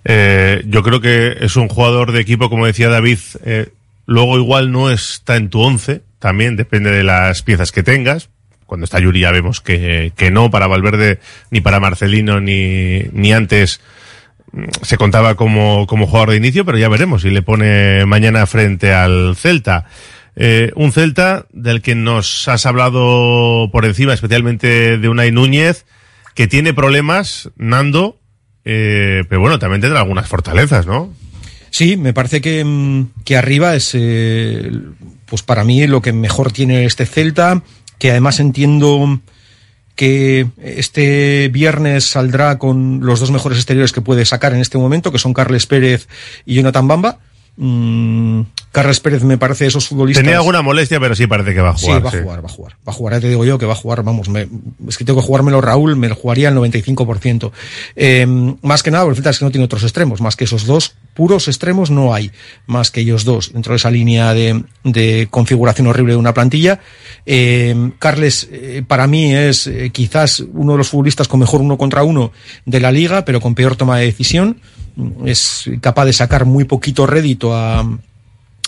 Eh, 0.04 0.62
yo 0.66 0.82
creo 0.82 1.00
que 1.00 1.36
es 1.40 1.56
un 1.56 1.68
jugador 1.68 2.12
de 2.12 2.20
equipo, 2.20 2.50
como 2.50 2.66
decía 2.66 2.88
David, 2.88 3.18
eh, 3.44 3.70
luego 4.06 4.38
igual 4.38 4.70
no 4.70 4.90
está 4.90 5.36
en 5.36 5.48
tu 5.48 5.60
once, 5.60 6.02
también 6.18 6.56
depende 6.56 6.90
de 6.90 7.04
las 7.04 7.42
piezas 7.42 7.72
que 7.72 7.82
tengas. 7.82 8.28
Cuando 8.66 8.84
está 8.84 8.98
Yuri 8.98 9.20
ya 9.20 9.30
vemos 9.30 9.60
que, 9.60 10.12
que 10.16 10.30
no, 10.30 10.50
para 10.50 10.66
Valverde, 10.66 11.20
ni 11.50 11.60
para 11.60 11.80
Marcelino, 11.80 12.40
ni, 12.40 13.02
ni 13.12 13.32
antes 13.32 13.80
mm, 14.52 14.64
se 14.82 14.96
contaba 14.96 15.34
como, 15.36 15.86
como 15.86 16.06
jugador 16.06 16.30
de 16.30 16.36
inicio, 16.36 16.64
pero 16.64 16.78
ya 16.78 16.88
veremos 16.88 17.22
si 17.22 17.30
le 17.30 17.42
pone 17.42 18.04
mañana 18.06 18.46
frente 18.46 18.92
al 18.92 19.36
Celta. 19.36 19.86
Eh, 20.36 20.72
un 20.74 20.92
Celta 20.92 21.46
del 21.52 21.80
que 21.80 21.94
nos 21.94 22.48
has 22.48 22.66
hablado 22.66 23.70
por 23.70 23.84
encima, 23.84 24.14
especialmente 24.14 24.98
de 24.98 25.08
Unai 25.08 25.30
Núñez, 25.30 25.86
que 26.34 26.48
tiene 26.48 26.74
problemas, 26.74 27.50
Nando, 27.56 28.18
eh, 28.64 29.24
pero 29.28 29.40
bueno, 29.40 29.58
también 29.58 29.80
tendrá 29.80 30.00
algunas 30.00 30.28
fortalezas, 30.28 30.86
¿no? 30.86 31.12
Sí, 31.70 31.96
me 31.96 32.12
parece 32.12 32.40
que, 32.40 32.64
mm, 32.64 33.22
que 33.24 33.36
arriba 33.36 33.74
es, 33.74 33.90
eh, 33.94 34.70
pues 35.26 35.42
para 35.42 35.64
mí 35.64 35.86
lo 35.86 36.02
que 36.02 36.12
mejor 36.12 36.52
tiene 36.52 36.84
este 36.84 37.06
Celta, 37.06 37.62
que 37.98 38.10
además 38.10 38.40
entiendo 38.40 39.20
que 39.94 40.48
este 40.60 41.48
viernes 41.52 42.04
saldrá 42.04 42.58
con 42.58 43.00
los 43.02 43.20
dos 43.20 43.30
mejores 43.30 43.58
exteriores 43.58 43.92
que 43.92 44.00
puede 44.00 44.24
sacar 44.24 44.52
en 44.52 44.60
este 44.60 44.78
momento, 44.78 45.12
que 45.12 45.18
son 45.18 45.34
Carles 45.34 45.66
Pérez 45.66 46.08
y 46.44 46.54
Jonathan 46.54 46.88
Bamba. 46.88 47.18
Mm, 47.56 48.40
Carles 48.72 48.98
Pérez 48.98 49.22
me 49.22 49.38
parece 49.38 49.66
esos 49.66 49.86
futbolistas. 49.86 50.24
Tenía 50.24 50.38
alguna 50.38 50.60
molestia, 50.60 50.98
pero 50.98 51.14
sí 51.14 51.28
parece 51.28 51.54
que 51.54 51.60
va 51.60 51.70
a 51.70 51.74
jugar. 51.74 51.98
Sí, 51.98 52.02
va 52.02 52.08
a 52.08 52.22
jugar, 52.22 52.44
va 52.44 52.48
a 52.48 52.52
jugar. 52.52 52.72
Va 52.88 52.90
a 52.90 52.94
jugar, 52.94 53.14
ya 53.14 53.20
te 53.20 53.28
digo 53.28 53.44
yo 53.44 53.56
que 53.58 53.66
va 53.66 53.74
a 53.74 53.76
jugar, 53.76 54.02
vamos, 54.02 54.28
me- 54.28 54.48
es 54.88 54.98
que 54.98 55.04
tengo 55.04 55.20
que 55.20 55.26
jugármelo 55.26 55.60
Raúl, 55.60 55.94
me 55.94 56.08
lo 56.08 56.16
jugaría 56.16 56.48
al 56.48 56.56
95%. 56.56 57.52
Eh, 57.94 58.26
más 58.62 58.82
que 58.82 58.90
nada, 58.90 59.04
porque 59.04 59.20
el 59.20 59.26
es 59.26 59.38
que 59.38 59.44
no 59.44 59.52
tiene 59.52 59.64
otros 59.66 59.84
extremos, 59.84 60.20
más 60.20 60.34
que 60.34 60.44
esos 60.44 60.66
dos 60.66 60.94
puros 61.14 61.46
extremos 61.46 61.90
no 61.92 62.12
hay, 62.12 62.32
más 62.66 62.90
que 62.90 63.02
ellos 63.02 63.24
dos, 63.24 63.52
dentro 63.52 63.72
de 63.72 63.76
esa 63.76 63.90
línea 63.92 64.34
de, 64.34 64.64
de 64.82 65.28
configuración 65.30 65.86
horrible 65.86 66.14
de 66.14 66.18
una 66.18 66.34
plantilla. 66.34 66.80
Eh, 67.26 67.92
Carles, 68.00 68.48
eh, 68.50 68.82
para 68.86 69.06
mí 69.06 69.32
es 69.32 69.68
eh, 69.68 69.90
quizás 69.92 70.40
uno 70.52 70.72
de 70.72 70.78
los 70.78 70.88
futbolistas 70.88 71.28
con 71.28 71.38
mejor 71.38 71.60
uno 71.60 71.78
contra 71.78 72.02
uno 72.02 72.32
de 72.66 72.80
la 72.80 72.90
liga, 72.90 73.24
pero 73.24 73.40
con 73.40 73.54
peor 73.54 73.76
toma 73.76 73.98
de 73.98 74.06
decisión. 74.06 74.60
Es 75.24 75.70
capaz 75.80 76.04
de 76.04 76.12
sacar 76.12 76.44
muy 76.44 76.64
poquito 76.64 77.06
rédito 77.06 77.54
a, 77.54 77.84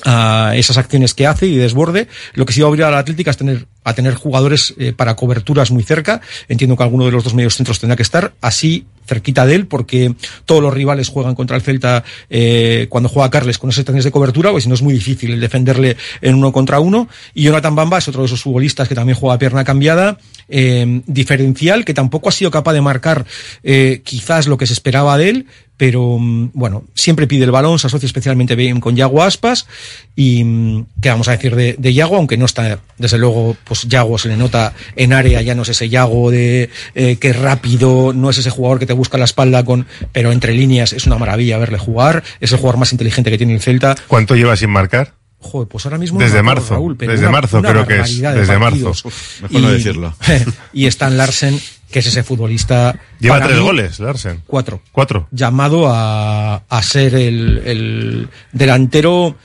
a 0.05 0.53
esas 0.57 0.77
acciones 0.77 1.15
que 1.15 1.27
hace 1.27 1.47
y 1.47 1.57
desborde. 1.57 2.09
Lo 2.35 2.45
que 2.45 2.53
sí 2.53 2.61
va 2.61 2.67
a 2.67 2.71
obligar 2.71 2.89
a 2.89 2.93
la 2.93 2.99
Atlética 2.99 3.31
es 3.31 3.37
tener, 3.37 3.67
a 3.85 3.95
tener 3.95 4.15
jugadores 4.15 4.75
eh, 4.79 4.93
para 4.93 5.17
coberturas 5.17 5.71
muy 5.71 5.83
cerca. 5.83 6.21
Entiendo 6.49 6.77
que 6.77 6.83
alguno 6.83 7.07
de 7.07 7.13
los 7.13 7.25
dos 7.25 7.35
medios 7.35 7.57
centros 7.57 7.81
tendrá 7.81 7.97
que 7.97 8.03
estar 8.03 8.35
así 8.41 8.87
cerquita 9.07 9.47
de 9.47 9.55
él 9.55 9.67
porque 9.67 10.15
todos 10.45 10.61
los 10.61 10.75
rivales 10.75 11.09
juegan 11.09 11.37
contra 11.37 11.57
el 11.57 11.63
Celta 11.63 12.03
eh, 12.29 12.87
cuando 12.89 13.09
juega 13.09 13.31
Carles 13.31 13.57
con 13.59 13.71
esas 13.71 13.81
acciones 13.81 14.05
de 14.05 14.11
cobertura, 14.11 14.51
pues 14.51 14.65
si 14.65 14.69
no 14.69 14.75
es 14.75 14.83
muy 14.83 14.93
difícil 14.93 15.33
el 15.33 15.41
defenderle 15.41 15.97
en 16.21 16.35
uno 16.35 16.53
contra 16.53 16.81
uno. 16.81 17.09
Y 17.33 17.45
Jonathan 17.45 17.75
Bamba 17.75 17.99
es 17.99 18.09
otro 18.09 18.23
de 18.23 18.27
esos 18.27 18.43
futbolistas 18.43 18.89
que 18.89 18.95
también 18.95 19.17
juega 19.17 19.37
a 19.37 19.39
pierna 19.39 19.65
cambiada, 19.65 20.19
eh, 20.49 21.03
diferencial, 21.07 21.85
que 21.85 21.95
tampoco 21.95 22.29
ha 22.29 22.33
sido 22.33 22.51
capaz 22.51 22.73
de 22.73 22.81
marcar 22.81 23.27
eh, 23.63 24.03
quizás 24.05 24.47
lo 24.47 24.59
que 24.59 24.67
se 24.67 24.73
esperaba 24.73 25.17
de 25.19 25.31
él, 25.31 25.47
pero 25.77 26.17
mm, 26.19 26.51
bueno, 26.55 26.85
siempre 26.95 27.27
pide 27.27 27.45
el 27.45 27.51
balón, 27.51 27.79
se 27.79 27.87
asocia 27.87 28.07
especialmente 28.07 28.55
bien 28.57 28.81
con 28.81 28.97
Yago 28.97 29.23
Aspas 29.23 29.67
y 30.15 30.43
mm, 30.45 30.87
qué 31.03 31.09
vamos 31.11 31.29
a 31.29 31.33
decir 31.33 31.55
de, 31.55 31.75
de 31.79 31.95
Yago, 31.95 32.17
aunque 32.17 32.37
no 32.37 32.47
está, 32.47 32.81
desde 32.99 33.19
luego, 33.19 33.57
pues 33.65 33.83
Yago 33.83 34.17
se 34.19 34.29
le 34.29 34.37
nota 34.37 34.73
en 34.97 35.13
área, 35.13 35.43
ya 35.43 35.55
no 35.55 35.63
es 35.63 35.69
ese 35.71 35.89
Yago 35.89 36.31
de 36.31 36.71
eh, 36.95 37.17
que 37.17 37.29
es 37.31 37.39
rápido, 37.39 38.13
no 38.15 38.31
es 38.31 38.39
ese 38.39 38.51
jugador 38.51 38.79
que 38.79 38.87
te 38.87 38.93
busca 38.93 39.19
la 39.19 39.25
espalda 39.27 39.65
con, 39.65 39.87
pero 40.13 40.33
entre 40.33 40.55
líneas 40.55 40.93
es 40.93 41.07
una 41.07 41.19
maravilla 41.19 41.59
verle 41.59 41.79
jugar, 41.79 42.23
es 42.41 42.53
el 42.53 42.59
jugador 42.59 42.79
más 42.79 42.93
inteligente 42.93 43.31
que 43.31 43.39
tiene 43.39 43.55
el 43.55 43.61
Celta. 43.61 43.97
¿Cuánto 44.09 44.35
lleva 44.35 44.57
sin 44.57 44.71
marcar? 44.71 45.15
Joder, 45.39 45.69
pues 45.69 45.85
ahora 45.85 45.99
mismo 45.99 46.19
Desde 46.19 46.39
no 46.39 46.45
marzo, 46.45 46.75
Raúl, 46.75 46.97
pero 46.97 47.13
desde 47.13 47.27
una- 47.27 47.33
marzo 47.33 47.59
una 47.59 47.71
creo 47.71 47.87
que 47.87 48.01
es, 48.01 48.21
de 48.21 48.33
desde 48.33 48.59
partidos. 48.59 49.05
marzo. 49.05 49.19
Mejor 49.43 49.61
no 49.61 49.71
decirlo. 49.71 50.15
y 50.73 50.87
Stan 50.87 51.17
Larsen, 51.17 51.61
que 51.91 52.01
es 52.01 52.07
ese 52.07 52.23
futbolista. 52.23 52.99
Lleva 53.21 53.41
tres 53.41 53.59
mí, 53.59 53.63
goles, 53.63 54.01
Larsen. 54.01 54.43
Cuatro. 54.47 54.83
Cuatro. 54.93 55.29
Llamado 55.31 55.89
a, 55.89 56.57
a 56.69 56.83
ser 56.83 57.15
el, 57.15 57.63
el 57.65 58.29
delantero, 58.53 59.37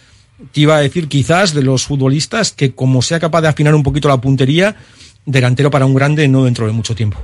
te 0.52 0.62
iba 0.62 0.76
a 0.76 0.82
decir 0.82 1.08
quizás, 1.08 1.54
de 1.54 1.64
los 1.64 1.86
futbolistas 1.86 2.52
que 2.52 2.74
como 2.74 3.02
sea 3.02 3.20
capaz 3.20 3.42
de 3.42 3.48
afinar 3.50 3.76
un 3.76 3.84
poquito 3.84 4.08
la 4.08 4.20
puntería, 4.20 4.76
delantero 5.26 5.70
para 5.70 5.86
un 5.86 5.94
grande 5.94 6.28
no 6.28 6.46
dentro 6.46 6.66
de 6.66 6.74
mucho 6.74 6.96
tiempo. 6.96 7.20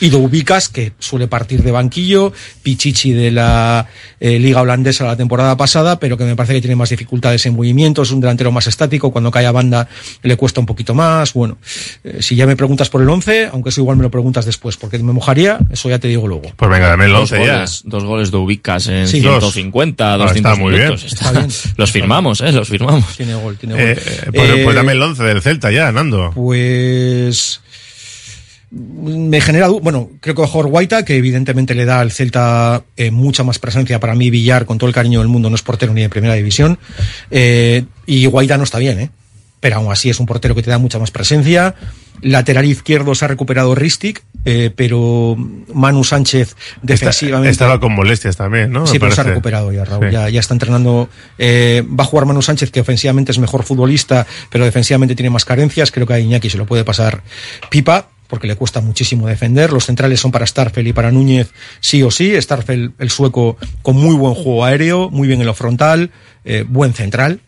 Y 0.00 0.08
Doubicas, 0.08 0.68
que 0.68 0.92
suele 0.98 1.28
partir 1.28 1.62
de 1.62 1.70
banquillo, 1.70 2.32
Pichichi 2.62 3.12
de 3.12 3.30
la 3.30 3.86
eh, 4.18 4.38
Liga 4.38 4.62
Holandesa 4.62 5.04
la 5.04 5.16
temporada 5.16 5.56
pasada, 5.56 5.98
pero 6.00 6.16
que 6.16 6.24
me 6.24 6.36
parece 6.36 6.54
que 6.54 6.60
tiene 6.62 6.76
más 6.76 6.88
dificultades 6.90 7.44
en 7.46 7.54
movimiento, 7.54 8.02
es 8.02 8.10
un 8.10 8.20
delantero 8.20 8.50
más 8.52 8.66
estático, 8.66 9.10
cuando 9.10 9.30
cae 9.30 9.46
a 9.46 9.52
banda 9.52 9.88
le 10.22 10.36
cuesta 10.36 10.60
un 10.60 10.66
poquito 10.66 10.94
más. 10.94 11.32
Bueno, 11.34 11.58
eh, 12.04 12.18
si 12.20 12.34
ya 12.36 12.46
me 12.46 12.56
preguntas 12.56 12.88
por 12.88 13.02
el 13.02 13.08
11, 13.08 13.50
aunque 13.52 13.68
eso 13.70 13.80
igual 13.82 13.96
me 13.98 14.02
lo 14.02 14.10
preguntas 14.10 14.44
después, 14.46 14.76
porque 14.76 14.98
me 14.98 15.12
mojaría, 15.12 15.58
eso 15.70 15.88
ya 15.90 15.98
te 15.98 16.08
digo 16.08 16.26
luego. 16.26 16.50
Pues 16.56 16.70
venga, 16.70 16.88
dame 16.88 17.04
el 17.06 17.12
Dos 17.12 17.32
11 17.32 17.44
ya. 17.46 17.52
goles, 17.56 17.82
dos 17.84 18.04
goles 18.04 18.30
de 18.30 18.36
Ubicas 18.38 18.86
en 18.86 19.06
Sí. 19.08 19.20
150, 19.20 20.14
Ah, 20.14 20.16
200 20.16 20.36
está 20.36 20.54
muy 20.54 20.72
bien. 20.72 20.84
minutos. 20.84 21.12
Está 21.12 21.32
bien. 21.32 21.48
Los 21.76 21.90
firmamos, 21.92 22.40
eh, 22.40 22.52
los 22.52 22.68
firmamos. 22.68 23.16
Tiene 23.16 23.34
gol, 23.34 23.56
tiene 23.58 23.74
gol. 23.74 23.82
Eh, 23.82 23.92
eh, 23.98 24.30
pues, 24.32 24.50
Eh, 24.50 24.62
pues 24.64 24.76
dame 24.76 24.92
el 24.92 25.02
11 25.02 25.22
del 25.24 25.42
Celta 25.42 25.70
ya, 25.70 25.92
Nando. 25.92 26.30
Pues 26.34 27.60
me 28.70 29.40
genera 29.40 29.68
bueno 29.68 30.10
creo 30.20 30.34
que 30.36 30.42
mejor 30.42 30.68
Guaita 30.68 31.04
que 31.04 31.16
evidentemente 31.16 31.74
le 31.74 31.84
da 31.84 32.00
al 32.00 32.12
Celta 32.12 32.84
eh, 32.96 33.10
mucha 33.10 33.42
más 33.42 33.58
presencia 33.58 33.98
para 33.98 34.14
mí 34.14 34.30
Villar 34.30 34.64
con 34.64 34.78
todo 34.78 34.86
el 34.88 34.94
cariño 34.94 35.18
del 35.18 35.28
mundo 35.28 35.50
no 35.50 35.56
es 35.56 35.62
portero 35.62 35.92
ni 35.92 36.02
de 36.02 36.08
primera 36.08 36.34
división 36.34 36.78
Eh, 37.30 37.84
y 38.06 38.26
Guaita 38.26 38.56
no 38.56 38.64
está 38.64 38.78
bien 38.78 39.00
eh 39.00 39.10
pero 39.58 39.76
aún 39.76 39.90
así 39.92 40.08
es 40.08 40.20
un 40.20 40.26
portero 40.26 40.54
que 40.54 40.62
te 40.62 40.70
da 40.70 40.78
mucha 40.78 40.98
más 41.00 41.10
presencia 41.10 41.74
lateral 42.22 42.64
izquierdo 42.64 43.14
se 43.14 43.24
ha 43.24 43.28
recuperado 43.28 43.74
Ristic 43.74 44.22
eh, 44.44 44.70
pero 44.74 45.36
Manu 45.74 46.04
Sánchez 46.04 46.54
defensivamente 46.82 47.50
Estaba 47.50 47.78
con 47.80 47.92
molestias 47.92 48.36
también, 48.36 48.70
¿no? 48.70 48.86
Sí, 48.86 48.94
Me 48.94 49.00
pero 49.00 49.12
se 49.12 49.20
ha 49.20 49.24
recuperado 49.24 49.70
ya, 49.70 49.84
Raúl. 49.84 50.06
Sí. 50.06 50.12
Ya, 50.12 50.28
ya 50.30 50.40
está 50.40 50.54
entrenando. 50.54 51.10
eh, 51.36 51.82
va 51.86 52.04
a 52.04 52.06
jugar 52.06 52.24
Manu 52.24 52.40
Sánchez, 52.40 52.70
que 52.70 52.80
ofensivamente 52.80 53.32
es 53.32 53.38
mejor 53.38 53.64
futbolista, 53.64 54.26
pero 54.50 54.64
defensivamente 54.64 55.14
tiene 55.14 55.28
más 55.28 55.44
carencias. 55.44 55.90
Creo 55.90 56.06
que 56.06 56.14
a 56.14 56.18
Iñaki 56.18 56.48
se 56.48 56.56
lo 56.56 56.64
puede 56.64 56.84
pasar 56.84 57.22
pipa, 57.68 58.08
porque 58.30 58.46
le 58.46 58.56
cuesta 58.56 58.80
muchísimo 58.80 59.26
defender. 59.26 59.72
Los 59.72 59.86
centrales 59.86 60.20
son 60.20 60.30
para 60.30 60.46
Starfel 60.46 60.86
y 60.86 60.92
para 60.92 61.10
Núñez, 61.10 61.50
sí 61.80 62.02
o 62.02 62.10
sí. 62.10 62.40
Starfel, 62.40 62.92
el 62.98 63.10
sueco, 63.10 63.58
con 63.82 63.96
muy 63.96 64.14
buen 64.14 64.34
juego 64.34 64.64
aéreo, 64.64 65.10
muy 65.10 65.28
bien 65.28 65.40
en 65.40 65.46
lo 65.46 65.54
frontal, 65.54 66.10
eh, 66.44 66.64
buen 66.66 66.94
central. 66.94 67.40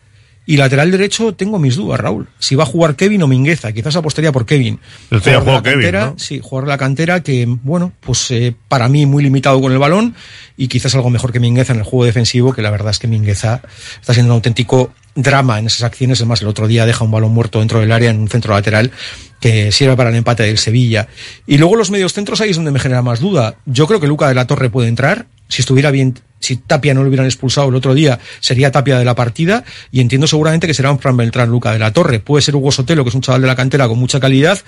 Y 0.45 0.57
lateral 0.57 0.91
derecho 0.91 1.33
tengo 1.33 1.57
mis 1.57 1.75
dudas, 1.75 1.99
Raúl. 1.99 2.27
Si 2.37 2.55
va 2.55 2.63
a 2.63 2.67
jugar 2.67 2.95
Kevin 2.95 3.23
o 3.23 3.27
Mingueza, 3.27 3.71
quizás 3.71 3.95
apostaría 3.95 4.31
por 4.31 4.45
Kevin. 4.45 4.79
El 5.09 5.19
Jugador 5.19 5.45
de 5.45 5.51
la 5.51 5.61
Kevin, 5.63 5.79
cantera, 5.79 6.05
¿no? 6.07 6.15
Sí, 6.17 6.41
jugador 6.43 6.65
de 6.65 6.73
la 6.73 6.77
cantera 6.77 7.23
que, 7.23 7.45
bueno, 7.47 7.93
pues 8.01 8.29
eh, 8.31 8.53
para 8.67 8.89
mí 8.89 9.05
muy 9.05 9.23
limitado 9.23 9.61
con 9.61 9.71
el 9.71 9.77
balón 9.77 10.15
y 10.57 10.67
quizás 10.67 10.93
algo 10.95 11.09
mejor 11.09 11.31
que 11.31 11.39
Mingueza 11.39 11.73
en 11.73 11.79
el 11.79 11.85
juego 11.85 12.05
defensivo, 12.05 12.53
que 12.53 12.61
la 12.61 12.71
verdad 12.71 12.91
es 12.91 12.99
que 12.99 13.07
Mingueza 13.07 13.61
está 14.01 14.13
siendo 14.13 14.33
un 14.33 14.35
auténtico 14.35 14.91
drama 15.15 15.59
en 15.59 15.67
esas 15.67 15.83
acciones. 15.83 16.19
Además, 16.19 16.41
el 16.41 16.47
otro 16.47 16.67
día 16.67 16.85
deja 16.85 17.05
un 17.05 17.11
balón 17.11 17.31
muerto 17.31 17.59
dentro 17.59 17.79
del 17.79 17.91
área 17.91 18.09
en 18.09 18.19
un 18.19 18.27
centro 18.27 18.53
lateral 18.53 18.91
que 19.39 19.71
sirve 19.71 19.95
para 19.95 20.09
el 20.09 20.15
empate 20.15 20.43
del 20.43 20.57
Sevilla. 20.57 21.07
Y 21.47 21.57
luego 21.57 21.75
los 21.75 21.89
medios 21.89 22.13
centros 22.13 22.41
ahí 22.41 22.49
es 22.49 22.55
donde 22.55 22.71
me 22.71 22.79
genera 22.79 23.01
más 23.01 23.19
duda. 23.19 23.55
Yo 23.65 23.87
creo 23.87 23.99
que 23.99 24.07
Luca 24.07 24.27
de 24.27 24.35
la 24.35 24.47
Torre 24.47 24.69
puede 24.69 24.87
entrar. 24.87 25.25
Si 25.47 25.61
estuviera 25.61 25.91
bien, 25.91 26.19
si 26.43 26.57
Tapia 26.57 26.93
no 26.93 27.01
lo 27.01 27.07
hubieran 27.07 27.25
expulsado 27.25 27.69
el 27.69 27.75
otro 27.75 27.93
día, 27.93 28.19
sería 28.39 28.71
Tapia 28.71 28.99
de 28.99 29.05
la 29.05 29.15
partida. 29.15 29.63
Y 29.91 30.01
entiendo 30.01 30.27
seguramente 30.27 30.67
que 30.67 30.73
será 30.73 30.91
un 30.91 30.99
Fran 30.99 31.17
Beltrán 31.17 31.49
Luca 31.49 31.71
de 31.71 31.79
la 31.79 31.91
Torre. 31.93 32.19
Puede 32.19 32.41
ser 32.41 32.55
Hugo 32.55 32.71
Sotelo, 32.71 33.03
que 33.03 33.09
es 33.09 33.15
un 33.15 33.21
chaval 33.21 33.41
de 33.41 33.47
la 33.47 33.55
cantera 33.55 33.87
con 33.87 33.97
mucha 33.97 34.19
calidad, 34.19 34.59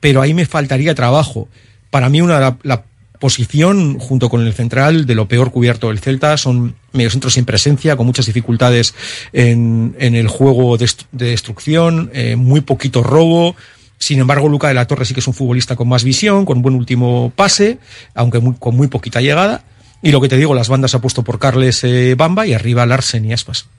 pero 0.00 0.20
ahí 0.22 0.34
me 0.34 0.46
faltaría 0.46 0.94
trabajo. 0.94 1.48
Para 1.90 2.08
mí, 2.08 2.20
una 2.20 2.38
la, 2.38 2.58
la 2.62 2.84
posición, 3.18 3.98
junto 3.98 4.28
con 4.28 4.46
el 4.46 4.52
central, 4.52 5.06
de 5.06 5.14
lo 5.14 5.26
peor 5.28 5.50
cubierto 5.50 5.88
del 5.88 5.98
Celta, 6.00 6.36
son 6.36 6.74
mediocentros 6.92 7.32
sin 7.34 7.46
presencia, 7.46 7.96
con 7.96 8.04
muchas 8.04 8.26
dificultades 8.26 8.94
en, 9.32 9.94
el 9.98 10.28
juego 10.28 10.76
de, 10.76 10.84
est- 10.84 11.04
de 11.12 11.26
destrucción, 11.30 12.10
eh, 12.12 12.36
muy 12.36 12.60
poquito 12.60 13.02
robo. 13.02 13.56
Sin 13.96 14.18
embargo, 14.18 14.48
Luca 14.48 14.68
de 14.68 14.74
la 14.74 14.86
Torre 14.86 15.06
sí 15.06 15.14
que 15.14 15.20
es 15.20 15.28
un 15.28 15.32
futbolista 15.32 15.74
con 15.76 15.88
más 15.88 16.04
visión, 16.04 16.44
con 16.44 16.60
buen 16.60 16.74
último 16.74 17.32
pase, 17.34 17.78
aunque 18.14 18.42
con 18.58 18.76
muy 18.76 18.88
poquita 18.88 19.22
llegada. 19.22 19.64
Y 20.04 20.12
lo 20.12 20.20
que 20.20 20.28
te 20.28 20.36
digo, 20.36 20.54
las 20.54 20.68
bandas 20.68 20.94
ha 20.94 21.00
puesto 21.00 21.24
por 21.24 21.38
Carles 21.38 21.82
eh, 21.82 22.14
Bamba 22.14 22.46
y 22.46 22.52
arriba 22.52 22.84
Larsen 22.84 23.24
y 23.24 23.32
Aspas. 23.32 23.70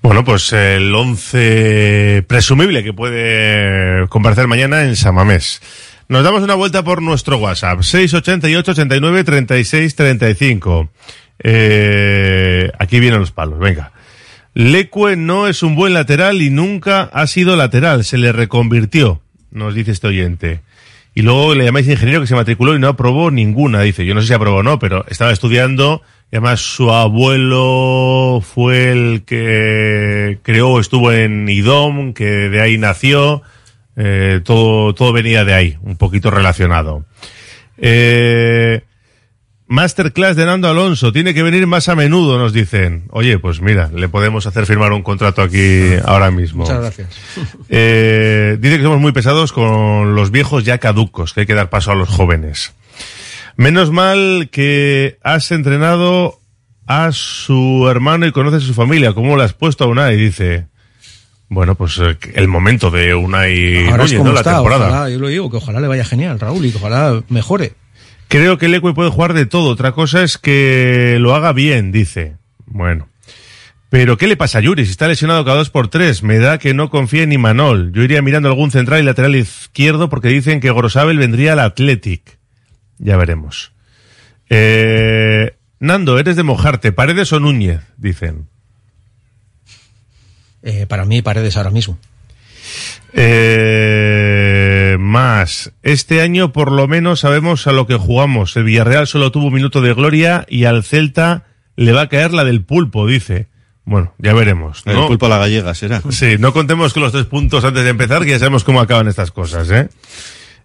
Bueno, 0.00 0.24
pues 0.24 0.52
el 0.52 0.94
11 0.94 2.24
presumible 2.28 2.84
que 2.84 2.92
puede 2.92 4.06
comparecer 4.06 4.46
mañana 4.46 4.84
en 4.84 4.94
Samamés. 4.94 5.60
Nos 6.06 6.22
damos 6.22 6.44
una 6.44 6.54
vuelta 6.54 6.84
por 6.84 7.02
nuestro 7.02 7.38
WhatsApp. 7.38 7.82
688 7.82 8.70
89 8.70 9.24
36 9.24 9.96
35. 9.96 10.88
Eh, 11.40 12.70
aquí 12.78 13.00
vienen 13.00 13.18
los 13.18 13.32
palos, 13.32 13.58
venga. 13.58 13.90
Lecue 14.54 15.16
no 15.16 15.48
es 15.48 15.64
un 15.64 15.74
buen 15.74 15.92
lateral 15.92 16.40
y 16.40 16.50
nunca 16.50 17.02
ha 17.02 17.26
sido 17.26 17.56
lateral. 17.56 18.04
Se 18.04 18.16
le 18.16 18.30
reconvirtió, 18.30 19.22
nos 19.50 19.74
dice 19.74 19.90
este 19.90 20.06
oyente. 20.06 20.60
Y 21.14 21.22
luego 21.22 21.54
le 21.54 21.64
llamáis 21.64 21.88
ingeniero 21.88 22.20
que 22.20 22.26
se 22.26 22.34
matriculó 22.34 22.76
y 22.76 22.78
no 22.78 22.88
aprobó 22.88 23.30
ninguna, 23.30 23.82
dice. 23.82 24.06
Yo 24.06 24.14
no 24.14 24.20
sé 24.20 24.28
si 24.28 24.34
aprobó 24.34 24.58
o 24.58 24.62
no, 24.62 24.78
pero 24.78 25.04
estaba 25.08 25.32
estudiando. 25.32 26.02
Y 26.30 26.36
además 26.36 26.60
su 26.60 26.90
abuelo 26.92 28.42
fue 28.42 28.92
el 28.92 29.22
que 29.24 30.38
creó, 30.42 30.78
estuvo 30.78 31.10
en 31.10 31.48
IDOM, 31.48 32.12
que 32.12 32.24
de 32.24 32.60
ahí 32.60 32.78
nació. 32.78 33.42
Eh, 33.96 34.40
todo, 34.44 34.94
todo 34.94 35.12
venía 35.12 35.44
de 35.44 35.54
ahí, 35.54 35.78
un 35.82 35.96
poquito 35.96 36.30
relacionado. 36.30 37.04
Eh, 37.78 38.82
Masterclass 39.68 40.34
de 40.34 40.46
Nando 40.46 40.66
Alonso, 40.68 41.12
tiene 41.12 41.34
que 41.34 41.42
venir 41.42 41.66
más 41.66 41.90
a 41.90 41.94
menudo, 41.94 42.38
nos 42.38 42.54
dicen. 42.54 43.04
Oye, 43.10 43.38
pues 43.38 43.60
mira, 43.60 43.90
le 43.94 44.08
podemos 44.08 44.46
hacer 44.46 44.64
firmar 44.64 44.92
un 44.92 45.02
contrato 45.02 45.42
aquí 45.42 45.90
ahora 46.04 46.30
mismo. 46.30 46.62
Muchas 46.62 46.80
gracias. 46.80 47.08
Eh, 47.68 48.56
dice 48.58 48.78
que 48.78 48.82
somos 48.82 49.00
muy 49.00 49.12
pesados 49.12 49.52
con 49.52 50.14
los 50.14 50.30
viejos 50.30 50.64
ya 50.64 50.78
caducos, 50.78 51.34
que 51.34 51.40
hay 51.40 51.46
que 51.46 51.54
dar 51.54 51.68
paso 51.68 51.92
a 51.92 51.94
los 51.94 52.08
jóvenes. 52.08 52.72
Menos 53.56 53.90
mal 53.90 54.48
que 54.50 55.18
has 55.22 55.50
entrenado 55.52 56.38
a 56.86 57.12
su 57.12 57.86
hermano 57.90 58.26
y 58.26 58.32
conoces 58.32 58.64
a 58.64 58.66
su 58.66 58.74
familia. 58.74 59.12
¿Cómo 59.12 59.36
le 59.36 59.44
has 59.44 59.52
puesto 59.52 59.84
a 59.84 59.86
Unai? 59.88 60.16
Dice. 60.16 60.66
Bueno, 61.50 61.74
pues 61.74 61.98
eh, 61.98 62.16
el 62.34 62.48
momento 62.48 62.90
de 62.90 63.14
Unai 63.14 63.86
Ahora 63.88 64.04
es 64.04 64.12
Núñez, 64.12 64.18
como 64.18 64.30
¿no? 64.30 64.34
La 64.34 64.42
temporada. 64.42 64.88
ojalá, 64.88 65.10
yo 65.10 65.18
lo 65.18 65.28
digo, 65.28 65.50
que 65.50 65.58
ojalá 65.58 65.80
le 65.80 65.88
vaya 65.88 66.04
genial, 66.04 66.40
Raúl, 66.40 66.64
y 66.64 66.70
que 66.70 66.78
ojalá 66.78 67.22
mejore. 67.28 67.74
Creo 68.28 68.58
que 68.58 68.66
el 68.66 68.74
Ecue 68.74 68.94
puede 68.94 69.10
jugar 69.10 69.32
de 69.32 69.46
todo. 69.46 69.70
Otra 69.70 69.92
cosa 69.92 70.22
es 70.22 70.38
que 70.38 71.16
lo 71.18 71.34
haga 71.34 71.52
bien, 71.52 71.92
dice. 71.92 72.36
Bueno. 72.66 73.08
Pero 73.90 74.18
¿qué 74.18 74.26
le 74.26 74.36
pasa 74.36 74.58
a 74.58 74.60
Yuri? 74.60 74.84
Si 74.84 74.90
está 74.90 75.08
lesionado 75.08 75.44
cada 75.46 75.56
dos 75.56 75.70
por 75.70 75.88
tres, 75.88 76.22
me 76.22 76.38
da 76.38 76.58
que 76.58 76.74
no 76.74 76.90
confía 76.90 77.22
en 77.22 77.32
Imanol. 77.32 77.90
Yo 77.92 78.02
iría 78.02 78.20
mirando 78.20 78.50
algún 78.50 78.70
central 78.70 79.00
y 79.00 79.04
lateral 79.04 79.34
izquierdo 79.34 80.10
porque 80.10 80.28
dicen 80.28 80.60
que 80.60 80.70
Gorosabel 80.70 81.16
vendría 81.16 81.54
al 81.54 81.60
Athletic. 81.60 82.38
Ya 82.98 83.16
veremos. 83.16 83.72
Eh, 84.50 85.56
Nando, 85.80 86.18
eres 86.18 86.36
de 86.36 86.42
mojarte. 86.42 86.92
¿Paredes 86.92 87.32
o 87.32 87.40
Núñez? 87.40 87.80
Dicen. 87.96 88.48
Eh, 90.62 90.86
para 90.86 91.06
mí, 91.06 91.22
Paredes 91.22 91.56
ahora 91.56 91.70
mismo. 91.70 91.98
Eh, 93.14 94.27
más. 95.08 95.72
Este 95.82 96.20
año 96.20 96.52
por 96.52 96.70
lo 96.70 96.86
menos 96.86 97.20
sabemos 97.20 97.66
a 97.66 97.72
lo 97.72 97.86
que 97.86 97.96
jugamos. 97.96 98.56
El 98.56 98.64
Villarreal 98.64 99.08
solo 99.08 99.32
tuvo 99.32 99.46
un 99.46 99.54
minuto 99.54 99.80
de 99.80 99.94
gloria 99.94 100.46
y 100.48 100.64
al 100.64 100.84
Celta 100.84 101.46
le 101.74 101.92
va 101.92 102.02
a 102.02 102.08
caer 102.08 102.32
la 102.32 102.44
del 102.44 102.62
pulpo, 102.62 103.06
dice. 103.06 103.48
Bueno, 103.84 104.14
ya 104.18 104.34
veremos. 104.34 104.82
El 104.84 104.94
¿no? 104.94 105.08
pulpo 105.08 105.26
a 105.26 105.30
la 105.30 105.38
gallega 105.38 105.74
será. 105.74 106.02
Sí, 106.10 106.36
no 106.38 106.52
contemos 106.52 106.92
con 106.92 107.02
los 107.02 107.12
tres 107.12 107.24
puntos 107.24 107.64
antes 107.64 107.82
de 107.82 107.90
empezar, 107.90 108.22
que 108.22 108.30
ya 108.30 108.38
sabemos 108.38 108.62
cómo 108.62 108.80
acaban 108.80 109.08
estas 109.08 109.30
cosas, 109.30 109.70
¿eh? 109.70 109.88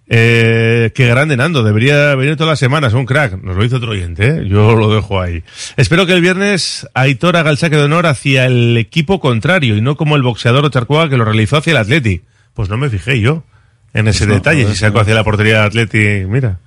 Eh, 0.08 0.92
qué 0.94 1.08
grande 1.08 1.38
Nando, 1.38 1.64
debería 1.64 2.14
venir 2.16 2.36
todas 2.36 2.52
las 2.52 2.60
semanas, 2.60 2.94
un 2.94 3.06
crack. 3.06 3.42
Nos 3.42 3.56
lo 3.56 3.64
hizo 3.64 3.78
otro 3.78 3.92
oyente, 3.92 4.28
¿eh? 4.28 4.48
Yo 4.48 4.76
lo 4.76 4.94
dejo 4.94 5.22
ahí. 5.22 5.44
Espero 5.78 6.06
que 6.06 6.14
el 6.14 6.22
viernes 6.22 6.86
Aitor 6.94 7.38
haga 7.38 7.50
el 7.50 7.58
saque 7.58 7.78
de 7.78 7.84
honor 7.84 8.06
hacia 8.06 8.46
el 8.46 8.78
equipo 8.78 9.22
contrario 9.22 9.78
y 9.78 9.82
no 9.82 9.96
como 9.96 10.18
el 10.18 10.22
boxeador 10.22 10.66
Ocharcoa 10.66 11.10
que 11.10 11.16
lo 11.16 11.24
realizó 11.24 11.58
hacia 11.58 11.72
el 11.72 11.78
Atleti. 11.78 12.22
Pues 12.54 12.70
no 12.70 12.78
me 12.78 12.90
fijé 12.90 13.22
yo 13.22 13.44
en 13.94 14.08
ese 14.08 14.26
no, 14.28 14.36
detalle, 14.36 14.68
si 14.68 14.76
sacó 14.76 15.00
hacia 15.00 15.14
la 15.14 15.24
portería 15.24 15.58
del 15.58 15.68
Atleti, 15.68 16.26
mira. 16.28 16.60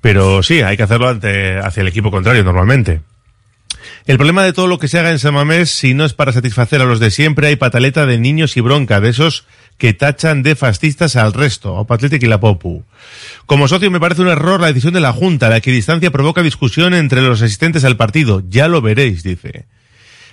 Pero 0.00 0.42
sí, 0.42 0.62
hay 0.62 0.76
que 0.76 0.82
hacerlo 0.82 1.08
ante, 1.08 1.58
hacia 1.58 1.80
el 1.80 1.88
equipo 1.88 2.10
contrario 2.10 2.44
normalmente. 2.44 3.00
El 4.06 4.16
problema 4.16 4.42
de 4.44 4.52
todo 4.52 4.66
lo 4.66 4.78
que 4.78 4.88
se 4.88 4.98
haga 4.98 5.10
en 5.10 5.18
San 5.18 5.34
Mamés, 5.34 5.70
si 5.70 5.94
no 5.94 6.04
es 6.04 6.12
para 6.12 6.32
satisfacer 6.32 6.80
a 6.80 6.84
los 6.84 6.98
de 6.98 7.10
siempre, 7.10 7.46
hay 7.46 7.56
pataleta 7.56 8.04
de 8.04 8.18
niños 8.18 8.56
y 8.56 8.60
bronca, 8.60 9.00
de 9.00 9.10
esos 9.10 9.46
que 9.78 9.94
tachan 9.94 10.42
de 10.42 10.56
fascistas 10.56 11.16
al 11.16 11.32
resto, 11.32 11.78
a 11.78 11.86
Patletic 11.86 12.22
y 12.22 12.26
la 12.26 12.40
Popu. 12.40 12.84
Como 13.46 13.68
socio 13.68 13.90
me 13.90 14.00
parece 14.00 14.22
un 14.22 14.28
error 14.28 14.60
la 14.60 14.68
decisión 14.68 14.94
de 14.94 15.00
la 15.00 15.12
Junta, 15.12 15.48
la 15.48 15.56
equidistancia 15.58 16.10
provoca 16.10 16.42
discusión 16.42 16.94
entre 16.94 17.22
los 17.22 17.42
asistentes 17.42 17.84
al 17.84 17.96
partido. 17.96 18.42
Ya 18.48 18.68
lo 18.68 18.80
veréis, 18.80 19.22
dice. 19.22 19.66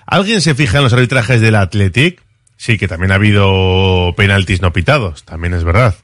¿Alguien 0.05 0.41
se 0.41 0.55
fija 0.55 0.77
en 0.77 0.83
los 0.83 0.93
arbitrajes 0.93 1.41
del 1.41 1.55
Athletic? 1.55 2.21
Sí, 2.59 2.77
que 2.77 2.89
también 2.89 3.13
ha 3.13 3.15
habido 3.15 4.13
penaltis 4.17 4.61
no 4.61 4.73
pitados, 4.73 5.23
también 5.23 5.53
es 5.53 5.63
verdad. 5.63 5.95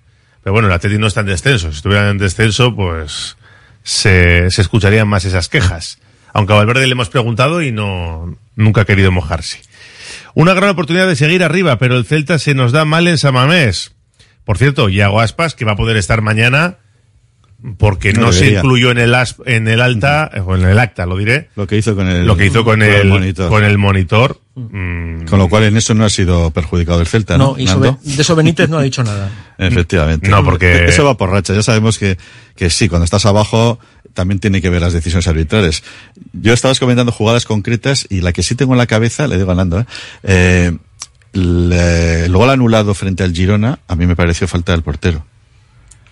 Pero 0.42 0.54
bueno, 0.54 0.70
el 0.70 0.74
Athletic 0.74 1.02
no 1.02 1.08
está 1.08 1.20
en 1.20 1.26
descenso. 1.26 1.70
Si 1.70 1.76
estuviera 1.76 2.10
en 2.10 2.18
descenso, 2.18 2.74
pues 2.74 3.36
se, 3.84 4.50
se 4.50 4.62
escucharían 4.62 5.06
más 5.06 5.26
esas 5.26 5.50
quejas. 5.50 6.00
Aunque 6.32 6.54
a 6.54 6.56
Valverde 6.56 6.88
le 6.88 6.94
hemos 6.94 7.10
preguntado 7.10 7.62
y 7.62 7.74
no, 7.74 8.38
nunca 8.56 8.82
ha 8.82 8.86
querido 8.86 9.12
mojarse. 9.12 9.60
Una 10.34 10.54
gran 10.54 10.70
oportunidad 10.70 11.08
de 11.08 11.18
seguir 11.18 11.44
arriba, 11.44 11.78
pero 11.78 11.98
el 11.98 12.06
Celta 12.06 12.40
se 12.40 12.56
nos 12.56 12.72
da 12.72 12.86
mal 12.86 13.10
en 13.10 13.18
Samamés. 13.18 13.94
Por 14.46 14.58
cierto, 14.58 14.88
Iago 14.88 15.20
Aspas, 15.20 15.56
que 15.56 15.66
va 15.66 15.74
a 15.74 15.78
poder 15.78 15.98
estar 15.98 16.22
mañana 16.22 16.78
porque 17.78 18.14
no, 18.14 18.22
No 18.28 18.32
se 18.34 18.50
incluyó 18.54 18.92
en 18.92 18.98
el 19.00 19.16
as- 19.16 19.38
en 19.46 19.68
el 19.68 19.82
alta 19.82 20.30
o 20.46 20.56
en 20.56 20.64
el 20.66 20.78
acta, 20.78 21.06
lo 21.06 21.18
diré. 21.18 21.50
Lo 21.56 21.66
que 21.66 21.78
hizo 21.78 21.96
con 21.96 22.08
el, 22.08 22.26
Lo 22.28 22.38
que 22.38 22.46
hizo 22.46 22.64
con, 22.64 22.80
con 22.80 22.84
el 22.84 22.94
el, 22.96 23.08
monitor. 23.08 23.50
con 23.50 23.64
el 23.64 23.78
monitor. 23.78 24.40
Con 24.54 25.26
lo 25.40 25.50
cual 25.50 25.64
en 25.64 25.76
eso 25.76 25.94
no 25.94 26.06
ha 26.06 26.10
sido 26.10 26.52
perjudicado 26.52 27.02
el 27.02 27.08
Celta, 27.08 27.38
¿no? 27.38 27.54
No, 27.54 27.60
y 27.60 27.68
sobre- 27.68 27.96
de 28.04 28.22
eso 28.22 28.36
Benítez 28.36 28.70
no 28.70 28.78
ha 28.78 28.84
dicho 28.84 29.04
nada. 29.04 29.30
Efectivamente. 29.58 30.30
No, 30.30 30.44
porque- 30.44 30.86
Eso 30.86 31.04
va 31.06 31.18
por 31.18 31.30
racha. 31.32 31.54
Ya 31.54 31.64
sabemos 31.64 31.98
que, 31.98 32.18
que 32.56 32.70
sí, 32.70 32.88
cuando 32.88 33.04
estás 33.06 33.26
abajo 33.26 33.80
también 34.14 34.40
tiene 34.40 34.62
que 34.62 34.70
ver 34.70 34.82
las 34.82 34.94
decisiones 34.94 35.28
arbitrales. 35.28 35.84
Yo 36.32 36.54
estabas 36.54 36.80
comentando 36.80 37.12
jugadas 37.12 37.44
concretas 37.46 38.06
y 38.10 38.22
la 38.22 38.32
que 38.32 38.44
sí 38.44 38.56
tengo 38.56 38.74
en 38.74 38.78
la 38.78 38.88
cabeza, 38.88 39.28
le 39.28 39.38
digo 39.38 39.52
a 39.52 39.56
Nando, 39.56 39.80
¿eh? 39.82 39.86
Eh, 40.24 40.72
el 41.34 42.32
gol 42.32 42.50
anulado 42.50 42.94
frente 42.94 43.24
al 43.24 43.34
Girona, 43.34 43.80
a 43.88 43.96
mí 43.98 44.06
me 44.08 44.16
pareció 44.16 44.48
falta 44.48 44.72
del 44.72 44.84
portero. 44.84 45.26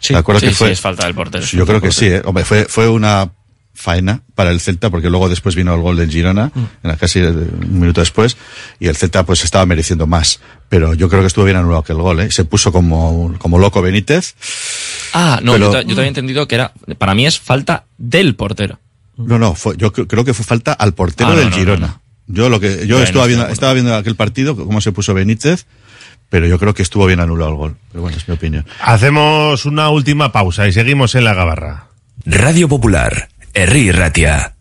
Sí, 0.04 0.14
¿De 0.14 0.20
acuerdo 0.20 0.42
sí, 0.42 0.48
que 0.48 0.54
fue? 0.54 0.68
sí, 0.68 0.74
es 0.74 0.82
falta 0.82 1.06
del 1.06 1.16
portero. 1.16 1.46
Yo 1.46 1.66
creo 1.66 1.80
que 1.80 1.92
sí, 1.92 2.08
¿eh? 2.08 2.22
Hombre, 2.26 2.44
fue, 2.44 2.66
fue 2.66 2.90
una 2.90 3.32
faena 3.74 4.22
para 4.36 4.52
el 4.52 4.60
Celta 4.60 4.90
porque 4.90 5.10
luego 5.10 5.30
después 5.30 5.56
vino 5.56 5.74
el 5.74 5.82
gol 5.82 5.96
del 5.98 6.12
Girona, 6.12 6.52
Mm. 6.54 6.60
en 6.60 6.68
la 6.92 6.98
casi 6.98 7.20
eh, 7.20 7.28
un 7.30 7.80
minuto 7.80 8.02
después, 8.02 8.36
y 8.80 8.88
el 8.88 8.96
Celta 8.98 9.26
pues 9.26 9.44
estaba 9.46 9.66
mereciendo 9.66 10.06
más. 10.06 10.42
Pero 10.68 10.94
yo 10.94 11.08
creo 11.08 11.22
que 11.22 11.28
estuvo 11.28 11.46
bien 11.46 11.56
anulado 11.58 11.84
que 11.84 11.94
el 11.94 12.00
gol, 12.00 12.20
¿eh? 12.20 12.28
Se 12.32 12.44
puso 12.44 12.72
como, 12.74 13.34
como 13.40 13.58
loco 13.60 13.82
Benítez. 13.82 14.36
Ah, 15.14 15.40
no, 15.42 15.54
Pero- 15.54 15.72
yo, 15.74 15.82
yo 15.82 15.88
te 15.96 16.02
había 16.02 16.08
entendido 16.10 16.48
que 16.48 16.56
era, 16.56 16.74
para 16.98 17.16
mí 17.16 17.26
es 17.26 17.40
falta 17.40 17.86
del 17.98 18.36
portero. 18.36 18.80
No, 19.16 19.40
no, 19.40 19.56
fue, 19.56 19.76
yo 19.78 19.94
cre- 19.94 20.08
creo 20.08 20.26
que 20.26 20.34
fue 20.34 20.44
falta 20.44 20.74
al 20.74 20.94
portero 20.94 21.30
Ah, 21.30 21.34
no, 21.34 21.40
del 21.40 21.50
no, 21.52 21.56
Girona. 21.56 21.88
no, 21.88 22.02
Yo 22.28 22.50
lo 22.50 22.60
que, 22.60 22.88
yo 22.88 22.96
Bueno, 22.96 23.04
estaba 23.04 23.26
viendo, 23.28 23.48
estaba 23.48 23.74
viendo 23.74 23.96
aquel 23.96 24.16
partido, 24.16 24.56
cómo 24.56 24.82
se 24.82 24.92
puso 24.92 25.14
Benítez, 25.14 25.66
pero 26.34 26.48
yo 26.48 26.58
creo 26.58 26.74
que 26.74 26.82
estuvo 26.82 27.06
bien 27.06 27.20
anulado 27.20 27.52
el 27.52 27.58
gol. 27.58 27.78
Pero 27.92 28.02
bueno, 28.02 28.18
es 28.18 28.28
mi 28.28 28.34
opinión. 28.34 28.66
Hacemos 28.82 29.68
una 29.68 29.92
última 29.92 30.32
pausa 30.32 30.68
y 30.68 30.74
seguimos 30.74 31.14
en 31.14 31.26
la 31.26 31.36
gabarra. 31.36 31.90
Radio 32.26 32.68
Popular, 32.68 33.30
Herri 33.54 33.92
Ratia. 33.92 34.56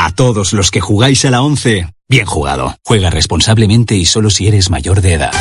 A 0.00 0.12
todos 0.12 0.52
los 0.52 0.70
que 0.70 0.80
jugáis 0.80 1.24
a 1.24 1.30
la 1.32 1.42
11, 1.42 1.88
bien 2.08 2.24
jugado. 2.24 2.76
Juega 2.84 3.10
responsablemente 3.10 3.96
y 3.96 4.04
solo 4.04 4.30
si 4.30 4.46
eres 4.46 4.70
mayor 4.70 5.00
de 5.00 5.14
edad. 5.14 5.32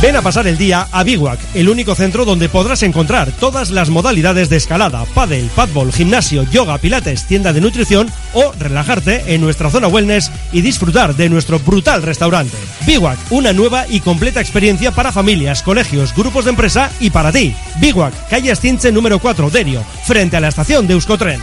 Ven 0.00 0.16
a 0.16 0.22
pasar 0.22 0.46
el 0.46 0.56
día 0.56 0.88
a 0.90 1.02
Bivouac, 1.02 1.38
el 1.52 1.68
único 1.68 1.94
centro 1.94 2.24
donde 2.24 2.48
podrás 2.48 2.82
encontrar 2.84 3.30
todas 3.32 3.68
las 3.70 3.90
modalidades 3.90 4.48
de 4.48 4.56
escalada, 4.56 5.04
pádel, 5.14 5.50
padbol, 5.54 5.92
gimnasio, 5.92 6.44
yoga, 6.44 6.78
pilates, 6.78 7.26
tienda 7.26 7.52
de 7.52 7.60
nutrición 7.60 8.10
o 8.32 8.52
relajarte 8.58 9.34
en 9.34 9.42
nuestra 9.42 9.68
zona 9.68 9.88
wellness 9.88 10.32
y 10.52 10.62
disfrutar 10.62 11.14
de 11.14 11.28
nuestro 11.28 11.58
brutal 11.58 12.02
restaurante. 12.02 12.56
Bivouac, 12.86 13.18
una 13.28 13.52
nueva 13.52 13.84
y 13.86 14.00
completa 14.00 14.40
experiencia 14.40 14.92
para 14.92 15.12
familias, 15.12 15.62
colegios, 15.62 16.14
grupos 16.16 16.46
de 16.46 16.50
empresa 16.52 16.90
y 16.98 17.10
para 17.10 17.30
ti. 17.30 17.54
Bivouac, 17.78 18.30
calle 18.30 18.52
Astinche 18.52 18.90
número 18.90 19.18
4, 19.18 19.50
Derio, 19.50 19.84
frente 20.06 20.38
a 20.38 20.40
la 20.40 20.48
estación 20.48 20.86
de 20.86 20.94
Euskotren. 20.94 21.42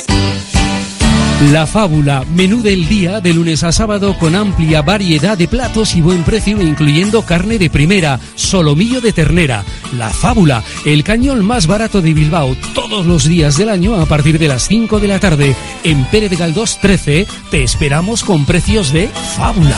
La 1.49 1.65
Fábula, 1.65 2.23
menú 2.35 2.61
del 2.61 2.87
día 2.87 3.19
de 3.19 3.33
lunes 3.33 3.63
a 3.63 3.71
sábado 3.71 4.15
con 4.19 4.35
amplia 4.35 4.83
variedad 4.83 5.35
de 5.35 5.47
platos 5.47 5.95
y 5.95 6.01
buen 6.01 6.23
precio 6.23 6.61
incluyendo 6.61 7.23
carne 7.23 7.57
de 7.57 7.71
primera, 7.71 8.19
solomillo 8.35 9.01
de 9.01 9.11
ternera. 9.11 9.63
La 9.97 10.11
Fábula, 10.11 10.63
el 10.85 11.03
cañón 11.03 11.43
más 11.43 11.65
barato 11.65 11.99
de 11.99 12.13
Bilbao 12.13 12.55
todos 12.75 13.07
los 13.07 13.27
días 13.27 13.57
del 13.57 13.69
año 13.69 13.95
a 13.95 14.05
partir 14.05 14.37
de 14.37 14.47
las 14.47 14.67
5 14.67 14.99
de 14.99 15.07
la 15.07 15.19
tarde. 15.19 15.55
En 15.83 16.05
Pérez 16.05 16.29
de 16.29 16.35
Galdós 16.35 16.79
13 16.79 17.25
te 17.49 17.63
esperamos 17.63 18.23
con 18.23 18.45
precios 18.45 18.93
de 18.93 19.07
Fábula. 19.07 19.77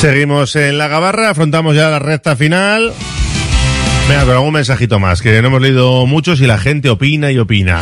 Seguimos 0.00 0.56
en 0.56 0.78
la 0.78 0.88
gabarra, 0.88 1.28
afrontamos 1.28 1.76
ya 1.76 1.90
la 1.90 1.98
recta 1.98 2.34
final. 2.34 2.94
Venga, 4.12 4.26
con 4.26 4.34
algún 4.34 4.52
mensajito 4.52 4.98
más, 4.98 5.22
que 5.22 5.40
no 5.40 5.48
hemos 5.48 5.62
leído 5.62 6.04
muchos 6.04 6.38
y 6.42 6.46
la 6.46 6.58
gente 6.58 6.90
opina 6.90 7.32
y 7.32 7.38
opina. 7.38 7.80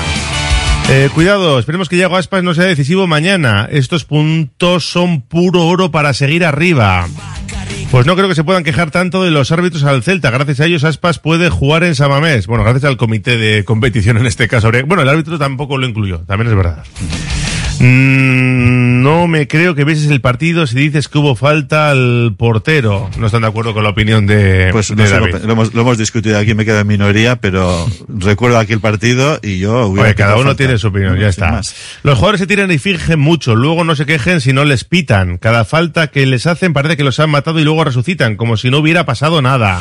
Eh, 0.89 1.09
cuidado, 1.13 1.59
esperemos 1.59 1.89
que 1.89 1.97
Yago 1.97 2.17
Aspas 2.17 2.45
no 2.45 2.55
sea 2.55 2.67
decisivo 2.67 3.09
mañana. 3.09 3.69
Estos 3.69 4.05
puntos 4.05 4.89
son 4.89 5.23
puro 5.23 5.67
oro 5.67 5.91
para 5.91 6.15
seguir 6.15 6.45
arriba. 6.45 7.09
Pues 7.91 8.07
no 8.07 8.15
creo 8.15 8.29
que 8.29 8.37
se 8.37 8.45
puedan 8.45 8.63
quejar 8.63 8.93
tanto 8.93 9.25
de 9.25 9.33
los 9.33 9.51
árbitros 9.51 9.83
al 9.83 10.05
Celta. 10.05 10.31
Gracias 10.31 10.61
a 10.61 10.67
ellos 10.67 10.85
Aspas 10.85 11.19
puede 11.19 11.51
jugar 11.51 11.83
en 11.83 11.97
Samamés. 11.97 12.47
Bueno, 12.47 12.63
gracias 12.63 12.85
al 12.85 12.97
comité 12.97 13.37
de 13.37 13.65
competición 13.65 14.17
en 14.17 14.27
este 14.27 14.47
caso. 14.47 14.71
Bueno, 14.87 15.03
el 15.03 15.09
árbitro 15.09 15.37
tampoco 15.37 15.79
lo 15.79 15.89
incluyó, 15.89 16.21
también 16.21 16.51
es 16.51 16.57
verdad. 16.57 16.85
Mm, 17.81 19.03
no 19.03 19.27
me 19.27 19.49
creo 19.49 19.75
que 19.75 19.85
vieses 19.85 20.11
el 20.11 20.21
partido 20.21 20.67
si 20.67 20.77
dices 20.77 21.09
que 21.09 21.17
hubo 21.17 21.35
falta 21.35 21.91
al 21.91 22.35
portero. 22.37 23.09
No 23.19 23.27
están 23.27 23.41
de 23.43 23.49
acuerdo 23.49 23.73
con 23.73 23.83
la 23.85 23.91
opinión 23.91 24.27
de, 24.27 24.69
Pues 24.71 24.89
de 24.89 24.97
no 24.97 25.07
sé, 25.07 25.15
David. 25.15 25.33
lo, 25.33 25.39
lo 25.47 25.53
hemos, 25.55 25.73
lo 25.75 25.81
hemos 25.81 25.97
discutido 25.97 26.39
aquí, 26.39 26.53
me 26.55 26.67
queda 26.67 26.81
en 26.81 26.87
minoría, 26.87 27.37
pero 27.37 27.87
recuerdo 28.09 28.59
aquel 28.59 28.81
partido 28.81 29.39
y 29.43 29.59
yo 29.59 29.87
hubiera 29.87 30.09
Oye, 30.09 30.15
cada 30.15 30.35
uno 30.35 30.45
falta. 30.45 30.57
tiene 30.59 30.77
su 30.79 30.89
opinión, 30.89 31.19
ya 31.19 31.29
está. 31.29 31.53
más. 31.53 31.75
Los 32.03 32.17
jugadores 32.19 32.41
se 32.41 32.47
tiran 32.47 32.71
y 32.71 32.77
fingen 32.79 33.19
mucho, 33.19 33.55
luego 33.57 33.83
no 33.83 33.97
se 33.97 34.05
quejen 34.05 34.43
si 34.43 34.53
no 34.53 34.65
les 34.67 34.85
pitan. 34.85 35.39
Cada 35.39 35.65
falta 35.65 36.09
que 36.09 36.27
les 36.27 36.47
hacen 36.47 36.75
parece 36.75 36.99
que 36.99 37.05
los 37.05 37.19
han 37.19 37.31
matado 37.31 37.61
y 37.61 37.65
luego 37.65 37.83
resucitan, 37.85 38.37
como 38.37 38.59
si 38.59 38.71
no 38.71 38.79
hubiera 38.79 39.07
pasado 39.07 39.41
nada. 39.41 39.81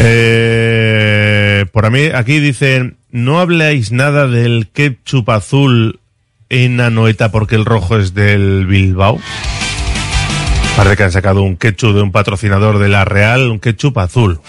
Eh, 0.00 1.64
por 1.72 1.86
a 1.86 1.90
mí, 1.90 2.06
aquí 2.14 2.40
dicen, 2.40 2.98
no 3.10 3.40
habláis 3.40 3.90
nada 3.90 4.28
del 4.28 4.68
ketchup 4.72 5.30
azul 5.30 6.00
en 6.50 6.80
Anoeta 6.80 7.30
porque 7.30 7.56
el 7.56 7.64
rojo 7.64 7.96
es 7.96 8.14
del 8.14 8.66
Bilbao. 8.66 9.18
Parece 10.76 10.96
que 10.96 11.02
han 11.02 11.12
sacado 11.12 11.42
un 11.42 11.56
ketchup 11.56 11.94
de 11.94 12.02
un 12.02 12.12
patrocinador 12.12 12.78
de 12.78 12.88
la 12.88 13.04
Real, 13.04 13.50
un 13.50 13.58
ketchup 13.58 13.98
azul. 13.98 14.40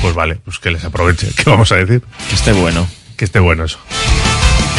Pues 0.00 0.14
vale, 0.14 0.36
pues 0.44 0.58
que 0.58 0.70
les 0.70 0.84
aproveche. 0.84 1.28
¿Qué 1.36 1.48
vamos 1.48 1.72
a 1.72 1.76
decir? 1.76 2.02
Que 2.28 2.34
esté 2.34 2.52
bueno. 2.52 2.86
Que 3.16 3.24
esté 3.24 3.40
bueno 3.40 3.64
eso. 3.64 3.78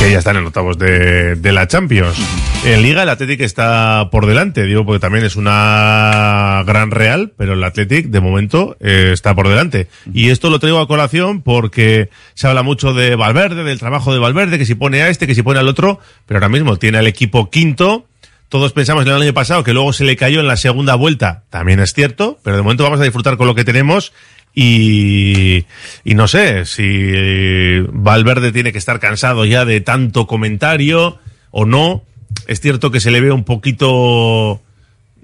Que 0.03 0.11
ya 0.11 0.19
están 0.19 0.35
en 0.35 0.45
octavos 0.45 0.77
de, 0.77 1.39
la 1.53 1.65
Champions. 1.65 2.17
En 2.65 2.81
Liga 2.81 3.03
el 3.03 3.09
Athletic 3.09 3.39
está 3.39 4.09
por 4.11 4.25
delante, 4.25 4.63
digo, 4.63 4.85
porque 4.85 4.99
también 4.99 5.23
es 5.23 5.37
una 5.37 6.61
gran 6.67 6.91
Real, 6.91 7.31
pero 7.37 7.53
el 7.53 7.63
Athletic 7.63 8.07
de 8.07 8.19
momento 8.19 8.75
eh, 8.81 9.11
está 9.13 9.33
por 9.33 9.47
delante. 9.47 9.87
Y 10.13 10.29
esto 10.29 10.49
lo 10.49 10.59
traigo 10.59 10.79
a 10.79 10.89
colación 10.89 11.41
porque 11.41 12.09
se 12.33 12.47
habla 12.47 12.63
mucho 12.63 12.93
de 12.93 13.15
Valverde, 13.15 13.63
del 13.63 13.79
trabajo 13.79 14.11
de 14.11 14.19
Valverde, 14.19 14.57
que 14.57 14.65
si 14.65 14.75
pone 14.75 15.01
a 15.01 15.07
este, 15.07 15.25
que 15.25 15.35
si 15.35 15.41
pone 15.41 15.61
al 15.61 15.69
otro, 15.69 16.01
pero 16.25 16.39
ahora 16.39 16.49
mismo 16.49 16.75
tiene 16.75 16.97
al 16.97 17.07
equipo 17.07 17.49
quinto. 17.49 18.05
Todos 18.49 18.73
pensamos 18.73 19.05
en 19.05 19.13
el 19.13 19.21
año 19.21 19.33
pasado 19.33 19.63
que 19.63 19.73
luego 19.73 19.93
se 19.93 20.03
le 20.03 20.17
cayó 20.17 20.41
en 20.41 20.47
la 20.47 20.57
segunda 20.57 20.95
vuelta. 20.95 21.45
También 21.49 21.79
es 21.79 21.93
cierto, 21.93 22.39
pero 22.43 22.57
de 22.57 22.61
momento 22.61 22.83
vamos 22.83 22.99
a 22.99 23.03
disfrutar 23.03 23.37
con 23.37 23.47
lo 23.47 23.55
que 23.55 23.63
tenemos 23.63 24.11
y, 24.55 25.65
y 26.03 26.15
no 26.15 26.27
sé 26.27 26.65
si 26.65 27.79
Valverde 27.91 28.51
tiene 28.51 28.71
que 28.71 28.77
estar 28.77 28.99
cansado 28.99 29.45
ya 29.45 29.65
de 29.65 29.81
tanto 29.81 30.27
comentario 30.27 31.19
o 31.51 31.65
no. 31.65 32.03
Es 32.47 32.59
cierto 32.61 32.91
que 32.91 32.99
se 32.99 33.11
le 33.11 33.21
ve 33.21 33.31
un 33.31 33.43
poquito 33.43 34.61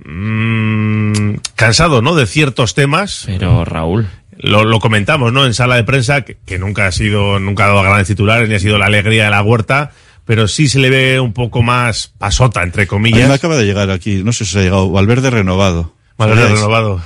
mm, 0.06 1.36
cansado, 1.56 2.02
¿no? 2.02 2.16
De 2.16 2.26
ciertos 2.26 2.74
temas. 2.74 3.24
Pero 3.26 3.66
Raúl. 3.66 4.08
Lo, 4.38 4.64
lo 4.64 4.80
comentamos, 4.80 5.34
¿no? 5.34 5.46
En 5.46 5.54
sala 5.54 5.76
de 5.76 5.84
prensa, 5.84 6.22
que, 6.22 6.38
que 6.46 6.58
nunca 6.58 6.88
ha 6.88 6.92
sido, 6.92 7.40
nunca 7.40 7.66
ha 7.66 7.68
dado 7.68 7.84
grandes 7.84 8.08
titulares, 8.08 8.48
ni 8.48 8.56
ha 8.56 8.60
sido 8.60 8.78
la 8.78 8.86
alegría 8.86 9.26
de 9.26 9.32
la 9.32 9.44
huerta, 9.44 9.92
pero 10.24 10.48
sí 10.48 10.70
se 10.70 10.80
le 10.80 10.90
ve 10.90 11.20
un 11.20 11.34
poco 11.34 11.62
más 11.62 12.14
pasota, 12.18 12.64
entre 12.64 12.84
A 12.84 12.86
mí 12.86 12.88
comillas. 12.88 13.28
me 13.28 13.36
acaba 13.36 13.58
de 13.58 13.66
llegar 13.66 13.90
aquí, 13.92 14.24
no 14.24 14.32
sé 14.32 14.46
si 14.46 14.54
se 14.54 14.60
ha 14.60 14.64
llegado, 14.64 14.90
Valverde 14.92 15.30
renovado. 15.30 15.94
Valverde 16.18 16.54
renovado. 16.54 17.02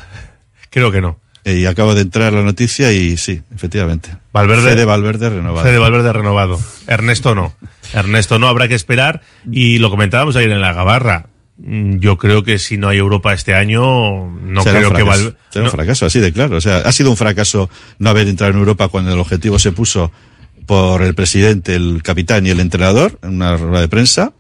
Creo 0.69 0.91
que 0.91 1.01
no. 1.01 1.19
Eh, 1.45 1.59
Y 1.59 1.65
acaba 1.65 1.93
de 1.93 2.01
entrar 2.01 2.31
la 2.33 2.41
noticia 2.41 2.91
y 2.93 3.17
sí, 3.17 3.41
efectivamente. 3.53 4.09
Valverde. 4.31 4.71
Fede 4.71 4.85
Valverde 4.85 5.29
renovado. 5.29 5.65
Fede 5.65 5.77
Valverde 5.77 6.13
renovado. 6.13 6.59
Ernesto 6.87 7.35
no. 7.35 7.53
Ernesto 7.93 8.39
no, 8.39 8.47
habrá 8.47 8.67
que 8.67 8.75
esperar. 8.75 9.21
Y 9.51 9.77
lo 9.79 9.89
comentábamos 9.89 10.35
ayer 10.35 10.51
en 10.51 10.61
la 10.61 10.73
Gabarra. 10.73 11.27
Mm, 11.57 11.97
Yo 11.99 12.17
creo 12.17 12.43
que 12.43 12.57
si 12.59 12.77
no 12.77 12.87
hay 12.89 12.97
Europa 12.97 13.33
este 13.33 13.53
año, 13.55 14.27
no 14.41 14.63
Será 14.63 14.79
creo 14.79 14.93
que 14.93 15.03
Valverde. 15.03 15.35
será 15.49 15.65
un 15.65 15.71
fracaso, 15.71 16.05
así 16.05 16.19
de 16.19 16.31
claro. 16.31 16.55
O 16.57 16.61
sea, 16.61 16.77
ha 16.77 16.91
sido 16.91 17.09
un 17.11 17.17
fracaso 17.17 17.69
no 17.99 18.09
haber 18.09 18.27
entrado 18.27 18.53
en 18.53 18.59
Europa 18.59 18.87
cuando 18.87 19.11
el 19.13 19.19
objetivo 19.19 19.59
se 19.59 19.71
puso 19.71 20.11
por 20.65 21.01
el 21.03 21.13
presidente, 21.13 21.75
el 21.75 22.01
capitán 22.03 22.47
y 22.47 22.51
el 22.51 22.61
entrenador 22.61 23.19
en 23.21 23.31
una 23.35 23.57
rueda 23.57 23.81
de 23.81 23.87
prensa. 23.89 24.31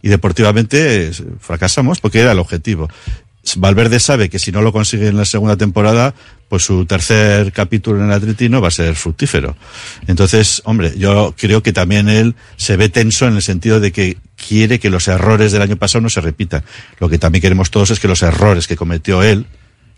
Y 0.00 0.08
deportivamente 0.08 1.10
fracasamos 1.40 2.00
porque 2.00 2.20
era 2.20 2.32
el 2.32 2.38
objetivo. 2.38 2.88
Valverde 3.56 3.98
sabe 4.00 4.30
que 4.30 4.38
si 4.38 4.52
no 4.52 4.62
lo 4.62 4.72
consigue 4.72 5.08
en 5.08 5.16
la 5.16 5.24
segunda 5.24 5.56
temporada, 5.56 6.14
pues 6.52 6.64
su 6.64 6.84
tercer 6.84 7.50
capítulo 7.50 8.00
en 8.00 8.08
el 8.08 8.12
Atleti 8.12 8.50
no 8.50 8.60
va 8.60 8.68
a 8.68 8.70
ser 8.70 8.94
fructífero. 8.94 9.56
Entonces, 10.06 10.60
hombre, 10.66 10.92
yo 10.98 11.34
creo 11.34 11.62
que 11.62 11.72
también 11.72 12.10
él 12.10 12.34
se 12.58 12.76
ve 12.76 12.90
tenso 12.90 13.26
en 13.26 13.36
el 13.36 13.40
sentido 13.40 13.80
de 13.80 13.90
que 13.90 14.18
quiere 14.36 14.78
que 14.78 14.90
los 14.90 15.08
errores 15.08 15.52
del 15.52 15.62
año 15.62 15.76
pasado 15.76 16.02
no 16.02 16.10
se 16.10 16.20
repitan. 16.20 16.62
Lo 17.00 17.08
que 17.08 17.16
también 17.16 17.40
queremos 17.40 17.70
todos 17.70 17.90
es 17.90 18.00
que 18.00 18.06
los 18.06 18.22
errores 18.22 18.66
que 18.66 18.76
cometió 18.76 19.22
él, 19.22 19.46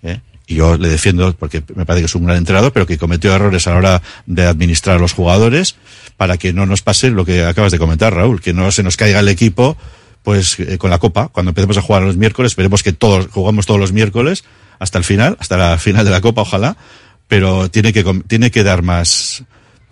¿eh? 0.04 0.20
y 0.46 0.54
yo 0.54 0.78
le 0.78 0.88
defiendo 0.88 1.34
porque 1.36 1.60
me 1.74 1.86
parece 1.86 2.02
que 2.02 2.06
es 2.06 2.14
un 2.14 2.24
gran 2.24 2.36
entrenador, 2.36 2.72
pero 2.72 2.86
que 2.86 2.98
cometió 2.98 3.34
errores 3.34 3.66
a 3.66 3.70
la 3.70 3.76
hora 3.76 4.02
de 4.26 4.46
administrar 4.46 4.98
a 4.98 5.00
los 5.00 5.12
jugadores, 5.12 5.74
para 6.16 6.36
que 6.36 6.52
no 6.52 6.66
nos 6.66 6.82
pase 6.82 7.10
lo 7.10 7.24
que 7.24 7.44
acabas 7.44 7.72
de 7.72 7.80
comentar, 7.80 8.14
Raúl, 8.14 8.40
que 8.40 8.52
no 8.52 8.70
se 8.70 8.84
nos 8.84 8.96
caiga 8.96 9.18
el 9.18 9.28
equipo 9.28 9.76
pues 10.22 10.60
eh, 10.60 10.78
con 10.78 10.90
la 10.90 11.00
copa. 11.00 11.30
Cuando 11.32 11.50
empecemos 11.50 11.78
a 11.78 11.82
jugar 11.82 12.04
los 12.04 12.16
miércoles, 12.16 12.52
esperemos 12.52 12.84
que 12.84 12.92
todos 12.92 13.26
jugamos 13.32 13.66
todos 13.66 13.80
los 13.80 13.90
miércoles 13.90 14.44
hasta 14.78 14.98
el 14.98 15.04
final, 15.04 15.36
hasta 15.40 15.56
la 15.56 15.78
final 15.78 16.04
de 16.04 16.10
la 16.10 16.20
copa, 16.20 16.42
ojalá, 16.42 16.76
pero 17.28 17.70
tiene 17.70 17.92
que 17.92 18.04
com- 18.04 18.22
tiene 18.22 18.50
que 18.50 18.62
dar 18.64 18.82
más 18.82 19.44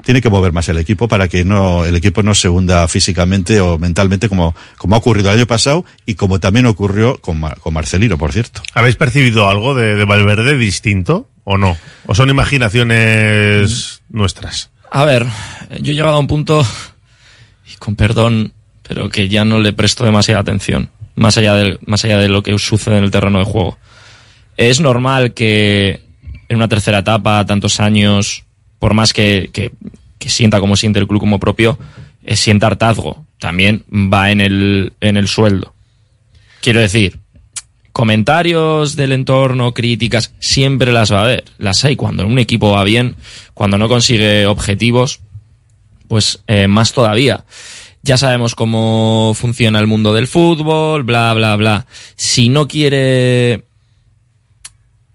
tiene 0.05 0.21
que 0.21 0.29
mover 0.31 0.53
más 0.53 0.69
el 0.69 0.79
equipo 0.79 1.07
para 1.07 1.29
que 1.29 1.45
no 1.45 1.85
el 1.85 1.95
equipo 1.95 2.25
no 2.25 2.35
se 2.35 2.49
hunda 2.49 2.89
físicamente 2.89 3.61
o 3.61 3.79
mentalmente 3.79 4.29
como 4.29 4.53
como 4.77 4.97
ha 4.97 4.99
ocurrido 4.99 5.31
el 5.31 5.37
año 5.39 5.47
pasado 5.47 5.85
y 6.07 6.15
como 6.17 6.41
también 6.41 6.67
ocurrió 6.67 7.19
con, 7.21 7.39
Mar- 7.39 7.59
con 7.61 7.73
Marcelino, 7.73 8.19
por 8.19 8.33
cierto. 8.33 8.63
¿Habéis 8.75 8.97
percibido 8.97 9.49
algo 9.49 9.75
de, 9.77 9.95
de 9.95 10.05
Valverde 10.05 10.57
distinto 10.59 11.29
o 11.45 11.57
no? 11.57 11.77
¿O 12.07 12.15
son 12.17 12.31
imaginaciones 12.31 14.03
nuestras? 14.11 14.71
A 14.91 15.05
ver, 15.05 15.27
yo 15.81 15.93
he 15.93 15.95
llegado 15.95 16.17
a 16.17 16.19
un 16.19 16.27
punto, 16.27 16.67
y 17.73 17.77
con 17.77 17.97
perdón, 17.97 18.53
pero 18.87 19.09
que 19.09 19.29
ya 19.29 19.45
no 19.45 19.59
le 19.59 19.73
presto 19.73 20.05
demasiada 20.05 20.41
atención, 20.41 20.91
más 21.15 21.39
allá 21.39 21.55
de, 21.55 21.79
más 21.87 22.05
allá 22.05 22.19
de 22.19 22.29
lo 22.29 22.43
que 22.43 22.59
sucede 22.59 22.99
en 22.99 23.05
el 23.05 23.11
terreno 23.11 23.39
de 23.39 23.45
juego. 23.45 23.79
Es 24.57 24.81
normal 24.81 25.35
que 25.35 26.01
en 26.49 26.57
una 26.57 26.69
tercera 26.69 26.99
etapa, 26.99 27.45
tantos 27.47 27.81
años, 27.81 28.45
por 28.79 28.95
más 28.95 29.13
que, 29.13 29.51
que, 29.53 29.73
sienta 30.29 30.61
como 30.61 30.77
siente 30.77 30.99
el 30.99 31.09
club 31.09 31.21
como 31.21 31.41
propio, 31.41 31.79
eh, 32.25 32.37
sienta 32.37 32.67
hartazgo. 32.67 33.25
También 33.39 33.85
va 33.91 34.31
en 34.31 34.41
el, 34.41 34.93
en 35.01 35.17
el 35.17 35.29
sueldo. 35.29 35.75
Quiero 36.61 36.81
decir, 36.81 37.19
comentarios 37.93 38.97
del 38.97 39.13
entorno, 39.13 39.75
críticas, 39.75 40.35
siempre 40.39 40.93
las 40.93 41.13
va 41.13 41.21
a 41.21 41.25
haber. 41.25 41.45
Las 41.59 41.85
hay 41.85 41.97
cuando 41.97 42.27
un 42.27 42.39
equipo 42.39 42.71
va 42.71 42.85
bien, 42.85 43.17
cuando 43.55 43.79
no 43.79 43.89
consigue 43.89 44.47
objetivos, 44.47 45.21
pues 46.09 46.43
eh, 46.47 46.69
más 46.69 46.93
todavía. 46.93 47.45
Ya 48.03 48.17
sabemos 48.17 48.55
cómo 48.55 49.33
funciona 49.35 49.79
el 49.79 49.87
mundo 49.87 50.13
del 50.13 50.27
fútbol, 50.27 51.05
bla, 51.05 51.33
bla, 51.35 51.57
bla. 51.57 51.87
Si 52.17 52.49
no 52.49 52.69
quiere 52.69 53.65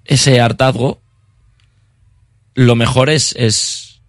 ese 0.08 0.40
hartazgo, 0.42 1.00
lo 2.56 2.76
mejor 2.76 3.10
es, 3.10 3.36
es 3.38 4.00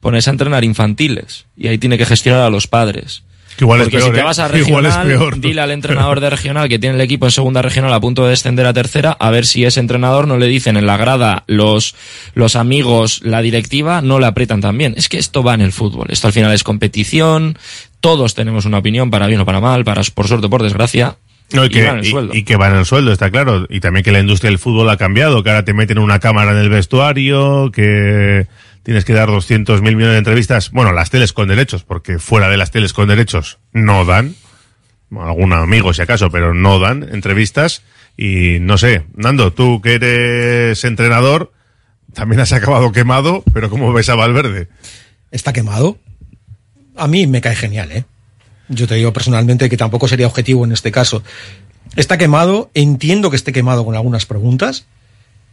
ponerse 0.00 0.30
a 0.30 0.32
entrenar 0.32 0.64
infantiles. 0.64 1.46
Y 1.56 1.68
ahí 1.68 1.78
tiene 1.78 1.98
que 1.98 2.06
gestionar 2.06 2.42
a 2.42 2.50
los 2.50 2.66
padres. 2.66 3.22
Que 3.56 3.64
igual 3.64 3.80
es 3.80 3.86
Porque 3.86 3.98
peor, 3.98 4.08
si 4.08 4.14
te 4.14 4.20
¿eh? 4.20 4.24
vas 4.24 4.38
a 4.38 4.46
es 4.46 4.52
regional, 4.52 5.06
peor. 5.06 5.40
dile 5.40 5.60
al 5.60 5.70
entrenador 5.70 6.20
de 6.20 6.30
regional 6.30 6.68
que 6.68 6.78
tiene 6.78 6.94
el 6.96 7.00
equipo 7.00 7.26
en 7.26 7.32
segunda 7.32 7.62
regional 7.62 7.92
a 7.92 8.00
punto 8.00 8.24
de 8.24 8.30
descender 8.30 8.66
a 8.66 8.72
tercera, 8.72 9.12
a 9.12 9.30
ver 9.30 9.44
si 9.44 9.64
ese 9.64 9.80
entrenador 9.80 10.26
no 10.26 10.38
le 10.38 10.46
dicen 10.46 10.76
en 10.76 10.86
la 10.86 10.96
grada 10.96 11.44
los, 11.46 11.94
los 12.34 12.56
amigos, 12.56 13.20
la 13.22 13.42
directiva, 13.42 14.00
no 14.02 14.18
le 14.18 14.26
aprietan 14.26 14.60
también. 14.60 14.94
Es 14.96 15.08
que 15.08 15.18
esto 15.18 15.42
va 15.42 15.54
en 15.54 15.60
el 15.60 15.72
fútbol. 15.72 16.06
Esto 16.10 16.28
al 16.28 16.32
final 16.32 16.52
es 16.54 16.64
competición. 16.64 17.58
Todos 18.00 18.34
tenemos 18.34 18.64
una 18.64 18.78
opinión, 18.78 19.10
para 19.10 19.26
bien 19.26 19.40
o 19.40 19.46
para 19.46 19.60
mal, 19.60 19.84
para 19.84 20.02
por 20.14 20.26
suerte 20.26 20.46
o 20.46 20.50
por 20.50 20.62
desgracia. 20.62 21.16
No, 21.52 21.64
y, 21.64 21.66
y 21.66 21.70
que, 21.70 21.84
van 21.86 21.98
el 21.98 22.06
y- 22.06 22.10
sueldo. 22.10 22.34
y 22.34 22.42
que 22.44 22.56
van 22.56 22.76
el 22.76 22.84
sueldo, 22.86 23.12
está 23.12 23.30
claro. 23.30 23.66
Y 23.68 23.80
también 23.80 24.04
que 24.04 24.12
la 24.12 24.20
industria 24.20 24.50
del 24.50 24.58
fútbol 24.58 24.88
ha 24.90 24.96
cambiado, 24.96 25.42
que 25.42 25.50
ahora 25.50 25.64
te 25.64 25.74
meten 25.74 25.98
una 25.98 26.18
cámara 26.20 26.52
en 26.52 26.58
el 26.58 26.68
vestuario, 26.68 27.70
que 27.72 28.46
tienes 28.82 29.04
que 29.04 29.12
dar 29.12 29.28
200 29.28 29.82
mil 29.82 29.96
millones 29.96 30.14
de 30.14 30.18
entrevistas. 30.18 30.70
Bueno, 30.70 30.92
las 30.92 31.10
teles 31.10 31.32
con 31.32 31.48
derechos, 31.48 31.82
porque 31.84 32.18
fuera 32.18 32.48
de 32.48 32.56
las 32.56 32.70
teles 32.70 32.92
con 32.92 33.08
derechos 33.08 33.58
no 33.72 34.04
dan. 34.04 34.34
Bueno, 35.08 35.28
algún 35.28 35.52
amigo 35.52 35.92
si 35.92 36.02
acaso, 36.02 36.30
pero 36.30 36.54
no 36.54 36.78
dan 36.78 37.02
entrevistas. 37.12 37.82
Y 38.16 38.58
no 38.60 38.78
sé, 38.78 39.04
Nando, 39.16 39.52
tú 39.52 39.80
que 39.80 39.94
eres 39.94 40.84
entrenador, 40.84 41.52
también 42.14 42.40
has 42.40 42.52
acabado 42.52 42.92
quemado, 42.92 43.42
pero 43.52 43.70
¿cómo 43.70 43.92
ves 43.92 44.08
a 44.08 44.14
Valverde? 44.14 44.68
está 45.30 45.52
quemado. 45.52 45.96
A 46.96 47.06
mí 47.08 47.26
me 47.26 47.40
cae 47.40 47.54
genial, 47.56 47.90
¿eh? 47.92 48.04
Yo 48.70 48.86
te 48.86 48.94
digo 48.94 49.12
personalmente 49.12 49.68
que 49.68 49.76
tampoco 49.76 50.08
sería 50.08 50.26
objetivo 50.26 50.64
en 50.64 50.72
este 50.72 50.90
caso. 50.90 51.22
Está 51.96 52.16
quemado, 52.16 52.70
entiendo 52.72 53.28
que 53.28 53.36
esté 53.36 53.52
quemado 53.52 53.84
con 53.84 53.94
algunas 53.96 54.24
preguntas 54.24 54.86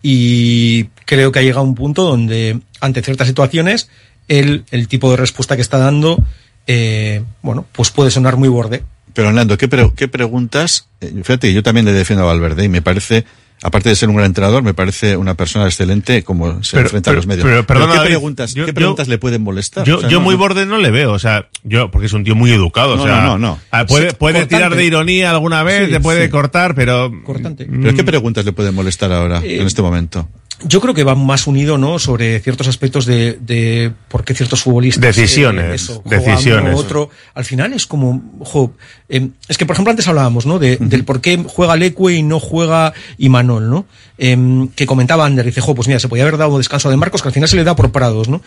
y 0.03 0.85
creo 1.05 1.31
que 1.31 1.39
ha 1.39 1.41
llegado 1.41 1.61
a 1.61 1.63
un 1.63 1.75
punto 1.75 2.03
donde 2.03 2.59
ante 2.79 3.01
ciertas 3.01 3.27
situaciones 3.27 3.89
el, 4.27 4.63
el 4.71 4.87
tipo 4.87 5.09
de 5.11 5.17
respuesta 5.17 5.55
que 5.55 5.61
está 5.61 5.77
dando, 5.77 6.23
eh, 6.67 7.23
bueno, 7.41 7.65
pues 7.71 7.89
puede 7.91 8.11
sonar 8.11 8.37
muy 8.37 8.49
borde. 8.49 8.83
Pero 9.13 9.31
Nando, 9.33 9.57
¿qué, 9.57 9.67
pre- 9.67 9.91
qué 9.95 10.07
preguntas? 10.07 10.87
eh, 11.01 11.11
Fíjate, 11.23 11.51
yo 11.51 11.63
también 11.63 11.85
le 11.85 11.93
defiendo 11.93 12.23
a 12.23 12.27
Valverde 12.27 12.65
y 12.65 12.69
me 12.69 12.83
parece 12.83 13.25
aparte 13.63 13.89
de 13.89 13.95
ser 13.95 14.09
un 14.09 14.15
gran 14.15 14.27
entrenador, 14.27 14.61
me 14.63 14.73
parece 14.73 15.17
una 15.17 15.33
persona 15.35 15.65
excelente 15.65 16.23
como 16.23 16.63
se 16.63 16.77
Pero- 16.77 16.87
enfrenta 16.87 17.11
a 17.11 17.13
los 17.13 17.27
medios. 17.27 17.45
pero, 17.45 17.65
perdona, 17.65 17.91
¿qué 17.93 17.97
David, 17.97 18.09
preguntas, 18.11 18.53
yo- 18.53 18.65
qué 18.65 18.71
yo- 18.71 18.75
preguntas 18.75 19.07
le 19.07 19.17
pueden 19.17 19.41
molestar? 19.43 19.85
Yo, 19.85 19.97
O 19.97 20.01
sea, 20.01 20.09
yo 20.09 20.19
no- 20.19 20.23
muy 20.25 20.35
no- 20.35 20.39
borde 20.39 20.65
no 20.65 20.77
le 20.77 20.91
veo, 20.91 21.11
o 21.13 21.19
sea, 21.19 21.47
yo, 21.63 21.89
porque 21.91 22.05
es 22.07 22.13
un 22.13 22.23
tío 22.23 22.35
muy 22.35 22.51
educado, 22.51 22.95
No, 22.95 23.03
o 23.03 23.05
sea, 23.07 23.21
no, 23.21 23.37
no, 23.37 23.37
no. 23.39 23.59
ah, 23.71 23.85
puede, 23.85 24.13
puede 24.13 24.33
cortante. 24.41 24.55
tirar 24.55 24.75
de 24.75 24.85
ironía 24.85 25.31
alguna 25.31 25.63
vez, 25.63 25.87
Sí, 25.87 25.93
te 25.93 25.99
puede 25.99 26.25
sí. 26.25 26.29
cortar, 26.29 26.75
pero... 26.75 27.11
¿Pero 27.25 27.93
qué 27.95 28.03
preguntas 28.03 28.45
le 28.45 28.51
pueden 28.53 28.75
molestar 28.75 29.11
ahora, 29.11 29.41
Eh, 29.43 29.59
en 29.61 29.67
este 29.67 29.81
momento? 29.81 30.27
Yo 30.63 30.81
creo 30.81 30.95
que 30.95 31.03
va 31.03 31.13
más 31.13 31.45
unido, 31.45 31.77
¿no? 31.77 31.99
Sobre 31.99 32.39
ciertos 32.39 32.67
aspectos 32.67 33.05
de, 33.05 33.37
de 33.39 33.91
por 34.07 34.23
qué 34.25 34.33
ciertos 34.33 34.63
futbolistas. 34.63 35.01
Decisiones, 35.15 35.85
juegan 36.03 36.25
decisiones. 36.25 36.65
uno 36.69 36.75
u 36.77 36.79
otro. 36.79 37.09
Al 37.35 37.45
final 37.45 37.73
es 37.73 37.85
como, 37.85 38.23
jo, 38.39 38.73
eh, 39.07 39.29
es 39.47 39.57
que 39.57 39.67
por 39.67 39.75
ejemplo 39.75 39.91
antes 39.91 40.07
hablábamos, 40.07 40.47
¿no? 40.47 40.57
De, 40.57 40.77
Del 40.77 41.03
por 41.03 41.21
qué 41.21 41.37
juega 41.47 41.75
Leque 41.75 42.13
y 42.13 42.23
no 42.23 42.39
juega 42.39 42.93
Imanol, 43.19 43.69
¿no? 43.69 43.85
Em, 44.17 44.67
que 44.69 44.87
comentaba 44.87 45.27
Ander, 45.27 45.45
dice, 45.45 45.61
jo, 45.61 45.75
pues 45.75 45.87
mira, 45.87 45.99
se 45.99 46.07
podía 46.07 46.23
haber 46.23 46.37
dado 46.37 46.57
descanso 46.57 46.89
de 46.89 46.97
Marcos, 46.97 47.21
que 47.21 47.27
al 47.27 47.33
final 47.35 47.47
se 47.49 47.55
le 47.55 47.63
da 47.63 47.75
por 47.75 47.91
Prados, 47.91 48.27
¿no? 48.27 48.41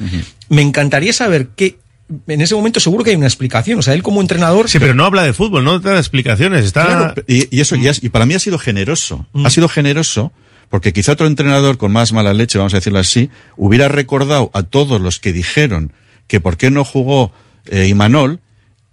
Me 0.48 0.62
encantaría 0.62 1.12
saber 1.12 1.50
qué, 1.54 1.78
en 2.26 2.40
ese 2.40 2.56
momento 2.56 2.80
seguro 2.80 3.04
que 3.04 3.10
hay 3.10 3.16
una 3.16 3.26
explicación, 3.28 3.78
o 3.78 3.82
sea, 3.82 3.94
él 3.94 4.02
como 4.02 4.20
entrenador. 4.20 4.68
Sí, 4.68 4.80
pero 4.80 4.94
no 4.94 5.04
habla 5.04 5.22
de 5.22 5.32
fútbol, 5.32 5.62
no 5.62 5.80
te 5.80 5.90
da 5.90 5.98
explicaciones, 5.98 6.64
está... 6.64 6.86
Claro, 6.86 7.14
y, 7.28 7.56
y 7.56 7.60
eso, 7.60 7.76
y, 7.76 7.86
has- 7.86 8.02
y 8.02 8.08
para 8.08 8.26
mí 8.26 8.34
ha 8.34 8.40
sido 8.40 8.58
generoso. 8.58 9.26
Ha 9.44 9.50
sido 9.50 9.68
generoso 9.68 10.32
porque 10.70 10.92
quizá 10.94 11.12
otro 11.12 11.26
entrenador 11.26 11.76
con 11.76 11.92
más 11.92 12.12
mala 12.12 12.32
leche, 12.32 12.56
vamos 12.56 12.72
a 12.72 12.78
decirlo 12.78 13.00
así, 13.00 13.28
hubiera 13.56 13.88
recordado 13.88 14.50
a 14.54 14.62
todos 14.62 15.00
los 15.00 15.18
que 15.18 15.32
dijeron 15.32 15.92
que 16.28 16.40
por 16.40 16.56
qué 16.56 16.70
no 16.70 16.84
jugó 16.84 17.32
eh, 17.66 17.88
Imanol, 17.88 18.40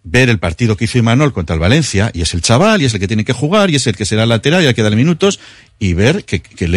ver 0.03 0.29
el 0.29 0.39
partido 0.39 0.75
que 0.75 0.85
hizo 0.85 0.97
Imanol 0.97 1.33
contra 1.33 1.53
el 1.53 1.59
Valencia, 1.59 2.09
y 2.13 2.21
es 2.21 2.33
el 2.33 2.41
chaval, 2.41 2.81
y 2.81 2.85
es 2.85 2.93
el 2.93 2.99
que 2.99 3.07
tiene 3.07 3.25
que 3.25 3.33
jugar, 3.33 3.69
y 3.69 3.75
es 3.75 3.85
el 3.87 3.95
que 3.95 4.05
será 4.05 4.25
lateral, 4.25 4.63
y 4.63 4.65
el 4.65 4.73
que 4.73 4.81
darle 4.81 4.97
minutos, 4.97 5.39
y 5.77 5.93
ver 5.93 6.25
que, 6.25 6.41
que 6.41 6.67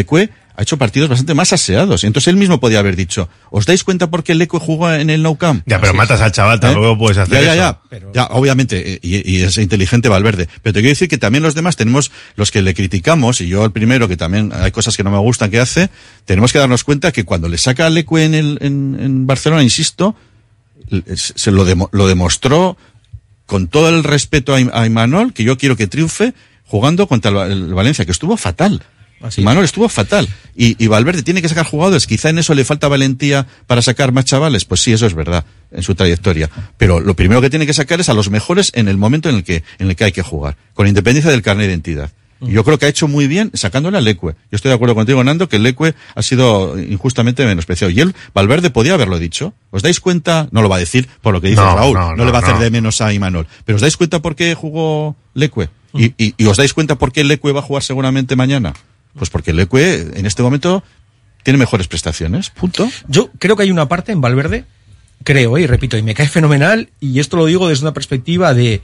ha 0.60 0.62
hecho 0.62 0.76
partidos 0.76 1.08
bastante 1.08 1.32
más 1.32 1.54
aseados. 1.54 2.04
Entonces 2.04 2.28
él 2.28 2.36
mismo 2.36 2.60
podía 2.60 2.80
haber 2.80 2.94
dicho, 2.94 3.30
¿os 3.50 3.64
dais 3.64 3.82
cuenta 3.82 4.10
por 4.10 4.22
qué 4.22 4.34
Leque 4.34 4.58
jugó 4.58 4.92
en 4.92 5.08
el 5.08 5.22
Nou 5.22 5.38
Camp? 5.38 5.62
Ya, 5.64 5.80
pero 5.80 5.94
matas 5.94 6.20
al 6.20 6.32
chaval, 6.32 6.60
tampoco 6.60 6.98
puedes 6.98 7.16
hacer 7.16 7.42
¿Eh? 7.42 7.46
ya, 7.46 7.54
ya, 7.54 7.80
eso. 7.90 8.10
Ya, 8.12 8.28
ya, 8.28 8.34
obviamente, 8.34 8.92
eh, 8.92 8.98
y, 9.00 9.38
y 9.38 9.42
es 9.42 9.56
inteligente 9.56 10.10
Valverde. 10.10 10.50
Pero 10.60 10.74
te 10.74 10.80
quiero 10.80 10.90
decir 10.90 11.08
que 11.08 11.16
también 11.16 11.42
los 11.42 11.54
demás 11.54 11.76
tenemos, 11.76 12.12
los 12.36 12.50
que 12.50 12.60
le 12.60 12.74
criticamos, 12.74 13.40
y 13.40 13.48
yo 13.48 13.64
el 13.64 13.72
primero, 13.72 14.06
que 14.06 14.18
también 14.18 14.52
hay 14.54 14.70
cosas 14.70 14.98
que 14.98 15.02
no 15.02 15.10
me 15.10 15.16
gustan 15.16 15.50
que 15.50 15.60
hace, 15.60 15.88
tenemos 16.26 16.52
que 16.52 16.58
darnos 16.58 16.84
cuenta 16.84 17.10
que 17.10 17.24
cuando 17.24 17.48
le 17.48 17.56
saca 17.56 17.86
a 17.86 17.90
Leque 17.90 18.22
en, 18.22 18.34
el, 18.34 18.58
en, 18.60 18.98
en 19.00 19.26
Barcelona, 19.26 19.62
insisto, 19.62 20.14
se 21.14 21.50
lo, 21.52 21.64
demo- 21.64 21.88
lo 21.92 22.06
demostró 22.06 22.76
con 23.46 23.66
todo 23.68 23.88
el 23.88 24.04
respeto 24.04 24.54
a, 24.54 24.58
a 24.58 24.84
Imanol, 24.84 25.32
que 25.32 25.42
yo 25.42 25.56
quiero 25.56 25.74
que 25.76 25.86
triunfe, 25.86 26.34
jugando 26.66 27.06
contra 27.08 27.46
el 27.46 27.72
Valencia, 27.72 28.04
que 28.04 28.12
estuvo 28.12 28.36
fatal. 28.36 28.82
Imanol 29.36 29.64
estuvo 29.64 29.88
fatal. 29.88 30.28
Y, 30.56 30.82
y 30.82 30.86
Valverde 30.88 31.22
tiene 31.22 31.42
que 31.42 31.48
sacar 31.48 31.66
jugadores. 31.66 32.06
Quizá 32.06 32.30
en 32.30 32.38
eso 32.38 32.54
le 32.54 32.64
falta 32.64 32.88
valentía 32.88 33.46
para 33.66 33.82
sacar 33.82 34.12
más 34.12 34.24
chavales. 34.24 34.64
Pues 34.64 34.80
sí, 34.80 34.92
eso 34.92 35.06
es 35.06 35.14
verdad, 35.14 35.44
en 35.72 35.82
su 35.82 35.94
trayectoria. 35.94 36.48
Pero 36.78 37.00
lo 37.00 37.14
primero 37.14 37.40
que 37.40 37.50
tiene 37.50 37.66
que 37.66 37.74
sacar 37.74 38.00
es 38.00 38.08
a 38.08 38.14
los 38.14 38.30
mejores 38.30 38.70
en 38.74 38.88
el 38.88 38.96
momento 38.96 39.28
en 39.28 39.36
el 39.36 39.44
que, 39.44 39.62
en 39.78 39.88
el 39.90 39.96
que 39.96 40.04
hay 40.04 40.12
que 40.12 40.22
jugar. 40.22 40.56
Con 40.74 40.86
independencia 40.86 41.30
del 41.30 41.42
carnet 41.42 41.66
de 41.66 41.72
identidad. 41.72 42.10
Y 42.42 42.52
yo 42.52 42.64
creo 42.64 42.78
que 42.78 42.86
ha 42.86 42.88
hecho 42.88 43.06
muy 43.06 43.26
bien 43.26 43.50
sacándole 43.52 43.98
a 43.98 44.00
Leque. 44.00 44.28
Yo 44.28 44.32
estoy 44.52 44.70
de 44.70 44.74
acuerdo 44.74 44.94
contigo, 44.94 45.22
Nando, 45.22 45.46
que 45.50 45.58
Leque 45.58 45.94
ha 46.14 46.22
sido 46.22 46.78
injustamente 46.80 47.44
menospreciado. 47.44 47.90
Y 47.90 48.00
él, 48.00 48.14
Valverde, 48.32 48.70
podía 48.70 48.94
haberlo 48.94 49.18
dicho. 49.18 49.52
¿Os 49.70 49.82
dais 49.82 50.00
cuenta? 50.00 50.48
No 50.50 50.62
lo 50.62 50.70
va 50.70 50.76
a 50.76 50.78
decir 50.78 51.06
por 51.20 51.34
lo 51.34 51.42
que 51.42 51.48
dice 51.48 51.60
No, 51.60 51.76
Raúl. 51.76 51.92
no, 51.98 52.10
No, 52.12 52.16
no, 52.16 52.24
le 52.24 52.30
va 52.32 52.38
a 52.38 52.40
hacer 52.40 52.54
no. 52.54 52.60
de 52.62 52.70
menos 52.70 53.02
a 53.02 53.12
Imanol. 53.12 53.46
Pero 53.66 53.76
¿os 53.76 53.82
dais 53.82 53.98
cuenta 53.98 54.22
por 54.22 54.36
qué 54.36 54.54
jugó 54.54 55.16
Leque? 55.34 55.68
Y, 55.92 56.14
y, 56.16 56.34
y 56.38 56.46
os 56.46 56.56
dais 56.56 56.72
cuenta 56.72 56.94
por 56.94 57.12
qué 57.12 57.24
Leque 57.24 57.52
va 57.52 57.58
a 57.60 57.62
jugar 57.62 57.82
seguramente 57.82 58.36
mañana? 58.36 58.72
Pues 59.16 59.30
porque 59.30 59.52
Leque 59.52 60.12
en 60.14 60.26
este 60.26 60.42
momento 60.42 60.82
tiene 61.42 61.58
mejores 61.58 61.88
prestaciones. 61.88 62.50
Punto. 62.50 62.88
Yo 63.08 63.30
creo 63.38 63.56
que 63.56 63.64
hay 63.64 63.70
una 63.70 63.88
parte 63.88 64.12
en 64.12 64.20
Valverde, 64.20 64.64
creo, 65.24 65.56
¿eh? 65.56 65.62
y 65.62 65.66
repito, 65.66 65.96
y 65.96 66.02
me 66.02 66.14
cae 66.14 66.28
fenomenal, 66.28 66.90
y 67.00 67.18
esto 67.20 67.36
lo 67.36 67.46
digo 67.46 67.68
desde 67.68 67.84
una 67.84 67.94
perspectiva 67.94 68.54
de. 68.54 68.82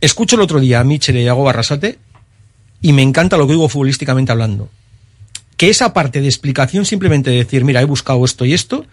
Escucho 0.00 0.36
el 0.36 0.42
otro 0.42 0.60
día 0.60 0.80
a 0.80 0.84
Michel 0.84 1.16
y 1.16 1.26
a 1.26 1.34
Barrasate, 1.34 1.98
y 2.80 2.92
me 2.92 3.02
encanta 3.02 3.36
lo 3.36 3.46
que 3.46 3.54
digo 3.54 3.68
futbolísticamente 3.68 4.32
hablando. 4.32 4.68
Que 5.56 5.70
esa 5.70 5.92
parte 5.92 6.20
de 6.20 6.28
explicación, 6.28 6.84
simplemente 6.84 7.30
de 7.30 7.38
decir, 7.38 7.64
mira, 7.64 7.80
he 7.80 7.84
buscado 7.84 8.24
esto 8.24 8.44
y 8.44 8.54
esto, 8.54 8.86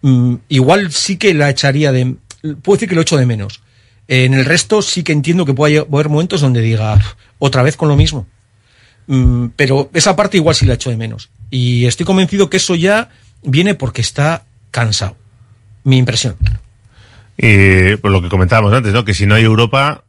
mm, 0.00 0.34
igual 0.48 0.90
sí 0.92 1.16
que 1.16 1.32
la 1.34 1.50
echaría 1.50 1.92
de. 1.92 2.16
Puedo 2.62 2.76
decir 2.76 2.88
que 2.88 2.96
lo 2.96 3.02
echo 3.02 3.16
de 3.16 3.26
menos. 3.26 3.62
En 4.08 4.34
el 4.34 4.44
resto 4.44 4.82
sí 4.82 5.04
que 5.04 5.12
entiendo 5.12 5.46
que 5.46 5.54
puede 5.54 5.78
haber 5.78 6.08
momentos 6.08 6.40
donde 6.40 6.60
diga, 6.60 7.00
otra 7.38 7.62
vez 7.62 7.76
con 7.76 7.88
lo 7.88 7.96
mismo. 7.96 8.26
Mm, 9.12 9.48
pero 9.56 9.90
esa 9.92 10.16
parte 10.16 10.38
igual 10.38 10.54
sí 10.54 10.64
la 10.64 10.72
echo 10.72 10.88
de 10.88 10.96
menos. 10.96 11.28
Y 11.50 11.84
estoy 11.84 12.06
convencido 12.06 12.48
que 12.48 12.56
eso 12.56 12.74
ya 12.74 13.10
viene 13.42 13.74
porque 13.74 14.00
está 14.00 14.46
cansado. 14.70 15.16
Mi 15.84 15.98
impresión. 15.98 16.36
Y 17.36 17.96
por 17.96 18.10
lo 18.10 18.22
que 18.22 18.30
comentábamos 18.30 18.72
antes, 18.72 18.94
¿no? 18.94 19.04
Que 19.04 19.12
si 19.12 19.26
no 19.26 19.34
hay 19.34 19.44
Europa, 19.44 20.04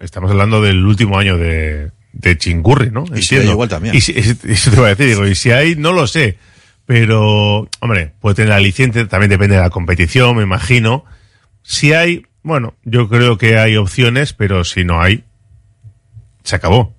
estamos 0.00 0.32
hablando 0.32 0.60
del 0.60 0.84
último 0.84 1.20
año 1.20 1.38
de, 1.38 1.92
de 2.12 2.36
Chingurri, 2.36 2.90
¿no? 2.90 3.04
Y 3.14 3.22
si 3.22 3.36
hay 3.36 3.48
igual 3.48 3.68
también. 3.68 3.94
Y 3.94 4.00
si, 4.00 4.10
eso 4.18 4.70
te 4.70 4.76
iba 4.76 4.86
a 4.86 4.90
decir, 4.90 5.06
digo, 5.06 5.24
y 5.24 5.36
si 5.36 5.52
hay, 5.52 5.76
no 5.76 5.92
lo 5.92 6.08
sé. 6.08 6.36
Pero, 6.84 7.68
hombre, 7.78 8.14
puede 8.20 8.34
tener 8.34 8.52
aliciente, 8.54 9.06
también 9.06 9.30
depende 9.30 9.54
de 9.54 9.62
la 9.62 9.70
competición, 9.70 10.36
me 10.36 10.42
imagino. 10.42 11.04
Si 11.62 11.92
hay, 11.92 12.26
bueno, 12.42 12.74
yo 12.82 13.08
creo 13.08 13.38
que 13.38 13.56
hay 13.56 13.76
opciones, 13.76 14.32
pero 14.32 14.64
si 14.64 14.82
no 14.82 15.00
hay, 15.00 15.22
se 16.42 16.56
acabó. 16.56 16.97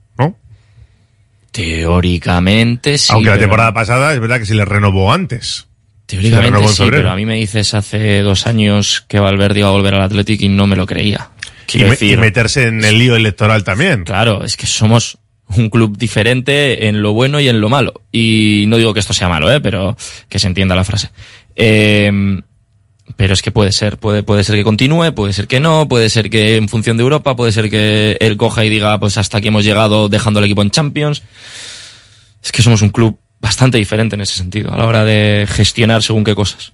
Teóricamente 1.51 2.97
sí. 2.97 3.11
Aunque 3.13 3.27
la 3.29 3.33
pero- 3.35 3.43
temporada 3.43 3.73
pasada 3.73 4.13
es 4.13 4.19
verdad 4.19 4.39
que 4.39 4.45
se 4.45 4.55
le 4.55 4.65
renovó 4.65 5.11
antes. 5.13 5.67
Teóricamente 6.05 6.67
sí, 6.69 6.83
pero 6.89 7.11
a 7.11 7.15
mí 7.15 7.25
me 7.25 7.35
dices 7.35 7.73
hace 7.75 8.21
dos 8.21 8.47
años 8.47 9.05
que 9.07 9.19
Valverde 9.19 9.59
iba 9.59 9.67
a 9.69 9.71
volver 9.71 9.93
al 9.93 10.01
Athletic 10.01 10.41
y 10.41 10.49
no 10.49 10.65
me 10.65 10.75
lo 10.75 10.85
creía. 10.87 11.29
Y, 11.71 11.79
me- 11.79 11.91
decir, 11.91 12.13
y 12.13 12.17
meterse 12.17 12.63
en 12.67 12.83
el 12.83 12.97
lío 12.97 13.15
electoral 13.15 13.63
también. 13.63 14.05
Claro, 14.05 14.43
es 14.43 14.57
que 14.57 14.65
somos 14.65 15.19
un 15.55 15.69
club 15.69 15.97
diferente 15.97 16.87
en 16.87 17.01
lo 17.03 17.13
bueno 17.13 17.39
y 17.39 17.47
en 17.47 17.61
lo 17.61 17.69
malo. 17.69 18.01
Y 18.11 18.65
no 18.67 18.77
digo 18.77 18.93
que 18.93 18.99
esto 19.01 19.13
sea 19.13 19.29
malo, 19.29 19.51
¿eh? 19.51 19.61
pero 19.61 19.95
que 20.27 20.39
se 20.39 20.47
entienda 20.47 20.75
la 20.75 20.83
frase. 20.83 21.09
Eh, 21.55 22.41
pero 23.15 23.33
es 23.33 23.41
que 23.41 23.51
puede 23.51 23.71
ser, 23.71 23.97
puede, 23.97 24.23
puede 24.23 24.43
ser 24.43 24.55
que 24.55 24.63
continúe, 24.63 25.13
puede 25.13 25.33
ser 25.33 25.47
que 25.47 25.59
no, 25.59 25.87
puede 25.87 26.09
ser 26.09 26.29
que 26.29 26.55
en 26.57 26.69
función 26.69 26.97
de 26.97 27.03
Europa, 27.03 27.35
puede 27.35 27.51
ser 27.51 27.69
que 27.69 28.17
él 28.19 28.37
coja 28.37 28.63
y 28.65 28.69
diga, 28.69 28.99
pues 28.99 29.17
hasta 29.17 29.37
aquí 29.39 29.47
hemos 29.49 29.63
llegado 29.63 30.09
dejando 30.09 30.39
el 30.39 30.45
equipo 30.45 30.61
en 30.61 30.71
Champions. 30.71 31.23
Es 32.43 32.51
que 32.51 32.61
somos 32.61 32.81
un 32.81 32.89
club 32.89 33.19
bastante 33.41 33.77
diferente 33.77 34.15
en 34.15 34.21
ese 34.21 34.35
sentido, 34.35 34.73
a 34.73 34.77
la 34.77 34.85
hora 34.85 35.03
de 35.05 35.47
gestionar 35.49 36.03
según 36.03 36.23
qué 36.23 36.35
cosas. 36.35 36.73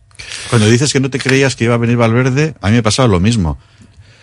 Cuando 0.50 0.68
dices 0.70 0.94
que 0.94 1.00
no 1.00 1.10
te 1.10 1.20
creías 1.20 1.56
que 1.56 1.66
iba 1.66 1.74
a 1.76 1.78
venir 1.78 1.98
Valverde, 1.98 2.54
a 2.62 2.70
mí 2.70 2.76
me 2.76 2.84
pasaba 2.84 3.08
lo 3.08 3.20
mismo. 3.20 3.58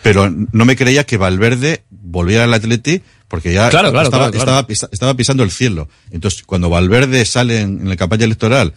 Pero 0.01 0.29
no 0.29 0.65
me 0.65 0.75
creía 0.75 1.05
que 1.05 1.15
Valverde 1.17 1.83
volviera 1.89 2.43
al 2.43 2.53
Atleti 2.53 3.01
porque 3.29 3.53
ya 3.53 3.69
Claro, 3.69 3.91
claro, 3.91 4.05
estaba, 4.05 4.23
claro, 4.25 4.31
claro. 4.31 4.39
estaba 4.43 4.67
pisa- 4.67 4.89
estaba 4.91 5.13
pisando 5.15 5.43
el 5.43 5.51
cielo. 5.51 5.87
Entonces, 6.11 6.43
cuando 6.43 6.69
Valverde 6.69 7.23
sale 7.25 7.61
en, 7.61 7.79
en 7.81 7.89
la 7.89 7.95
campaña 7.95 8.25
electoral 8.25 8.73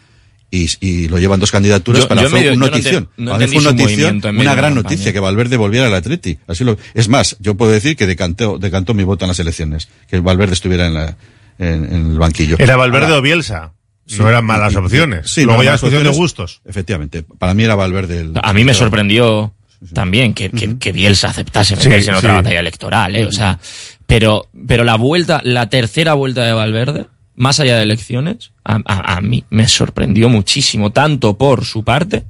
y, 0.50 0.68
y 0.80 1.08
lo 1.08 1.18
llevan 1.18 1.40
dos 1.40 1.50
candidaturas, 1.50 2.02
Yo- 2.02 2.08
para 2.08 2.22
yo 2.22 2.30
fue 2.30 2.38
medio- 2.40 2.52
una 2.54 2.66
no 2.66 2.70
notición. 2.70 3.08
no 3.16 3.32
entendí 3.32 3.56
fue 3.58 3.62
una 3.62 3.72
notición, 3.82 4.20
gran 4.56 4.74
noticia 4.74 5.12
que 5.12 5.20
Valverde 5.20 5.56
volviera 5.56 5.86
al 5.86 5.94
Atleti. 5.94 6.38
Así 6.46 6.64
lo, 6.64 6.76
es 6.94 7.08
más, 7.08 7.36
yo 7.40 7.56
puedo 7.56 7.72
decir 7.72 7.96
que 7.96 8.06
decantó, 8.06 8.58
decantó 8.58 8.94
mi 8.94 9.02
voto 9.04 9.24
en 9.24 9.28
las 9.28 9.38
elecciones, 9.40 9.88
que 10.08 10.20
Valverde 10.20 10.54
estuviera 10.54 10.86
en, 10.86 10.94
la, 10.94 11.16
en, 11.58 11.84
en 11.84 12.10
el 12.12 12.18
banquillo. 12.18 12.56
Era 12.58 12.76
Valverde 12.76 13.06
Ahora- 13.06 13.18
o 13.18 13.22
Bielsa. 13.22 13.72
Sí, 14.08 14.20
no 14.20 14.28
eran 14.28 14.44
malas 14.44 14.72
y- 14.72 14.76
opciones. 14.76 15.28
Sí, 15.28 15.42
Luego 15.42 15.58
no, 15.58 15.64
ya 15.64 15.74
es 15.74 15.80
cuestión 15.80 16.04
de 16.04 16.10
gustos. 16.10 16.60
Efectivamente. 16.64 17.24
Para 17.38 17.54
mí 17.54 17.64
era 17.64 17.74
Valverde 17.74 18.20
el. 18.20 18.32
A 18.40 18.52
mí 18.52 18.62
me 18.62 18.72
sorprendió 18.72 19.52
también 19.92 20.32
que, 20.32 20.48
que, 20.50 20.78
que 20.78 20.92
Bielsa 20.92 21.28
aceptase 21.30 21.74
meterse 21.74 22.10
en 22.10 22.16
otra 22.16 22.30
sí. 22.30 22.36
batalla 22.36 22.60
electoral, 22.60 23.16
¿eh? 23.16 23.26
O 23.26 23.32
sea, 23.32 23.58
pero, 24.06 24.48
pero 24.66 24.84
la 24.84 24.94
vuelta, 24.94 25.40
la 25.42 25.68
tercera 25.68 26.14
vuelta 26.14 26.44
de 26.44 26.52
Valverde, 26.52 27.06
más 27.36 27.60
allá 27.60 27.76
de 27.76 27.82
elecciones, 27.84 28.50
a, 28.64 28.80
a- 28.86 29.16
a 29.16 29.20
mí 29.20 29.44
me 29.50 29.68
sorprendió 29.68 30.28
muchísimo, 30.28 30.90
tanto 30.92 31.36
por 31.38 31.64
su 31.64 31.84
parte, 31.84 32.24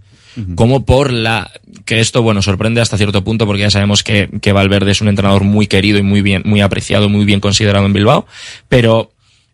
como 0.55 0.85
por 0.85 1.12
la, 1.15 1.51
que 1.87 1.99
esto, 2.01 2.20
bueno, 2.20 2.43
sorprende 2.43 2.83
hasta 2.83 2.99
cierto 2.99 3.24
punto 3.24 3.47
porque 3.47 3.62
ya 3.62 3.70
sabemos 3.70 4.03
que, 4.05 4.28
que 4.43 4.53
Valverde 4.53 4.91
es 4.91 5.01
un 5.01 5.09
entrenador 5.09 5.45
muy 5.45 5.66
querido 5.66 5.99
y 5.99 6.03
muy 6.03 6.20
bien, 6.20 6.43
muy 6.45 6.61
apreciado, 6.61 7.09
muy 7.09 7.24
bien 7.24 7.41
considerado 7.41 7.87
en 7.87 7.95
Bilbao, 7.95 8.27
pero, 8.69 9.12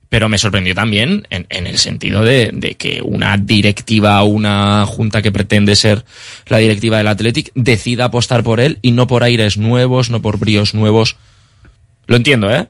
pero 0.08 0.28
me 0.28 0.38
sorprendió 0.38 0.74
también 0.74 1.24
en, 1.30 1.46
en 1.50 1.68
el 1.68 1.78
sentido 1.78 2.24
de, 2.24 2.50
de 2.52 2.74
que 2.74 3.00
una 3.00 3.36
directiva, 3.36 4.20
una 4.24 4.84
junta 4.84 5.22
que 5.22 5.30
pretende 5.30 5.76
ser 5.76 6.04
la 6.48 6.58
directiva 6.58 6.98
del 6.98 7.06
Athletic, 7.06 7.52
decida 7.54 8.06
apostar 8.06 8.42
por 8.42 8.58
él 8.58 8.80
y 8.82 8.90
no 8.90 9.06
por 9.06 9.22
aires 9.22 9.58
nuevos, 9.58 10.10
no 10.10 10.20
por 10.20 10.36
bríos 10.40 10.74
nuevos. 10.74 11.14
Lo 12.08 12.16
entiendo, 12.16 12.50
¿eh? 12.52 12.66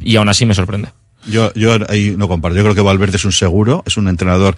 Y 0.00 0.14
aún 0.14 0.28
así 0.28 0.46
me 0.46 0.54
sorprende. 0.54 0.90
Yo, 1.30 1.52
yo 1.54 1.76
ahí 1.88 2.14
no 2.16 2.28
comparto. 2.28 2.56
Yo 2.56 2.62
creo 2.62 2.74
que 2.74 2.80
Valverde 2.80 3.16
es 3.16 3.24
un 3.24 3.32
seguro, 3.32 3.82
es 3.86 3.96
un 3.96 4.08
entrenador. 4.08 4.56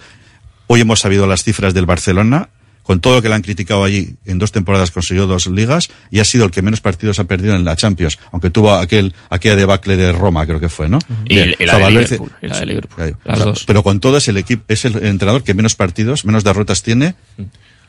Hoy 0.67 0.81
hemos 0.81 0.99
sabido 1.01 1.27
las 1.27 1.43
cifras 1.43 1.73
del 1.73 1.85
Barcelona, 1.85 2.49
con 2.83 2.99
todo 2.99 3.15
lo 3.15 3.21
que 3.21 3.29
le 3.29 3.35
han 3.35 3.41
criticado 3.43 3.83
allí, 3.83 4.15
en 4.25 4.39
dos 4.39 4.51
temporadas 4.51 4.89
consiguió 4.89 5.27
dos 5.27 5.45
ligas 5.47 5.89
y 6.09 6.19
ha 6.19 6.25
sido 6.25 6.45
el 6.45 6.51
que 6.51 6.61
menos 6.61 6.81
partidos 6.81 7.19
ha 7.19 7.25
perdido 7.25 7.55
en 7.55 7.63
la 7.63 7.75
Champions, 7.75 8.17
aunque 8.31 8.49
tuvo 8.49 8.73
aquel, 8.73 9.13
aquella 9.29 9.55
debacle 9.55 9.97
de 9.97 10.11
Roma, 10.11 10.45
creo 10.47 10.59
que 10.59 10.67
fue, 10.69 10.89
¿no? 10.89 10.97
Y, 11.25 11.35
Bien. 11.35 11.55
y 11.59 11.63
O 11.63 11.65
la 11.67 11.73
sea, 11.73 11.77
de 11.77 11.83
Valverde- 11.83 12.09
Liverpool, 12.17 12.31
y 12.41 12.47
la 12.47 12.59
de 12.59 12.65
Liverpool, 12.65 13.03
Ahí. 13.03 13.13
las 13.23 13.35
O 13.35 13.37
sea, 13.37 13.45
dos. 13.45 13.63
Pero 13.67 13.83
con 13.83 13.99
todo 13.99 14.17
es 14.17 14.27
el 14.29 14.37
equipo, 14.37 14.63
es 14.67 14.83
el 14.85 14.95
entrenador 15.05 15.43
que 15.43 15.53
menos 15.53 15.75
partidos, 15.75 16.25
menos 16.25 16.43
derrotas 16.43 16.81
tiene, 16.81 17.13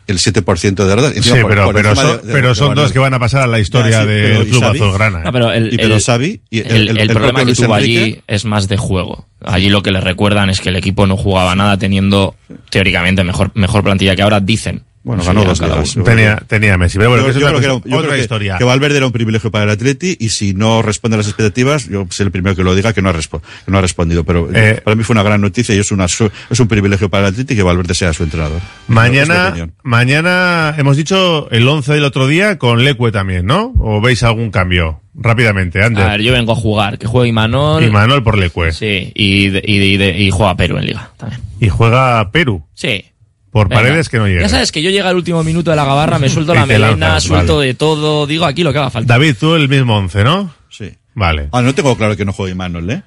el 0.07 0.19
7% 0.19 0.75
de 0.75 0.85
derrotas. 0.85 1.13
Sí, 1.13 1.19
Encima 1.19 1.49
pero, 1.49 1.65
por 1.67 1.75
pero 1.75 1.95
son, 1.95 2.07
de- 2.21 2.27
de- 2.27 2.33
pero 2.33 2.55
son 2.55 2.75
dos 2.75 2.93
que 2.93 2.99
van 2.99 3.15
a 3.15 3.19
pasar 3.19 3.43
a 3.43 3.47
la 3.47 3.61
historia 3.61 3.91
Ya, 3.91 4.01
sí, 4.03 4.07
del 4.09 4.47
¿y 4.49 4.51
Club? 4.51 4.65
Azulgrana. 4.65 5.21
No, 5.21 5.33
pero 5.33 5.53
el, 5.53 5.73
Y 5.73 5.77
pero 5.77 5.95
el- 5.95 6.03
Xavi 6.03 6.41
y 6.51 6.59
el- 6.61 6.67
el- 6.67 6.73
el- 6.75 6.89
el 6.91 6.99
el 6.99 7.09
problema 7.11 7.39
que 7.41 7.45
Luis 7.47 7.59
tuvo 7.59 7.75
allí 7.75 8.21
es 8.27 8.45
más 8.45 8.69
de 8.69 8.77
juego. 8.77 9.27
Allí 9.45 9.69
lo 9.71 9.83
que 9.83 9.91
le 9.91 10.01
recuerdan 10.01 10.51
es 10.51 10.61
que 10.61 10.69
el 10.71 10.77
equipo 10.77 11.07
no 11.07 11.17
jugaba 11.17 11.55
nada 11.55 11.77
teniendo 11.79 12.35
teóricamente 12.71 13.25
mejor, 13.25 13.51
mejor 13.55 13.83
plantilla 13.85 14.15
que 14.17 14.23
ahora, 14.23 14.41
dicen. 14.41 14.83
Bueno, 15.05 15.23
Sí, 15.23 15.29
ganó 15.29 15.41
a 15.43 15.45
dos 15.47 15.59
cada 15.61 15.75
ligas. 15.77 15.97
uno. 15.97 16.05
Tenía, 16.05 16.37
tenía 16.47 16.79
Messi. 16.79 16.97
Pero 16.99 17.11
bueno, 17.11 17.25
Yo- 17.25 17.31
es 17.31 17.37
creo 17.37 17.49
que 17.59 17.65
era- 17.65 17.75
yo 17.85 17.97
otra 17.99 18.11
creo 18.11 18.23
historia. 18.23 18.57
Que 18.59 18.63
Valverde 18.65 18.99
era 18.99 19.07
un 19.07 19.13
privilegio 19.13 19.51
para 19.51 19.65
el 19.65 19.71
Atleti 19.71 20.17
y 20.21 20.29
si 20.29 20.55
no 20.55 20.81
responde 20.81 21.17
a 21.17 21.19
las 21.19 21.27
expectativas, 21.27 21.89
yo 21.89 22.07
soy 22.11 22.27
el 22.27 22.31
primero 22.33 22.55
que 22.55 22.63
lo 22.63 22.73
diga 22.75 22.93
que 22.93 23.03
no 23.03 23.09
ha, 23.09 23.13
respo- 23.13 23.41
que 23.65 23.71
no 23.73 23.79
ha 23.79 23.81
respondido. 23.81 24.23
Pero 24.25 24.49
Eh, 24.55 24.81
para 24.85 24.95
mí 24.95 25.03
fue 25.03 25.15
una 25.15 25.25
gran 25.25 25.41
noticia 25.41 25.75
y 25.75 25.79
es, 25.79 25.91
una, 25.91 26.07
su- 26.07 26.31
es 26.51 26.61
un 26.61 26.69
privilegio 26.69 27.09
para 27.11 27.27
el 27.27 27.33
Atleti 27.33 27.57
que 27.57 27.63
Valverde 27.65 27.95
sea 27.95 28.13
su 28.13 28.23
entrenador. 28.23 28.61
Mañana, 28.87 29.55
mañana 29.83 30.75
hemos 30.79 30.97
dicho 30.97 31.49
el 31.51 31.67
11 31.67 31.95
del 31.95 32.05
otro 32.05 32.27
día 32.27 32.59
con 32.59 32.85
Leque 32.85 33.11
también, 33.13 33.47
¿no? 33.47 33.73
¿O 33.81 34.01
veis 34.01 34.23
algún 34.23 34.51
cambio? 34.51 35.01
Rápidamente, 35.15 35.83
A 35.83 35.87
Ander. 35.87 36.07
ver, 36.09 36.21
yo 36.23 36.33
vengo 36.33 36.53
a 36.53 36.57
jugar, 36.57 36.99
que 36.99 37.07
juegue 37.07 37.29
Imanol. 37.29 37.85
Y 37.85 37.91
Manuel 37.91 38.23
por 38.23 38.39
Leque. 38.39 38.73
Sí, 38.73 39.13
y, 39.15 39.49
de- 39.49 39.63
y, 39.65 39.79
de- 39.79 39.87
y, 39.87 39.97
de- 39.97 40.19
y 40.19 40.31
juega 40.31 40.57
Perú 40.57 40.79
en 40.79 40.87
Liga 40.87 41.11
también. 41.19 41.41
Y 41.61 41.69
juega 41.69 42.31
Perú. 42.31 42.65
Sí. 42.75 43.05
Por 43.53 43.69
Venga. 43.69 43.83
paredes 43.83 44.09
que 44.09 44.19
no 44.19 44.27
llega. 44.27 44.41
Ya 44.43 44.49
sabes 44.49 44.73
que 44.73 44.83
yo 44.83 44.91
llega 44.91 45.11
al 45.11 45.17
último 45.17 45.45
minuto 45.45 45.71
de 45.71 45.77
la 45.77 45.85
gabarra, 45.85 46.19
me 46.19 46.29
suelto 46.31 46.55
la 46.55 46.67
melena, 46.67 46.97
lanzas, 46.97 47.25
suelto 47.25 47.57
vale. 47.59 47.67
de 47.69 47.75
todo, 47.75 48.27
digo 48.27 48.45
aquí 48.47 48.63
lo 48.65 48.73
que 48.73 48.79
haga 48.79 48.91
falta. 48.91 49.13
David, 49.15 49.37
tú 49.39 49.55
el 49.55 49.69
mismo 49.69 49.97
11, 49.97 50.25
¿no? 50.25 50.55
Sí. 50.71 50.91
Vale. 51.15 51.49
Ah, 51.53 51.61
no 51.63 51.75
tengo 51.75 51.95
claro 51.97 52.17
que 52.17 52.25
no 52.25 52.33
juegue 52.33 52.55
Manuel, 52.55 52.89
¿eh? 52.91 53.03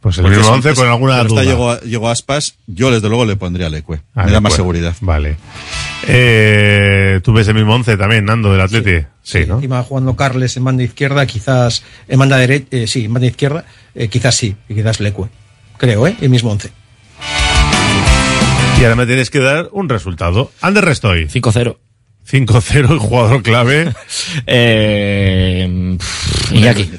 Pues 0.00 0.16
el 0.18 0.22
Porque 0.22 0.36
mismo 0.38 0.50
es- 0.52 0.56
11 0.56 0.70
es- 0.70 0.78
con 0.78 0.88
alguna 0.88 1.22
duda. 1.24 1.42
Llegó, 1.44 1.78
llegó 1.80 2.08
Aspas, 2.08 2.56
yo 2.66 2.90
desde 2.90 3.08
luego 3.08 3.26
le 3.26 3.36
pondría 3.36 3.68
Leque. 3.68 4.00
Ah, 4.14 4.24
Me 4.24 4.32
da 4.32 4.40
más 4.40 4.54
seguridad. 4.54 4.94
Vale. 5.00 5.36
Eh, 6.08 7.20
¿Tú 7.22 7.32
ves 7.32 7.48
el 7.48 7.54
mismo 7.54 7.74
11 7.74 7.96
también, 7.96 8.24
Nando, 8.24 8.52
del 8.52 8.60
Atleti? 8.60 9.04
Sí, 9.22 9.44
¿no? 9.46 9.56
Encima 9.56 9.82
jugando 9.82 10.14
Carles 10.16 10.56
en 10.56 10.64
banda 10.64 10.84
izquierda, 10.84 11.26
quizás 11.26 11.82
en 12.08 12.18
banda 12.18 12.36
derecha, 12.38 12.68
eh, 12.70 12.86
sí, 12.86 13.04
en 13.06 13.12
banda 13.12 13.26
izquierda, 13.26 13.64
eh, 13.94 14.08
quizás 14.08 14.34
sí, 14.36 14.54
y 14.68 14.74
quizás 14.74 15.00
Leque. 15.00 15.24
Creo, 15.76 16.06
¿eh? 16.06 16.16
El 16.20 16.30
mismo 16.30 16.50
once. 16.52 16.70
Y 18.78 18.84
ahora 18.84 18.96
me 18.96 19.06
tienes 19.06 19.30
que 19.30 19.40
dar 19.40 19.68
un 19.72 19.88
resultado. 19.88 20.50
Ander 20.60 20.84
Restoy. 20.84 21.28
5-0. 21.28 21.76
5-0, 22.30 22.90
el 22.90 22.98
jugador 22.98 23.42
clave. 23.42 23.92
Eh, 24.46 25.96
Iñaki. 26.52 26.90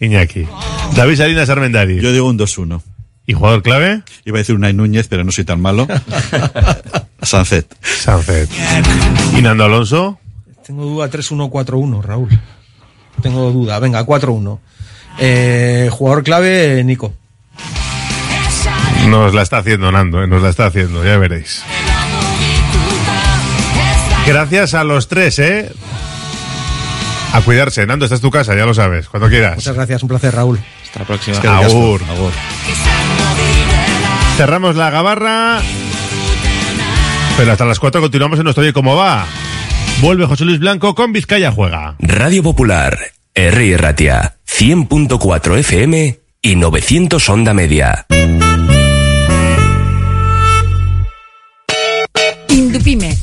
Iñaki. 0.00 0.46
David 0.94 1.16
Salinas 1.16 1.48
Armendari. 1.48 2.00
Yo 2.00 2.12
digo 2.12 2.28
un 2.28 2.38
2-1. 2.38 2.80
¿Y 3.26 3.34
jugador 3.34 3.62
clave? 3.62 4.02
Iba 4.24 4.38
a 4.38 4.40
decir 4.40 4.54
Unai 4.54 4.72
Núñez, 4.72 5.08
pero 5.08 5.24
no 5.24 5.32
soy 5.32 5.44
tan 5.44 5.60
malo. 5.60 5.86
Sancet. 7.22 7.74
Sancet. 7.82 8.48
¿Y 9.36 9.42
Nando 9.42 9.64
Alonso? 9.64 10.18
Tengo 10.64 10.84
duda 10.84 11.10
3-1-4-1, 11.10 12.02
Raúl. 12.02 12.28
Tengo 13.22 13.50
duda. 13.52 13.78
Venga, 13.78 14.04
4-1. 14.04 14.58
Eh, 15.18 15.88
jugador 15.90 16.22
clave, 16.24 16.82
Nico. 16.84 17.14
Nos 19.08 19.34
la 19.34 19.42
está 19.42 19.58
haciendo 19.58 19.90
Nando, 19.92 20.22
¿eh? 20.22 20.26
nos 20.26 20.42
la 20.42 20.50
está 20.50 20.66
haciendo, 20.66 21.04
ya 21.04 21.16
veréis. 21.18 21.62
Gracias 24.26 24.74
a 24.74 24.84
los 24.84 25.08
tres, 25.08 25.38
¿eh? 25.38 25.72
A 27.32 27.40
cuidarse. 27.40 27.86
Nando, 27.86 28.04
esta 28.04 28.14
es 28.14 28.20
tu 28.20 28.30
casa, 28.30 28.54
ya 28.54 28.66
lo 28.66 28.74
sabes, 28.74 29.08
cuando 29.08 29.28
quieras. 29.28 29.56
Muchas 29.56 29.74
gracias, 29.74 30.02
un 30.02 30.08
placer, 30.08 30.34
Raúl. 30.34 30.60
Hasta 30.84 31.00
la 31.00 31.06
próxima. 31.06 31.38
Agur. 31.38 32.00
Cerramos 34.36 34.76
la 34.76 34.90
gabarra. 34.90 35.60
Pero 37.36 37.52
hasta 37.52 37.64
las 37.64 37.80
4 37.80 38.00
continuamos 38.00 38.38
en 38.38 38.44
nuestro 38.44 38.62
Oye 38.62 38.72
Cómo 38.72 38.96
Va. 38.96 39.26
Vuelve 40.00 40.26
José 40.26 40.44
Luis 40.44 40.58
Blanco 40.58 40.94
con 40.94 41.12
Vizcaya 41.12 41.50
Juega. 41.50 41.96
Radio 41.98 42.42
Popular, 42.42 42.98
R. 43.34 43.76
Ratia, 43.76 44.36
100.4 44.46 45.58
FM 45.58 46.18
y 46.42 46.56
900 46.56 47.28
Onda 47.28 47.54
Media. 47.54 48.06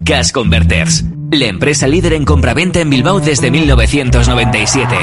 Gas 0.00 0.30
Converters, 0.32 1.04
la 1.32 1.46
empresa 1.46 1.88
líder 1.88 2.12
en 2.12 2.24
compraventa 2.24 2.80
en 2.80 2.88
Bilbao 2.88 3.18
desde 3.20 3.50
1997. 3.50 4.94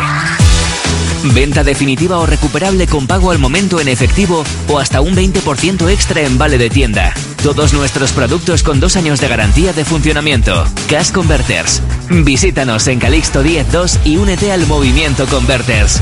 Venta 1.33 1.63
definitiva 1.63 2.17
o 2.17 2.25
recuperable 2.25 2.87
con 2.87 3.05
pago 3.05 3.31
al 3.31 3.39
momento 3.39 3.81
en 3.81 3.89
efectivo 3.89 4.43
o 4.69 4.79
hasta 4.79 5.01
un 5.01 5.15
20% 5.15 5.89
extra 5.91 6.21
en 6.21 6.37
vale 6.37 6.57
de 6.57 6.69
tienda. 6.69 7.13
Todos 7.43 7.73
nuestros 7.73 8.13
productos 8.13 8.63
con 8.63 8.79
dos 8.79 8.95
años 8.95 9.19
de 9.19 9.27
garantía 9.27 9.73
de 9.73 9.83
funcionamiento. 9.83 10.65
Gas 10.89 11.11
Converters. 11.11 11.81
Visítanos 12.09 12.87
en 12.87 12.99
Calixto 12.99 13.43
102 13.43 13.99
y 14.05 14.17
únete 14.17 14.51
al 14.51 14.65
movimiento 14.65 15.27
Converters. 15.27 16.01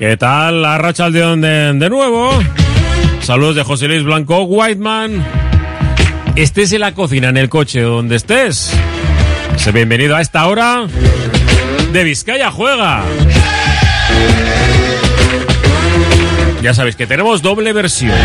¿Qué 0.00 0.16
tal? 0.16 0.62
La 0.62 0.78
racha 0.78 1.04
al 1.04 1.12
de, 1.12 1.20
de 1.74 1.90
nuevo. 1.90 2.30
Saludos 3.20 3.54
de 3.54 3.62
José 3.64 3.86
Luis 3.86 4.02
Blanco 4.02 4.44
Whiteman. 4.44 5.22
Estés 6.36 6.72
en 6.72 6.80
la 6.80 6.94
cocina, 6.94 7.28
en 7.28 7.36
el 7.36 7.50
coche, 7.50 7.82
donde 7.82 8.16
estés. 8.16 8.72
Sé 9.56 9.72
bienvenido 9.72 10.16
a 10.16 10.22
esta 10.22 10.46
hora 10.46 10.86
de 11.92 12.04
Vizcaya 12.04 12.50
Juega. 12.50 13.02
Ya 16.62 16.72
sabéis 16.72 16.96
que 16.96 17.06
tenemos 17.06 17.42
doble 17.42 17.74
versión. 17.74 18.16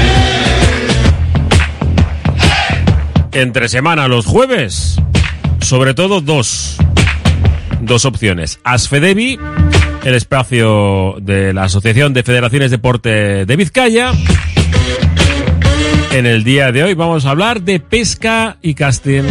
Entre 3.33 3.67
semana 3.67 4.07
los 4.07 4.25
jueves, 4.25 4.95
sobre 5.59 5.93
todo 5.93 6.21
dos. 6.21 6.77
Dos 7.81 8.05
opciones. 8.05 8.59
Asfedevi, 8.63 9.37
el 10.05 10.13
espacio 10.13 11.15
de 11.19 11.51
la 11.51 11.63
Asociación 11.63 12.13
de 12.13 12.21
Federaciones 12.21 12.69
de 12.69 12.77
Deporte 12.77 13.45
de 13.45 13.55
Vizcaya. 13.55 14.11
En 16.11 16.27
el 16.27 16.43
día 16.43 16.71
de 16.71 16.83
hoy 16.83 16.93
vamos 16.93 17.25
a 17.25 17.31
hablar 17.31 17.63
de 17.63 17.79
pesca 17.79 18.57
y 18.61 18.75
casting 18.75 19.23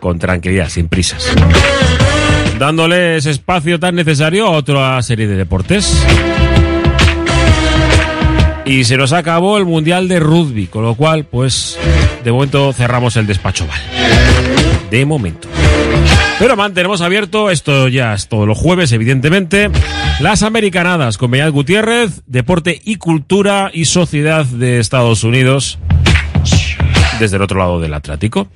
con 0.00 0.18
tranquilidad, 0.18 0.68
sin 0.68 0.88
prisas. 0.88 1.32
Dándole 2.58 3.16
ese 3.16 3.30
espacio 3.30 3.78
tan 3.78 3.94
necesario 3.94 4.48
a 4.48 4.50
otra 4.50 5.00
serie 5.00 5.28
de 5.28 5.36
deportes. 5.36 6.04
Y 8.64 8.82
se 8.84 8.96
nos 8.96 9.12
acabó 9.12 9.58
el 9.58 9.64
Mundial 9.64 10.08
de 10.08 10.18
Rugby, 10.18 10.66
con 10.66 10.82
lo 10.82 10.96
cual, 10.96 11.24
pues, 11.24 11.78
de 12.24 12.32
momento 12.32 12.72
cerramos 12.72 13.16
el 13.16 13.28
despacho 13.28 13.64
Val. 13.66 13.80
De 14.90 15.06
momento. 15.06 15.48
Pero 16.38 16.56
mantenemos 16.56 17.00
abierto, 17.00 17.50
esto 17.50 17.88
ya 17.88 18.12
es 18.12 18.28
todos 18.28 18.46
los 18.46 18.58
jueves, 18.58 18.90
evidentemente, 18.92 19.70
las 20.20 20.42
Americanadas 20.42 21.16
con 21.16 21.30
Beñat 21.30 21.50
Gutiérrez, 21.50 22.22
Deporte 22.26 22.80
y 22.84 22.96
Cultura 22.96 23.70
y 23.72 23.84
Sociedad 23.84 24.44
de 24.44 24.80
Estados 24.80 25.22
Unidos, 25.22 25.78
desde 27.20 27.36
el 27.36 27.42
otro 27.42 27.58
lado 27.58 27.80
del 27.80 27.94
Atlántico. 27.94 28.48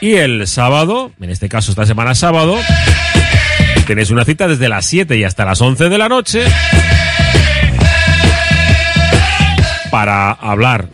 Y 0.00 0.14
el 0.14 0.46
sábado, 0.46 1.12
en 1.20 1.30
este 1.30 1.48
caso 1.48 1.72
esta 1.72 1.84
semana 1.84 2.14
sábado, 2.14 2.56
tenéis 3.86 4.10
una 4.10 4.24
cita 4.24 4.46
desde 4.46 4.68
las 4.68 4.86
7 4.86 5.16
y 5.16 5.24
hasta 5.24 5.44
las 5.44 5.60
11 5.60 5.88
de 5.88 5.98
la 5.98 6.08
noche 6.08 6.44
para 9.90 10.30
hablar 10.30 10.88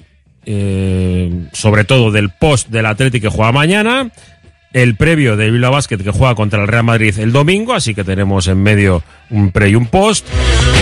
eh, 0.52 1.30
sobre 1.52 1.84
todo 1.84 2.10
del 2.10 2.30
post 2.30 2.70
del 2.70 2.86
Atlético 2.86 3.30
que 3.30 3.36
juega 3.36 3.52
mañana, 3.52 4.10
el 4.72 4.96
previo 4.96 5.36
de 5.36 5.48
Bilbao 5.48 5.70
Basket 5.70 5.98
que 5.98 6.10
juega 6.10 6.34
contra 6.34 6.60
el 6.60 6.66
Real 6.66 6.82
Madrid 6.82 7.16
el 7.20 7.30
domingo, 7.30 7.72
así 7.72 7.94
que 7.94 8.02
tenemos 8.02 8.48
en 8.48 8.60
medio 8.60 9.04
un 9.30 9.52
pre 9.52 9.68
y 9.68 9.76
un 9.76 9.86
post. 9.86 10.26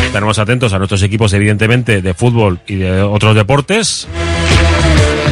Estaremos 0.07 0.39
atentos 0.39 0.73
a 0.73 0.79
nuestros 0.79 1.03
equipos, 1.03 1.35
evidentemente, 1.35 2.01
de 2.01 2.15
fútbol 2.15 2.61
y 2.67 2.77
de 2.77 3.03
otros 3.03 3.35
deportes. 3.35 4.09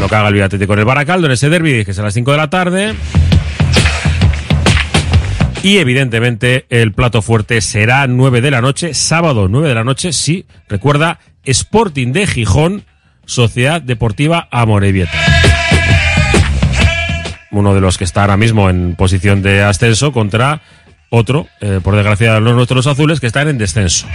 Lo 0.00 0.06
que 0.06 0.14
haga 0.14 0.28
el 0.28 0.42
Atlético 0.42 0.72
con 0.72 0.78
el 0.78 0.84
Baracaldo 0.84 1.28
en 1.28 1.32
ese 1.32 1.48
derby, 1.48 1.86
que 1.86 1.92
es 1.92 1.98
a 1.98 2.02
las 2.02 2.12
5 2.12 2.30
de 2.30 2.36
la 2.36 2.50
tarde. 2.50 2.94
Y 5.62 5.78
evidentemente 5.78 6.66
el 6.68 6.92
plato 6.92 7.22
fuerte 7.22 7.62
será 7.62 8.06
9 8.06 8.42
de 8.42 8.50
la 8.50 8.60
noche, 8.60 8.92
sábado 8.92 9.48
9 9.48 9.68
de 9.68 9.74
la 9.74 9.82
noche, 9.82 10.12
sí, 10.12 10.44
recuerda, 10.68 11.20
Sporting 11.42 12.12
de 12.12 12.26
Gijón, 12.26 12.84
Sociedad 13.26 13.82
Deportiva 13.82 14.48
Amorebieta. 14.50 15.18
Uno 17.50 17.74
de 17.74 17.80
los 17.80 17.98
que 17.98 18.04
está 18.04 18.22
ahora 18.22 18.36
mismo 18.36 18.70
en 18.70 18.96
posición 18.96 19.42
de 19.42 19.62
ascenso 19.62 20.12
contra 20.12 20.62
otro, 21.10 21.46
eh, 21.60 21.80
por 21.82 21.94
desgracia 21.94 22.40
los 22.40 22.54
nuestros 22.54 22.86
azules, 22.86 23.20
que 23.20 23.26
están 23.26 23.48
en 23.48 23.58
descenso. 23.58 24.06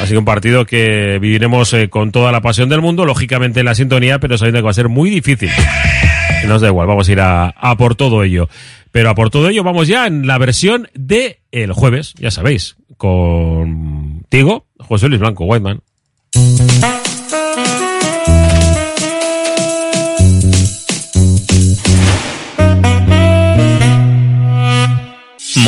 Así 0.00 0.12
que 0.12 0.18
un 0.18 0.24
partido 0.24 0.64
que 0.64 1.18
viviremos 1.20 1.72
eh, 1.72 1.88
con 1.88 2.12
toda 2.12 2.30
la 2.30 2.40
pasión 2.40 2.68
del 2.68 2.80
mundo, 2.80 3.04
lógicamente 3.04 3.60
en 3.60 3.66
la 3.66 3.74
sintonía, 3.74 4.18
pero 4.18 4.38
sabiendo 4.38 4.60
que 4.60 4.64
va 4.64 4.70
a 4.70 4.74
ser 4.74 4.88
muy 4.88 5.10
difícil. 5.10 5.50
Nos 6.46 6.60
da 6.60 6.68
igual, 6.68 6.86
vamos 6.86 7.08
a 7.08 7.12
ir 7.12 7.20
a, 7.20 7.48
a 7.48 7.76
por 7.76 7.94
todo 7.94 8.22
ello. 8.22 8.48
Pero 8.92 9.10
a 9.10 9.14
por 9.14 9.30
todo 9.30 9.48
ello 9.48 9.64
vamos 9.64 9.88
ya 9.88 10.06
en 10.06 10.26
la 10.26 10.38
versión 10.38 10.88
de 10.94 11.40
el 11.50 11.72
jueves, 11.72 12.14
ya 12.18 12.30
sabéis, 12.30 12.76
contigo, 12.96 14.66
José 14.78 15.08
Luis 15.08 15.20
Blanco, 15.20 15.44
Whiteman. 15.44 15.80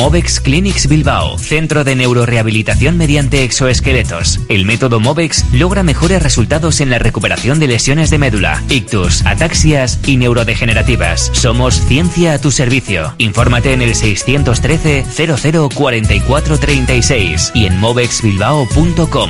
Movex 0.01 0.39
Clinics 0.39 0.87
Bilbao, 0.87 1.37
centro 1.37 1.83
de 1.83 1.95
neurorehabilitación 1.95 2.97
mediante 2.97 3.43
exoesqueletos. 3.43 4.39
El 4.49 4.65
método 4.65 4.99
Movex 4.99 5.45
logra 5.53 5.83
mejores 5.83 6.23
resultados 6.23 6.81
en 6.81 6.89
la 6.89 6.97
recuperación 6.97 7.59
de 7.59 7.67
lesiones 7.67 8.09
de 8.09 8.17
médula, 8.17 8.63
ictus, 8.67 9.23
ataxias 9.27 9.99
y 10.07 10.17
neurodegenerativas. 10.17 11.29
Somos 11.33 11.75
ciencia 11.85 12.33
a 12.33 12.39
tu 12.39 12.49
servicio. 12.49 13.13
Infórmate 13.19 13.73
en 13.73 13.83
el 13.83 13.93
613 13.93 15.05
00 15.07 15.69
44 15.69 16.57
36 16.57 17.51
y 17.53 17.67
en 17.67 17.79
movexbilbao.com. 17.79 19.29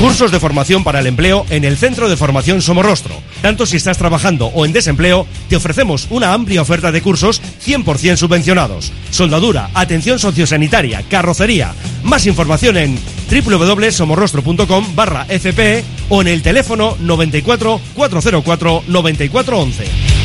Cursos 0.00 0.32
de 0.32 0.40
formación 0.40 0.82
para 0.82 0.98
el 0.98 1.06
empleo 1.06 1.46
en 1.48 1.62
el 1.62 1.76
Centro 1.76 2.08
de 2.08 2.16
Formación 2.16 2.60
Somorrostro. 2.60 3.14
Tanto 3.42 3.66
si 3.66 3.76
estás 3.76 3.98
trabajando 3.98 4.46
o 4.46 4.64
en 4.64 4.72
desempleo, 4.72 5.26
te 5.48 5.56
ofrecemos 5.56 6.06
una 6.10 6.32
amplia 6.32 6.62
oferta 6.62 6.92
de 6.92 7.02
cursos 7.02 7.42
100% 7.66 8.16
subvencionados. 8.16 8.92
Soldadura, 9.10 9.70
atención 9.74 10.18
sociosanitaria, 10.18 11.02
carrocería. 11.10 11.74
Más 12.04 12.26
información 12.26 12.76
en 12.76 12.98
www.somorrostro.com 13.28 14.94
barra 14.94 15.26
FP 15.28 15.84
o 16.08 16.22
en 16.22 16.28
el 16.28 16.42
teléfono 16.42 16.96
94 17.00 17.80
404 17.94 18.84
9411. 18.86 20.21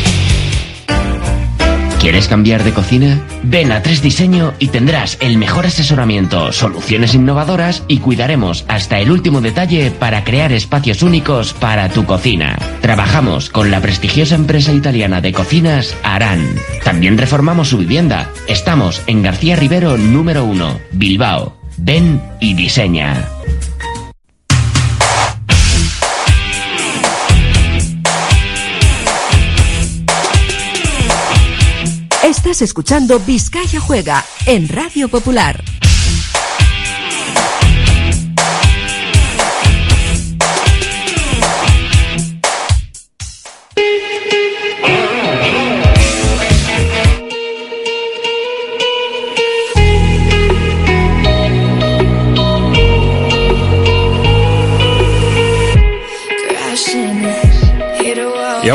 ¿Quieres 2.07 2.29
cambiar 2.29 2.63
de 2.63 2.71
cocina? 2.71 3.21
Ven 3.43 3.69
a 3.73 3.81
Tres 3.81 4.01
Diseño 4.01 4.53
y 4.59 4.69
tendrás 4.69 5.17
el 5.19 5.37
mejor 5.37 5.65
asesoramiento, 5.65 6.53
soluciones 6.53 7.13
innovadoras 7.13 7.83
y 7.89 7.97
cuidaremos 7.97 8.63
hasta 8.69 9.01
el 9.01 9.11
último 9.11 9.41
detalle 9.41 9.91
para 9.91 10.23
crear 10.23 10.53
espacios 10.53 11.03
únicos 11.03 11.53
para 11.53 11.89
tu 11.89 12.05
cocina. 12.05 12.57
Trabajamos 12.79 13.49
con 13.49 13.71
la 13.71 13.81
prestigiosa 13.81 14.35
empresa 14.35 14.71
italiana 14.71 15.19
de 15.19 15.33
cocinas 15.33 15.97
Aran. 16.01 16.47
También 16.81 17.17
reformamos 17.17 17.67
su 17.67 17.77
vivienda. 17.77 18.29
Estamos 18.47 19.01
en 19.07 19.21
García 19.21 19.57
Rivero 19.57 19.97
número 19.97 20.45
1, 20.45 20.79
Bilbao. 20.93 21.57
Ven 21.75 22.21
y 22.39 22.53
diseña. 22.53 23.36
Estás 32.47 32.61
escuchando 32.61 33.19
Vizcaya 33.19 33.81
Juega 33.81 34.23
en 34.45 34.69
Radio 34.69 35.09
Popular. 35.09 35.61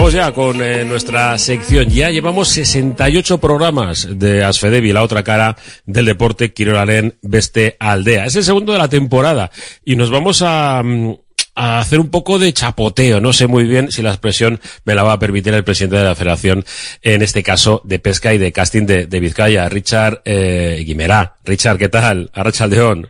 Vamos 0.02 0.14
ya 0.14 0.32
con 0.32 0.60
eh, 0.60 0.84
nuestra 0.84 1.38
sección. 1.38 1.88
Ya 1.88 2.10
llevamos 2.10 2.48
68 2.48 3.38
programas 3.38 4.08
de 4.10 4.42
Asfedevi, 4.42 4.92
la 4.92 5.04
otra 5.04 5.22
cara 5.22 5.56
del 5.86 6.06
deporte 6.06 6.52
Quirolaren 6.52 7.18
Beste 7.22 7.76
Aldea. 7.78 8.26
Es 8.26 8.34
el 8.34 8.42
segundo 8.42 8.72
de 8.72 8.80
la 8.80 8.88
temporada 8.88 9.52
y 9.84 9.94
nos 9.94 10.10
vamos 10.10 10.42
a, 10.42 10.82
mm, 10.82 11.14
a 11.54 11.78
hacer 11.78 12.00
un 12.00 12.10
poco 12.10 12.40
de 12.40 12.52
chapoteo. 12.52 13.20
No 13.20 13.32
sé 13.32 13.46
muy 13.46 13.62
bien 13.62 13.92
si 13.92 14.02
la 14.02 14.10
expresión 14.10 14.60
me 14.84 14.96
la 14.96 15.04
va 15.04 15.12
a 15.12 15.18
permitir 15.20 15.54
el 15.54 15.62
presidente 15.62 15.98
de 15.98 16.04
la 16.04 16.16
federación, 16.16 16.64
en 17.02 17.22
este 17.22 17.44
caso 17.44 17.80
de 17.84 18.00
pesca 18.00 18.34
y 18.34 18.38
de 18.38 18.50
casting 18.50 18.86
de, 18.86 19.06
de 19.06 19.20
Vizcaya, 19.20 19.68
Richard 19.68 20.20
eh, 20.24 20.82
Guimerá. 20.84 21.36
Richard, 21.44 21.78
¿qué 21.78 21.88
tal? 21.88 22.28
Arrachaldeón. 22.34 23.08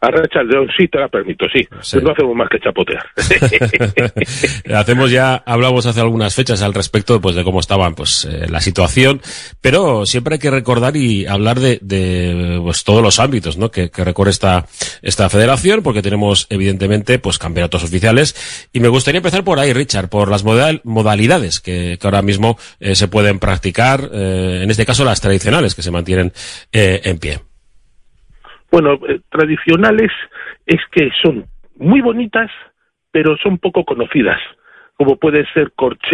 A 0.00 0.08
Rachel 0.10 0.48
León 0.48 0.68
sí 0.76 0.88
te 0.88 0.98
la 0.98 1.08
permito, 1.08 1.46
sí. 1.52 1.66
Pues 1.68 2.02
no 2.02 2.10
hacemos 2.12 2.34
más 2.36 2.48
que 2.48 2.58
chapotear. 2.60 3.04
Hacemos 4.74 5.10
ya, 5.10 5.42
hablamos 5.46 5.86
hace 5.86 6.00
algunas 6.00 6.34
fechas 6.34 6.62
al 6.62 6.74
respecto 6.74 7.20
pues, 7.20 7.34
de 7.34 7.44
cómo 7.44 7.60
estaban 7.60 7.94
pues, 7.94 8.24
eh, 8.24 8.46
la 8.48 8.60
situación, 8.60 9.20
pero 9.60 10.06
siempre 10.06 10.34
hay 10.34 10.38
que 10.38 10.50
recordar 10.50 10.96
y 10.96 11.26
hablar 11.26 11.60
de, 11.60 11.78
de 11.82 12.58
pues, 12.62 12.84
todos 12.84 13.02
los 13.02 13.18
ámbitos 13.18 13.56
¿no? 13.56 13.70
que, 13.70 13.90
que 13.90 14.04
recorre 14.04 14.30
esta, 14.30 14.66
esta 15.02 15.28
federación, 15.28 15.82
porque 15.82 16.02
tenemos 16.02 16.46
evidentemente 16.50 17.18
pues, 17.18 17.38
campeonatos 17.38 17.84
oficiales. 17.84 18.68
Y 18.72 18.80
me 18.80 18.88
gustaría 18.88 19.18
empezar 19.18 19.44
por 19.44 19.58
ahí, 19.58 19.72
Richard, 19.72 20.08
por 20.08 20.30
las 20.30 20.44
modal- 20.44 20.80
modalidades 20.84 21.60
que, 21.60 21.98
que 22.00 22.06
ahora 22.06 22.22
mismo 22.22 22.58
eh, 22.78 22.94
se 22.94 23.08
pueden 23.08 23.38
practicar, 23.38 24.08
eh, 24.12 24.60
en 24.62 24.70
este 24.70 24.86
caso 24.86 25.04
las 25.04 25.20
tradicionales 25.20 25.74
que 25.74 25.82
se 25.82 25.90
mantienen 25.90 26.32
eh, 26.72 27.00
en 27.04 27.18
pie. 27.18 27.40
Bueno, 28.70 28.98
eh, 29.08 29.20
tradicionales 29.30 30.10
es 30.66 30.80
que 30.92 31.10
son 31.22 31.46
muy 31.76 32.00
bonitas, 32.00 32.50
pero 33.10 33.36
son 33.38 33.58
poco 33.58 33.84
conocidas, 33.84 34.40
como 34.96 35.16
puede 35.16 35.44
ser 35.52 35.72
corchea 35.72 36.08